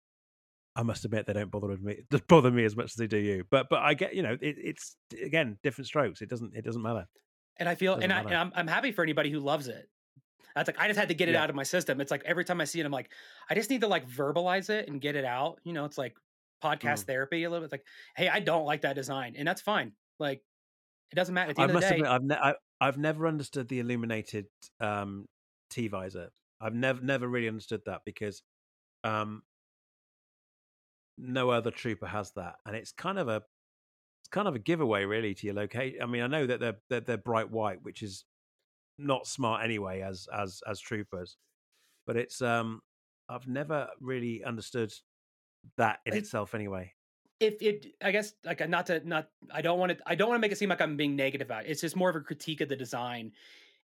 I 0.80 0.84
must 0.84 1.04
admit 1.04 1.26
they 1.26 1.34
don't 1.34 1.52
bother 1.52 1.68
with 1.68 1.82
me 1.82 1.98
bother 2.30 2.50
me 2.50 2.64
as 2.64 2.74
much 2.74 2.86
as 2.86 2.94
they 2.94 3.08
do 3.08 3.18
you. 3.18 3.44
But 3.52 3.68
but 3.70 3.80
I 3.80 3.94
get 3.96 4.16
you 4.16 4.24
know 4.24 4.38
it, 4.40 4.56
it's 4.58 4.96
again 5.22 5.58
different 5.62 5.88
strokes. 5.88 6.22
It 6.22 6.30
doesn't 6.30 6.56
it 6.56 6.64
doesn't 6.64 6.82
matter. 6.82 7.06
And 7.58 7.68
I 7.68 7.76
feel 7.76 7.96
and, 7.96 8.14
I, 8.14 8.22
and 8.22 8.34
I'm 8.34 8.52
I'm 8.56 8.68
happy 8.68 8.94
for 8.94 9.04
anybody 9.04 9.30
who 9.30 9.42
loves 9.42 9.68
it. 9.68 9.90
That's 10.56 10.68
like 10.68 10.80
I 10.80 10.88
just 10.88 10.98
had 10.98 11.10
to 11.10 11.14
get 11.14 11.28
it 11.28 11.34
yeah. 11.34 11.44
out 11.44 11.50
of 11.50 11.56
my 11.56 11.64
system. 11.64 12.00
It's 12.00 12.12
like 12.12 12.24
every 12.24 12.46
time 12.46 12.62
I 12.62 12.64
see 12.64 12.80
it, 12.80 12.86
I'm 12.86 12.94
like, 12.94 13.12
I 13.50 13.56
just 13.56 13.70
need 13.70 13.82
to 13.82 13.88
like 13.88 14.08
verbalize 14.08 14.70
it 14.70 14.88
and 14.88 15.02
get 15.02 15.18
it 15.18 15.26
out. 15.26 15.60
You 15.66 15.74
know, 15.74 15.84
it's 15.84 15.98
like 15.98 16.16
podcast 16.64 17.04
mm. 17.04 17.08
therapy 17.08 17.44
a 17.44 17.50
little 17.50 17.68
bit. 17.68 17.74
It's 17.74 17.74
like, 17.74 17.86
hey, 18.16 18.30
I 18.30 18.40
don't 18.40 18.66
like 18.66 18.82
that 18.82 18.96
design, 18.96 19.36
and 19.38 19.46
that's 19.46 19.62
fine. 19.62 19.92
Like, 20.18 20.42
it 21.12 21.16
doesn't 21.16 21.36
matter. 21.36 21.50
At 21.50 21.58
the 21.58 21.62
end 21.64 21.72
I 21.72 21.76
of 21.76 21.82
the 21.82 21.90
day, 21.90 21.96
admit, 21.96 22.10
I've, 22.10 22.24
ne- 22.24 22.54
I've 22.80 22.98
never 22.98 23.28
understood 23.28 23.68
the 23.68 23.80
illuminated 23.80 24.46
um, 24.80 25.26
T 25.70 25.90
visor. 25.90 26.30
I've 26.62 26.74
never 26.74 27.02
never 27.02 27.28
really 27.28 27.50
understood 27.50 27.82
that 27.86 28.02
because 28.06 28.42
um, 29.04 29.44
no 31.20 31.50
other 31.50 31.72
trooper 31.72 32.08
has 32.08 32.32
that, 32.32 32.56
and 32.66 32.76
it's 32.76 32.92
kind 32.92 33.20
of 33.20 33.28
a 33.28 33.44
it's 34.22 34.30
kind 34.30 34.48
of 34.48 34.56
a 34.56 34.60
giveaway 34.60 35.06
really 35.06 35.34
to 35.34 35.46
your 35.46 35.56
location. 35.56 36.02
I 36.02 36.06
mean, 36.06 36.22
I 36.22 36.28
know 36.28 36.46
that 36.46 36.60
they're, 36.60 36.78
they're 36.90 37.02
they're 37.02 37.18
bright 37.18 37.52
white, 37.52 37.84
which 37.84 38.02
is 38.02 38.26
not 38.98 39.28
smart 39.28 39.64
anyway 39.64 40.02
as 40.02 40.28
as 40.34 40.62
as 40.68 40.80
troopers, 40.80 41.38
but 42.06 42.16
it's 42.18 42.42
um 42.42 42.82
I've 43.30 43.48
never 43.48 43.88
really 44.00 44.44
understood 44.44 44.94
that 45.78 46.00
in 46.06 46.16
itself 46.16 46.56
anyway 46.56 46.94
if 47.40 47.62
it 47.62 47.88
i 48.02 48.12
guess 48.12 48.34
like 48.46 48.68
not 48.70 48.86
to 48.86 49.08
not 49.08 49.30
i 49.52 49.62
don't 49.62 49.80
want 49.80 49.92
to 49.92 49.98
i 50.06 50.16
don't 50.16 50.30
want 50.30 50.38
to 50.38 50.42
make 50.42 50.52
it 50.52 50.58
seem 50.58 50.70
like 50.70 50.82
i'm 50.82 50.98
being 50.98 51.16
negative 51.16 51.48
about 51.48 51.66
it 51.66 51.70
it's 51.70 51.82
just 51.82 51.96
more 51.96 52.10
of 52.10 52.16
a 52.16 52.22
critique 52.22 52.62
of 52.62 52.70
the 52.70 52.76
design 52.76 53.32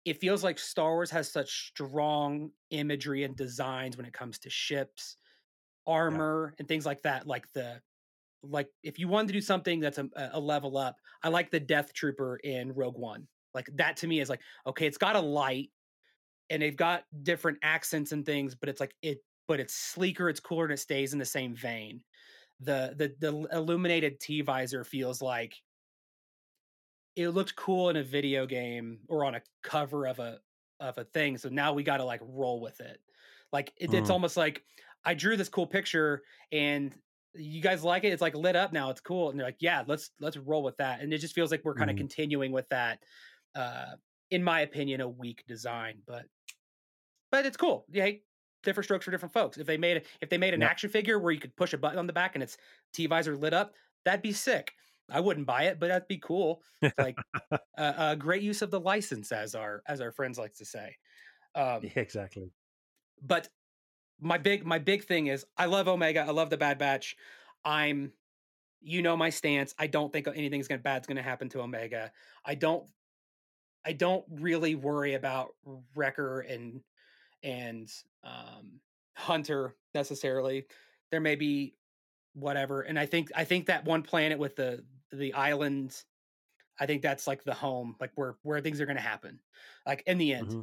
it 0.05 0.19
feels 0.19 0.43
like 0.43 0.57
star 0.57 0.93
wars 0.93 1.11
has 1.11 1.31
such 1.31 1.67
strong 1.67 2.51
imagery 2.71 3.23
and 3.23 3.35
designs 3.35 3.97
when 3.97 4.05
it 4.05 4.13
comes 4.13 4.39
to 4.39 4.49
ships 4.49 5.17
armor 5.87 6.49
yeah. 6.51 6.55
and 6.59 6.67
things 6.67 6.85
like 6.85 7.01
that 7.01 7.27
like 7.27 7.45
the 7.53 7.79
like 8.43 8.67
if 8.83 8.97
you 8.97 9.07
wanted 9.07 9.27
to 9.27 9.33
do 9.33 9.41
something 9.41 9.79
that's 9.79 9.97
a, 9.97 10.09
a 10.33 10.39
level 10.39 10.77
up 10.77 10.95
i 11.23 11.29
like 11.29 11.51
the 11.51 11.59
death 11.59 11.93
trooper 11.93 12.37
in 12.43 12.73
rogue 12.73 12.97
one 12.97 13.27
like 13.53 13.67
that 13.75 13.97
to 13.97 14.07
me 14.07 14.19
is 14.19 14.29
like 14.29 14.41
okay 14.65 14.87
it's 14.87 14.97
got 14.97 15.15
a 15.15 15.19
light 15.19 15.69
and 16.49 16.61
they've 16.61 16.77
got 16.77 17.03
different 17.23 17.57
accents 17.63 18.11
and 18.11 18.25
things 18.25 18.55
but 18.55 18.69
it's 18.69 18.79
like 18.79 18.95
it 19.01 19.23
but 19.47 19.59
it's 19.59 19.75
sleeker 19.75 20.29
it's 20.29 20.39
cooler 20.39 20.65
and 20.65 20.73
it 20.73 20.77
stays 20.77 21.13
in 21.13 21.19
the 21.19 21.25
same 21.25 21.55
vein 21.55 22.01
the 22.61 22.93
the 22.97 23.13
the 23.19 23.47
illuminated 23.51 24.19
T 24.19 24.41
visor 24.41 24.83
feels 24.83 25.21
like 25.21 25.55
it 27.15 27.29
looked 27.29 27.55
cool 27.55 27.89
in 27.89 27.97
a 27.97 28.03
video 28.03 28.45
game 28.45 28.99
or 29.07 29.25
on 29.25 29.35
a 29.35 29.41
cover 29.63 30.05
of 30.07 30.19
a 30.19 30.39
of 30.79 30.97
a 30.97 31.03
thing. 31.03 31.37
So 31.37 31.49
now 31.49 31.73
we 31.73 31.83
got 31.83 31.97
to 31.97 32.05
like 32.05 32.21
roll 32.23 32.61
with 32.61 32.79
it. 32.79 32.99
Like 33.51 33.73
it, 33.77 33.91
mm. 33.91 33.95
it's 33.95 34.09
almost 34.09 34.37
like 34.37 34.63
I 35.03 35.13
drew 35.13 35.37
this 35.37 35.49
cool 35.49 35.67
picture 35.67 36.21
and 36.51 36.93
you 37.33 37.61
guys 37.61 37.83
like 37.83 38.03
it. 38.03 38.09
It's 38.09 38.21
like 38.21 38.35
lit 38.35 38.55
up 38.55 38.73
now. 38.73 38.89
It's 38.89 39.01
cool. 39.01 39.29
And 39.29 39.39
they're 39.39 39.47
like, 39.47 39.57
yeah, 39.59 39.83
let's 39.87 40.11
let's 40.19 40.37
roll 40.37 40.63
with 40.63 40.77
that. 40.77 41.01
And 41.01 41.13
it 41.13 41.19
just 41.19 41.33
feels 41.33 41.51
like 41.51 41.61
we're 41.63 41.75
kind 41.75 41.89
of 41.89 41.95
mm. 41.95 41.99
continuing 41.99 42.51
with 42.51 42.67
that. 42.69 42.99
Uh, 43.55 43.93
in 44.29 44.43
my 44.43 44.61
opinion, 44.61 45.01
a 45.01 45.09
weak 45.09 45.43
design, 45.47 45.99
but 46.07 46.25
but 47.31 47.45
it's 47.45 47.57
cool. 47.57 47.85
Yeah, 47.91 48.09
different 48.63 48.85
strokes 48.85 49.05
for 49.05 49.11
different 49.11 49.33
folks. 49.33 49.57
If 49.57 49.67
they 49.67 49.77
made 49.77 50.03
if 50.21 50.29
they 50.29 50.37
made 50.37 50.53
an 50.53 50.61
yep. 50.61 50.71
action 50.71 50.89
figure 50.89 51.19
where 51.19 51.31
you 51.31 51.39
could 51.39 51.55
push 51.55 51.73
a 51.73 51.77
button 51.77 51.99
on 51.99 52.07
the 52.07 52.13
back 52.13 52.35
and 52.35 52.43
its 52.43 52.57
T 52.93 53.05
visor 53.07 53.35
lit 53.35 53.53
up, 53.53 53.73
that'd 54.05 54.21
be 54.21 54.33
sick. 54.33 54.73
I 55.09 55.19
wouldn't 55.19 55.45
buy 55.47 55.63
it, 55.63 55.79
but 55.79 55.87
that'd 55.87 56.07
be 56.07 56.19
cool. 56.19 56.61
like 56.97 57.17
a 57.51 57.59
uh, 57.77 57.81
uh, 57.81 58.15
great 58.15 58.41
use 58.41 58.61
of 58.61 58.71
the 58.71 58.79
license, 58.79 59.31
as 59.31 59.55
our 59.55 59.81
as 59.87 60.01
our 60.01 60.11
friends 60.11 60.37
like 60.37 60.53
to 60.55 60.65
say. 60.65 60.95
Um, 61.55 61.81
yeah, 61.83 61.91
exactly. 61.95 62.51
But 63.21 63.49
my 64.21 64.37
big 64.37 64.65
my 64.65 64.79
big 64.79 65.03
thing 65.03 65.27
is 65.27 65.45
I 65.57 65.65
love 65.65 65.87
Omega. 65.87 66.21
I 66.21 66.31
love 66.31 66.49
the 66.49 66.57
Bad 66.57 66.77
Batch. 66.77 67.17
I'm, 67.65 68.13
you 68.81 69.01
know, 69.01 69.17
my 69.17 69.29
stance. 69.29 69.73
I 69.77 69.87
don't 69.87 70.13
think 70.13 70.27
anything's 70.27 70.67
gonna 70.67 70.81
bad's 70.81 71.07
gonna 71.07 71.21
happen 71.21 71.49
to 71.49 71.61
Omega. 71.61 72.11
I 72.45 72.55
don't 72.55 72.87
I 73.83 73.93
don't 73.93 74.23
really 74.29 74.75
worry 74.75 75.15
about 75.15 75.55
Wrecker 75.95 76.41
and 76.41 76.81
and 77.43 77.91
um, 78.23 78.79
Hunter 79.15 79.75
necessarily. 79.95 80.65
There 81.09 81.19
may 81.19 81.35
be 81.35 81.73
whatever, 82.33 82.81
and 82.81 82.99
I 82.99 83.07
think 83.07 83.31
I 83.35 83.43
think 83.43 83.65
that 83.65 83.85
one 83.85 84.03
planet 84.03 84.37
with 84.37 84.55
the 84.55 84.83
the 85.11 85.33
islands, 85.33 86.05
I 86.79 86.85
think 86.85 87.01
that's 87.01 87.27
like 87.27 87.43
the 87.43 87.53
home, 87.53 87.95
like 87.99 88.11
where 88.15 88.35
where 88.43 88.61
things 88.61 88.79
are 88.79 88.85
going 88.85 88.97
to 88.97 89.01
happen, 89.01 89.39
like 89.85 90.03
in 90.05 90.19
the 90.19 90.33
end. 90.33 90.47
Mm-hmm. 90.49 90.61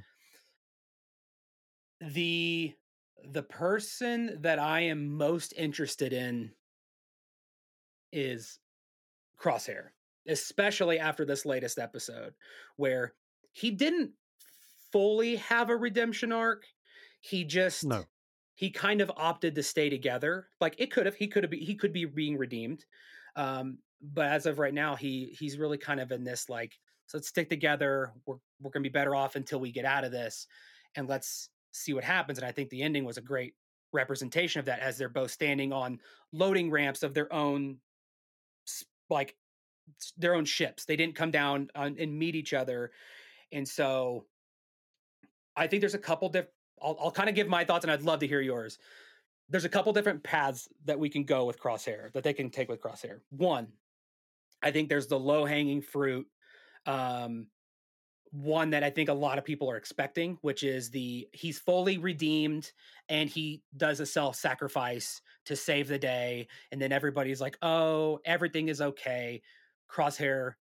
The 2.14 2.74
the 3.24 3.42
person 3.42 4.38
that 4.42 4.58
I 4.58 4.80
am 4.80 5.16
most 5.16 5.52
interested 5.56 6.12
in 6.12 6.52
is 8.12 8.58
Crosshair, 9.40 9.88
especially 10.26 10.98
after 10.98 11.24
this 11.24 11.44
latest 11.44 11.78
episode 11.78 12.34
where 12.76 13.14
he 13.52 13.70
didn't 13.70 14.12
fully 14.92 15.36
have 15.36 15.70
a 15.70 15.76
redemption 15.76 16.32
arc. 16.32 16.64
He 17.20 17.44
just 17.44 17.84
no. 17.84 18.04
He 18.54 18.70
kind 18.70 19.00
of 19.00 19.12
opted 19.16 19.54
to 19.54 19.62
stay 19.62 19.88
together. 19.88 20.48
Like 20.60 20.74
it 20.78 20.90
could 20.90 21.06
have, 21.06 21.14
he 21.14 21.28
could 21.28 21.44
have, 21.44 21.52
he 21.52 21.76
could 21.76 21.92
be 21.92 22.04
being 22.06 22.36
redeemed. 22.36 22.84
Um, 23.36 23.78
but 24.02 24.26
as 24.26 24.46
of 24.46 24.58
right 24.58 24.74
now, 24.74 24.96
he 24.96 25.36
he's 25.38 25.58
really 25.58 25.78
kind 25.78 26.00
of 26.00 26.10
in 26.10 26.24
this 26.24 26.48
like, 26.48 26.72
so 27.06 27.18
let's 27.18 27.28
stick 27.28 27.48
together. 27.48 28.12
We're 28.26 28.36
we're 28.60 28.70
gonna 28.70 28.82
be 28.82 28.88
better 28.88 29.14
off 29.14 29.36
until 29.36 29.60
we 29.60 29.70
get 29.70 29.84
out 29.84 30.04
of 30.04 30.12
this, 30.12 30.46
and 30.96 31.08
let's 31.08 31.50
see 31.78 31.94
what 31.94 32.04
happens. 32.04 32.38
And 32.38 32.46
I 32.46 32.52
think 32.52 32.70
the 32.70 32.82
ending 32.82 33.04
was 33.04 33.18
a 33.18 33.22
great 33.22 33.54
representation 33.92 34.60
of 34.60 34.66
that 34.66 34.80
as 34.80 34.98
they're 34.98 35.08
both 35.08 35.30
standing 35.30 35.72
on 35.72 36.00
loading 36.32 36.70
ramps 36.70 37.02
of 37.02 37.14
their 37.14 37.32
own 37.32 37.78
like 39.10 39.34
their 40.18 40.34
own 40.34 40.44
ships. 40.44 40.84
They 40.84 40.96
didn't 40.96 41.14
come 41.14 41.30
down 41.30 41.70
on, 41.74 41.96
and 41.98 42.18
meet 42.18 42.34
each 42.34 42.52
other. 42.52 42.90
And 43.52 43.66
so 43.66 44.26
I 45.56 45.66
think 45.66 45.80
there's 45.80 45.94
a 45.94 45.98
couple 45.98 46.28
different 46.28 46.54
I'll, 46.80 46.96
I'll 47.00 47.10
kind 47.10 47.28
of 47.28 47.34
give 47.34 47.48
my 47.48 47.64
thoughts 47.64 47.84
and 47.84 47.90
I'd 47.90 48.02
love 48.02 48.20
to 48.20 48.26
hear 48.26 48.40
yours. 48.40 48.78
There's 49.48 49.64
a 49.64 49.68
couple 49.68 49.92
different 49.92 50.22
paths 50.22 50.68
that 50.84 50.98
we 50.98 51.08
can 51.08 51.24
go 51.24 51.44
with 51.44 51.58
Crosshair 51.58 52.12
that 52.12 52.22
they 52.22 52.34
can 52.34 52.50
take 52.50 52.68
with 52.68 52.80
Crosshair. 52.80 53.20
One, 53.30 53.68
I 54.62 54.70
think 54.70 54.88
there's 54.88 55.06
the 55.06 55.18
low 55.18 55.44
hanging 55.44 55.80
fruit 55.80 56.26
um, 56.86 57.46
one 58.30 58.70
that 58.70 58.82
I 58.84 58.90
think 58.90 59.08
a 59.08 59.14
lot 59.14 59.38
of 59.38 59.44
people 59.44 59.70
are 59.70 59.76
expecting, 59.76 60.38
which 60.42 60.62
is 60.62 60.90
the 60.90 61.28
he's 61.32 61.58
fully 61.58 61.98
redeemed 61.98 62.70
and 63.08 63.28
he 63.28 63.62
does 63.76 64.00
a 64.00 64.06
self 64.06 64.36
sacrifice 64.36 65.20
to 65.46 65.56
save 65.56 65.88
the 65.88 65.98
day. 65.98 66.48
And 66.70 66.80
then 66.80 66.92
everybody's 66.92 67.40
like, 67.40 67.56
oh, 67.62 68.20
everything 68.24 68.68
is 68.68 68.80
okay. 68.80 69.42
Crosshair 69.90 70.52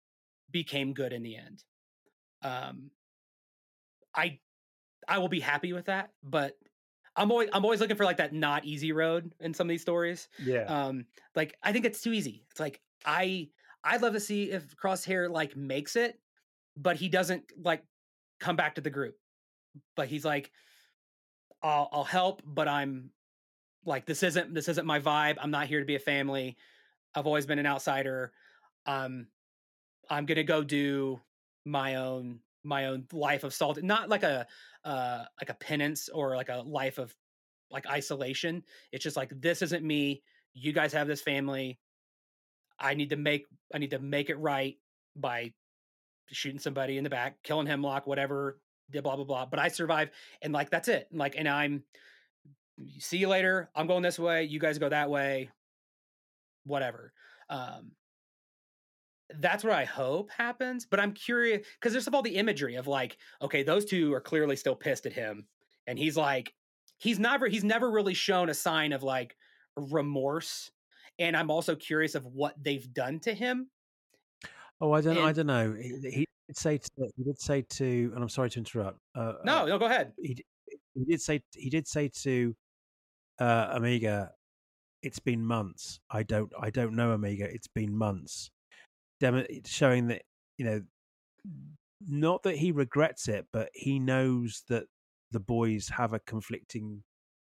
became 0.51 0.95
good 0.95 1.13
in 1.13 1.23
the 1.23 1.37
end. 1.37 1.65
Um, 2.43 2.91
I 4.15 4.39
I 5.09 5.19
will 5.19 5.29
be 5.29 5.41
happy 5.41 5.73
with 5.73 5.87
that, 5.87 6.11
but 6.23 6.57
I'm 7.17 7.31
always 7.31 7.49
I'm 7.53 7.65
always 7.65 7.81
looking 7.81 7.97
for 7.97 8.05
like 8.05 8.19
that 8.19 8.33
not 8.33 8.65
easy 8.65 8.93
road 8.93 9.33
in 9.41 9.55
some 9.55 9.67
of 9.67 9.71
these 9.71 9.83
stories. 9.83 10.29
Yeah. 10.43 10.65
Um, 10.65 11.07
like 11.35 11.57
I 11.63 11.73
think 11.73 11.85
it's 11.85 12.01
too 12.01 12.13
easy. 12.13 12.45
It's 12.51 12.61
like 12.61 12.81
I 13.05 13.49
I'd 13.83 14.03
love 14.03 14.15
to 14.15 14.21
see 14.21 14.51
if 14.51 14.77
Crosshair 14.77 15.31
like 15.31 15.57
makes 15.57 15.97
it 15.97 16.19
but 16.77 16.97
he 16.97 17.09
doesn't 17.09 17.45
like 17.63 17.83
come 18.41 18.57
back 18.57 18.75
to 18.75 18.81
the 18.81 18.91
group. 18.91 19.17
But 19.95 20.09
he's 20.09 20.25
like, 20.25 20.51
I'll 21.63 21.89
I'll 21.93 22.05
help, 22.05 22.43
but 22.45 22.69
I'm 22.69 23.11
like 23.85 24.07
this 24.07 24.23
isn't 24.23 24.55
this 24.55 24.69
isn't 24.69 24.87
my 24.87 25.01
vibe. 25.01 25.37
I'm 25.41 25.51
not 25.51 25.67
here 25.67 25.81
to 25.81 25.87
be 25.87 25.97
a 25.97 26.01
family. 26.01 26.57
I've 27.15 27.27
always 27.27 27.47
been 27.47 27.59
an 27.59 27.67
outsider. 27.67 28.33
Um, 28.85 29.29
I'm 30.11 30.27
gonna 30.27 30.45
go 30.45 30.63
do 30.63 31.21
my 31.65 31.97
own 31.97 32.41
my 32.65 32.87
own 32.87 33.07
life 33.13 33.45
of 33.45 33.55
salt, 33.55 33.83
not 33.83 34.09
like 34.09 34.23
a 34.23 34.47
uh 34.85 35.25
like 35.41 35.51
a 35.51 35.55
penance 35.55 36.09
or 36.09 36.37
like 36.37 36.49
a 36.49 36.63
life 36.67 36.99
of 36.99 37.15
like 37.71 37.87
isolation. 37.87 38.63
It's 38.93 39.05
just 39.05 39.17
like 39.17 39.33
this 39.41 39.63
isn't 39.63 39.85
me. 39.85 40.23
You 40.55 40.73
guys 40.73 40.93
have 40.93 41.07
this 41.07 41.23
family. 41.23 41.79
I 42.79 42.95
need 42.95 43.11
to 43.11 43.17
make 43.17 43.47
I 43.75 43.79
need 43.79 43.91
to 43.91 43.99
make 43.99 44.31
it 44.31 44.39
right 44.39 44.77
by 45.15 45.53
shooting 46.31 46.59
somebody 46.59 46.99
in 46.99 47.05
the 47.05 47.11
back, 47.11 47.43
killing 47.43 47.67
Hemlock, 47.67 48.07
whatever, 48.07 48.59
blah 48.91 49.17
blah 49.17 49.25
blah. 49.25 49.47
But 49.47 49.59
I 49.59 49.69
survive, 49.69 50.11
and 50.43 50.53
like 50.53 50.71
that's 50.71 50.89
it. 50.89 51.09
And, 51.11 51.19
Like, 51.19 51.35
and 51.37 51.49
I'm 51.49 51.85
see 52.99 53.19
you 53.19 53.29
later. 53.29 53.71
I'm 53.75 53.87
going 53.87 54.03
this 54.03 54.19
way. 54.19 54.45
You 54.45 54.61
guys 54.61 54.79
go 54.79 54.89
that 54.89 55.11
way. 55.11 55.51
Whatever. 56.65 57.13
Um, 57.49 57.93
that's 59.39 59.65
what 59.65 59.73
I 59.73 59.85
hope 59.85 60.31
happens. 60.31 60.87
But 60.87 61.01
I'm 61.01 61.13
curious 61.13 61.67
because 61.81 61.93
there's 61.93 62.09
all 62.09 62.23
the 62.23 62.37
imagery 62.37 62.77
of 62.77 62.87
like, 62.87 63.17
okay, 63.43 63.63
those 63.63 63.85
two 63.85 64.13
are 64.15 64.21
clearly 64.21 64.57
still 64.57 64.77
pissed 64.77 65.07
at 65.07 65.13
him, 65.13 65.47
and 65.87 65.99
he's 65.99 66.17
like, 66.17 66.53
he's 66.99 67.19
never 67.19 67.47
he's 67.49 67.65
never 67.65 67.91
really 67.91 68.15
shown 68.15 68.49
a 68.49 68.55
sign 68.55 68.93
of 68.93 69.03
like 69.03 69.37
remorse. 69.77 70.71
And 71.19 71.37
I'm 71.37 71.51
also 71.51 71.75
curious 71.75 72.15
of 72.15 72.27
what 72.27 72.55
they've 72.63 72.93
done 72.93 73.21
to 73.21 73.33
him 73.33 73.71
Oh, 74.81 74.93
I 74.93 75.01
don't. 75.01 75.17
And, 75.17 75.27
I 75.27 75.33
don't 75.33 75.47
know. 75.47 75.75
He, 75.75 76.11
he, 76.11 76.27
did 76.49 76.57
say 76.57 76.79
to. 76.79 76.91
He 77.17 77.25
did 77.25 77.41
say 77.41 77.63
to. 77.63 78.13
And 78.15 78.23
I'm 78.23 78.29
sorry 78.29 78.51
to 78.51 78.59
interrupt. 78.59 78.99
Uh, 79.15 79.35
no, 79.45 79.63
uh, 79.63 79.67
no, 79.67 79.79
go 79.79 79.87
ahead. 79.87 80.13
He, 80.21 80.45
he 80.95 81.05
did 81.05 81.21
say. 81.21 81.43
He 81.55 81.71
did 81.71 81.87
say 81.87 82.11
to 82.23 82.55
uh, 83.41 83.73
Omega. 83.77 84.33
It's 85.03 85.19
been 85.19 85.45
months. 85.45 86.01
I 86.11 86.23
don't. 86.23 86.53
I 86.61 86.71
don't 86.71 86.95
know 86.95 87.13
Omega. 87.13 87.45
It's 87.45 87.69
been 87.69 87.97
months. 87.97 88.51
Dem- 89.21 89.47
showing 89.65 90.09
that 90.09 90.23
you 90.59 90.65
know, 90.65 90.83
not 92.07 92.43
that 92.43 92.57
he 92.57 92.73
regrets 92.73 93.29
it, 93.29 93.47
but 93.53 93.71
he 93.75 93.99
knows 93.99 94.63
that 94.69 94.85
the 95.33 95.41
boys 95.41 95.89
have 95.89 96.13
a 96.13 96.21
conflicting 96.21 97.03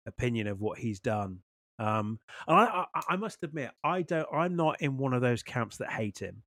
opinion 0.07 0.47
of 0.47 0.59
what 0.59 0.79
he's 0.79 0.99
done. 0.99 1.39
Um, 1.79 2.19
and 2.47 2.57
I, 2.57 2.85
I, 2.93 3.01
I 3.09 3.15
must 3.15 3.43
admit, 3.43 3.71
I 3.83 4.01
don't. 4.03 4.27
I'm 4.33 4.55
not 4.55 4.81
in 4.81 4.97
one 4.97 5.13
of 5.13 5.21
those 5.21 5.43
camps 5.43 5.77
that 5.77 5.91
hate 5.91 6.19
him. 6.19 6.43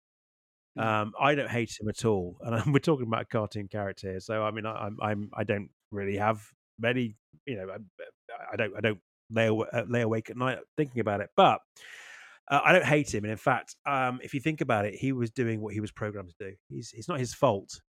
Mm. 0.78 0.84
Um, 0.84 1.12
I 1.20 1.34
don't 1.34 1.50
hate 1.50 1.76
him 1.80 1.88
at 1.88 2.04
all, 2.04 2.36
and 2.40 2.72
we're 2.72 2.78
talking 2.78 3.06
about 3.06 3.22
a 3.22 3.26
cartoon 3.26 3.68
character 3.68 4.10
here. 4.10 4.20
So 4.20 4.42
I 4.42 4.50
mean, 4.50 4.66
I, 4.66 4.86
I'm, 4.86 4.98
I'm 5.00 5.30
I 5.34 5.44
don't 5.44 5.70
really 5.90 6.16
have 6.16 6.42
many, 6.78 7.16
you 7.46 7.56
know, 7.56 7.68
I, 7.70 7.76
I 8.52 8.56
don't 8.56 8.76
I 8.76 8.80
don't 8.80 8.98
lay 9.30 9.46
away, 9.46 9.66
uh, 9.72 9.84
lay 9.88 10.02
awake 10.02 10.30
at 10.30 10.36
night 10.36 10.58
thinking 10.76 11.00
about 11.00 11.20
it, 11.20 11.30
but. 11.36 11.60
Uh, 12.50 12.60
I 12.62 12.72
don't 12.72 12.84
hate 12.84 13.14
him, 13.14 13.24
and 13.24 13.30
in 13.30 13.38
fact, 13.38 13.74
um, 13.86 14.20
if 14.22 14.34
you 14.34 14.40
think 14.40 14.60
about 14.60 14.84
it, 14.84 14.94
he 14.94 15.12
was 15.12 15.30
doing 15.30 15.62
what 15.62 15.72
he 15.72 15.80
was 15.80 15.90
programmed 15.90 16.28
to 16.38 16.50
do. 16.50 16.54
He's, 16.68 16.92
it's 16.94 17.08
not 17.08 17.18
his 17.18 17.32
fault. 17.32 17.80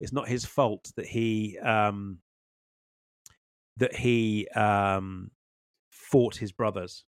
It's 0.00 0.12
not 0.12 0.28
his 0.28 0.44
fault 0.44 0.92
that 0.94 1.06
he 1.06 1.58
um, 1.58 2.20
that 3.78 3.94
he 3.96 4.46
um, 4.54 5.30
fought 5.90 6.36
his 6.36 6.52
brothers. 6.52 7.04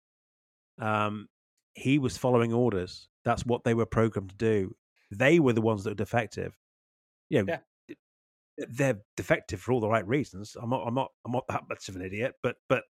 Um, 0.80 1.28
he 1.74 2.00
was 2.00 2.18
following 2.18 2.54
orders. 2.54 3.08
That's 3.24 3.46
what 3.46 3.64
they 3.64 3.74
were 3.74 3.86
programmed 3.86 4.30
to 4.30 4.36
do. 4.36 4.76
They 5.12 5.40
were 5.40 5.54
the 5.54 5.62
ones 5.62 5.84
that 5.84 5.92
were 5.92 5.96
defective. 5.96 6.58
You 7.30 7.44
know, 7.44 7.60
yeah. 7.88 7.96
they're 8.70 9.02
defective 9.18 9.62
for 9.62 9.72
all 9.72 9.80
the 9.80 9.90
right 9.90 10.08
reasons. 10.08 10.56
I'm 10.62 10.70
not. 10.70 10.84
I'm 10.86 10.96
not. 10.96 11.12
I'm 11.26 11.32
not 11.32 11.48
that 11.50 11.64
much 11.70 11.90
of 11.90 11.96
an 11.96 12.02
idiot, 12.02 12.36
but 12.44 12.58
but 12.70 12.84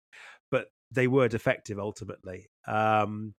but 0.51 0.67
they 0.91 1.07
were 1.07 1.29
defective 1.29 1.79
ultimately. 1.79 2.49
Um, 2.67 3.35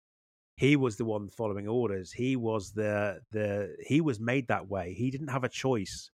he 0.55 0.75
was 0.75 0.97
the 0.97 1.05
one 1.05 1.29
following 1.29 1.67
orders. 1.67 2.11
He 2.11 2.35
was 2.35 2.71
the 2.71 3.19
the 3.31 3.75
he 3.79 4.01
was 4.01 4.19
made 4.19 4.47
that 4.47 4.67
way. 4.67 4.93
He 4.93 5.09
didn't 5.09 5.29
have 5.29 5.43
a 5.43 5.49
choice 5.49 6.11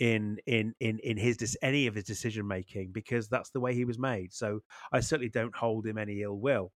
in 0.00 0.38
in 0.46 0.74
in 0.80 0.98
in 1.00 1.16
his 1.16 1.56
any 1.62 1.86
of 1.86 1.94
his 1.94 2.04
decision 2.04 2.48
making 2.48 2.90
because 2.92 3.28
that's 3.28 3.50
the 3.50 3.60
way 3.60 3.74
he 3.74 3.84
was 3.84 3.98
made. 3.98 4.32
So 4.32 4.60
I 4.92 5.00
certainly 5.00 5.28
don't 5.28 5.54
hold 5.54 5.86
him 5.86 5.98
any 5.98 6.22
ill 6.22 6.38
will 6.38 6.72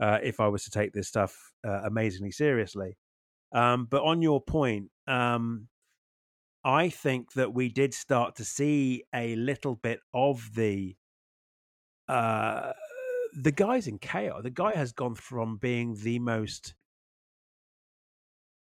uh, 0.00 0.18
if 0.22 0.40
I 0.40 0.48
was 0.48 0.64
to 0.64 0.70
take 0.70 0.92
this 0.92 1.08
stuff 1.08 1.34
uh, 1.66 1.82
amazingly 1.84 2.30
seriously. 2.30 2.96
Um, 3.52 3.86
but 3.86 4.02
on 4.02 4.22
your 4.22 4.40
point, 4.40 4.90
um, 5.06 5.68
I 6.64 6.88
think 6.88 7.32
that 7.34 7.54
we 7.54 7.68
did 7.68 7.94
start 7.94 8.36
to 8.36 8.44
see 8.44 9.04
a 9.14 9.36
little 9.36 9.76
bit 9.76 10.00
of 10.12 10.54
the 10.54 10.96
uh, 12.08 12.72
the 13.36 13.52
guy's 13.52 13.86
in 13.86 13.98
chaos. 13.98 14.42
The 14.42 14.50
guy 14.50 14.74
has 14.74 14.92
gone 14.92 15.14
from 15.14 15.58
being 15.58 15.96
the 15.96 16.18
most 16.18 16.74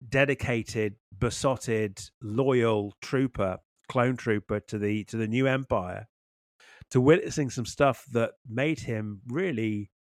dedicated, 0.07 0.95
besotted, 1.17 2.01
loyal 2.21 2.93
trooper, 3.01 3.59
clone 3.87 4.17
trooper 4.17 4.59
to 4.59 4.77
the 4.77 5.03
to 5.05 5.17
the 5.17 5.27
new 5.27 5.47
empire, 5.47 6.07
to 6.91 7.01
witnessing 7.01 7.49
some 7.49 7.65
stuff 7.65 8.05
that 8.11 8.31
made 8.47 8.79
him 8.79 9.21
really 9.27 9.91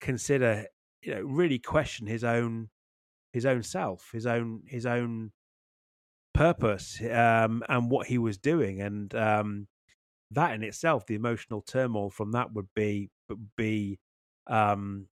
consider, 0.00 0.66
you 1.02 1.14
know, 1.14 1.22
really 1.22 1.58
question 1.58 2.06
his 2.06 2.24
own 2.24 2.68
his 3.36 3.44
own 3.44 3.62
self, 3.62 4.08
his 4.14 4.24
own 4.24 4.62
his 4.66 4.86
own 4.86 5.30
purpose, 6.32 6.98
um, 7.02 7.62
and 7.68 7.90
what 7.90 8.06
he 8.06 8.16
was 8.16 8.38
doing, 8.38 8.80
and 8.80 9.14
um, 9.14 9.68
that 10.30 10.54
in 10.54 10.62
itself, 10.62 11.04
the 11.04 11.16
emotional 11.16 11.60
turmoil 11.60 12.08
from 12.08 12.32
that 12.32 12.54
would 12.54 12.68
be 12.74 13.10
be 13.54 13.98
um, 14.46 15.08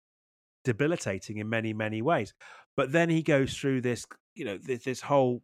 debilitating 0.63 1.37
in 1.37 1.49
many 1.49 1.73
many 1.73 2.03
ways. 2.03 2.35
But 2.77 2.91
then 2.91 3.09
he 3.09 3.23
goes 3.23 3.57
through 3.57 3.81
this, 3.81 4.05
you 4.35 4.45
know, 4.45 4.59
this, 4.59 4.83
this 4.83 5.01
whole 5.01 5.41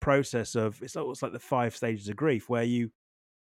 process 0.00 0.54
of 0.54 0.80
it's 0.82 0.96
almost 0.96 1.22
like 1.22 1.32
the 1.32 1.38
five 1.38 1.76
stages 1.76 2.08
of 2.08 2.16
grief 2.16 2.48
where 2.48 2.62
you 2.62 2.90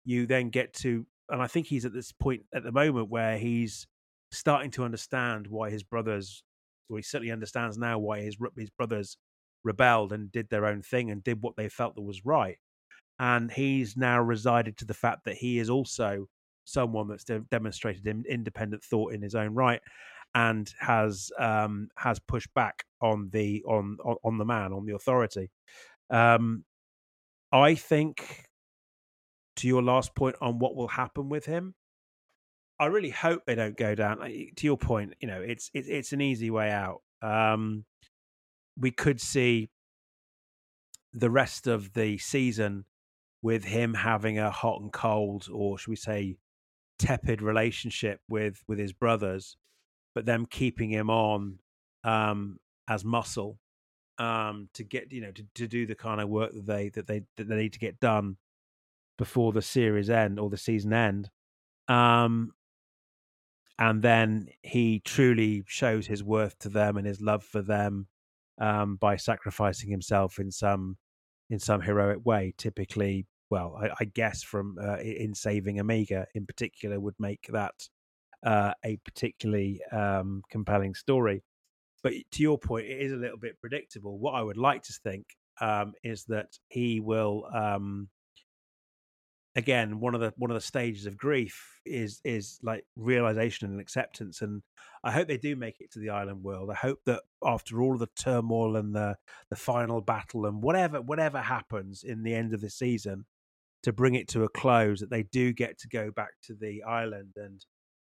you 0.07 0.27
then 0.27 0.49
get 0.49 0.73
to 0.73 1.05
and 1.29 1.43
I 1.43 1.49
think 1.49 1.67
he's 1.67 1.85
at 1.85 1.93
this 1.93 2.13
point 2.13 2.45
at 2.55 2.63
the 2.63 2.73
moment 2.73 3.11
where 3.11 3.37
he's 3.37 3.87
starting 4.31 4.71
to 4.73 4.85
understand 4.85 5.49
why 5.49 5.69
his 5.69 5.83
brothers 5.83 6.43
he 6.89 7.03
certainly 7.03 7.33
understands 7.33 7.79
now 7.79 7.99
why 7.99 8.21
his 8.21 8.37
his 8.57 8.71
brothers 8.71 9.17
rebelled 9.65 10.13
and 10.13 10.33
did 10.33 10.49
their 10.51 10.67
own 10.67 10.83
thing 10.83 11.11
and 11.11 11.23
did 11.23 11.41
what 11.41 11.57
they 11.57 11.69
felt 11.69 11.95
that 11.95 12.03
was 12.03 12.25
right 12.25 12.59
and 13.19 13.53
he's 13.53 13.97
now 13.97 14.21
resided 14.21 14.77
to 14.77 14.85
the 14.85 14.95
fact 14.95 15.25
that 15.25 15.37
he 15.37 15.59
is 15.59 15.71
also 15.71 16.27
someone 16.65 17.09
that's 17.09 17.25
de- 17.25 17.41
demonstrated 17.51 18.07
independent 18.29 18.83
thought 18.83 19.13
in 19.13 19.23
his 19.23 19.35
own 19.35 19.55
right 19.55 19.81
and 20.35 20.73
has 20.81 21.31
um, 21.39 21.89
has 21.97 22.19
pushed 22.19 22.53
back 22.55 22.85
on 23.01 23.29
the 23.33 23.63
on, 23.67 23.99
on, 24.05 24.17
on 24.25 24.39
the 24.39 24.45
man 24.45 24.73
on 24.73 24.87
the 24.87 24.95
authority. 24.95 25.51
Um, 26.11 26.65
I 27.53 27.75
think 27.75 28.47
to 29.57 29.69
your 29.69 29.83
last 29.83 30.15
point 30.15 30.37
on 30.41 30.59
what 30.59 30.75
will 30.75 30.89
happen 30.89 31.29
with 31.29 31.45
him, 31.45 31.75
I 32.83 32.87
really 32.87 33.11
hope 33.11 33.45
they 33.47 33.55
don't 33.55 33.77
go 33.77 33.95
down. 33.95 34.19
To 34.19 34.67
your 34.67 34.77
point, 34.77 35.15
you 35.21 35.29
know, 35.29 35.41
it's 35.41 35.71
it's 35.73 35.87
it's 35.87 36.13
an 36.13 36.21
easy 36.21 36.51
way 36.51 36.69
out. 36.69 37.03
Um, 37.23 37.85
we 38.77 38.91
could 38.91 39.21
see 39.21 39.71
the 41.13 41.31
rest 41.31 41.69
of 41.69 41.93
the 41.93 42.19
season 42.19 42.85
with 43.41 43.63
him 43.63 43.95
having 43.95 44.41
a 44.41 44.51
hot 44.51 44.81
and 44.81 44.93
cold, 44.93 45.47
or 45.53 45.79
should 45.79 45.91
we 45.91 45.97
say, 45.97 46.39
tepid 46.99 47.41
relationship 47.41 48.21
with 48.29 48.65
with 48.67 48.81
his 48.81 48.93
brothers, 48.93 49.57
but 50.13 50.27
them 50.27 50.45
keeping 50.45 50.91
him 50.91 51.09
on 51.09 51.61
um, 52.03 52.59
as 52.89 53.05
muscle 53.05 53.61
um, 54.19 54.69
to 54.75 54.83
get 54.83 55.13
you 55.13 55.21
know 55.21 55.31
to, 55.31 55.45
to 55.55 55.69
do 55.69 55.87
the 55.87 55.95
kind 55.95 56.21
of 56.21 56.29
work 56.29 56.53
that 56.53 56.67
they 56.67 56.89
that 56.89 57.07
they 57.07 57.23
that 57.37 57.47
they 57.47 57.55
need 57.55 57.75
to 57.75 57.79
get 57.79 58.01
done 58.01 58.39
before 59.19 59.53
the 59.53 59.63
series 59.63 60.11
end 60.11 60.41
or 60.41 60.51
the 60.51 60.57
season 60.57 60.93
end. 60.93 61.31
Um, 61.87 62.55
and 63.79 64.03
then 64.03 64.49
he 64.63 65.01
truly 65.01 65.65
shows 65.67 66.07
his 66.07 66.23
worth 66.23 66.59
to 66.61 66.69
them 66.69 66.97
and 66.97 67.07
his 67.07 67.21
love 67.21 67.43
for 67.43 67.63
them 67.63 68.07
um, 68.61 68.97
by 68.97 69.17
sacrificing 69.17 69.91
himself 69.91 70.39
in 70.39 70.51
some 70.51 70.97
in 71.51 71.59
some 71.59 71.81
heroic 71.81 72.25
way. 72.25 72.55
Typically, 72.57 73.27
well, 73.51 73.79
I, 73.83 73.91
I 74.01 74.05
guess 74.05 74.43
from 74.43 74.77
uh, 74.83 74.99
in 74.99 75.35
saving 75.35 75.81
Omega 75.81 76.27
in 76.35 76.47
particular 76.47 77.01
would 77.01 77.17
make 77.19 77.47
that 77.51 77.75
uh, 78.45 78.73
a 78.85 78.97
particularly 79.05 79.81
um, 79.93 80.43
compelling 80.51 80.95
story. 80.95 81.43
But 82.03 82.15
to 82.33 82.43
your 82.43 82.59
point, 82.59 82.87
it 82.87 83.01
is 83.01 83.13
a 83.13 83.17
little 83.17 83.39
bit 83.39 83.61
predictable. 83.61 84.19
What 84.19 84.35
I 84.35 84.43
would 84.43 84.57
like 84.57 84.83
to 84.85 84.93
think 85.05 85.27
um, 85.61 85.93
is 86.03 86.25
that 86.25 86.59
he 86.69 87.01
will 87.01 87.45
um, 87.55 88.09
again 89.55 90.01
one 90.01 90.15
of 90.15 90.21
the 90.21 90.33
one 90.37 90.51
of 90.51 90.55
the 90.55 90.61
stages 90.61 91.07
of 91.07 91.17
grief 91.17 91.81
is 91.85 92.21
is 92.25 92.59
like 92.63 92.85
realization 92.97 93.71
and 93.71 93.81
acceptance 93.81 94.41
and 94.41 94.63
i 95.05 95.11
hope 95.11 95.29
they 95.29 95.37
do 95.37 95.55
make 95.57 95.81
it 95.81 95.91
to 95.91 95.99
the 95.99 96.11
island 96.11 96.43
world. 96.43 96.71
I 96.71 96.75
hope 96.75 97.01
that 97.07 97.23
after 97.45 97.83
all 97.83 97.95
of 97.95 98.01
the 98.01 98.09
turmoil 98.17 98.77
and 98.77 98.95
the 98.95 99.17
the 99.51 99.57
final 99.57 100.01
battle 100.01 100.47
and 100.47 100.63
whatever 100.63 101.03
whatever 101.03 101.39
happens 101.39 102.03
in 102.03 102.23
the 102.23 102.35
end 102.35 102.55
of 102.55 102.61
the 102.61 102.71
season 102.71 103.27
to 103.83 103.93
bring 103.93 104.15
it 104.15 104.29
to 104.29 104.45
a 104.45 104.49
close 104.49 105.01
that 105.01 105.11
they 105.11 105.25
do 105.25 105.53
get 105.53 105.79
to 105.81 105.89
go 105.89 106.11
back 106.11 106.31
to 106.45 106.55
the 106.55 106.83
island 106.85 107.33
and 107.37 107.67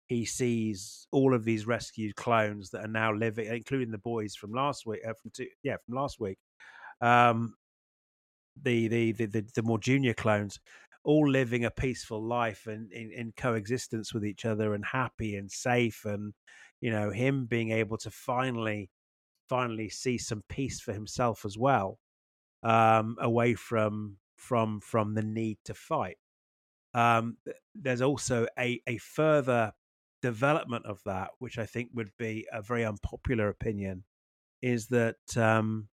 he 0.09 0.25
sees 0.25 1.09
all 1.11 1.35
of 1.35 1.45
these 1.45 1.67
rescued 1.67 2.15
clones 2.15 2.71
that 2.71 2.85
are 2.85 2.89
now 2.89 3.13
living 3.13 3.47
including 3.47 3.91
the 3.91 3.99
boys 3.99 4.35
from 4.35 4.53
last 4.53 4.87
week 4.87 5.01
uh, 5.07 5.13
from 5.21 5.31
two, 5.35 5.49
yeah 5.63 5.77
from 5.85 5.97
last 5.97 6.19
week 6.21 6.39
um 7.01 7.55
the, 8.63 8.89
the 8.89 9.13
the 9.13 9.27
the 9.27 9.47
the 9.55 9.63
more 9.63 9.79
junior 9.79 10.15
clones 10.15 10.59
all 11.07 11.29
living 11.31 11.65
a 11.65 11.71
peaceful 11.71 12.23
life 12.23 12.67
and 12.67 12.93
in, 12.93 13.11
in 13.13 13.33
coexistence 13.37 14.13
with 14.13 14.25
each 14.25 14.45
other 14.45 14.75
and 14.75 14.85
happy 14.85 15.37
and 15.37 15.51
safe 15.51 16.05
and 16.05 16.35
you 16.81 16.91
know 16.91 17.11
him 17.11 17.47
being 17.47 17.71
able 17.71 17.97
to 17.97 18.11
finally 18.11 18.91
finally 19.49 19.89
see 19.89 20.19
some 20.19 20.43
peace 20.49 20.81
for 20.81 20.93
himself 20.93 21.45
as 21.45 21.57
well 21.57 21.99
um, 22.63 23.17
away 23.21 23.55
from 23.55 24.17
from 24.37 24.81
from 24.81 25.15
the 25.15 25.23
need 25.23 25.59
to 25.65 25.75
fight. 25.75 26.19
Um, 26.93 27.37
there's 27.75 28.03
also 28.03 28.47
a 28.59 28.83
a 28.87 28.99
further 28.99 29.73
development 30.23 30.85
of 30.87 30.99
that 31.05 31.29
which 31.39 31.59
i 31.59 31.67
think 31.67 31.91
would 31.93 32.11
be 32.19 32.47
a 32.51 32.63
very 32.63 32.85
unpopular 32.85 33.49
opinion 33.49 34.03
is 34.63 34.89
that 34.89 35.37
um, 35.37 35.89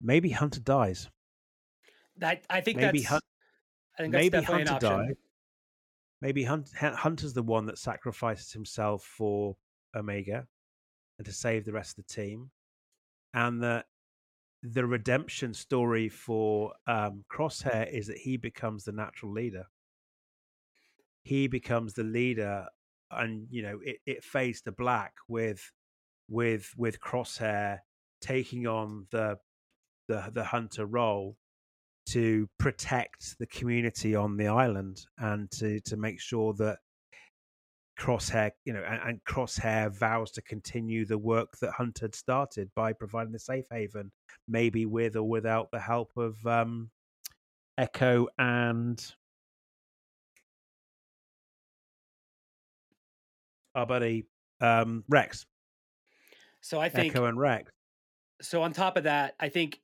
maybe 0.00 0.30
hunter 0.30 0.60
dies. 0.60 1.08
That 2.18 2.44
I 2.50 2.60
think 2.60 2.78
maybe 2.78 3.00
that's 3.00 3.20
I 3.98 4.02
think 4.02 4.14
maybe 4.14 4.42
Hunter 4.42 4.78
died. 4.80 5.16
Maybe 6.20 6.44
Hunt, 6.44 6.70
Hunter's 6.76 7.34
the 7.34 7.42
one 7.42 7.66
that 7.66 7.78
sacrifices 7.78 8.52
himself 8.52 9.02
for 9.02 9.56
Omega 9.94 10.46
and 11.18 11.26
to 11.26 11.32
save 11.32 11.64
the 11.64 11.72
rest 11.72 11.98
of 11.98 12.06
the 12.06 12.14
team, 12.14 12.50
and 13.34 13.62
that 13.62 13.86
the 14.62 14.86
redemption 14.86 15.52
story 15.52 16.08
for 16.08 16.72
um, 16.86 17.24
Crosshair 17.30 17.92
is 17.92 18.06
that 18.06 18.18
he 18.18 18.36
becomes 18.36 18.84
the 18.84 18.92
natural 18.92 19.32
leader. 19.32 19.64
He 21.24 21.48
becomes 21.48 21.94
the 21.94 22.04
leader, 22.04 22.66
and 23.10 23.48
you 23.50 23.62
know 23.62 23.80
it, 23.84 23.98
it 24.06 24.24
fades 24.24 24.62
to 24.62 24.72
black 24.72 25.14
with 25.28 25.72
with 26.28 26.72
with 26.76 27.00
Crosshair 27.00 27.80
taking 28.20 28.66
on 28.66 29.06
the 29.10 29.38
the 30.08 30.30
the 30.32 30.44
hunter 30.44 30.86
role 30.86 31.36
to 32.06 32.48
protect 32.58 33.38
the 33.38 33.46
community 33.46 34.14
on 34.14 34.36
the 34.36 34.48
island 34.48 35.06
and 35.18 35.50
to 35.50 35.80
to 35.80 35.96
make 35.96 36.20
sure 36.20 36.52
that 36.54 36.78
crosshair 37.98 38.50
you 38.64 38.72
know 38.72 38.82
and, 38.82 39.00
and, 39.04 39.24
crosshair 39.24 39.94
vows 39.96 40.30
to 40.32 40.42
continue 40.42 41.04
the 41.04 41.18
work 41.18 41.56
that 41.60 41.70
hunt 41.72 41.98
had 42.00 42.14
started 42.14 42.70
by 42.74 42.92
providing 42.92 43.32
the 43.32 43.38
safe 43.38 43.66
haven 43.70 44.10
maybe 44.48 44.86
with 44.86 45.14
or 45.14 45.28
without 45.28 45.70
the 45.70 45.78
help 45.78 46.10
of 46.16 46.44
um 46.46 46.90
echo 47.78 48.26
and 48.38 49.14
our 53.74 53.86
buddy 53.86 54.26
um 54.60 55.04
rex. 55.08 55.46
So 56.60 56.80
i 56.80 56.88
think 56.88 57.14
echo 57.14 57.26
and 57.26 57.38
rex. 57.38 57.70
so 58.40 58.62
on 58.62 58.72
top 58.72 58.96
of 58.96 59.04
that 59.04 59.34
i 59.38 59.48
think 59.48 59.80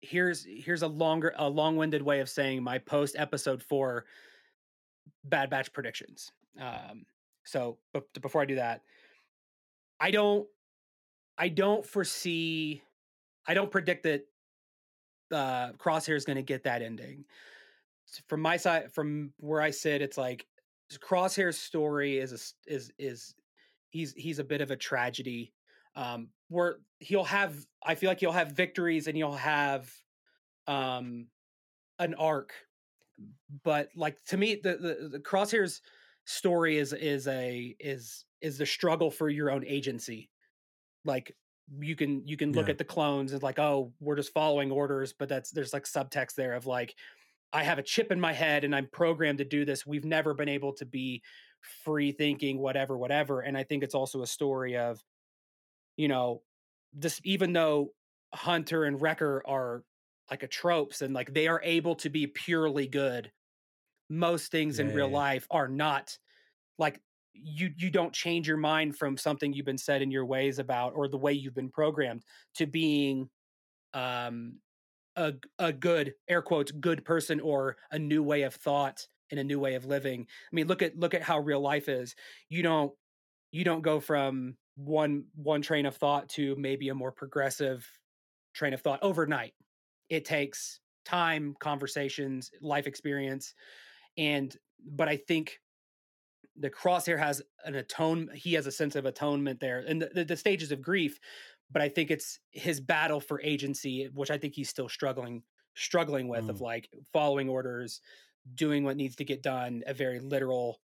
here's 0.00 0.46
here's 0.48 0.82
a 0.82 0.88
longer 0.88 1.34
a 1.36 1.48
long-winded 1.48 2.02
way 2.02 2.20
of 2.20 2.28
saying 2.28 2.62
my 2.62 2.78
post 2.78 3.16
episode 3.18 3.62
4 3.62 4.04
bad 5.24 5.50
batch 5.50 5.72
predictions 5.72 6.30
um 6.60 7.04
so 7.44 7.78
but 7.92 8.04
before 8.20 8.42
i 8.42 8.44
do 8.44 8.54
that 8.54 8.82
i 10.00 10.10
don't 10.10 10.46
i 11.36 11.48
don't 11.48 11.84
foresee 11.84 12.82
i 13.46 13.54
don't 13.54 13.70
predict 13.70 14.04
that 14.04 14.24
uh 15.32 15.72
crosshair 15.72 16.16
is 16.16 16.24
going 16.24 16.36
to 16.36 16.42
get 16.42 16.64
that 16.64 16.82
ending. 16.82 17.24
From 18.26 18.40
my 18.40 18.56
side 18.56 18.92
from 18.92 19.32
where 19.38 19.60
i 19.60 19.70
sit 19.70 20.00
it's 20.00 20.16
like 20.16 20.46
crosshair's 20.96 21.58
story 21.58 22.18
is 22.18 22.32
a, 22.32 22.72
is 22.72 22.92
is 22.98 23.34
he's 23.90 24.14
he's 24.14 24.38
a 24.38 24.44
bit 24.44 24.60
of 24.60 24.70
a 24.70 24.76
tragedy 24.76 25.52
um, 25.96 26.28
where 26.48 26.78
he'll 26.98 27.24
have 27.24 27.54
I 27.82 27.94
feel 27.94 28.10
like 28.10 28.20
he'll 28.20 28.32
have 28.32 28.52
victories 28.52 29.06
and 29.06 29.16
he'll 29.16 29.32
have 29.32 29.90
um 30.66 31.26
an 31.98 32.14
arc. 32.14 32.52
But 33.64 33.90
like 33.96 34.22
to 34.26 34.36
me, 34.36 34.60
the 34.62 34.76
the, 34.76 35.08
the 35.12 35.20
crosshairs 35.20 35.80
story 36.24 36.76
is 36.78 36.92
is 36.92 37.26
a 37.26 37.74
is 37.80 38.24
is 38.40 38.58
the 38.58 38.66
struggle 38.66 39.10
for 39.10 39.28
your 39.28 39.50
own 39.50 39.64
agency. 39.66 40.30
Like 41.04 41.34
you 41.80 41.96
can 41.96 42.26
you 42.26 42.36
can 42.36 42.52
look 42.52 42.66
yeah. 42.66 42.72
at 42.72 42.78
the 42.78 42.84
clones 42.84 43.32
and 43.32 43.42
like, 43.42 43.58
oh, 43.58 43.92
we're 44.00 44.16
just 44.16 44.32
following 44.32 44.70
orders, 44.70 45.12
but 45.12 45.28
that's 45.28 45.50
there's 45.50 45.72
like 45.72 45.84
subtext 45.84 46.34
there 46.34 46.54
of 46.54 46.66
like, 46.66 46.94
I 47.52 47.64
have 47.64 47.78
a 47.78 47.82
chip 47.82 48.10
in 48.10 48.20
my 48.20 48.32
head 48.32 48.64
and 48.64 48.74
I'm 48.74 48.88
programmed 48.90 49.38
to 49.38 49.44
do 49.44 49.64
this. 49.64 49.86
We've 49.86 50.04
never 50.04 50.34
been 50.34 50.48
able 50.48 50.72
to 50.74 50.86
be 50.86 51.22
free 51.84 52.12
thinking, 52.12 52.58
whatever, 52.58 52.96
whatever. 52.96 53.40
And 53.40 53.56
I 53.56 53.64
think 53.64 53.82
it's 53.82 53.94
also 53.94 54.22
a 54.22 54.26
story 54.26 54.76
of 54.76 55.02
you 55.98 56.08
know, 56.08 56.42
this 56.94 57.20
even 57.24 57.52
though 57.52 57.92
Hunter 58.32 58.84
and 58.84 59.00
Wrecker 59.00 59.42
are 59.46 59.84
like 60.30 60.42
a 60.42 60.48
tropes 60.48 61.02
and 61.02 61.12
like 61.12 61.34
they 61.34 61.48
are 61.48 61.60
able 61.62 61.96
to 61.96 62.08
be 62.08 62.26
purely 62.26 62.86
good, 62.86 63.30
most 64.08 64.50
things 64.50 64.78
yeah, 64.78 64.86
in 64.86 64.94
real 64.94 65.08
life 65.10 65.46
are 65.50 65.68
not 65.68 66.16
like 66.78 67.02
you 67.34 67.72
you 67.76 67.90
don't 67.90 68.14
change 68.14 68.48
your 68.48 68.56
mind 68.56 68.96
from 68.96 69.16
something 69.16 69.52
you've 69.52 69.66
been 69.66 69.76
set 69.76 70.00
in 70.00 70.10
your 70.10 70.24
ways 70.24 70.58
about 70.58 70.94
or 70.94 71.08
the 71.08 71.18
way 71.18 71.32
you've 71.32 71.54
been 71.54 71.70
programmed 71.70 72.24
to 72.54 72.66
being 72.66 73.28
um 73.92 74.60
a 75.16 75.34
a 75.58 75.72
good 75.72 76.14
air 76.28 76.42
quotes 76.42 76.70
good 76.70 77.04
person 77.04 77.40
or 77.40 77.76
a 77.90 77.98
new 77.98 78.22
way 78.22 78.42
of 78.42 78.54
thought 78.54 79.06
and 79.30 79.38
a 79.38 79.44
new 79.44 79.58
way 79.58 79.74
of 79.74 79.84
living. 79.84 80.22
I 80.22 80.54
mean, 80.54 80.68
look 80.68 80.80
at 80.80 80.96
look 80.96 81.14
at 81.14 81.22
how 81.22 81.40
real 81.40 81.60
life 81.60 81.88
is. 81.88 82.14
You 82.48 82.62
don't 82.62 82.92
you 83.50 83.64
don't 83.64 83.82
go 83.82 84.00
from 84.00 84.56
one 84.78 85.24
one 85.34 85.60
train 85.60 85.86
of 85.86 85.96
thought 85.96 86.28
to 86.30 86.54
maybe 86.56 86.88
a 86.88 86.94
more 86.94 87.12
progressive 87.12 87.86
train 88.54 88.72
of 88.72 88.80
thought 88.80 89.00
overnight 89.02 89.52
it 90.08 90.24
takes 90.24 90.80
time, 91.04 91.54
conversations, 91.58 92.50
life 92.60 92.86
experience, 92.86 93.54
and 94.16 94.54
but 94.86 95.08
I 95.08 95.16
think 95.16 95.58
the 96.60 96.70
crosshair 96.70 97.18
has 97.18 97.40
an 97.64 97.76
atone 97.76 98.30
he 98.34 98.54
has 98.54 98.66
a 98.66 98.72
sense 98.72 98.96
of 98.96 99.06
atonement 99.06 99.60
there 99.60 99.84
and 99.86 100.02
the, 100.02 100.10
the, 100.12 100.24
the, 100.24 100.36
stages 100.36 100.72
of 100.72 100.82
grief 100.82 101.20
but 101.70 101.80
i 101.80 101.88
think 101.88 102.10
it's 102.10 102.40
his 102.50 102.80
battle 102.80 103.20
for 103.20 103.40
agency 103.42 104.08
which 104.12 104.30
i 104.30 104.36
think 104.36 104.54
he's 104.54 104.68
still 104.68 104.88
struggling 104.88 105.42
struggling 105.76 106.26
with 106.26 106.46
mm. 106.46 106.50
of 106.50 106.60
like 106.60 106.88
following 107.12 107.48
orders 107.48 108.00
doing 108.56 108.82
what 108.82 108.96
needs 108.96 109.14
to 109.14 109.24
get 109.24 109.40
done 109.40 109.84
a 109.86 109.94
very 109.94 110.18
literal 110.18 110.80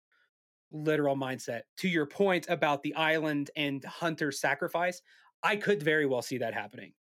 literal 0.72 1.16
mindset 1.16 1.62
to 1.78 1.88
your 1.88 2.06
point 2.06 2.46
about 2.50 2.84
the 2.84 2.94
island 2.96 3.50
and 3.56 3.84
hunter 3.86 4.32
sacrifice 4.32 5.02
i 5.44 5.56
could 5.56 5.82
very 5.82 6.06
well 6.06 6.22
see 6.22 6.38
that 6.38 6.54
happening 6.54 6.94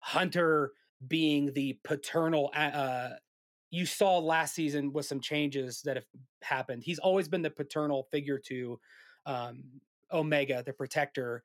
hunter 0.00 0.72
being 1.06 1.52
the 1.54 1.78
paternal 1.84 2.50
uh, 2.54 3.10
you 3.70 3.86
saw 3.86 4.18
last 4.18 4.54
season 4.54 4.92
with 4.92 5.06
some 5.06 5.20
changes 5.20 5.82
that 5.82 5.96
have 5.96 6.06
happened. 6.42 6.82
He's 6.84 6.98
always 6.98 7.28
been 7.28 7.42
the 7.42 7.50
paternal 7.50 8.04
figure 8.10 8.38
to 8.46 8.80
um, 9.26 9.64
Omega, 10.12 10.62
the 10.64 10.72
protector. 10.72 11.44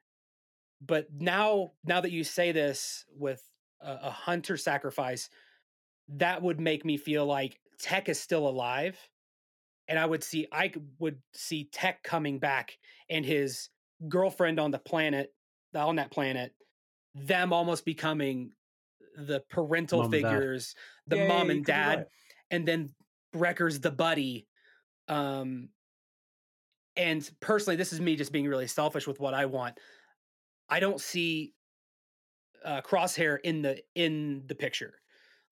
But 0.85 1.07
now, 1.13 1.71
now 1.83 2.01
that 2.01 2.11
you 2.11 2.23
say 2.23 2.51
this 2.51 3.05
with 3.15 3.41
a, 3.81 3.99
a 4.03 4.09
hunter 4.09 4.57
sacrifice, 4.57 5.29
that 6.09 6.41
would 6.41 6.59
make 6.59 6.85
me 6.85 6.97
feel 6.97 7.25
like 7.25 7.59
Tech 7.79 8.07
is 8.07 8.19
still 8.19 8.47
alive, 8.47 8.97
and 9.93 9.99
I 9.99 10.07
would 10.07 10.23
see 10.23 10.47
I 10.51 10.73
would 10.97 11.19
see 11.35 11.65
Tech 11.71 12.01
coming 12.01 12.39
back 12.39 12.79
and 13.11 13.23
his 13.23 13.69
girlfriend 14.09 14.59
on 14.59 14.71
the 14.71 14.79
planet, 14.79 15.31
on 15.75 15.97
that 15.97 16.09
planet, 16.09 16.51
them 17.13 17.53
almost 17.53 17.85
becoming 17.85 18.53
the 19.15 19.43
parental 19.51 20.01
mom 20.01 20.09
figures, 20.09 20.73
the 21.05 21.27
mom 21.27 21.51
and 21.51 21.63
dad, 21.63 21.97
right. 21.99 22.07
and 22.49 22.67
then 22.67 22.89
Wrecker's 23.35 23.81
the 23.81 23.91
buddy. 23.91 24.47
Um, 25.07 25.69
and 26.97 27.29
personally, 27.39 27.75
this 27.75 27.93
is 27.93 28.01
me 28.01 28.15
just 28.15 28.31
being 28.31 28.47
really 28.47 28.65
selfish 28.65 29.05
with 29.05 29.19
what 29.19 29.35
I 29.35 29.45
want. 29.45 29.79
I 30.67 30.79
don't 30.79 30.99
see 30.99 31.53
uh, 32.65 32.81
Crosshair 32.81 33.37
in 33.43 33.61
the 33.61 33.83
in 33.93 34.41
the 34.47 34.55
picture. 34.55 34.95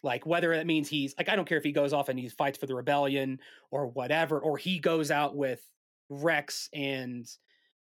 Like 0.03 0.25
whether 0.25 0.55
that 0.55 0.65
means 0.65 0.89
he's 0.89 1.13
like 1.17 1.29
I 1.29 1.35
don't 1.35 1.47
care 1.47 1.57
if 1.57 1.63
he 1.63 1.71
goes 1.71 1.93
off 1.93 2.09
and 2.09 2.19
he 2.19 2.29
fights 2.29 2.57
for 2.57 2.65
the 2.65 2.75
rebellion 2.75 3.39
or 3.69 3.87
whatever, 3.87 4.39
or 4.39 4.57
he 4.57 4.79
goes 4.79 5.11
out 5.11 5.35
with 5.35 5.63
Rex 6.09 6.69
and 6.73 7.27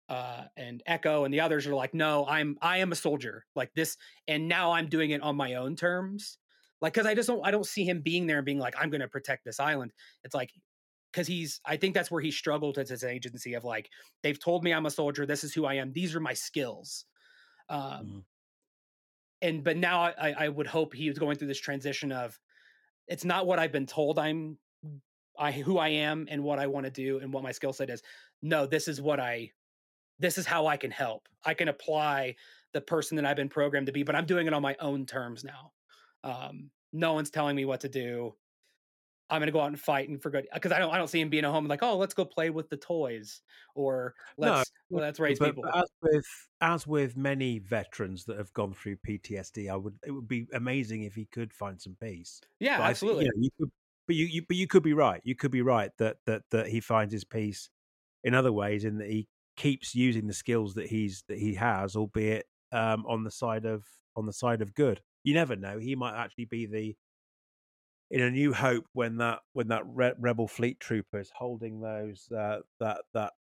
uh, 0.09 0.43
and 0.55 0.81
Echo 0.85 1.25
and 1.25 1.33
the 1.33 1.41
others 1.41 1.67
are 1.67 1.75
like, 1.75 1.93
no, 1.93 2.25
I'm 2.27 2.57
I 2.61 2.77
am 2.77 2.91
a 2.91 2.95
soldier 2.95 3.45
like 3.55 3.73
this, 3.75 3.97
and 4.27 4.47
now 4.47 4.71
I'm 4.71 4.87
doing 4.87 5.11
it 5.11 5.21
on 5.21 5.35
my 5.35 5.55
own 5.55 5.75
terms. 5.75 6.37
Like, 6.79 6.93
because 6.93 7.07
I 7.07 7.15
just 7.15 7.27
don't 7.27 7.45
I 7.45 7.51
don't 7.51 7.65
see 7.65 7.83
him 7.83 8.01
being 8.01 8.27
there 8.27 8.37
and 8.37 8.45
being 8.45 8.59
like, 8.59 8.75
I'm 8.79 8.89
going 8.89 9.01
to 9.01 9.07
protect 9.07 9.43
this 9.45 9.59
island. 9.59 9.91
It's 10.23 10.35
like 10.35 10.51
because 11.11 11.27
he's 11.27 11.59
I 11.65 11.77
think 11.77 11.93
that's 11.93 12.11
where 12.11 12.21
he 12.21 12.31
struggled 12.31 12.77
as 12.77 12.89
his 12.89 13.03
agency 13.03 13.53
of 13.53 13.63
like 13.63 13.89
they've 14.23 14.39
told 14.39 14.63
me 14.63 14.73
I'm 14.73 14.85
a 14.85 14.91
soldier. 14.91 15.25
This 15.25 15.43
is 15.43 15.53
who 15.53 15.65
I 15.65 15.75
am. 15.75 15.91
These 15.91 16.15
are 16.15 16.19
my 16.19 16.33
skills. 16.33 17.05
Um, 17.69 17.81
mm. 17.81 18.23
And 19.41 19.63
but 19.63 19.77
now 19.77 20.01
I, 20.01 20.35
I 20.37 20.49
would 20.49 20.67
hope 20.67 20.93
he 20.93 21.09
was 21.09 21.19
going 21.19 21.37
through 21.37 21.47
this 21.47 21.59
transition 21.59 22.11
of 22.11 22.37
it's 23.07 23.25
not 23.25 23.45
what 23.47 23.59
I've 23.59 23.71
been 23.71 23.85
told 23.85 24.19
I'm 24.19 24.57
I 25.37 25.51
who 25.51 25.77
I 25.77 25.89
am 25.89 26.27
and 26.29 26.43
what 26.43 26.59
I 26.59 26.67
want 26.67 26.85
to 26.85 26.91
do 26.91 27.19
and 27.19 27.31
what 27.31 27.43
my 27.43 27.51
skill 27.51 27.73
set 27.73 27.89
is. 27.89 28.01
No, 28.41 28.65
this 28.65 28.87
is 28.87 29.01
what 29.01 29.19
I 29.19 29.51
this 30.19 30.37
is 30.37 30.45
how 30.45 30.65
I 30.65 30.77
can 30.77 30.91
help. 30.91 31.27
I 31.45 31.53
can 31.53 31.67
apply 31.67 32.35
the 32.73 32.81
person 32.81 33.15
that 33.15 33.25
I've 33.25 33.35
been 33.35 33.49
programmed 33.49 33.87
to 33.87 33.93
be, 33.93 34.03
but 34.03 34.15
I'm 34.15 34.25
doing 34.25 34.47
it 34.47 34.53
on 34.53 34.61
my 34.61 34.75
own 34.79 35.05
terms 35.05 35.43
now. 35.43 35.71
Um, 36.23 36.71
no 36.91 37.13
one's 37.13 37.29
telling 37.29 37.55
me 37.55 37.65
what 37.65 37.81
to 37.81 37.89
do. 37.89 38.33
I'm 39.29 39.41
gonna 39.41 39.51
go 39.51 39.59
out 39.59 39.67
and 39.67 39.79
fight 39.79 40.09
and 40.09 40.21
for 40.21 40.29
good 40.29 40.47
because 40.53 40.71
I 40.71 40.79
don't 40.79 40.93
I 40.93 40.97
don't 40.97 41.09
see 41.09 41.19
him 41.19 41.29
being 41.29 41.43
at 41.43 41.51
home 41.51 41.67
like 41.67 41.83
oh 41.83 41.97
let's 41.97 42.13
go 42.13 42.23
play 42.25 42.49
with 42.49 42.69
the 42.69 42.77
toys 42.77 43.41
or 43.75 44.15
let's 44.37 44.71
no, 44.89 44.99
let's 44.99 45.19
raise 45.19 45.39
but, 45.39 45.47
people. 45.47 45.63
But 45.63 45.77
as 45.77 45.89
with 46.01 46.25
as 46.61 46.87
with 46.87 47.17
many 47.17 47.59
veterans 47.59 48.25
that 48.25 48.37
have 48.37 48.53
gone 48.53 48.73
through 48.73 48.97
PTSD, 49.07 49.69
I 49.69 49.75
would 49.75 49.95
it 50.05 50.11
would 50.11 50.27
be 50.27 50.47
amazing 50.53 51.03
if 51.03 51.15
he 51.15 51.25
could 51.25 51.53
find 51.53 51.81
some 51.81 51.95
peace. 52.01 52.39
Yeah, 52.59 52.77
but 52.77 52.85
absolutely. 52.85 53.25
I, 53.25 53.27
you, 53.27 53.31
know, 53.35 53.43
you 53.43 53.49
could, 53.59 53.71
but 54.07 54.15
you, 54.15 54.25
you 54.25 54.41
but 54.47 54.57
you 54.57 54.67
could 54.67 54.83
be 54.83 54.93
right. 54.93 55.21
You 55.23 55.35
could 55.35 55.51
be 55.51 55.61
right 55.61 55.91
that 55.99 56.17
that 56.25 56.43
that 56.51 56.67
he 56.67 56.79
finds 56.79 57.13
his 57.13 57.25
peace 57.25 57.69
in 58.23 58.33
other 58.33 58.51
ways 58.51 58.85
in 58.85 58.97
that 58.99 59.09
he 59.09 59.27
keeps 59.57 59.95
using 59.95 60.27
the 60.27 60.33
skills 60.33 60.75
that 60.75 60.87
he's 60.87 61.23
that 61.27 61.37
he 61.37 61.55
has, 61.55 61.95
albeit 61.95 62.45
um, 62.71 63.05
on 63.07 63.23
the 63.23 63.31
side 63.31 63.65
of 63.65 63.83
on 64.15 64.25
the 64.25 64.33
side 64.33 64.61
of 64.61 64.73
good. 64.73 65.01
You 65.23 65.33
never 65.33 65.55
know; 65.55 65.79
he 65.79 65.95
might 65.95 66.15
actually 66.15 66.45
be 66.45 66.65
the 66.65 66.95
in 68.09 68.21
a 68.21 68.31
new 68.31 68.53
hope 68.53 68.85
when 68.93 69.17
that 69.17 69.39
when 69.53 69.67
that 69.67 69.83
re- 69.85 70.13
rebel 70.19 70.47
fleet 70.47 70.79
trooper 70.79 71.19
is 71.19 71.31
holding 71.35 71.81
those 71.81 72.29
uh, 72.31 72.59
that 72.79 73.01
that 73.13 73.33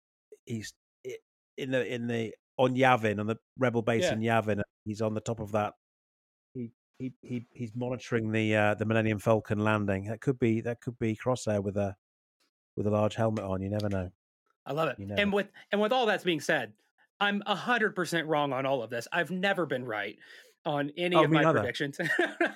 he's 0.47 0.73
in 1.57 1.70
the 1.70 1.95
in 1.95 2.07
the 2.07 2.35
on 2.57 2.74
Yavin 2.74 3.19
on 3.19 3.27
the 3.27 3.36
rebel 3.59 3.82
base 3.82 4.05
yeah. 4.05 4.12
in 4.12 4.20
Yavin. 4.20 4.62
He's 4.85 5.03
on 5.03 5.15
the 5.15 5.20
top 5.20 5.41
of 5.41 5.53
that. 5.53 5.74
He 6.55 6.73
he 6.99 7.12
he 7.23 7.47
he's 7.53 7.73
monitoring 7.74 8.32
the 8.32 8.55
uh, 8.57 8.74
the 8.74 8.85
Millennium 8.85 9.19
Falcon 9.19 9.59
landing. 9.59 10.05
That 10.07 10.20
could 10.20 10.39
be 10.39 10.61
that 10.62 10.81
could 10.81 10.99
be 10.99 11.16
Crosshair 11.16 11.62
with 11.62 11.77
a 11.77 11.95
with 12.77 12.86
a 12.86 12.91
large 12.91 13.15
helmet 13.15 13.45
on. 13.45 13.62
You 13.62 13.70
never 13.70 13.89
know. 13.89 14.11
I 14.66 14.73
love 14.73 14.89
it. 14.89 14.97
And 15.16 15.32
with 15.32 15.49
and 15.73 15.81
with 15.81 15.93
all 15.93 16.07
that's 16.07 16.24
being 16.24 16.41
said, 16.41 16.73
I'm 17.20 17.43
hundred 17.47 17.95
percent 17.95 18.28
wrong 18.28 18.53
on 18.53 18.66
all 18.66 18.82
of 18.82 18.91
this. 18.91 19.07
I've 19.12 19.31
never 19.31 19.66
been 19.66 19.85
right 19.85 20.19
on 20.65 20.91
any 20.97 21.16
oh, 21.16 21.24
of 21.24 21.31
my 21.31 21.43
neither. 21.43 21.61
predictions, 21.61 21.99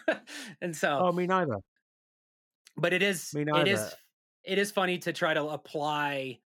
and 0.63 0.75
so 0.75 0.99
oh, 1.03 1.13
me 1.13 1.27
neither. 1.27 1.59
But 2.79 2.93
it 2.93 3.03
is 3.03 3.35
it 3.35 3.69
is 3.69 3.95
it 4.45 4.59
is 4.59 4.71
funny 4.71 4.99
to 4.99 5.13
try 5.13 5.35
to 5.35 5.45
apply 5.49 6.39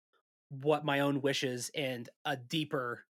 what 0.49 0.83
my 0.83 1.01
own 1.01 1.21
wishes 1.21 1.71
and 1.75 2.09
a 2.25 2.35
deeper 2.35 3.05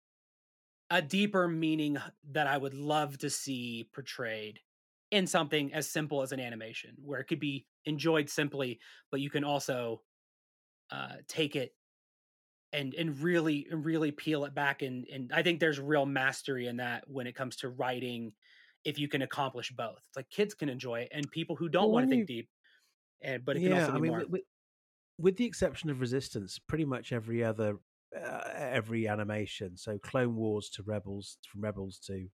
a 0.89 1.02
deeper 1.02 1.48
meaning 1.48 1.98
that 2.31 2.48
I 2.48 2.57
would 2.57 2.73
love 2.73 3.18
to 3.19 3.30
see 3.30 3.89
portrayed 3.93 4.60
in 5.10 5.26
something 5.27 5.73
as 5.73 5.89
simple 5.89 6.22
as 6.22 6.31
an 6.31 6.39
animation, 6.39 6.95
where 7.03 7.19
it 7.19 7.26
could 7.26 7.39
be 7.39 7.65
enjoyed 7.85 8.30
simply, 8.30 8.80
but 9.10 9.22
you 9.22 9.30
can 9.30 9.43
also 9.43 10.02
uh, 10.91 11.15
take 11.27 11.56
it 11.56 11.73
and 12.73 12.93
and 12.93 13.19
really 13.22 13.68
really 13.72 14.11
peel 14.11 14.45
it 14.45 14.53
back 14.53 14.81
and 14.81 15.06
and 15.07 15.31
I 15.34 15.43
think 15.43 15.60
there's 15.60 15.80
real 15.80 16.06
mastery 16.06 16.68
in 16.68 16.77
that 16.77 17.03
when 17.07 17.27
it 17.27 17.35
comes 17.35 17.57
to 17.57 17.69
writing 17.69 18.31
if 18.84 18.98
you 18.98 19.07
can 19.07 19.22
accomplish 19.22 19.72
both. 19.72 19.99
It's 20.07 20.15
like 20.15 20.30
kids 20.30 20.53
can 20.53 20.69
enjoy 20.69 21.02
it 21.02 21.10
and 21.11 21.30
people 21.31 21.56
who 21.56 21.69
don't 21.69 21.84
well, 21.84 21.91
want 21.91 22.10
to 22.10 22.15
think 22.15 22.27
deep 22.27 22.49
and 23.22 23.45
but 23.45 23.57
it 23.57 23.61
can 23.61 23.72
yeah, 23.72 23.81
also 23.81 23.91
be 23.91 23.98
I 23.98 24.02
mean, 24.02 24.11
more 24.11 24.26
with, 24.30 24.41
with, 25.19 25.38
the 25.38 25.45
exception 25.45 25.89
of 25.89 25.99
resistance 25.99 26.60
pretty 26.60 26.85
much 26.85 27.11
every 27.11 27.43
other 27.43 27.77
uh, 28.15 28.41
every 28.56 29.07
animation 29.07 29.77
so 29.77 29.98
clone 29.98 30.35
wars 30.35 30.69
to 30.72 30.84
rebels 30.84 31.38
from 31.48 31.61
rebels 31.61 31.99
to 32.07 32.27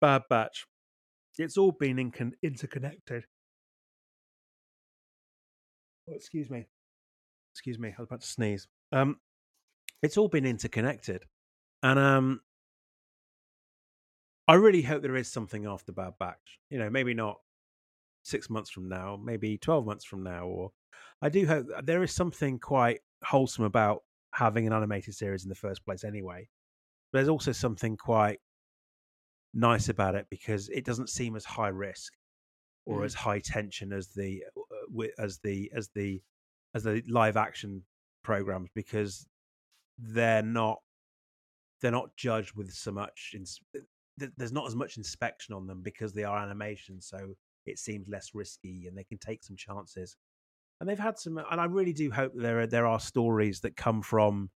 bad 0.00 0.22
batch 0.28 0.66
it's 1.38 1.56
all 1.56 1.72
been 1.72 1.98
in 1.98 2.10
con- 2.10 2.34
interconnected 2.42 3.24
oh, 6.08 6.14
excuse 6.14 6.50
me 6.50 6.66
excuse 7.54 7.78
me 7.78 7.88
i 7.88 7.94
was 8.00 8.06
about 8.06 8.20
to 8.20 8.26
sneeze 8.26 8.66
um 8.92 9.18
it's 10.02 10.16
all 10.16 10.28
been 10.28 10.46
interconnected. 10.46 11.24
And 11.82 11.98
um 11.98 12.40
I 14.46 14.54
really 14.54 14.82
hope 14.82 15.02
there 15.02 15.16
is 15.16 15.30
something 15.30 15.66
after 15.66 15.92
Bad 15.92 16.14
Batch. 16.18 16.58
You 16.70 16.78
know, 16.78 16.88
maybe 16.88 17.14
not 17.14 17.40
six 18.28 18.50
months 18.50 18.70
from 18.70 18.88
now, 18.88 19.18
maybe 19.22 19.58
12 19.58 19.86
months 19.86 20.04
from 20.04 20.22
now, 20.22 20.46
or 20.46 20.70
I 21.22 21.28
do 21.28 21.46
hope 21.46 21.66
there 21.84 22.02
is 22.02 22.12
something 22.12 22.58
quite 22.58 23.00
wholesome 23.24 23.64
about 23.64 24.02
having 24.34 24.66
an 24.66 24.72
animated 24.72 25.14
series 25.14 25.44
in 25.44 25.48
the 25.48 25.54
first 25.54 25.84
place 25.84 26.04
anyway. 26.04 26.48
But 27.12 27.18
there's 27.18 27.28
also 27.28 27.52
something 27.52 27.96
quite 27.96 28.38
nice 29.54 29.88
about 29.88 30.14
it 30.14 30.26
because 30.30 30.68
it 30.68 30.84
doesn't 30.84 31.08
seem 31.08 31.34
as 31.34 31.44
high 31.44 31.68
risk 31.68 32.12
or 32.86 33.00
mm. 33.00 33.04
as 33.06 33.14
high 33.14 33.40
tension 33.40 33.92
as 33.92 34.08
the 34.08 34.42
uh, 34.56 35.06
as 35.18 35.38
the 35.38 35.70
as 35.74 35.88
the 35.94 36.20
as 36.74 36.82
the 36.84 37.02
live 37.08 37.36
action 37.36 37.82
programs 38.22 38.68
because 38.74 39.26
they're 39.98 40.42
not 40.42 40.78
they're 41.80 41.90
not 41.90 42.14
judged 42.16 42.54
with 42.56 42.70
so 42.72 42.92
much. 42.92 43.34
there's 44.16 44.52
not 44.52 44.66
as 44.66 44.74
much 44.74 44.96
inspection 44.96 45.54
on 45.54 45.66
them 45.66 45.80
because 45.82 46.12
they 46.12 46.24
are 46.24 46.38
animations, 46.38 47.06
so 47.06 47.34
it 47.68 47.78
seems 47.78 48.08
less 48.08 48.30
risky 48.34 48.86
and 48.86 48.96
they 48.96 49.04
can 49.04 49.18
take 49.18 49.42
some 49.42 49.56
chances. 49.56 50.16
And 50.80 50.88
they've 50.88 50.98
had 50.98 51.18
some, 51.18 51.38
and 51.38 51.60
I 51.60 51.64
really 51.64 51.92
do 51.92 52.10
hope 52.10 52.34
that 52.34 52.42
there 52.42 52.60
are 52.60 52.66
there 52.66 52.86
are 52.86 53.00
stories 53.00 53.60
that 53.60 53.76
come 53.76 54.00
from 54.00 54.50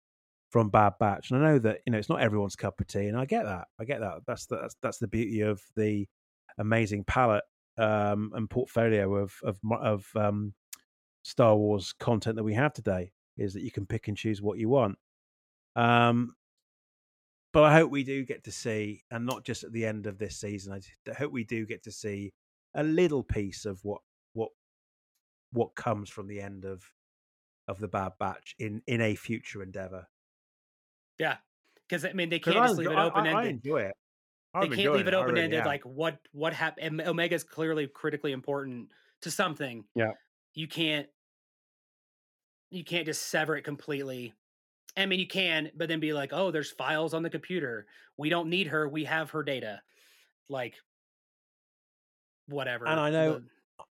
from 0.50 0.70
Bad 0.70 0.94
Batch. 1.00 1.32
And 1.32 1.40
I 1.40 1.52
know 1.52 1.60
that 1.60 1.80
you 1.86 1.92
know 1.92 1.98
it's 1.98 2.10
not 2.10 2.22
everyone's 2.22 2.56
cup 2.56 2.80
of 2.82 2.88
tea, 2.88 3.08
and 3.08 3.18
I 3.18 3.26
get 3.26 3.46
that. 3.46 3.68
I 3.80 3.86
get 3.86 4.02
that. 4.02 4.20
That's 4.28 4.46
the, 4.48 4.58
that's 4.58 4.76
that's 4.82 4.98
the 4.98 5.08
beauty 5.08 5.42
of 5.42 5.62
the 5.76 6.08
amazing 6.58 7.06
palette 7.06 7.44
um, 7.78 8.32
and 8.36 8.50
portfolio 8.50 9.16
of 9.16 9.34
of 9.44 9.60
of 9.82 10.08
um, 10.16 10.54
Star 11.24 11.56
Wars 11.56 11.94
content 11.94 12.36
that 12.36 12.44
we 12.44 12.54
have 12.54 12.74
today 12.74 13.12
is 13.38 13.54
that 13.54 13.64
you 13.64 13.72
can 13.72 13.86
pick 13.86 14.08
and 14.10 14.18
choose 14.18 14.42
what 14.42 14.58
you 14.58 14.68
want. 14.68 14.98
Um, 15.76 16.36
but 17.54 17.64
I 17.64 17.74
hope 17.74 17.90
we 17.90 18.04
do 18.04 18.26
get 18.26 18.44
to 18.44 18.52
see, 18.52 19.04
and 19.10 19.26
not 19.26 19.44
just 19.44 19.64
at 19.64 19.72
the 19.72 19.86
end 19.86 20.06
of 20.06 20.18
this 20.18 20.38
season. 20.38 20.74
I 21.08 21.14
hope 21.14 21.32
we 21.32 21.46
do 21.46 21.66
get 21.66 21.84
to 21.84 21.92
see 21.92 22.34
a 22.76 22.84
little 22.84 23.24
piece 23.24 23.66
of 23.66 23.80
what 23.84 24.02
what 24.34 24.50
what 25.52 25.76
comes 25.76 26.10
from 26.10 26.28
the 26.28 26.42
end 26.42 26.66
of 26.66 26.84
of 27.68 27.80
the 27.80 27.88
Bad 27.88 28.14
Batch 28.20 28.56
in 28.60 28.82
in 28.88 29.02
a 29.02 29.16
future 29.16 29.62
endeavor. 29.64 30.08
Yeah, 31.18 31.38
because 31.88 32.06
I 32.06 32.14
mean 32.14 32.30
they 32.30 32.40
can't 32.40 32.56
just 32.56 32.78
leave 32.78 32.92
it 32.92 32.98
open 32.98 33.26
ended. 33.26 33.36
I, 33.36 33.42
I 33.42 33.46
enjoy 33.46 33.82
it. 33.82 33.96
I'm 34.54 34.70
they 34.70 34.76
can't 34.76 34.94
leave 34.94 35.08
it 35.08 35.14
open 35.14 35.38
ended. 35.38 35.66
Like 35.66 35.84
what 35.84 36.20
what 36.32 36.54
happened? 36.54 37.02
Omega 37.02 37.36
is 37.36 37.44
clearly 37.44 37.88
critically 37.88 38.32
important 38.32 38.90
to 39.22 39.32
something. 39.32 39.86
Yeah, 39.96 40.12
you 40.54 40.68
can't 40.68 41.08
you 42.72 42.84
can't 42.84 43.06
just 43.06 43.28
sever 43.28 43.56
it 43.58 43.64
completely. 43.64 44.34
I 44.98 45.06
mean, 45.06 45.20
you 45.20 45.28
can, 45.28 45.72
but 45.76 45.88
then 45.88 46.00
be 46.00 46.14
like, 46.14 46.32
oh, 46.34 46.52
there's 46.52 46.72
files 46.72 47.14
on 47.14 47.24
the 47.24 47.30
computer. 47.30 47.86
We 48.18 48.30
don't 48.30 48.50
need 48.50 48.68
her. 48.68 48.88
We 48.88 49.06
have 49.06 49.32
her 49.32 49.44
data. 49.44 49.82
Like, 50.50 50.76
whatever. 52.50 52.88
And 52.88 53.00
I 53.00 53.10
know, 53.10 53.34
the, 53.34 53.44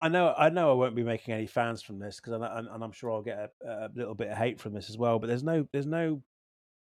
I 0.01 0.09
know, 0.09 0.35
I 0.37 0.49
know, 0.51 0.71
I 0.71 0.75
won't 0.75 0.97
be 0.97 1.03
making 1.03 1.35
any 1.35 1.47
fans 1.47 1.83
from 1.83 1.99
this 1.99 2.17
because, 2.17 2.33
and, 2.35 2.69
and 2.69 2.85
I'm 2.85 2.93
sure 2.93 3.13
I'll 3.13 3.23
get 3.23 3.51
a, 3.65 3.69
a, 3.69 3.91
little 3.95 4.15
bit 4.15 4.29
of 4.29 4.37
hate 4.37 4.61
from 4.61 4.73
this 4.73 4.89
as 4.89 4.99
well. 4.99 5.19
But 5.19 5.29
there's 5.29 5.43
no, 5.43 5.67
there's 5.73 5.87
no, 5.87 6.23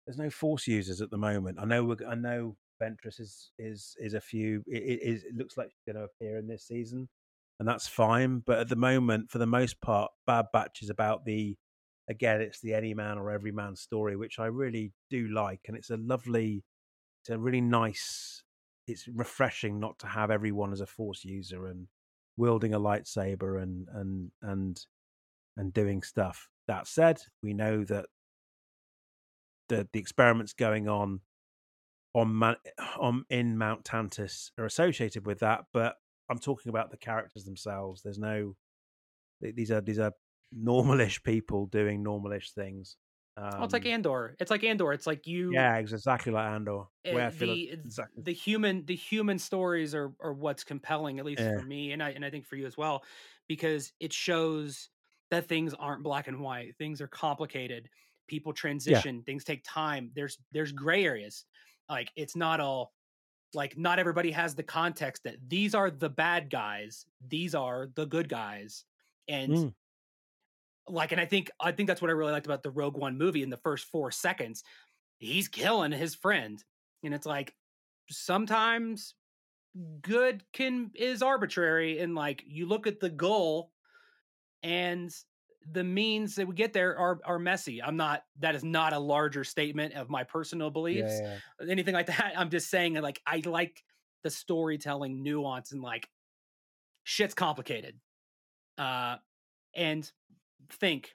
there's 0.06 0.18
no 0.18 0.30
force 0.30 0.66
users 0.66 1.00
at 1.00 1.10
the 1.10 1.18
moment. 1.18 1.58
I 1.60 1.64
know, 1.64 1.96
I 2.08 2.14
know, 2.14 2.56
Ventress 2.82 3.20
is 3.20 3.52
is 3.58 3.94
is 4.00 4.14
a 4.14 4.20
few. 4.20 4.64
It, 4.66 4.82
it, 4.82 5.22
it 5.24 5.36
looks 5.36 5.56
like 5.56 5.68
she's 5.70 5.94
going 5.94 5.96
to 5.96 6.10
appear 6.10 6.38
in 6.38 6.48
this 6.48 6.66
season, 6.66 7.08
and 7.60 7.68
that's 7.68 7.86
fine. 7.86 8.42
But 8.44 8.58
at 8.58 8.68
the 8.68 8.76
moment, 8.76 9.30
for 9.30 9.38
the 9.38 9.46
most 9.46 9.80
part, 9.80 10.10
Bad 10.26 10.46
Batch 10.52 10.82
is 10.82 10.90
about 10.90 11.24
the 11.24 11.56
again, 12.08 12.40
it's 12.40 12.60
the 12.60 12.74
any 12.74 12.94
man 12.94 13.18
or 13.18 13.30
every 13.30 13.52
man 13.52 13.76
story, 13.76 14.16
which 14.16 14.38
I 14.38 14.46
really 14.46 14.92
do 15.10 15.28
like, 15.28 15.60
and 15.68 15.76
it's 15.76 15.90
a 15.90 15.96
lovely, 15.96 16.64
it's 17.22 17.30
a 17.30 17.38
really 17.38 17.60
nice. 17.60 18.42
It's 18.86 19.06
refreshing 19.08 19.78
not 19.78 19.98
to 20.00 20.06
have 20.06 20.30
everyone 20.30 20.72
as 20.72 20.80
a 20.80 20.86
force 20.86 21.24
user 21.24 21.66
and 21.66 21.86
wielding 22.36 22.74
a 22.74 22.80
lightsaber 22.80 23.62
and 23.62 23.88
and 23.92 24.30
and 24.42 24.80
and 25.56 25.72
doing 25.72 26.02
stuff. 26.02 26.48
That 26.66 26.86
said, 26.86 27.20
we 27.42 27.54
know 27.54 27.84
that 27.84 28.06
the 29.68 29.88
the 29.92 29.98
experiments 29.98 30.52
going 30.52 30.88
on 30.88 31.20
on 32.14 32.56
on 33.00 33.24
in 33.30 33.58
Mount 33.58 33.84
Tantiss 33.84 34.50
are 34.58 34.66
associated 34.66 35.26
with 35.26 35.40
that, 35.40 35.66
but 35.72 35.96
I'm 36.30 36.38
talking 36.38 36.70
about 36.70 36.90
the 36.90 36.96
characters 36.96 37.44
themselves. 37.44 38.02
There's 38.02 38.18
no 38.18 38.56
these 39.40 39.70
are 39.70 39.80
these 39.80 39.98
are 39.98 40.12
normalish 40.56 41.22
people 41.22 41.66
doing 41.66 42.04
normalish 42.04 42.52
things. 42.52 42.96
Um, 43.36 43.50
well, 43.52 43.64
it's 43.64 43.72
like 43.72 43.86
um 43.86 43.92
Andor. 43.92 44.36
It's 44.40 44.50
like 44.50 44.62
Andor. 44.62 44.92
It's 44.92 45.06
like 45.06 45.26
you. 45.26 45.52
Yeah, 45.52 45.76
exactly 45.76 46.32
like 46.32 46.50
Andor. 46.50 46.84
Where 47.04 47.30
the 47.30 47.46
like 47.46 47.84
exactly. 47.84 48.22
the 48.22 48.32
human 48.32 48.84
the 48.84 48.94
human 48.94 49.38
stories 49.38 49.94
are 49.94 50.12
are 50.20 50.34
what's 50.34 50.64
compelling, 50.64 51.18
at 51.18 51.24
least 51.24 51.40
yeah. 51.40 51.58
for 51.58 51.64
me, 51.64 51.92
and 51.92 52.02
I 52.02 52.10
and 52.10 52.24
I 52.24 52.30
think 52.30 52.46
for 52.46 52.56
you 52.56 52.66
as 52.66 52.76
well, 52.76 53.02
because 53.48 53.92
it 54.00 54.12
shows 54.12 54.90
that 55.30 55.48
things 55.48 55.72
aren't 55.72 56.02
black 56.02 56.28
and 56.28 56.40
white. 56.40 56.76
Things 56.76 57.00
are 57.00 57.08
complicated. 57.08 57.88
People 58.28 58.52
transition. 58.52 59.16
Yeah. 59.16 59.22
Things 59.24 59.44
take 59.44 59.64
time. 59.64 60.10
There's 60.14 60.38
there's 60.52 60.72
gray 60.72 61.04
areas. 61.04 61.46
Like 61.88 62.10
it's 62.16 62.36
not 62.36 62.60
all 62.60 62.92
like 63.54 63.78
not 63.78 63.98
everybody 63.98 64.30
has 64.30 64.54
the 64.54 64.62
context 64.62 65.24
that 65.24 65.36
these 65.48 65.74
are 65.74 65.90
the 65.90 66.10
bad 66.10 66.50
guys. 66.50 67.06
These 67.26 67.54
are 67.54 67.88
the 67.94 68.04
good 68.04 68.28
guys. 68.28 68.84
And 69.26 69.52
mm 69.52 69.72
like 70.88 71.12
and 71.12 71.20
i 71.20 71.24
think 71.24 71.50
i 71.60 71.70
think 71.70 71.86
that's 71.86 72.02
what 72.02 72.10
i 72.10 72.14
really 72.14 72.32
liked 72.32 72.46
about 72.46 72.62
the 72.62 72.70
rogue 72.70 72.96
one 72.96 73.16
movie 73.16 73.42
in 73.42 73.50
the 73.50 73.56
first 73.58 73.86
four 73.86 74.10
seconds. 74.10 74.62
He's 75.18 75.46
killing 75.46 75.92
his 75.92 76.14
friend 76.14 76.62
and 77.04 77.14
it's 77.14 77.26
like 77.26 77.54
sometimes 78.10 79.14
good 80.02 80.42
can 80.52 80.90
is 80.94 81.22
arbitrary 81.22 81.98
and 81.98 82.14
like 82.14 82.44
you 82.46 82.66
look 82.66 82.86
at 82.86 83.00
the 83.00 83.08
goal 83.08 83.70
and 84.62 85.10
the 85.70 85.84
means 85.84 86.34
that 86.34 86.46
we 86.46 86.54
get 86.54 86.72
there 86.72 86.98
are 86.98 87.20
are 87.24 87.38
messy. 87.38 87.82
I'm 87.82 87.96
not 87.96 88.22
that 88.40 88.54
is 88.54 88.64
not 88.64 88.92
a 88.92 88.98
larger 88.98 89.44
statement 89.44 89.94
of 89.94 90.10
my 90.10 90.24
personal 90.24 90.70
beliefs 90.70 91.12
yeah, 91.20 91.38
yeah. 91.60 91.70
anything 91.70 91.94
like 91.94 92.06
that. 92.18 92.34
I'm 92.36 92.50
just 92.50 92.68
saying 92.70 92.94
like 92.94 93.20
i 93.26 93.42
like 93.44 93.82
the 94.24 94.30
storytelling 94.30 95.22
nuance 95.22 95.72
and 95.72 95.82
like 95.82 96.08
shit's 97.04 97.34
complicated. 97.34 97.98
Uh 98.76 99.16
and 99.74 100.10
think 100.70 101.14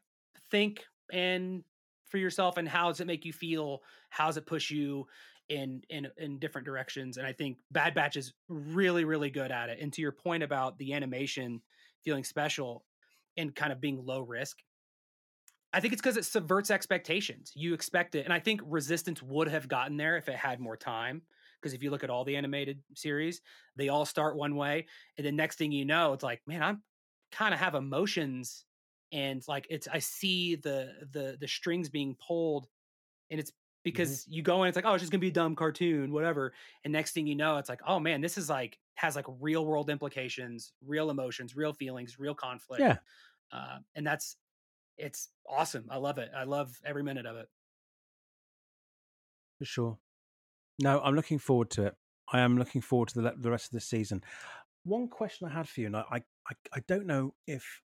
think 0.50 0.84
and 1.12 1.64
for 2.08 2.18
yourself 2.18 2.58
and 2.58 2.68
how 2.68 2.88
does 2.88 3.00
it 3.00 3.08
make 3.08 3.26
you 3.26 3.34
feel? 3.34 3.82
How 4.10 4.28
does 4.28 4.38
it 4.38 4.46
push 4.46 4.72
you 4.72 5.08
in 5.50 5.82
in 5.90 6.08
in 6.18 6.40
different 6.40 6.66
directions? 6.66 7.18
And 7.18 7.26
i 7.26 7.34
think 7.34 7.58
bad 7.72 7.94
batch 7.94 8.18
is 8.18 8.34
really 8.50 9.06
really 9.06 9.30
good 9.30 9.52
at 9.52 9.70
it. 9.70 9.80
And 9.82 9.92
to 9.94 10.02
your 10.02 10.12
point 10.12 10.44
about 10.44 10.78
the 10.78 10.94
animation 10.94 11.62
feeling 12.04 12.24
special 12.24 12.86
and 13.38 13.56
kind 13.56 13.72
of 13.72 13.82
being 13.82 14.04
low 14.04 14.22
risk 14.22 14.58
i 15.74 15.80
think 15.80 15.94
it's 15.94 16.02
because 16.02 16.18
it 16.18 16.26
subverts 16.26 16.72
expectations. 16.72 17.52
You 17.56 17.74
expect 17.74 18.16
it 18.16 18.26
and 18.26 18.34
i 18.34 18.40
think 18.40 18.62
resistance 18.66 19.22
would 19.22 19.48
have 19.48 19.68
gotten 19.68 19.98
there 19.98 20.18
if 20.18 20.30
it 20.30 20.36
had 20.36 20.60
more 20.60 20.78
time 20.78 21.22
because 21.62 21.74
if 21.74 21.84
you 21.84 21.90
look 21.90 22.04
at 22.04 22.10
all 22.10 22.24
the 22.24 22.36
animated 22.36 22.80
series 22.96 23.42
they 23.76 23.90
all 23.90 24.06
start 24.06 24.38
one 24.38 24.56
way 24.56 24.86
and 25.18 25.26
the 25.28 25.32
next 25.32 25.58
thing 25.58 25.72
you 25.72 25.86
know 25.86 26.14
it's 26.14 26.24
like 26.24 26.42
man 26.48 26.64
i'm 26.64 26.82
kind 27.32 27.54
of 27.54 27.60
have 27.60 27.76
emotions 27.76 28.66
and 29.12 29.44
like 29.48 29.68
it's 29.70 29.88
i 29.88 30.00
see 30.00 30.56
the 30.56 30.92
the 31.12 31.38
the 31.40 31.48
strings 31.48 31.90
being 31.90 32.16
pulled 32.16 32.68
and 33.32 33.40
it's 33.40 33.52
mm-hmm. 33.52 33.58
because 33.84 34.22
mm-hmm. 34.22 34.34
you 34.34 34.42
go 34.42 34.64
in 34.64 34.70
it's 34.70 34.76
like 34.76 34.86
oh 34.86 34.94
it's 34.94 35.02
just 35.02 35.12
gonna 35.12 35.22
be 35.22 35.30
a 35.30 35.32
dumb 35.32 35.56
cartoon 35.56 36.12
whatever 36.12 36.54
and 36.84 36.92
next 36.92 37.14
thing 37.14 37.28
you 37.28 37.36
know 37.36 37.58
it's 37.58 37.70
like 37.70 37.82
oh 37.88 38.00
man 38.00 38.22
this 38.22 38.38
is 38.38 38.50
like 38.50 38.78
has 38.96 39.16
like 39.16 39.26
real 39.40 39.66
world 39.66 39.90
implications 39.90 40.74
real 40.86 41.10
emotions 41.10 41.56
real 41.56 41.74
feelings 41.74 42.20
real 42.20 42.36
conflict 42.36 42.82
yeah 42.82 42.98
uh, 43.54 43.78
and 43.96 44.06
that's 44.06 44.36
it's 44.98 45.30
awesome 45.50 45.86
i 45.90 45.98
love 45.98 46.18
it 46.18 46.30
i 46.36 46.44
love 46.44 46.78
every 46.86 47.04
minute 47.04 47.26
of 47.26 47.38
it 47.38 47.48
for 49.58 49.66
sure 49.66 49.98
no 50.82 51.00
i'm 51.02 51.16
looking 51.16 51.40
forward 51.40 51.70
to 51.70 51.86
it 51.86 51.96
i 52.34 52.40
am 52.40 52.58
looking 52.58 52.82
forward 52.82 53.08
to 53.08 53.22
the, 53.22 53.34
the 53.40 53.50
rest 53.50 53.66
of 53.66 53.72
the 53.72 53.80
season 53.80 54.22
one 54.84 55.08
question 55.08 55.48
i 55.48 55.54
had 55.54 55.68
for 55.68 55.80
you 55.82 55.88
and 55.88 55.96
I, 55.96 56.04
I 56.12 56.54
i 56.74 56.80
don't 56.88 57.06
know 57.06 57.34
if 57.46 57.82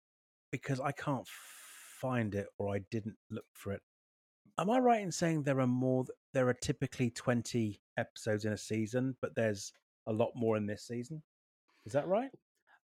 because 0.61 0.79
I 0.79 0.91
can't 0.91 1.27
find 2.01 2.35
it 2.35 2.47
or 2.57 2.75
I 2.75 2.81
didn't 2.91 3.15
look 3.29 3.45
for 3.53 3.73
it. 3.73 3.81
Am 4.59 4.69
I 4.69 4.79
right 4.79 5.01
in 5.01 5.11
saying 5.11 5.43
there 5.43 5.59
are 5.59 5.67
more? 5.67 6.05
There 6.33 6.47
are 6.47 6.53
typically 6.53 7.11
twenty 7.11 7.79
episodes 7.97 8.45
in 8.45 8.53
a 8.53 8.57
season, 8.57 9.15
but 9.21 9.35
there's 9.35 9.71
a 10.07 10.13
lot 10.13 10.31
more 10.35 10.57
in 10.57 10.65
this 10.65 10.83
season. 10.87 11.21
Is 11.85 11.93
that 11.93 12.07
right? 12.07 12.31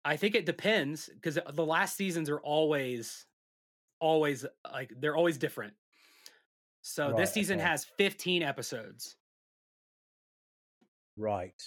I 0.04 0.16
think 0.16 0.34
it 0.34 0.46
depends 0.46 1.08
because 1.14 1.38
the 1.52 1.64
last 1.66 1.96
seasons 1.96 2.28
are 2.30 2.40
always, 2.40 3.26
always 4.00 4.46
like 4.72 4.92
they're 4.98 5.16
always 5.16 5.38
different. 5.38 5.74
So 6.82 7.08
right, 7.08 7.16
this 7.16 7.32
season 7.32 7.58
okay. 7.58 7.68
has 7.68 7.84
15 7.98 8.42
episodes. 8.42 9.16
Right. 11.16 11.62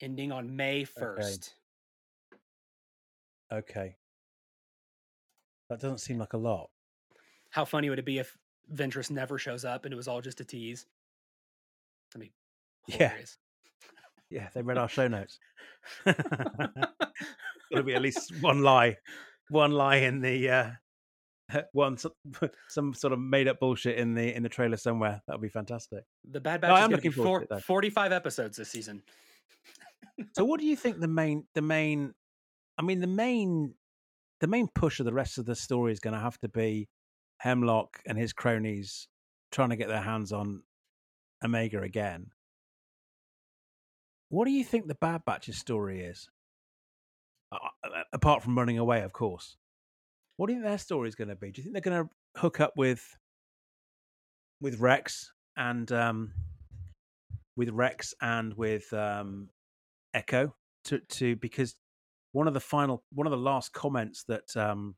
Ending 0.00 0.32
on 0.32 0.56
May 0.56 0.84
1st. 0.84 1.18
Okay. 1.20 1.61
Okay. 3.52 3.96
That 5.68 5.80
doesn't 5.80 5.98
seem 5.98 6.18
like 6.18 6.32
a 6.32 6.38
lot. 6.38 6.70
How 7.50 7.64
funny 7.64 7.90
would 7.90 7.98
it 7.98 8.06
be 8.06 8.18
if 8.18 8.36
Ventress 8.74 9.10
never 9.10 9.38
shows 9.38 9.64
up 9.64 9.84
and 9.84 9.92
it 9.92 9.96
was 9.96 10.08
all 10.08 10.20
just 10.20 10.40
a 10.40 10.44
tease? 10.44 10.86
I 12.14 12.18
mean, 12.18 12.30
hilarious. 12.86 13.38
yeah, 14.30 14.40
yeah, 14.40 14.48
they 14.54 14.62
read 14.62 14.78
our 14.78 14.88
show 14.88 15.08
notes. 15.08 15.38
It'll 16.06 17.84
be 17.84 17.94
at 17.94 18.02
least 18.02 18.32
one 18.40 18.62
lie, 18.62 18.96
one 19.48 19.72
lie 19.72 19.96
in 19.96 20.20
the 20.20 20.50
uh, 20.50 20.70
one 21.72 21.96
some 22.68 22.94
sort 22.94 23.12
of 23.12 23.18
made 23.18 23.48
up 23.48 23.60
bullshit 23.60 23.98
in 23.98 24.14
the 24.14 24.34
in 24.34 24.42
the 24.42 24.48
trailer 24.48 24.76
somewhere. 24.76 25.22
That 25.26 25.34
would 25.34 25.42
be 25.42 25.48
fantastic. 25.48 26.04
The 26.30 26.40
Bad 26.40 26.60
Batch 26.60 26.90
no, 26.90 26.96
is 26.96 27.02
to 27.02 27.10
be 27.10 27.14
four, 27.14 27.46
it, 27.50 27.62
45 27.62 28.12
episodes 28.12 28.56
this 28.56 28.70
season. 28.70 29.02
so, 30.32 30.44
what 30.44 30.60
do 30.60 30.66
you 30.66 30.76
think 30.76 31.00
the 31.00 31.08
main 31.08 31.46
the 31.54 31.62
main 31.62 32.14
I 32.78 32.82
mean, 32.82 33.00
the 33.00 33.06
main 33.06 33.74
the 34.40 34.46
main 34.48 34.68
push 34.68 34.98
of 34.98 35.06
the 35.06 35.12
rest 35.12 35.38
of 35.38 35.46
the 35.46 35.54
story 35.54 35.92
is 35.92 36.00
going 36.00 36.14
to 36.14 36.20
have 36.20 36.38
to 36.38 36.48
be 36.48 36.88
Hemlock 37.38 38.00
and 38.06 38.18
his 38.18 38.32
cronies 38.32 39.06
trying 39.52 39.70
to 39.70 39.76
get 39.76 39.88
their 39.88 40.00
hands 40.00 40.32
on 40.32 40.62
Omega 41.44 41.80
again. 41.80 42.30
What 44.30 44.46
do 44.46 44.50
you 44.50 44.64
think 44.64 44.88
the 44.88 44.94
Bad 44.94 45.24
Batch's 45.24 45.58
story 45.58 46.00
is? 46.00 46.28
Uh, 47.52 47.58
apart 48.12 48.42
from 48.42 48.56
running 48.56 48.78
away, 48.78 49.02
of 49.02 49.12
course. 49.12 49.56
What 50.36 50.46
do 50.46 50.54
you 50.54 50.60
think 50.60 50.70
their 50.70 50.78
story 50.78 51.08
is 51.08 51.14
going 51.14 51.28
to 51.28 51.36
be? 51.36 51.52
Do 51.52 51.60
you 51.60 51.64
think 51.64 51.74
they're 51.74 51.92
going 51.92 52.04
to 52.04 52.40
hook 52.40 52.58
up 52.58 52.72
with 52.76 53.16
with 54.60 54.80
Rex 54.80 55.32
and 55.56 55.90
um, 55.92 56.32
with 57.56 57.68
Rex 57.70 58.14
and 58.22 58.54
with 58.54 58.90
um, 58.92 59.50
Echo 60.14 60.54
to 60.84 60.98
to 60.98 61.36
because 61.36 61.76
one 62.32 62.48
of 62.48 62.54
the 62.54 62.60
final, 62.60 63.04
one 63.12 63.26
of 63.26 63.30
the 63.30 63.36
last 63.36 63.72
comments 63.72 64.24
that 64.24 64.56
um, 64.56 64.96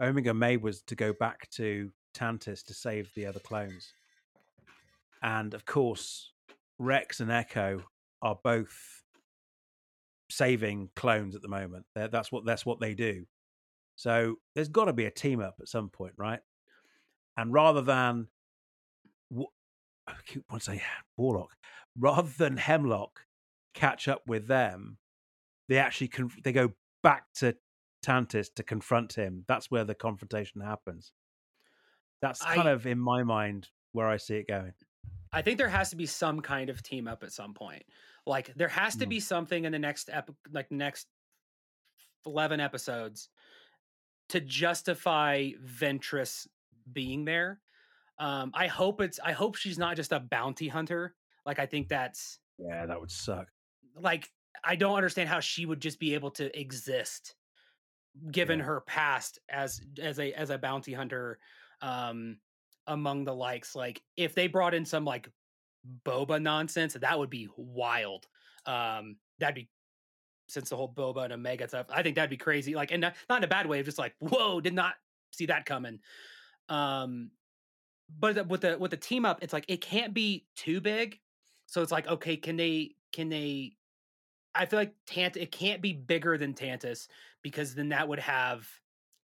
Omega 0.00 0.32
made 0.32 0.62
was 0.62 0.82
to 0.82 0.94
go 0.94 1.12
back 1.12 1.50
to 1.50 1.90
Tantiss 2.14 2.64
to 2.66 2.74
save 2.74 3.10
the 3.14 3.26
other 3.26 3.40
clones. 3.40 3.92
And 5.22 5.54
of 5.54 5.64
course, 5.64 6.32
Rex 6.78 7.20
and 7.20 7.30
Echo 7.30 7.82
are 8.22 8.38
both 8.42 9.02
saving 10.30 10.90
clones 10.94 11.34
at 11.34 11.42
the 11.42 11.48
moment. 11.48 11.86
They're, 11.94 12.08
that's 12.08 12.30
what 12.30 12.44
that's 12.44 12.66
what 12.66 12.80
they 12.80 12.94
do. 12.94 13.24
So 13.96 14.36
there's 14.54 14.68
got 14.68 14.84
to 14.84 14.92
be 14.92 15.06
a 15.06 15.10
team 15.10 15.40
up 15.40 15.56
at 15.60 15.68
some 15.68 15.88
point, 15.88 16.12
right? 16.16 16.40
And 17.36 17.52
rather 17.52 17.80
than 17.80 18.28
I 20.06 20.12
keep 20.26 20.44
want 20.50 20.62
to 20.62 20.72
say 20.72 20.82
Warlock, 21.16 21.50
rather 21.98 22.28
than 22.38 22.56
Hemlock 22.56 23.20
catch 23.74 24.06
up 24.08 24.22
with 24.26 24.46
them, 24.46 24.98
they 25.68 25.78
actually 25.78 26.08
conf- 26.08 26.42
they 26.42 26.52
go 26.52 26.72
back 27.02 27.24
to 27.36 27.54
Tantiss 28.04 28.48
to 28.54 28.62
confront 28.62 29.14
him. 29.14 29.44
That's 29.48 29.70
where 29.70 29.84
the 29.84 29.94
confrontation 29.94 30.60
happens. 30.60 31.12
That's 32.20 32.42
kind 32.42 32.68
I, 32.68 32.72
of 32.72 32.86
in 32.86 32.98
my 32.98 33.22
mind 33.22 33.68
where 33.92 34.08
I 34.08 34.16
see 34.16 34.36
it 34.36 34.48
going. 34.48 34.72
I 35.32 35.42
think 35.42 35.58
there 35.58 35.68
has 35.68 35.90
to 35.90 35.96
be 35.96 36.06
some 36.06 36.40
kind 36.40 36.70
of 36.70 36.82
team 36.82 37.06
up 37.06 37.22
at 37.22 37.32
some 37.32 37.54
point. 37.54 37.82
Like 38.26 38.52
there 38.54 38.68
has 38.68 38.96
to 38.96 39.06
mm. 39.06 39.10
be 39.10 39.20
something 39.20 39.64
in 39.64 39.72
the 39.72 39.78
next 39.78 40.10
ep- 40.12 40.30
like 40.52 40.70
next 40.70 41.06
11 42.26 42.60
episodes 42.60 43.28
to 44.30 44.40
justify 44.40 45.50
Ventress 45.64 46.46
being 46.92 47.24
there. 47.24 47.60
Um 48.18 48.50
I 48.54 48.66
hope 48.66 49.00
it's 49.00 49.20
I 49.22 49.32
hope 49.32 49.56
she's 49.56 49.78
not 49.78 49.96
just 49.96 50.12
a 50.12 50.20
bounty 50.20 50.68
hunter. 50.68 51.14
Like 51.46 51.58
I 51.58 51.66
think 51.66 51.88
that's 51.88 52.38
Yeah, 52.58 52.86
that 52.86 53.00
would 53.00 53.10
suck. 53.10 53.48
Like 54.00 54.30
I 54.64 54.76
don't 54.76 54.96
understand 54.96 55.28
how 55.28 55.40
she 55.40 55.66
would 55.66 55.80
just 55.80 55.98
be 55.98 56.14
able 56.14 56.30
to 56.32 56.58
exist 56.58 57.34
given 58.30 58.58
yeah. 58.58 58.64
her 58.64 58.80
past 58.80 59.38
as 59.48 59.80
as 60.00 60.18
a 60.18 60.32
as 60.32 60.50
a 60.50 60.58
bounty 60.58 60.92
hunter 60.92 61.38
um 61.82 62.38
among 62.86 63.24
the 63.24 63.34
likes. 63.34 63.74
Like 63.76 64.02
if 64.16 64.34
they 64.34 64.48
brought 64.48 64.74
in 64.74 64.84
some 64.84 65.04
like 65.04 65.30
boba 66.04 66.40
nonsense, 66.40 66.94
that 66.94 67.18
would 67.18 67.30
be 67.30 67.48
wild. 67.56 68.26
Um, 68.66 69.16
that'd 69.38 69.54
be 69.54 69.68
since 70.48 70.70
the 70.70 70.76
whole 70.76 70.92
boba 70.92 71.24
and 71.24 71.32
omega 71.32 71.68
stuff. 71.68 71.86
I 71.90 72.02
think 72.02 72.16
that'd 72.16 72.30
be 72.30 72.36
crazy. 72.36 72.74
Like, 72.74 72.90
and 72.90 73.02
not, 73.02 73.14
not 73.28 73.38
in 73.38 73.44
a 73.44 73.48
bad 73.48 73.66
way, 73.66 73.82
just 73.82 73.98
like 73.98 74.14
whoa, 74.18 74.60
did 74.60 74.74
not 74.74 74.94
see 75.32 75.46
that 75.46 75.66
coming. 75.66 76.00
Um, 76.68 77.30
but 78.18 78.48
with 78.48 78.62
the 78.62 78.78
with 78.78 78.90
the 78.90 78.96
team 78.96 79.24
up, 79.24 79.42
it's 79.42 79.52
like 79.52 79.66
it 79.68 79.80
can't 79.80 80.14
be 80.14 80.46
too 80.56 80.80
big. 80.80 81.18
So 81.66 81.82
it's 81.82 81.92
like, 81.92 82.08
okay, 82.08 82.36
can 82.36 82.56
they 82.56 82.96
can 83.12 83.28
they? 83.28 83.74
I 84.58 84.66
feel 84.66 84.78
like 84.78 84.94
Tant 85.06 85.36
it 85.36 85.52
can't 85.52 85.80
be 85.80 85.92
bigger 85.92 86.36
than 86.36 86.52
Tantiss 86.52 87.08
because 87.42 87.74
then 87.74 87.90
that 87.90 88.08
would 88.08 88.18
have 88.18 88.68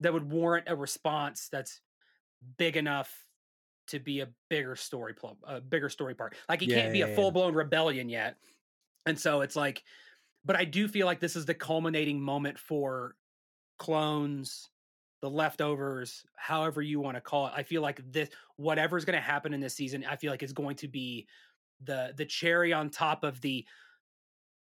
that 0.02 0.12
would 0.12 0.30
warrant 0.30 0.66
a 0.68 0.76
response 0.76 1.48
that's 1.52 1.80
big 2.58 2.76
enough 2.76 3.14
to 3.88 4.00
be 4.00 4.22
a 4.22 4.30
bigger 4.50 4.76
story 4.76 5.14
plot, 5.14 5.38
a 5.44 5.62
bigger 5.62 5.90
story 5.90 6.16
part. 6.16 6.36
Like 6.50 6.62
it 6.62 6.70
yeah, 6.70 6.82
can't 6.82 6.94
be 6.94 7.00
yeah, 7.00 7.08
a 7.08 7.16
full 7.16 7.32
blown 7.32 7.54
yeah. 7.54 7.60
rebellion 7.60 8.10
yet. 8.10 8.38
And 9.06 9.20
so 9.20 9.42
it's 9.42 9.56
like, 9.56 9.84
but 10.44 10.56
I 10.56 10.66
do 10.66 10.88
feel 10.88 11.06
like 11.06 11.20
this 11.20 11.36
is 11.36 11.46
the 11.46 11.54
culminating 11.54 12.20
moment 12.20 12.58
for 12.58 13.16
clones, 13.78 14.70
the 15.22 15.30
leftovers, 15.30 16.26
however 16.36 16.82
you 16.82 17.00
want 17.00 17.16
to 17.16 17.22
call 17.22 17.48
it. 17.48 17.54
I 17.56 17.64
feel 17.64 17.82
like 17.82 18.02
this, 18.12 18.30
whatever's 18.56 19.06
going 19.06 19.18
to 19.18 19.22
happen 19.22 19.54
in 19.54 19.60
this 19.60 19.76
season, 19.76 20.06
I 20.10 20.16
feel 20.16 20.32
like 20.32 20.42
is 20.42 20.54
going 20.54 20.78
to 20.78 20.88
be 20.88 21.28
the 21.84 22.14
the 22.16 22.26
cherry 22.26 22.74
on 22.74 22.90
top 22.90 23.24
of 23.24 23.42
the 23.42 23.66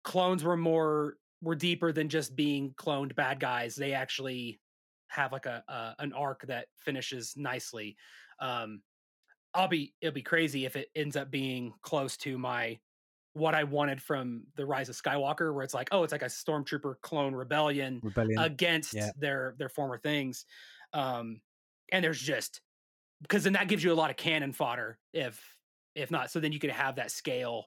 clones 0.03 0.43
were 0.43 0.57
more 0.57 1.15
were 1.41 1.55
deeper 1.55 1.91
than 1.91 2.09
just 2.09 2.35
being 2.35 2.73
cloned 2.77 3.15
bad 3.15 3.39
guys. 3.39 3.75
They 3.75 3.93
actually 3.93 4.59
have 5.07 5.31
like 5.31 5.45
a, 5.45 5.63
a 5.67 5.95
an 5.99 6.13
arc 6.13 6.45
that 6.47 6.67
finishes 6.77 7.33
nicely. 7.35 7.95
Um, 8.39 8.81
I'll 9.53 9.67
be 9.67 9.93
it'll 10.01 10.13
be 10.13 10.21
crazy 10.21 10.65
if 10.65 10.75
it 10.75 10.89
ends 10.95 11.15
up 11.15 11.29
being 11.29 11.73
close 11.81 12.17
to 12.17 12.37
my 12.37 12.79
what 13.33 13.55
I 13.55 13.63
wanted 13.63 14.01
from 14.01 14.43
the 14.55 14.65
Rise 14.65 14.89
of 14.89 14.95
Skywalker, 14.95 15.53
where 15.53 15.63
it's 15.63 15.73
like, 15.73 15.89
oh, 15.91 16.03
it's 16.03 16.11
like 16.11 16.21
a 16.21 16.25
stormtrooper 16.25 16.95
clone 17.01 17.33
rebellion, 17.33 17.99
rebellion. 18.03 18.39
against 18.39 18.93
yeah. 18.93 19.11
their 19.17 19.55
their 19.57 19.69
former 19.69 19.97
things. 19.97 20.45
Um, 20.93 21.41
and 21.91 22.03
there's 22.03 22.19
just 22.19 22.61
because 23.21 23.43
then 23.43 23.53
that 23.53 23.67
gives 23.67 23.83
you 23.83 23.91
a 23.91 23.95
lot 23.95 24.09
of 24.09 24.17
cannon 24.17 24.53
fodder, 24.53 24.97
if 25.13 25.41
if 25.95 26.09
not, 26.09 26.31
so 26.31 26.39
then 26.39 26.51
you 26.51 26.59
could 26.59 26.71
have 26.71 26.95
that 26.95 27.11
scale 27.11 27.65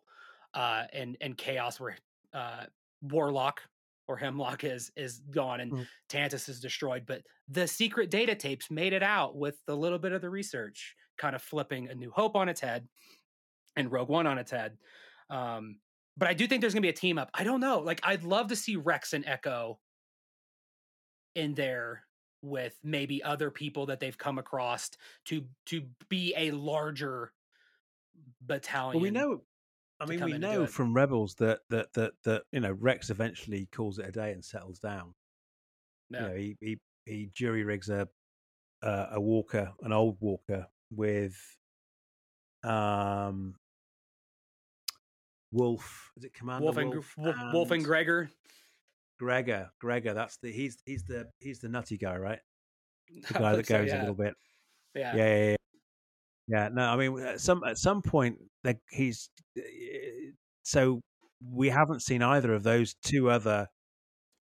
uh 0.54 0.84
and 0.92 1.16
and 1.20 1.36
chaos 1.36 1.78
where 1.78 1.96
uh 2.36 2.64
Warlock 3.02 3.62
or 4.08 4.16
Hemlock 4.16 4.64
is 4.64 4.92
is 4.96 5.20
gone 5.30 5.60
and 5.60 5.72
mm. 5.72 5.86
Tantiss 6.08 6.48
is 6.48 6.60
destroyed. 6.60 7.04
But 7.06 7.22
the 7.48 7.66
secret 7.66 8.10
data 8.10 8.34
tapes 8.34 8.70
made 8.70 8.92
it 8.92 9.02
out 9.02 9.36
with 9.36 9.58
a 9.68 9.74
little 9.74 9.98
bit 9.98 10.12
of 10.12 10.20
the 10.20 10.30
research, 10.30 10.94
kind 11.18 11.34
of 11.34 11.42
flipping 11.42 11.88
a 11.88 11.94
New 11.94 12.10
Hope 12.10 12.36
on 12.36 12.48
its 12.48 12.60
head 12.60 12.86
and 13.76 13.90
Rogue 13.90 14.08
One 14.08 14.26
on 14.26 14.38
its 14.38 14.50
head. 14.50 14.76
Um, 15.30 15.78
but 16.16 16.28
I 16.28 16.34
do 16.34 16.46
think 16.46 16.60
there's 16.60 16.74
gonna 16.74 16.82
be 16.82 16.88
a 16.88 16.92
team 16.92 17.18
up. 17.18 17.30
I 17.34 17.44
don't 17.44 17.60
know. 17.60 17.80
Like 17.80 18.00
I'd 18.04 18.22
love 18.22 18.48
to 18.48 18.56
see 18.56 18.76
Rex 18.76 19.12
and 19.12 19.24
Echo 19.26 19.78
in 21.34 21.54
there 21.54 22.02
with 22.42 22.78
maybe 22.84 23.22
other 23.22 23.50
people 23.50 23.86
that 23.86 23.98
they've 23.98 24.16
come 24.16 24.38
across 24.38 24.90
to 25.26 25.44
to 25.66 25.82
be 26.08 26.32
a 26.36 26.52
larger 26.52 27.32
battalion. 28.40 28.94
Well, 28.94 29.02
we 29.02 29.10
know 29.10 29.42
I 29.98 30.06
mean, 30.06 30.22
we 30.24 30.38
know 30.38 30.66
from 30.66 30.94
Rebels 30.94 31.34
that 31.36 31.60
that 31.70 31.92
that 31.94 32.12
that 32.24 32.42
you 32.52 32.60
know 32.60 32.72
Rex 32.72 33.10
eventually 33.10 33.68
calls 33.74 33.98
it 33.98 34.06
a 34.08 34.12
day 34.12 34.32
and 34.32 34.44
settles 34.44 34.78
down. 34.78 35.14
Yeah. 36.10 36.20
You 36.20 36.28
know, 36.28 36.34
he 36.34 36.56
he 36.60 36.78
he 37.06 37.30
jury 37.34 37.64
rigs 37.64 37.88
a 37.88 38.08
uh, 38.82 39.06
a 39.12 39.20
walker, 39.20 39.72
an 39.82 39.92
old 39.92 40.18
walker 40.20 40.66
with 40.90 41.36
um 42.62 43.54
Wolffe. 45.52 46.12
Is 46.16 46.24
it 46.24 46.34
Commander 46.34 46.64
Wolffe 46.64 46.76
and, 46.76 46.92
Wolffe, 46.92 47.14
and, 47.16 47.52
Wolffe 47.52 47.70
and 47.70 47.84
Gregor? 47.84 48.30
Gregor, 49.18 49.70
Gregor. 49.80 50.12
That's 50.12 50.36
the 50.38 50.52
he's 50.52 50.76
he's 50.84 51.04
the 51.04 51.28
he's 51.38 51.60
the 51.60 51.68
nutty 51.68 51.96
guy, 51.96 52.16
right? 52.16 52.40
The 53.28 53.34
guy 53.34 53.56
that 53.56 53.66
goes 53.66 53.88
so, 53.88 53.94
yeah. 53.94 53.98
a 53.98 54.00
little 54.00 54.14
bit. 54.14 54.34
Yeah. 54.94 55.16
yeah. 55.16 55.50
Yeah, 55.50 55.55
yeah. 56.48 56.68
No, 56.72 56.82
I 56.82 56.96
mean, 56.96 57.18
at 57.20 57.40
some 57.40 57.62
at 57.64 57.78
some 57.78 58.02
point, 58.02 58.38
like 58.64 58.78
he's 58.90 59.30
so 60.62 61.00
we 61.52 61.68
haven't 61.68 62.02
seen 62.02 62.22
either 62.22 62.54
of 62.54 62.62
those 62.62 62.94
two 63.04 63.30
other 63.30 63.68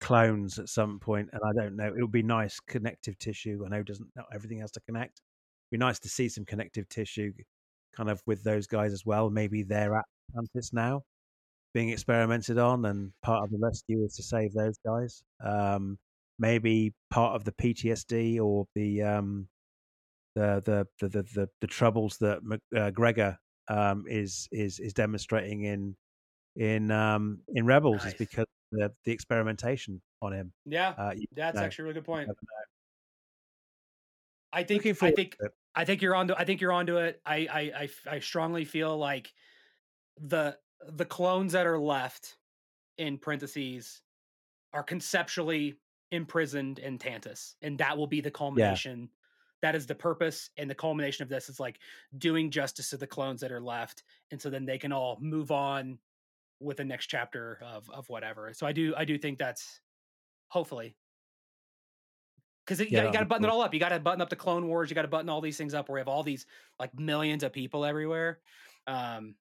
clones 0.00 0.58
at 0.58 0.68
some 0.68 0.98
point, 0.98 1.28
and 1.32 1.40
I 1.44 1.60
don't 1.60 1.76
know. 1.76 1.88
It 1.88 2.00
would 2.00 2.12
be 2.12 2.22
nice 2.22 2.58
connective 2.60 3.18
tissue. 3.18 3.62
I 3.64 3.68
know 3.68 3.82
doesn't 3.82 4.08
not 4.16 4.26
everything 4.34 4.60
has 4.60 4.72
to 4.72 4.80
connect. 4.80 5.20
It'd 5.70 5.80
be 5.80 5.84
nice 5.84 5.98
to 6.00 6.08
see 6.08 6.28
some 6.28 6.44
connective 6.44 6.88
tissue, 6.88 7.32
kind 7.96 8.10
of 8.10 8.22
with 8.26 8.44
those 8.44 8.66
guys 8.66 8.92
as 8.92 9.04
well. 9.06 9.30
Maybe 9.30 9.62
they're 9.62 9.96
at 9.96 10.04
Tantiss 10.36 10.72
now, 10.72 11.02
being 11.72 11.90
experimented 11.90 12.58
on, 12.58 12.84
and 12.84 13.12
part 13.22 13.44
of 13.44 13.50
the 13.50 13.58
rescue 13.60 14.04
is 14.04 14.14
to 14.16 14.22
save 14.22 14.52
those 14.52 14.78
guys. 14.86 15.22
Um, 15.44 15.98
maybe 16.38 16.92
part 17.10 17.34
of 17.34 17.44
the 17.44 17.52
PTSD 17.52 18.40
or 18.40 18.66
the 18.74 19.02
um, 19.02 19.48
the, 20.34 20.62
the 20.64 20.86
the 21.00 21.08
the 21.08 21.22
the, 21.34 21.48
the 21.60 21.66
troubles 21.66 22.16
that 22.18 22.40
uh, 22.76 22.90
Gregor 22.90 23.38
um, 23.68 24.04
is 24.08 24.48
is 24.52 24.80
is 24.80 24.92
demonstrating 24.92 25.64
in 25.64 25.96
in 26.56 26.90
um, 26.90 27.40
in 27.54 27.66
Rebels 27.66 28.04
nice. 28.04 28.12
is 28.12 28.18
because 28.18 28.46
the 28.72 28.92
the 29.04 29.12
experimentation 29.12 30.00
on 30.22 30.32
him. 30.32 30.52
Yeah, 30.66 30.94
uh, 30.96 31.12
that's 31.32 31.56
know, 31.56 31.62
actually 31.62 31.82
a 31.82 31.84
really 31.86 31.94
good 31.94 32.04
point. 32.04 32.30
I 34.52 34.62
think 34.62 34.86
I 34.86 35.10
think 35.10 35.36
I 35.74 35.84
think 35.84 36.02
you're 36.02 36.14
on 36.14 36.28
to 36.28 36.38
I 36.38 36.44
think 36.44 36.60
you're 36.60 36.72
onto 36.72 36.96
it. 36.98 37.20
I, 37.26 37.48
I 37.50 37.60
I 37.60 37.88
I 38.16 38.18
strongly 38.20 38.64
feel 38.64 38.96
like 38.96 39.32
the 40.20 40.56
the 40.88 41.04
clones 41.04 41.52
that 41.52 41.66
are 41.66 41.78
left 41.78 42.36
in 42.98 43.18
parentheses 43.18 44.02
are 44.72 44.82
conceptually 44.82 45.74
imprisoned 46.12 46.78
in 46.78 46.98
Tantiss, 46.98 47.54
and 47.62 47.78
that 47.78 47.98
will 47.98 48.06
be 48.06 48.20
the 48.20 48.30
culmination 48.30 49.08
that 49.64 49.74
is 49.74 49.86
the 49.86 49.94
purpose 49.94 50.50
and 50.58 50.68
the 50.68 50.74
culmination 50.74 51.22
of 51.22 51.30
this 51.30 51.48
is 51.48 51.58
like 51.58 51.78
doing 52.18 52.50
justice 52.50 52.90
to 52.90 52.98
the 52.98 53.06
clones 53.06 53.40
that 53.40 53.50
are 53.50 53.62
left 53.62 54.04
and 54.30 54.38
so 54.38 54.50
then 54.50 54.66
they 54.66 54.76
can 54.76 54.92
all 54.92 55.16
move 55.22 55.50
on 55.50 55.98
with 56.60 56.76
the 56.76 56.84
next 56.84 57.06
chapter 57.06 57.58
of 57.62 57.88
of 57.88 58.06
whatever. 58.10 58.52
So 58.52 58.66
i 58.66 58.72
do 58.72 58.92
i 58.94 59.06
do 59.06 59.16
think 59.16 59.38
that's 59.38 59.80
hopefully. 60.48 60.94
Because 62.66 62.78
you, 62.80 62.88
yeah, 62.90 63.10
got 63.10 63.20
to 63.20 63.24
button 63.24 63.44
it 63.44 63.50
all 63.50 63.62
up. 63.62 63.72
You 63.72 63.80
got 63.80 63.90
to 63.90 64.00
button 64.00 64.20
up 64.20 64.28
the 64.28 64.36
clone 64.36 64.68
wars 64.68 64.90
you 64.90 64.94
got 64.94 65.02
to 65.02 65.08
button 65.08 65.30
all 65.30 65.40
these 65.40 65.56
things 65.56 65.72
up 65.72 65.88
where 65.88 65.94
we 65.94 66.00
have 66.00 66.08
all 66.08 66.22
these 66.22 66.44
like 66.78 66.98
millions 66.98 67.42
of 67.42 67.50
people 67.50 67.86
everywhere 67.86 68.40
um 68.86 69.34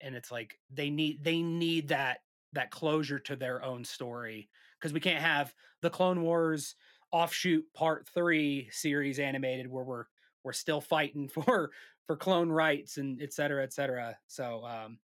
and 0.00 0.16
it's 0.16 0.32
like 0.32 0.58
they 0.72 0.90
need 0.90 1.22
they 1.22 1.40
need 1.40 1.86
that 1.88 2.18
that 2.52 2.72
closure 2.72 3.20
to 3.20 3.36
their 3.36 3.64
own 3.64 3.84
story 3.84 4.48
because 4.78 4.92
we 4.92 4.98
can't 4.98 5.22
have 5.22 5.54
the 5.82 5.90
clone 5.90 6.22
wars 6.22 6.74
offshoot 7.12 7.64
part 7.74 8.08
three 8.08 8.68
series 8.70 9.18
animated 9.18 9.70
where 9.70 9.84
we're 9.84 10.04
we're 10.44 10.52
still 10.52 10.80
fighting 10.80 11.28
for 11.34 11.70
for 12.06 12.16
clone 12.16 12.50
rights 12.50 12.96
and 12.96 13.20
et 13.22 13.32
cetera, 13.32 13.62
et 13.62 13.72
cetera. 13.72 14.16
So 14.26 14.64
um 14.64 14.98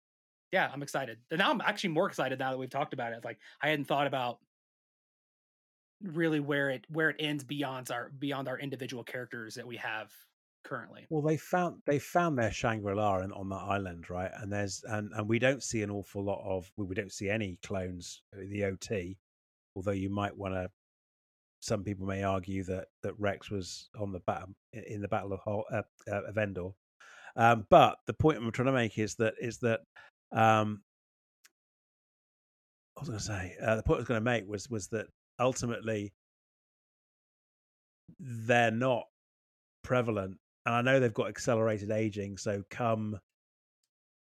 yeah, 0.52 0.68
I'm 0.72 0.82
excited. 0.82 1.18
And 1.31 1.39
now 1.39 1.51
I'm 1.51 1.60
actually 1.60 1.90
more 1.90 2.09
excited 2.09 2.39
now 2.39 2.51
that 2.51 2.59
we've 2.59 2.68
talked 2.68 2.93
about 2.93 3.12
it. 3.12 3.24
Like 3.24 3.39
I 3.62 3.68
hadn't 3.68 3.86
thought 3.86 4.06
about 4.06 4.39
really 6.02 6.40
where 6.40 6.70
it 6.70 6.85
where 6.89 7.10
it 7.10 7.16
ends 7.18 7.44
beyond 7.44 7.90
our 7.90 8.10
beyond 8.18 8.48
our 8.48 8.59
individual 8.59 9.05
characters 9.05 9.55
that 9.55 9.66
we 9.66 9.77
have 9.77 10.10
currently. 10.64 11.06
Well, 11.10 11.22
they 11.22 11.36
found 11.36 11.82
they 11.86 11.98
found 11.98 12.39
their 12.39 12.52
Shangri 12.52 12.94
La 12.94 13.16
on 13.16 13.48
that 13.48 13.56
island, 13.56 14.10
right? 14.10 14.31
And 14.40 14.52
there's 14.52 14.82
and 14.86 15.10
and 15.14 15.28
we 15.28 15.39
don't 15.39 15.62
see 15.62 15.82
an 15.82 15.90
awful 15.90 16.24
lot 16.24 16.43
of 16.44 16.70
we 16.77 16.94
don't 16.94 17.12
see 17.12 17.28
any 17.28 17.59
clones 17.62 18.22
in 18.32 18.51
the 18.51 18.64
OT, 18.64 19.18
although 19.74 19.90
you 19.93 20.10
might 20.10 20.36
want 20.36 20.55
to. 20.55 20.70
Some 21.61 21.85
people 21.85 22.07
may 22.07 22.23
argue 22.23 22.65
that 22.65 22.87
that 23.03 23.19
Rex 23.19 23.51
was 23.51 23.89
on 23.99 24.12
the 24.12 24.20
battle 24.20 24.55
in 24.73 25.01
the 25.01 25.09
Battle 25.09 25.32
of 25.32 25.65
uh, 25.73 25.82
uh, 26.11 26.23
of 26.23 26.39
Endor, 26.39 26.70
um, 27.37 27.66
but 27.70 27.99
the 28.07 28.15
point 28.15 28.39
I'm 28.39 28.51
trying 28.51 28.66
to 28.66 28.73
make 28.73 28.99
is 28.99 29.15
that 29.16 29.35
is 29.41 29.59
that 29.59 29.81
um, 30.32 30.82
I 32.97 33.01
was 33.01 33.09
going 33.09 33.19
to 33.19 33.24
say 33.24 33.57
uh, 33.62 33.77
the 33.77 33.82
point 33.82 33.99
I 33.99 34.01
was 34.01 34.09
going 34.09 34.20
to 34.20 34.24
make 34.24 34.49
was 34.49 34.70
was 34.70 34.89
that 34.89 35.07
ultimately 35.39 36.12
they're 38.19 38.70
not 38.70 39.05
prevalent 39.82 40.39
and 40.66 40.74
I 40.74 40.82
know 40.82 41.01
they've 41.01 41.12
got 41.12 41.28
accelerated 41.28 41.91
aging. 41.91 42.37
So 42.37 42.62
come 42.70 43.19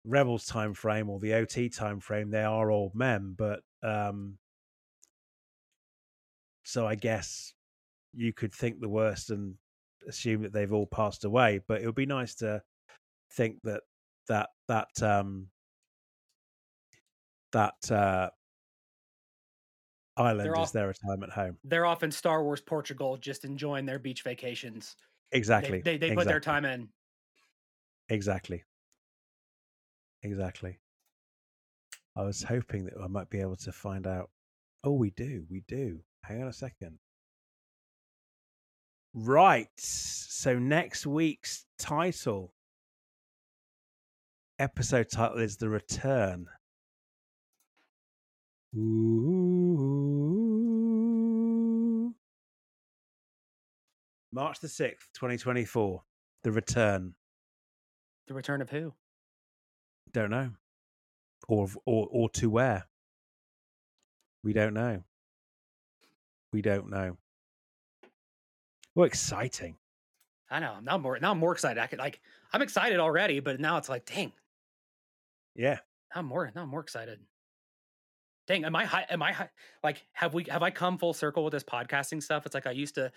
Rebels 0.06 0.45
time 0.45 0.74
frame 0.74 1.10
or 1.10 1.20
the 1.20 1.34
OT 1.34 1.70
time 1.70 1.99
frame, 1.99 2.32
they 2.32 2.44
are 2.44 2.72
old 2.72 2.95
men. 2.95 3.36
But 3.38 3.61
um, 3.84 4.38
so 6.70 6.86
I 6.86 6.94
guess 6.94 7.54
you 8.14 8.32
could 8.32 8.54
think 8.54 8.80
the 8.80 8.88
worst 8.88 9.32
and 9.32 9.56
assume 10.08 10.44
that 10.44 10.54
they've 10.54 10.72
all 10.72 10.86
passed 10.86 11.26
away. 11.26 11.62
But 11.68 11.82
it 11.82 11.88
would 11.88 11.96
be 11.96 12.06
nice 12.06 12.36
to 12.36 12.62
think 13.34 13.58
that 13.64 13.82
that 14.28 14.50
that 14.68 14.88
um, 15.02 15.48
that 17.54 17.91
uh, 17.91 18.30
island 20.16 20.46
they're 20.46 20.54
is 20.54 20.60
off, 20.60 20.72
their 20.72 20.88
retirement 20.88 21.32
home. 21.32 21.58
They're 21.64 21.88
off 21.88 22.04
in 22.04 22.12
Star 22.12 22.44
Wars 22.44 22.62
Portugal, 22.62 23.18
just 23.18 23.46
enjoying 23.46 23.88
their 23.88 24.00
beach 24.00 24.22
vacations. 24.22 24.96
Exactly. 25.32 25.82
They 25.82 25.94
they, 25.94 25.98
they 25.98 26.06
exactly. 26.08 26.16
put 26.16 26.28
their 26.28 26.40
time 26.40 26.66
in. 26.66 26.88
Exactly. 28.10 28.64
Exactly. 30.22 30.78
I 32.16 32.22
was 32.22 32.44
hoping 32.44 32.86
that 32.86 32.94
I 33.02 33.08
might 33.08 33.30
be 33.32 33.41
able 33.41 33.56
to 33.56 33.72
find 33.72 34.06
out. 34.06 34.30
Oh, 34.84 34.94
we 34.94 35.10
do. 35.12 35.46
We 35.50 35.64
do. 35.68 36.02
Hang 36.24 36.41
on 36.41 36.48
a 36.48 36.54
second. 36.54 37.00
Right. 39.14 39.68
So 39.78 40.60
next 40.60 41.06
week's 41.08 41.66
title, 41.78 42.54
episode 44.60 45.10
title 45.12 45.40
is 45.40 45.58
The 45.58 45.70
Return. 45.70 46.48
Ooh. 48.78 49.70
March 54.32 54.60
the 54.60 54.68
6th, 54.68 55.10
2024. 55.16 56.04
The 56.44 56.52
return. 56.52 57.16
The 58.28 58.34
return 58.36 58.62
of 58.62 58.70
who? 58.70 58.94
Don't 60.14 60.30
know. 60.30 60.52
Or 61.48 61.68
or 61.86 62.08
or 62.12 62.30
to 62.30 62.50
where? 62.50 62.86
We 64.44 64.54
don't 64.54 64.74
know. 64.74 65.04
We 66.52 66.62
don't 66.62 66.90
know. 66.90 67.18
Well, 68.96 69.06
exciting. 69.06 69.76
I 70.50 70.60
know. 70.60 70.78
Now 70.82 70.96
I'm 70.96 71.02
more 71.02 71.20
now 71.20 71.32
I'm 71.32 71.38
more 71.38 71.52
excited. 71.52 71.80
I 71.80 71.88
could 71.88 72.00
like 72.00 72.20
I'm 72.52 72.62
excited 72.62 73.00
already, 73.00 73.40
but 73.40 73.60
now 73.60 73.78
it's 73.78 73.90
like, 73.90 74.06
dang. 74.06 74.32
Yeah. 75.56 75.80
I'm 76.14 76.26
more 76.26 76.52
now 76.56 76.64
I'm 76.64 76.70
more 76.70 76.82
excited. 76.82 77.20
Dang, 78.48 78.66
am 78.66 78.76
I 78.76 78.86
high 78.86 79.06
am 79.10 79.22
I 79.22 79.32
high, 79.32 79.50
like 79.84 80.06
have 80.14 80.34
we 80.34 80.46
have 80.50 80.64
I 80.64 80.72
come 80.72 80.98
full 80.98 81.14
circle 81.14 81.44
with 81.44 81.54
this 81.54 81.64
podcasting 81.64 82.24
stuff? 82.24 82.46
It's 82.48 82.56
like 82.56 82.66
I 82.66 82.72
used 82.72 82.96
to 82.96 83.12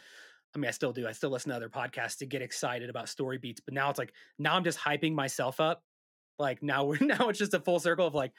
I 0.54 0.58
mean, 0.58 0.68
I 0.68 0.72
still 0.72 0.92
do. 0.92 1.08
I 1.08 1.12
still 1.12 1.30
listen 1.30 1.48
to 1.48 1.56
other 1.56 1.70
podcasts 1.70 2.18
to 2.18 2.26
get 2.26 2.42
excited 2.42 2.90
about 2.90 3.08
story 3.08 3.38
beats, 3.38 3.60
but 3.60 3.72
now 3.72 3.88
it's 3.88 3.98
like 3.98 4.12
now 4.38 4.54
I'm 4.54 4.64
just 4.64 4.78
hyping 4.78 5.14
myself 5.14 5.60
up. 5.60 5.82
Like 6.38 6.62
now 6.62 6.84
we're 6.84 6.98
now 7.00 7.28
it's 7.28 7.38
just 7.38 7.54
a 7.54 7.60
full 7.60 7.80
circle 7.80 8.06
of 8.06 8.14
like, 8.14 8.32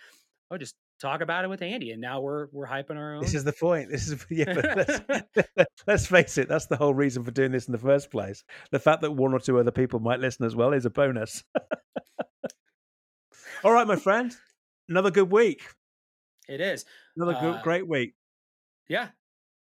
oh, 0.52 0.58
just 0.58 0.76
talk 1.00 1.22
about 1.22 1.46
it 1.46 1.48
with 1.48 1.62
Andy, 1.62 1.92
and 1.92 2.02
now 2.02 2.22
we're 2.22 2.48
we're 2.52 2.68
hyping 2.68 2.98
our 2.98 3.16
own. 3.16 3.22
This 3.22 3.34
is 3.34 3.44
the 3.44 3.54
point. 3.54 3.90
This 3.90 4.08
is 4.08 4.26
yeah. 4.30 4.54
let's, 4.54 5.28
let's 5.88 6.08
face 6.08 6.38
it. 6.38 6.48
That's 6.48 6.68
the 6.68 6.78
whole 6.78 6.94
reason 6.94 7.24
for 7.24 7.32
doing 7.32 7.52
this 7.52 7.68
in 7.68 7.72
the 7.72 7.78
first 7.78 8.12
place. 8.12 8.44
The 8.72 8.80
fact 8.80 9.02
that 9.02 9.12
one 9.12 9.34
or 9.34 9.40
two 9.40 9.60
other 9.60 9.72
people 9.72 10.00
might 10.00 10.20
listen 10.20 10.46
as 10.46 10.56
well 10.56 10.74
is 10.74 10.86
a 10.86 10.90
bonus. 10.90 11.44
All 13.64 13.72
right, 13.72 13.88
my 13.88 13.96
friend. 13.96 14.36
Another 14.90 15.12
good 15.12 15.32
week. 15.32 15.62
It 16.50 16.60
is 16.60 16.86
another 17.16 17.34
good, 17.40 17.56
uh, 17.56 17.62
great 17.62 17.88
week. 17.88 18.16
Yeah, 18.90 19.08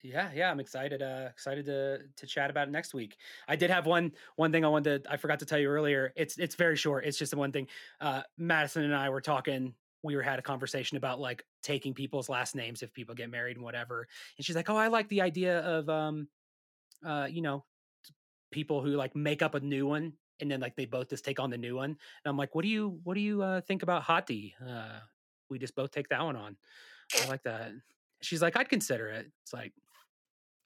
yeah, 0.05 0.31
yeah, 0.35 0.51
I'm 0.51 0.61
excited. 0.61 1.01
Uh, 1.01 1.29
excited 1.31 1.65
to 1.67 2.01
to 2.17 2.27
chat 2.27 2.51
about 2.51 2.69
it 2.69 2.71
next 2.71 2.93
week. 2.93 3.17
I 3.49 3.57
did 3.57 3.71
have 3.71 3.87
one 3.87 4.13
one 4.37 4.53
thing 4.53 4.65
I 4.65 4.69
wanted. 4.69 5.05
To, 5.05 5.13
I 5.13 5.17
forgot 5.17 5.39
to 5.39 5.47
tell 5.47 5.59
you 5.59 5.69
earlier. 5.69 6.13
It's 6.15 6.37
it's 6.39 6.57
very 6.57 6.77
short. 6.77 7.07
It's 7.07 7.17
just 7.17 7.31
the 7.31 7.39
one 7.39 7.53
thing. 7.53 7.69
Uh, 8.01 8.23
Madison 8.37 8.85
and 8.85 8.95
I 8.95 9.09
were 9.09 9.23
talking. 9.23 9.75
We 10.05 10.15
were 10.15 10.23
had 10.23 10.39
a 10.39 10.43
conversation 10.43 10.97
about 10.97 11.19
like 11.19 11.45
taking 11.63 11.95
people's 11.95 12.29
last 12.29 12.55
names 12.55 12.83
if 12.83 12.93
people 12.93 13.15
get 13.15 13.31
married 13.31 13.57
and 13.57 13.65
whatever. 13.65 14.07
And 14.39 14.45
she's 14.47 14.55
like, 14.55 14.71
"Oh, 14.71 14.77
I 14.77 14.89
like 14.89 15.09
the 15.09 15.23
idea 15.23 15.61
of 15.61 15.89
um, 15.89 16.29
uh, 17.05 17.27
you 17.29 17.43
know, 17.43 17.65
people 18.53 18.83
who 18.83 18.91
like 18.91 19.17
make 19.17 19.43
up 19.43 19.55
a 19.55 19.61
new 19.61 19.87
one 19.87 20.13
and 20.41 20.51
then 20.51 20.61
like 20.61 20.77
they 20.77 20.85
both 20.85 21.11
just 21.11 21.25
take 21.25 21.41
on 21.41 21.51
the 21.51 21.59
new 21.59 21.75
one." 21.75 21.91
And 21.91 22.27
I'm 22.27 22.37
like, 22.37 22.55
"What 22.55 22.63
do 22.63 22.69
you 22.69 23.01
what 23.03 23.15
do 23.15 23.21
you 23.21 23.43
uh, 23.43 23.61
think 23.63 23.83
about 23.83 24.03
Hati? 24.03 24.55
Uh, 24.65 25.01
we 25.51 25.59
just 25.59 25.75
both 25.75 25.91
take 25.91 26.09
that 26.11 26.23
one 26.23 26.37
on. 26.37 26.57
I 27.23 27.27
like 27.29 27.43
that." 27.43 27.73
She's 28.23 28.43
like, 28.43 28.57
"I'd 28.57 28.69
consider 28.69 29.09
it." 29.09 29.27
It's 29.43 29.53
like 29.53 29.73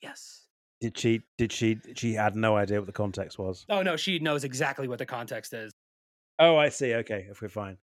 Yes. 0.03 0.47
Did 0.81 0.97
she? 0.97 1.23
Did 1.37 1.53
she? 1.53 1.81
She 1.97 2.15
had 2.15 2.37
no 2.37 2.57
idea 2.57 2.79
what 2.79 2.87
the 2.87 2.93
context 2.93 3.39
was. 3.39 3.67
Oh 3.69 3.83
no, 3.83 3.97
she 3.97 4.19
knows 4.21 4.45
exactly 4.45 4.87
what 4.87 4.99
the 4.99 5.07
context 5.07 5.53
is. 5.53 5.73
Oh, 6.39 6.57
I 6.57 6.69
see. 6.69 6.95
Okay, 6.95 7.27
if 7.31 7.43
we're 7.43 7.49
fine. 7.49 7.79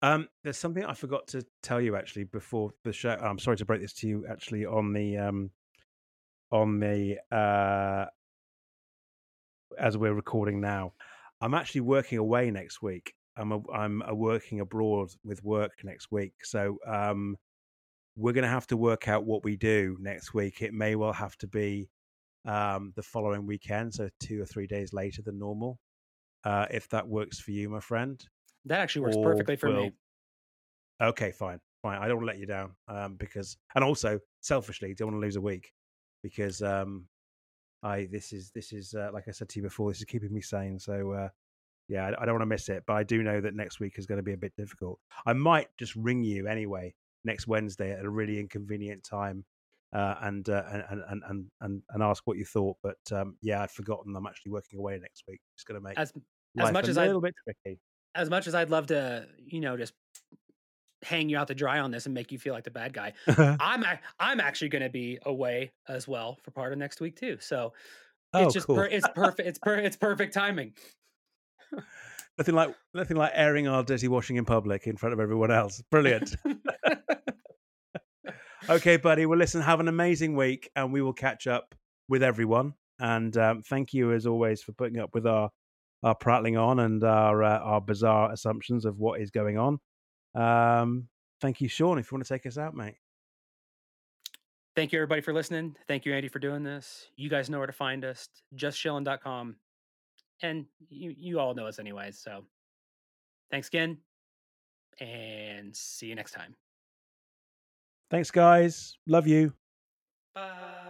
Um, 0.00 0.28
there's 0.42 0.56
something 0.56 0.84
I 0.84 0.94
forgot 0.94 1.26
to 1.28 1.44
tell 1.62 1.80
you 1.80 1.96
actually 1.96 2.24
before 2.24 2.70
the 2.84 2.92
show. 2.92 3.10
I'm 3.10 3.38
sorry 3.38 3.56
to 3.58 3.64
break 3.64 3.80
this 3.80 3.92
to 3.94 4.08
you. 4.08 4.26
Actually, 4.28 4.64
on 4.64 4.92
the 4.92 5.18
um, 5.18 5.50
on 6.50 6.80
the 6.80 7.18
uh, 7.30 8.06
as 9.78 9.96
we're 9.96 10.14
recording 10.14 10.60
now, 10.60 10.92
I'm 11.40 11.54
actually 11.54 11.82
working 11.82 12.18
away 12.18 12.50
next 12.50 12.80
week. 12.82 13.14
I'm 13.36 13.52
a, 13.52 13.60
I'm 13.72 14.02
a 14.06 14.14
working 14.14 14.60
abroad 14.60 15.10
with 15.24 15.44
work 15.44 15.72
next 15.84 16.10
week. 16.10 16.32
So 16.44 16.78
um, 16.86 17.36
we're 18.16 18.32
going 18.32 18.42
to 18.42 18.48
have 18.48 18.66
to 18.68 18.76
work 18.76 19.06
out 19.06 19.24
what 19.24 19.44
we 19.44 19.56
do 19.56 19.96
next 20.00 20.34
week. 20.34 20.60
It 20.62 20.72
may 20.72 20.96
well 20.96 21.12
have 21.12 21.36
to 21.38 21.46
be 21.46 21.88
um, 22.44 22.92
the 22.96 23.02
following 23.02 23.46
weekend, 23.46 23.94
so 23.94 24.08
two 24.18 24.42
or 24.42 24.46
three 24.46 24.66
days 24.66 24.92
later 24.92 25.22
than 25.22 25.38
normal, 25.38 25.78
uh, 26.44 26.66
if 26.70 26.88
that 26.90 27.06
works 27.06 27.38
for 27.40 27.50
you, 27.50 27.68
my 27.68 27.80
friend. 27.80 28.22
That 28.64 28.80
actually 28.80 29.02
works 29.02 29.16
or 29.16 29.24
perfectly 29.24 29.56
for 29.56 29.70
we'll... 29.70 29.82
me. 29.84 29.92
Okay, 31.00 31.32
fine, 31.32 31.60
fine. 31.82 31.98
I 31.98 32.08
don't 32.08 32.16
want 32.18 32.28
to 32.28 32.32
let 32.32 32.38
you 32.38 32.46
down 32.46 32.72
um, 32.88 33.14
because, 33.14 33.56
and 33.74 33.84
also 33.84 34.18
selfishly, 34.40 34.94
don't 34.94 35.12
want 35.12 35.20
to 35.20 35.24
lose 35.24 35.36
a 35.36 35.40
week 35.40 35.72
because 36.22 36.62
um, 36.62 37.06
I 37.82 38.08
this 38.10 38.32
is 38.32 38.50
this 38.54 38.72
is 38.72 38.94
uh, 38.94 39.10
like 39.12 39.28
I 39.28 39.30
said 39.30 39.48
to 39.50 39.58
you 39.58 39.62
before, 39.62 39.90
this 39.90 39.98
is 39.98 40.04
keeping 40.04 40.32
me 40.32 40.40
sane. 40.40 40.78
So 40.78 41.12
uh, 41.12 41.28
yeah, 41.88 42.06
I, 42.06 42.22
I 42.22 42.26
don't 42.26 42.34
want 42.34 42.42
to 42.42 42.46
miss 42.46 42.68
it, 42.68 42.82
but 42.86 42.94
I 42.94 43.02
do 43.02 43.22
know 43.22 43.40
that 43.40 43.54
next 43.54 43.80
week 43.80 43.98
is 43.98 44.06
going 44.06 44.18
to 44.18 44.24
be 44.24 44.32
a 44.32 44.38
bit 44.38 44.52
difficult. 44.56 44.98
I 45.26 45.32
might 45.32 45.68
just 45.78 45.94
ring 45.94 46.24
you 46.24 46.46
anyway 46.48 46.94
next 47.24 47.46
Wednesday 47.46 47.92
at 47.92 48.04
a 48.04 48.10
really 48.10 48.38
inconvenient 48.38 49.04
time 49.04 49.44
uh, 49.92 50.14
and, 50.22 50.48
uh, 50.48 50.62
and, 50.70 51.02
and 51.08 51.22
and 51.28 51.46
and 51.60 51.82
and 51.90 52.02
ask 52.02 52.26
what 52.26 52.36
you 52.36 52.44
thought. 52.44 52.76
But 52.82 52.98
um, 53.12 53.36
yeah, 53.42 53.62
I'd 53.62 53.70
forgotten 53.70 54.14
I'm 54.16 54.26
actually 54.26 54.52
working 54.52 54.78
away 54.78 54.98
next 55.00 55.24
week. 55.28 55.40
It's 55.54 55.64
going 55.64 55.80
to 55.80 55.84
make 55.84 55.98
as 55.98 56.12
as 56.58 56.72
much 56.72 56.86
a 56.86 56.90
as 56.90 56.96
a 56.96 57.04
little 57.04 57.18
I'd, 57.18 57.32
bit 57.46 57.56
tricky. 57.64 57.80
As 58.14 58.30
much 58.30 58.46
as 58.46 58.54
I'd 58.54 58.70
love 58.70 58.88
to, 58.88 59.26
you 59.46 59.60
know, 59.60 59.76
just 59.76 59.94
hang 61.02 61.28
you 61.28 61.38
out 61.38 61.48
to 61.48 61.54
dry 61.54 61.78
on 61.78 61.90
this 61.90 62.06
and 62.06 62.14
make 62.14 62.32
you 62.32 62.38
feel 62.38 62.52
like 62.54 62.64
the 62.64 62.70
bad 62.70 62.92
guy. 62.92 63.12
I'm 63.60 63.84
I'm 64.18 64.40
actually 64.40 64.68
going 64.68 64.82
to 64.82 64.90
be 64.90 65.18
away 65.24 65.72
as 65.88 66.08
well 66.08 66.38
for 66.42 66.50
part 66.50 66.72
of 66.72 66.78
next 66.78 67.00
week 67.00 67.16
too. 67.16 67.38
So 67.40 67.72
it's 68.34 68.46
oh, 68.46 68.50
just 68.50 68.66
cool. 68.66 68.76
per, 68.76 68.84
it's 68.86 69.08
perfect. 69.14 69.48
It's 69.48 69.58
per, 69.58 69.76
it's 69.76 69.96
perfect 69.96 70.34
timing. 70.34 70.72
nothing 72.36 72.54
like 72.54 72.74
nothing 72.94 73.16
like 73.16 73.32
airing 73.34 73.68
our 73.68 73.82
dirty 73.82 74.08
washing 74.08 74.36
in 74.36 74.44
public 74.44 74.86
in 74.86 74.96
front 74.96 75.12
of 75.12 75.20
everyone 75.20 75.50
else. 75.50 75.82
Brilliant. 75.90 76.36
okay, 78.68 78.96
buddy. 78.96 79.26
Well, 79.26 79.38
listen, 79.38 79.60
have 79.60 79.80
an 79.80 79.88
amazing 79.88 80.36
week, 80.36 80.70
and 80.76 80.92
we 80.92 81.02
will 81.02 81.12
catch 81.12 81.46
up 81.46 81.74
with 82.08 82.22
everyone. 82.22 82.74
And 82.98 83.36
um, 83.36 83.62
thank 83.62 83.92
you, 83.92 84.12
as 84.12 84.26
always, 84.26 84.62
for 84.62 84.72
putting 84.72 84.98
up 84.98 85.14
with 85.14 85.26
our 85.26 85.50
our 86.04 86.14
prattling 86.14 86.56
on 86.56 86.78
and 86.80 87.02
our 87.02 87.42
uh, 87.42 87.58
our 87.58 87.80
bizarre 87.80 88.32
assumptions 88.32 88.84
of 88.84 88.98
what 88.98 89.20
is 89.20 89.30
going 89.30 89.58
on. 89.58 89.78
Um, 90.34 91.08
thank 91.40 91.60
you, 91.60 91.68
Sean. 91.68 91.98
If 91.98 92.10
you 92.10 92.16
want 92.16 92.26
to 92.26 92.34
take 92.34 92.46
us 92.46 92.58
out, 92.58 92.74
mate. 92.74 92.96
Thank 94.78 94.92
you, 94.92 94.98
everybody, 95.00 95.22
for 95.22 95.32
listening. 95.32 95.74
Thank 95.88 96.06
you, 96.06 96.14
Andy, 96.14 96.28
for 96.28 96.38
doing 96.38 96.62
this. 96.62 97.08
You 97.16 97.28
guys 97.28 97.50
know 97.50 97.58
where 97.58 97.66
to 97.66 97.72
find 97.72 98.04
us. 98.04 98.28
JustShillin.com. 98.54 99.56
And 100.42 100.66
you, 100.88 101.12
you 101.18 101.40
all 101.40 101.52
know 101.52 101.66
us 101.66 101.80
anyways. 101.80 102.16
So 102.16 102.44
thanks 103.50 103.66
again. 103.66 103.98
And 105.00 105.74
see 105.74 106.06
you 106.06 106.14
next 106.14 106.30
time. 106.30 106.54
Thanks, 108.10 108.30
guys. 108.30 108.96
Love 109.06 109.26
you. 109.26 109.52
Bye. 110.34 110.87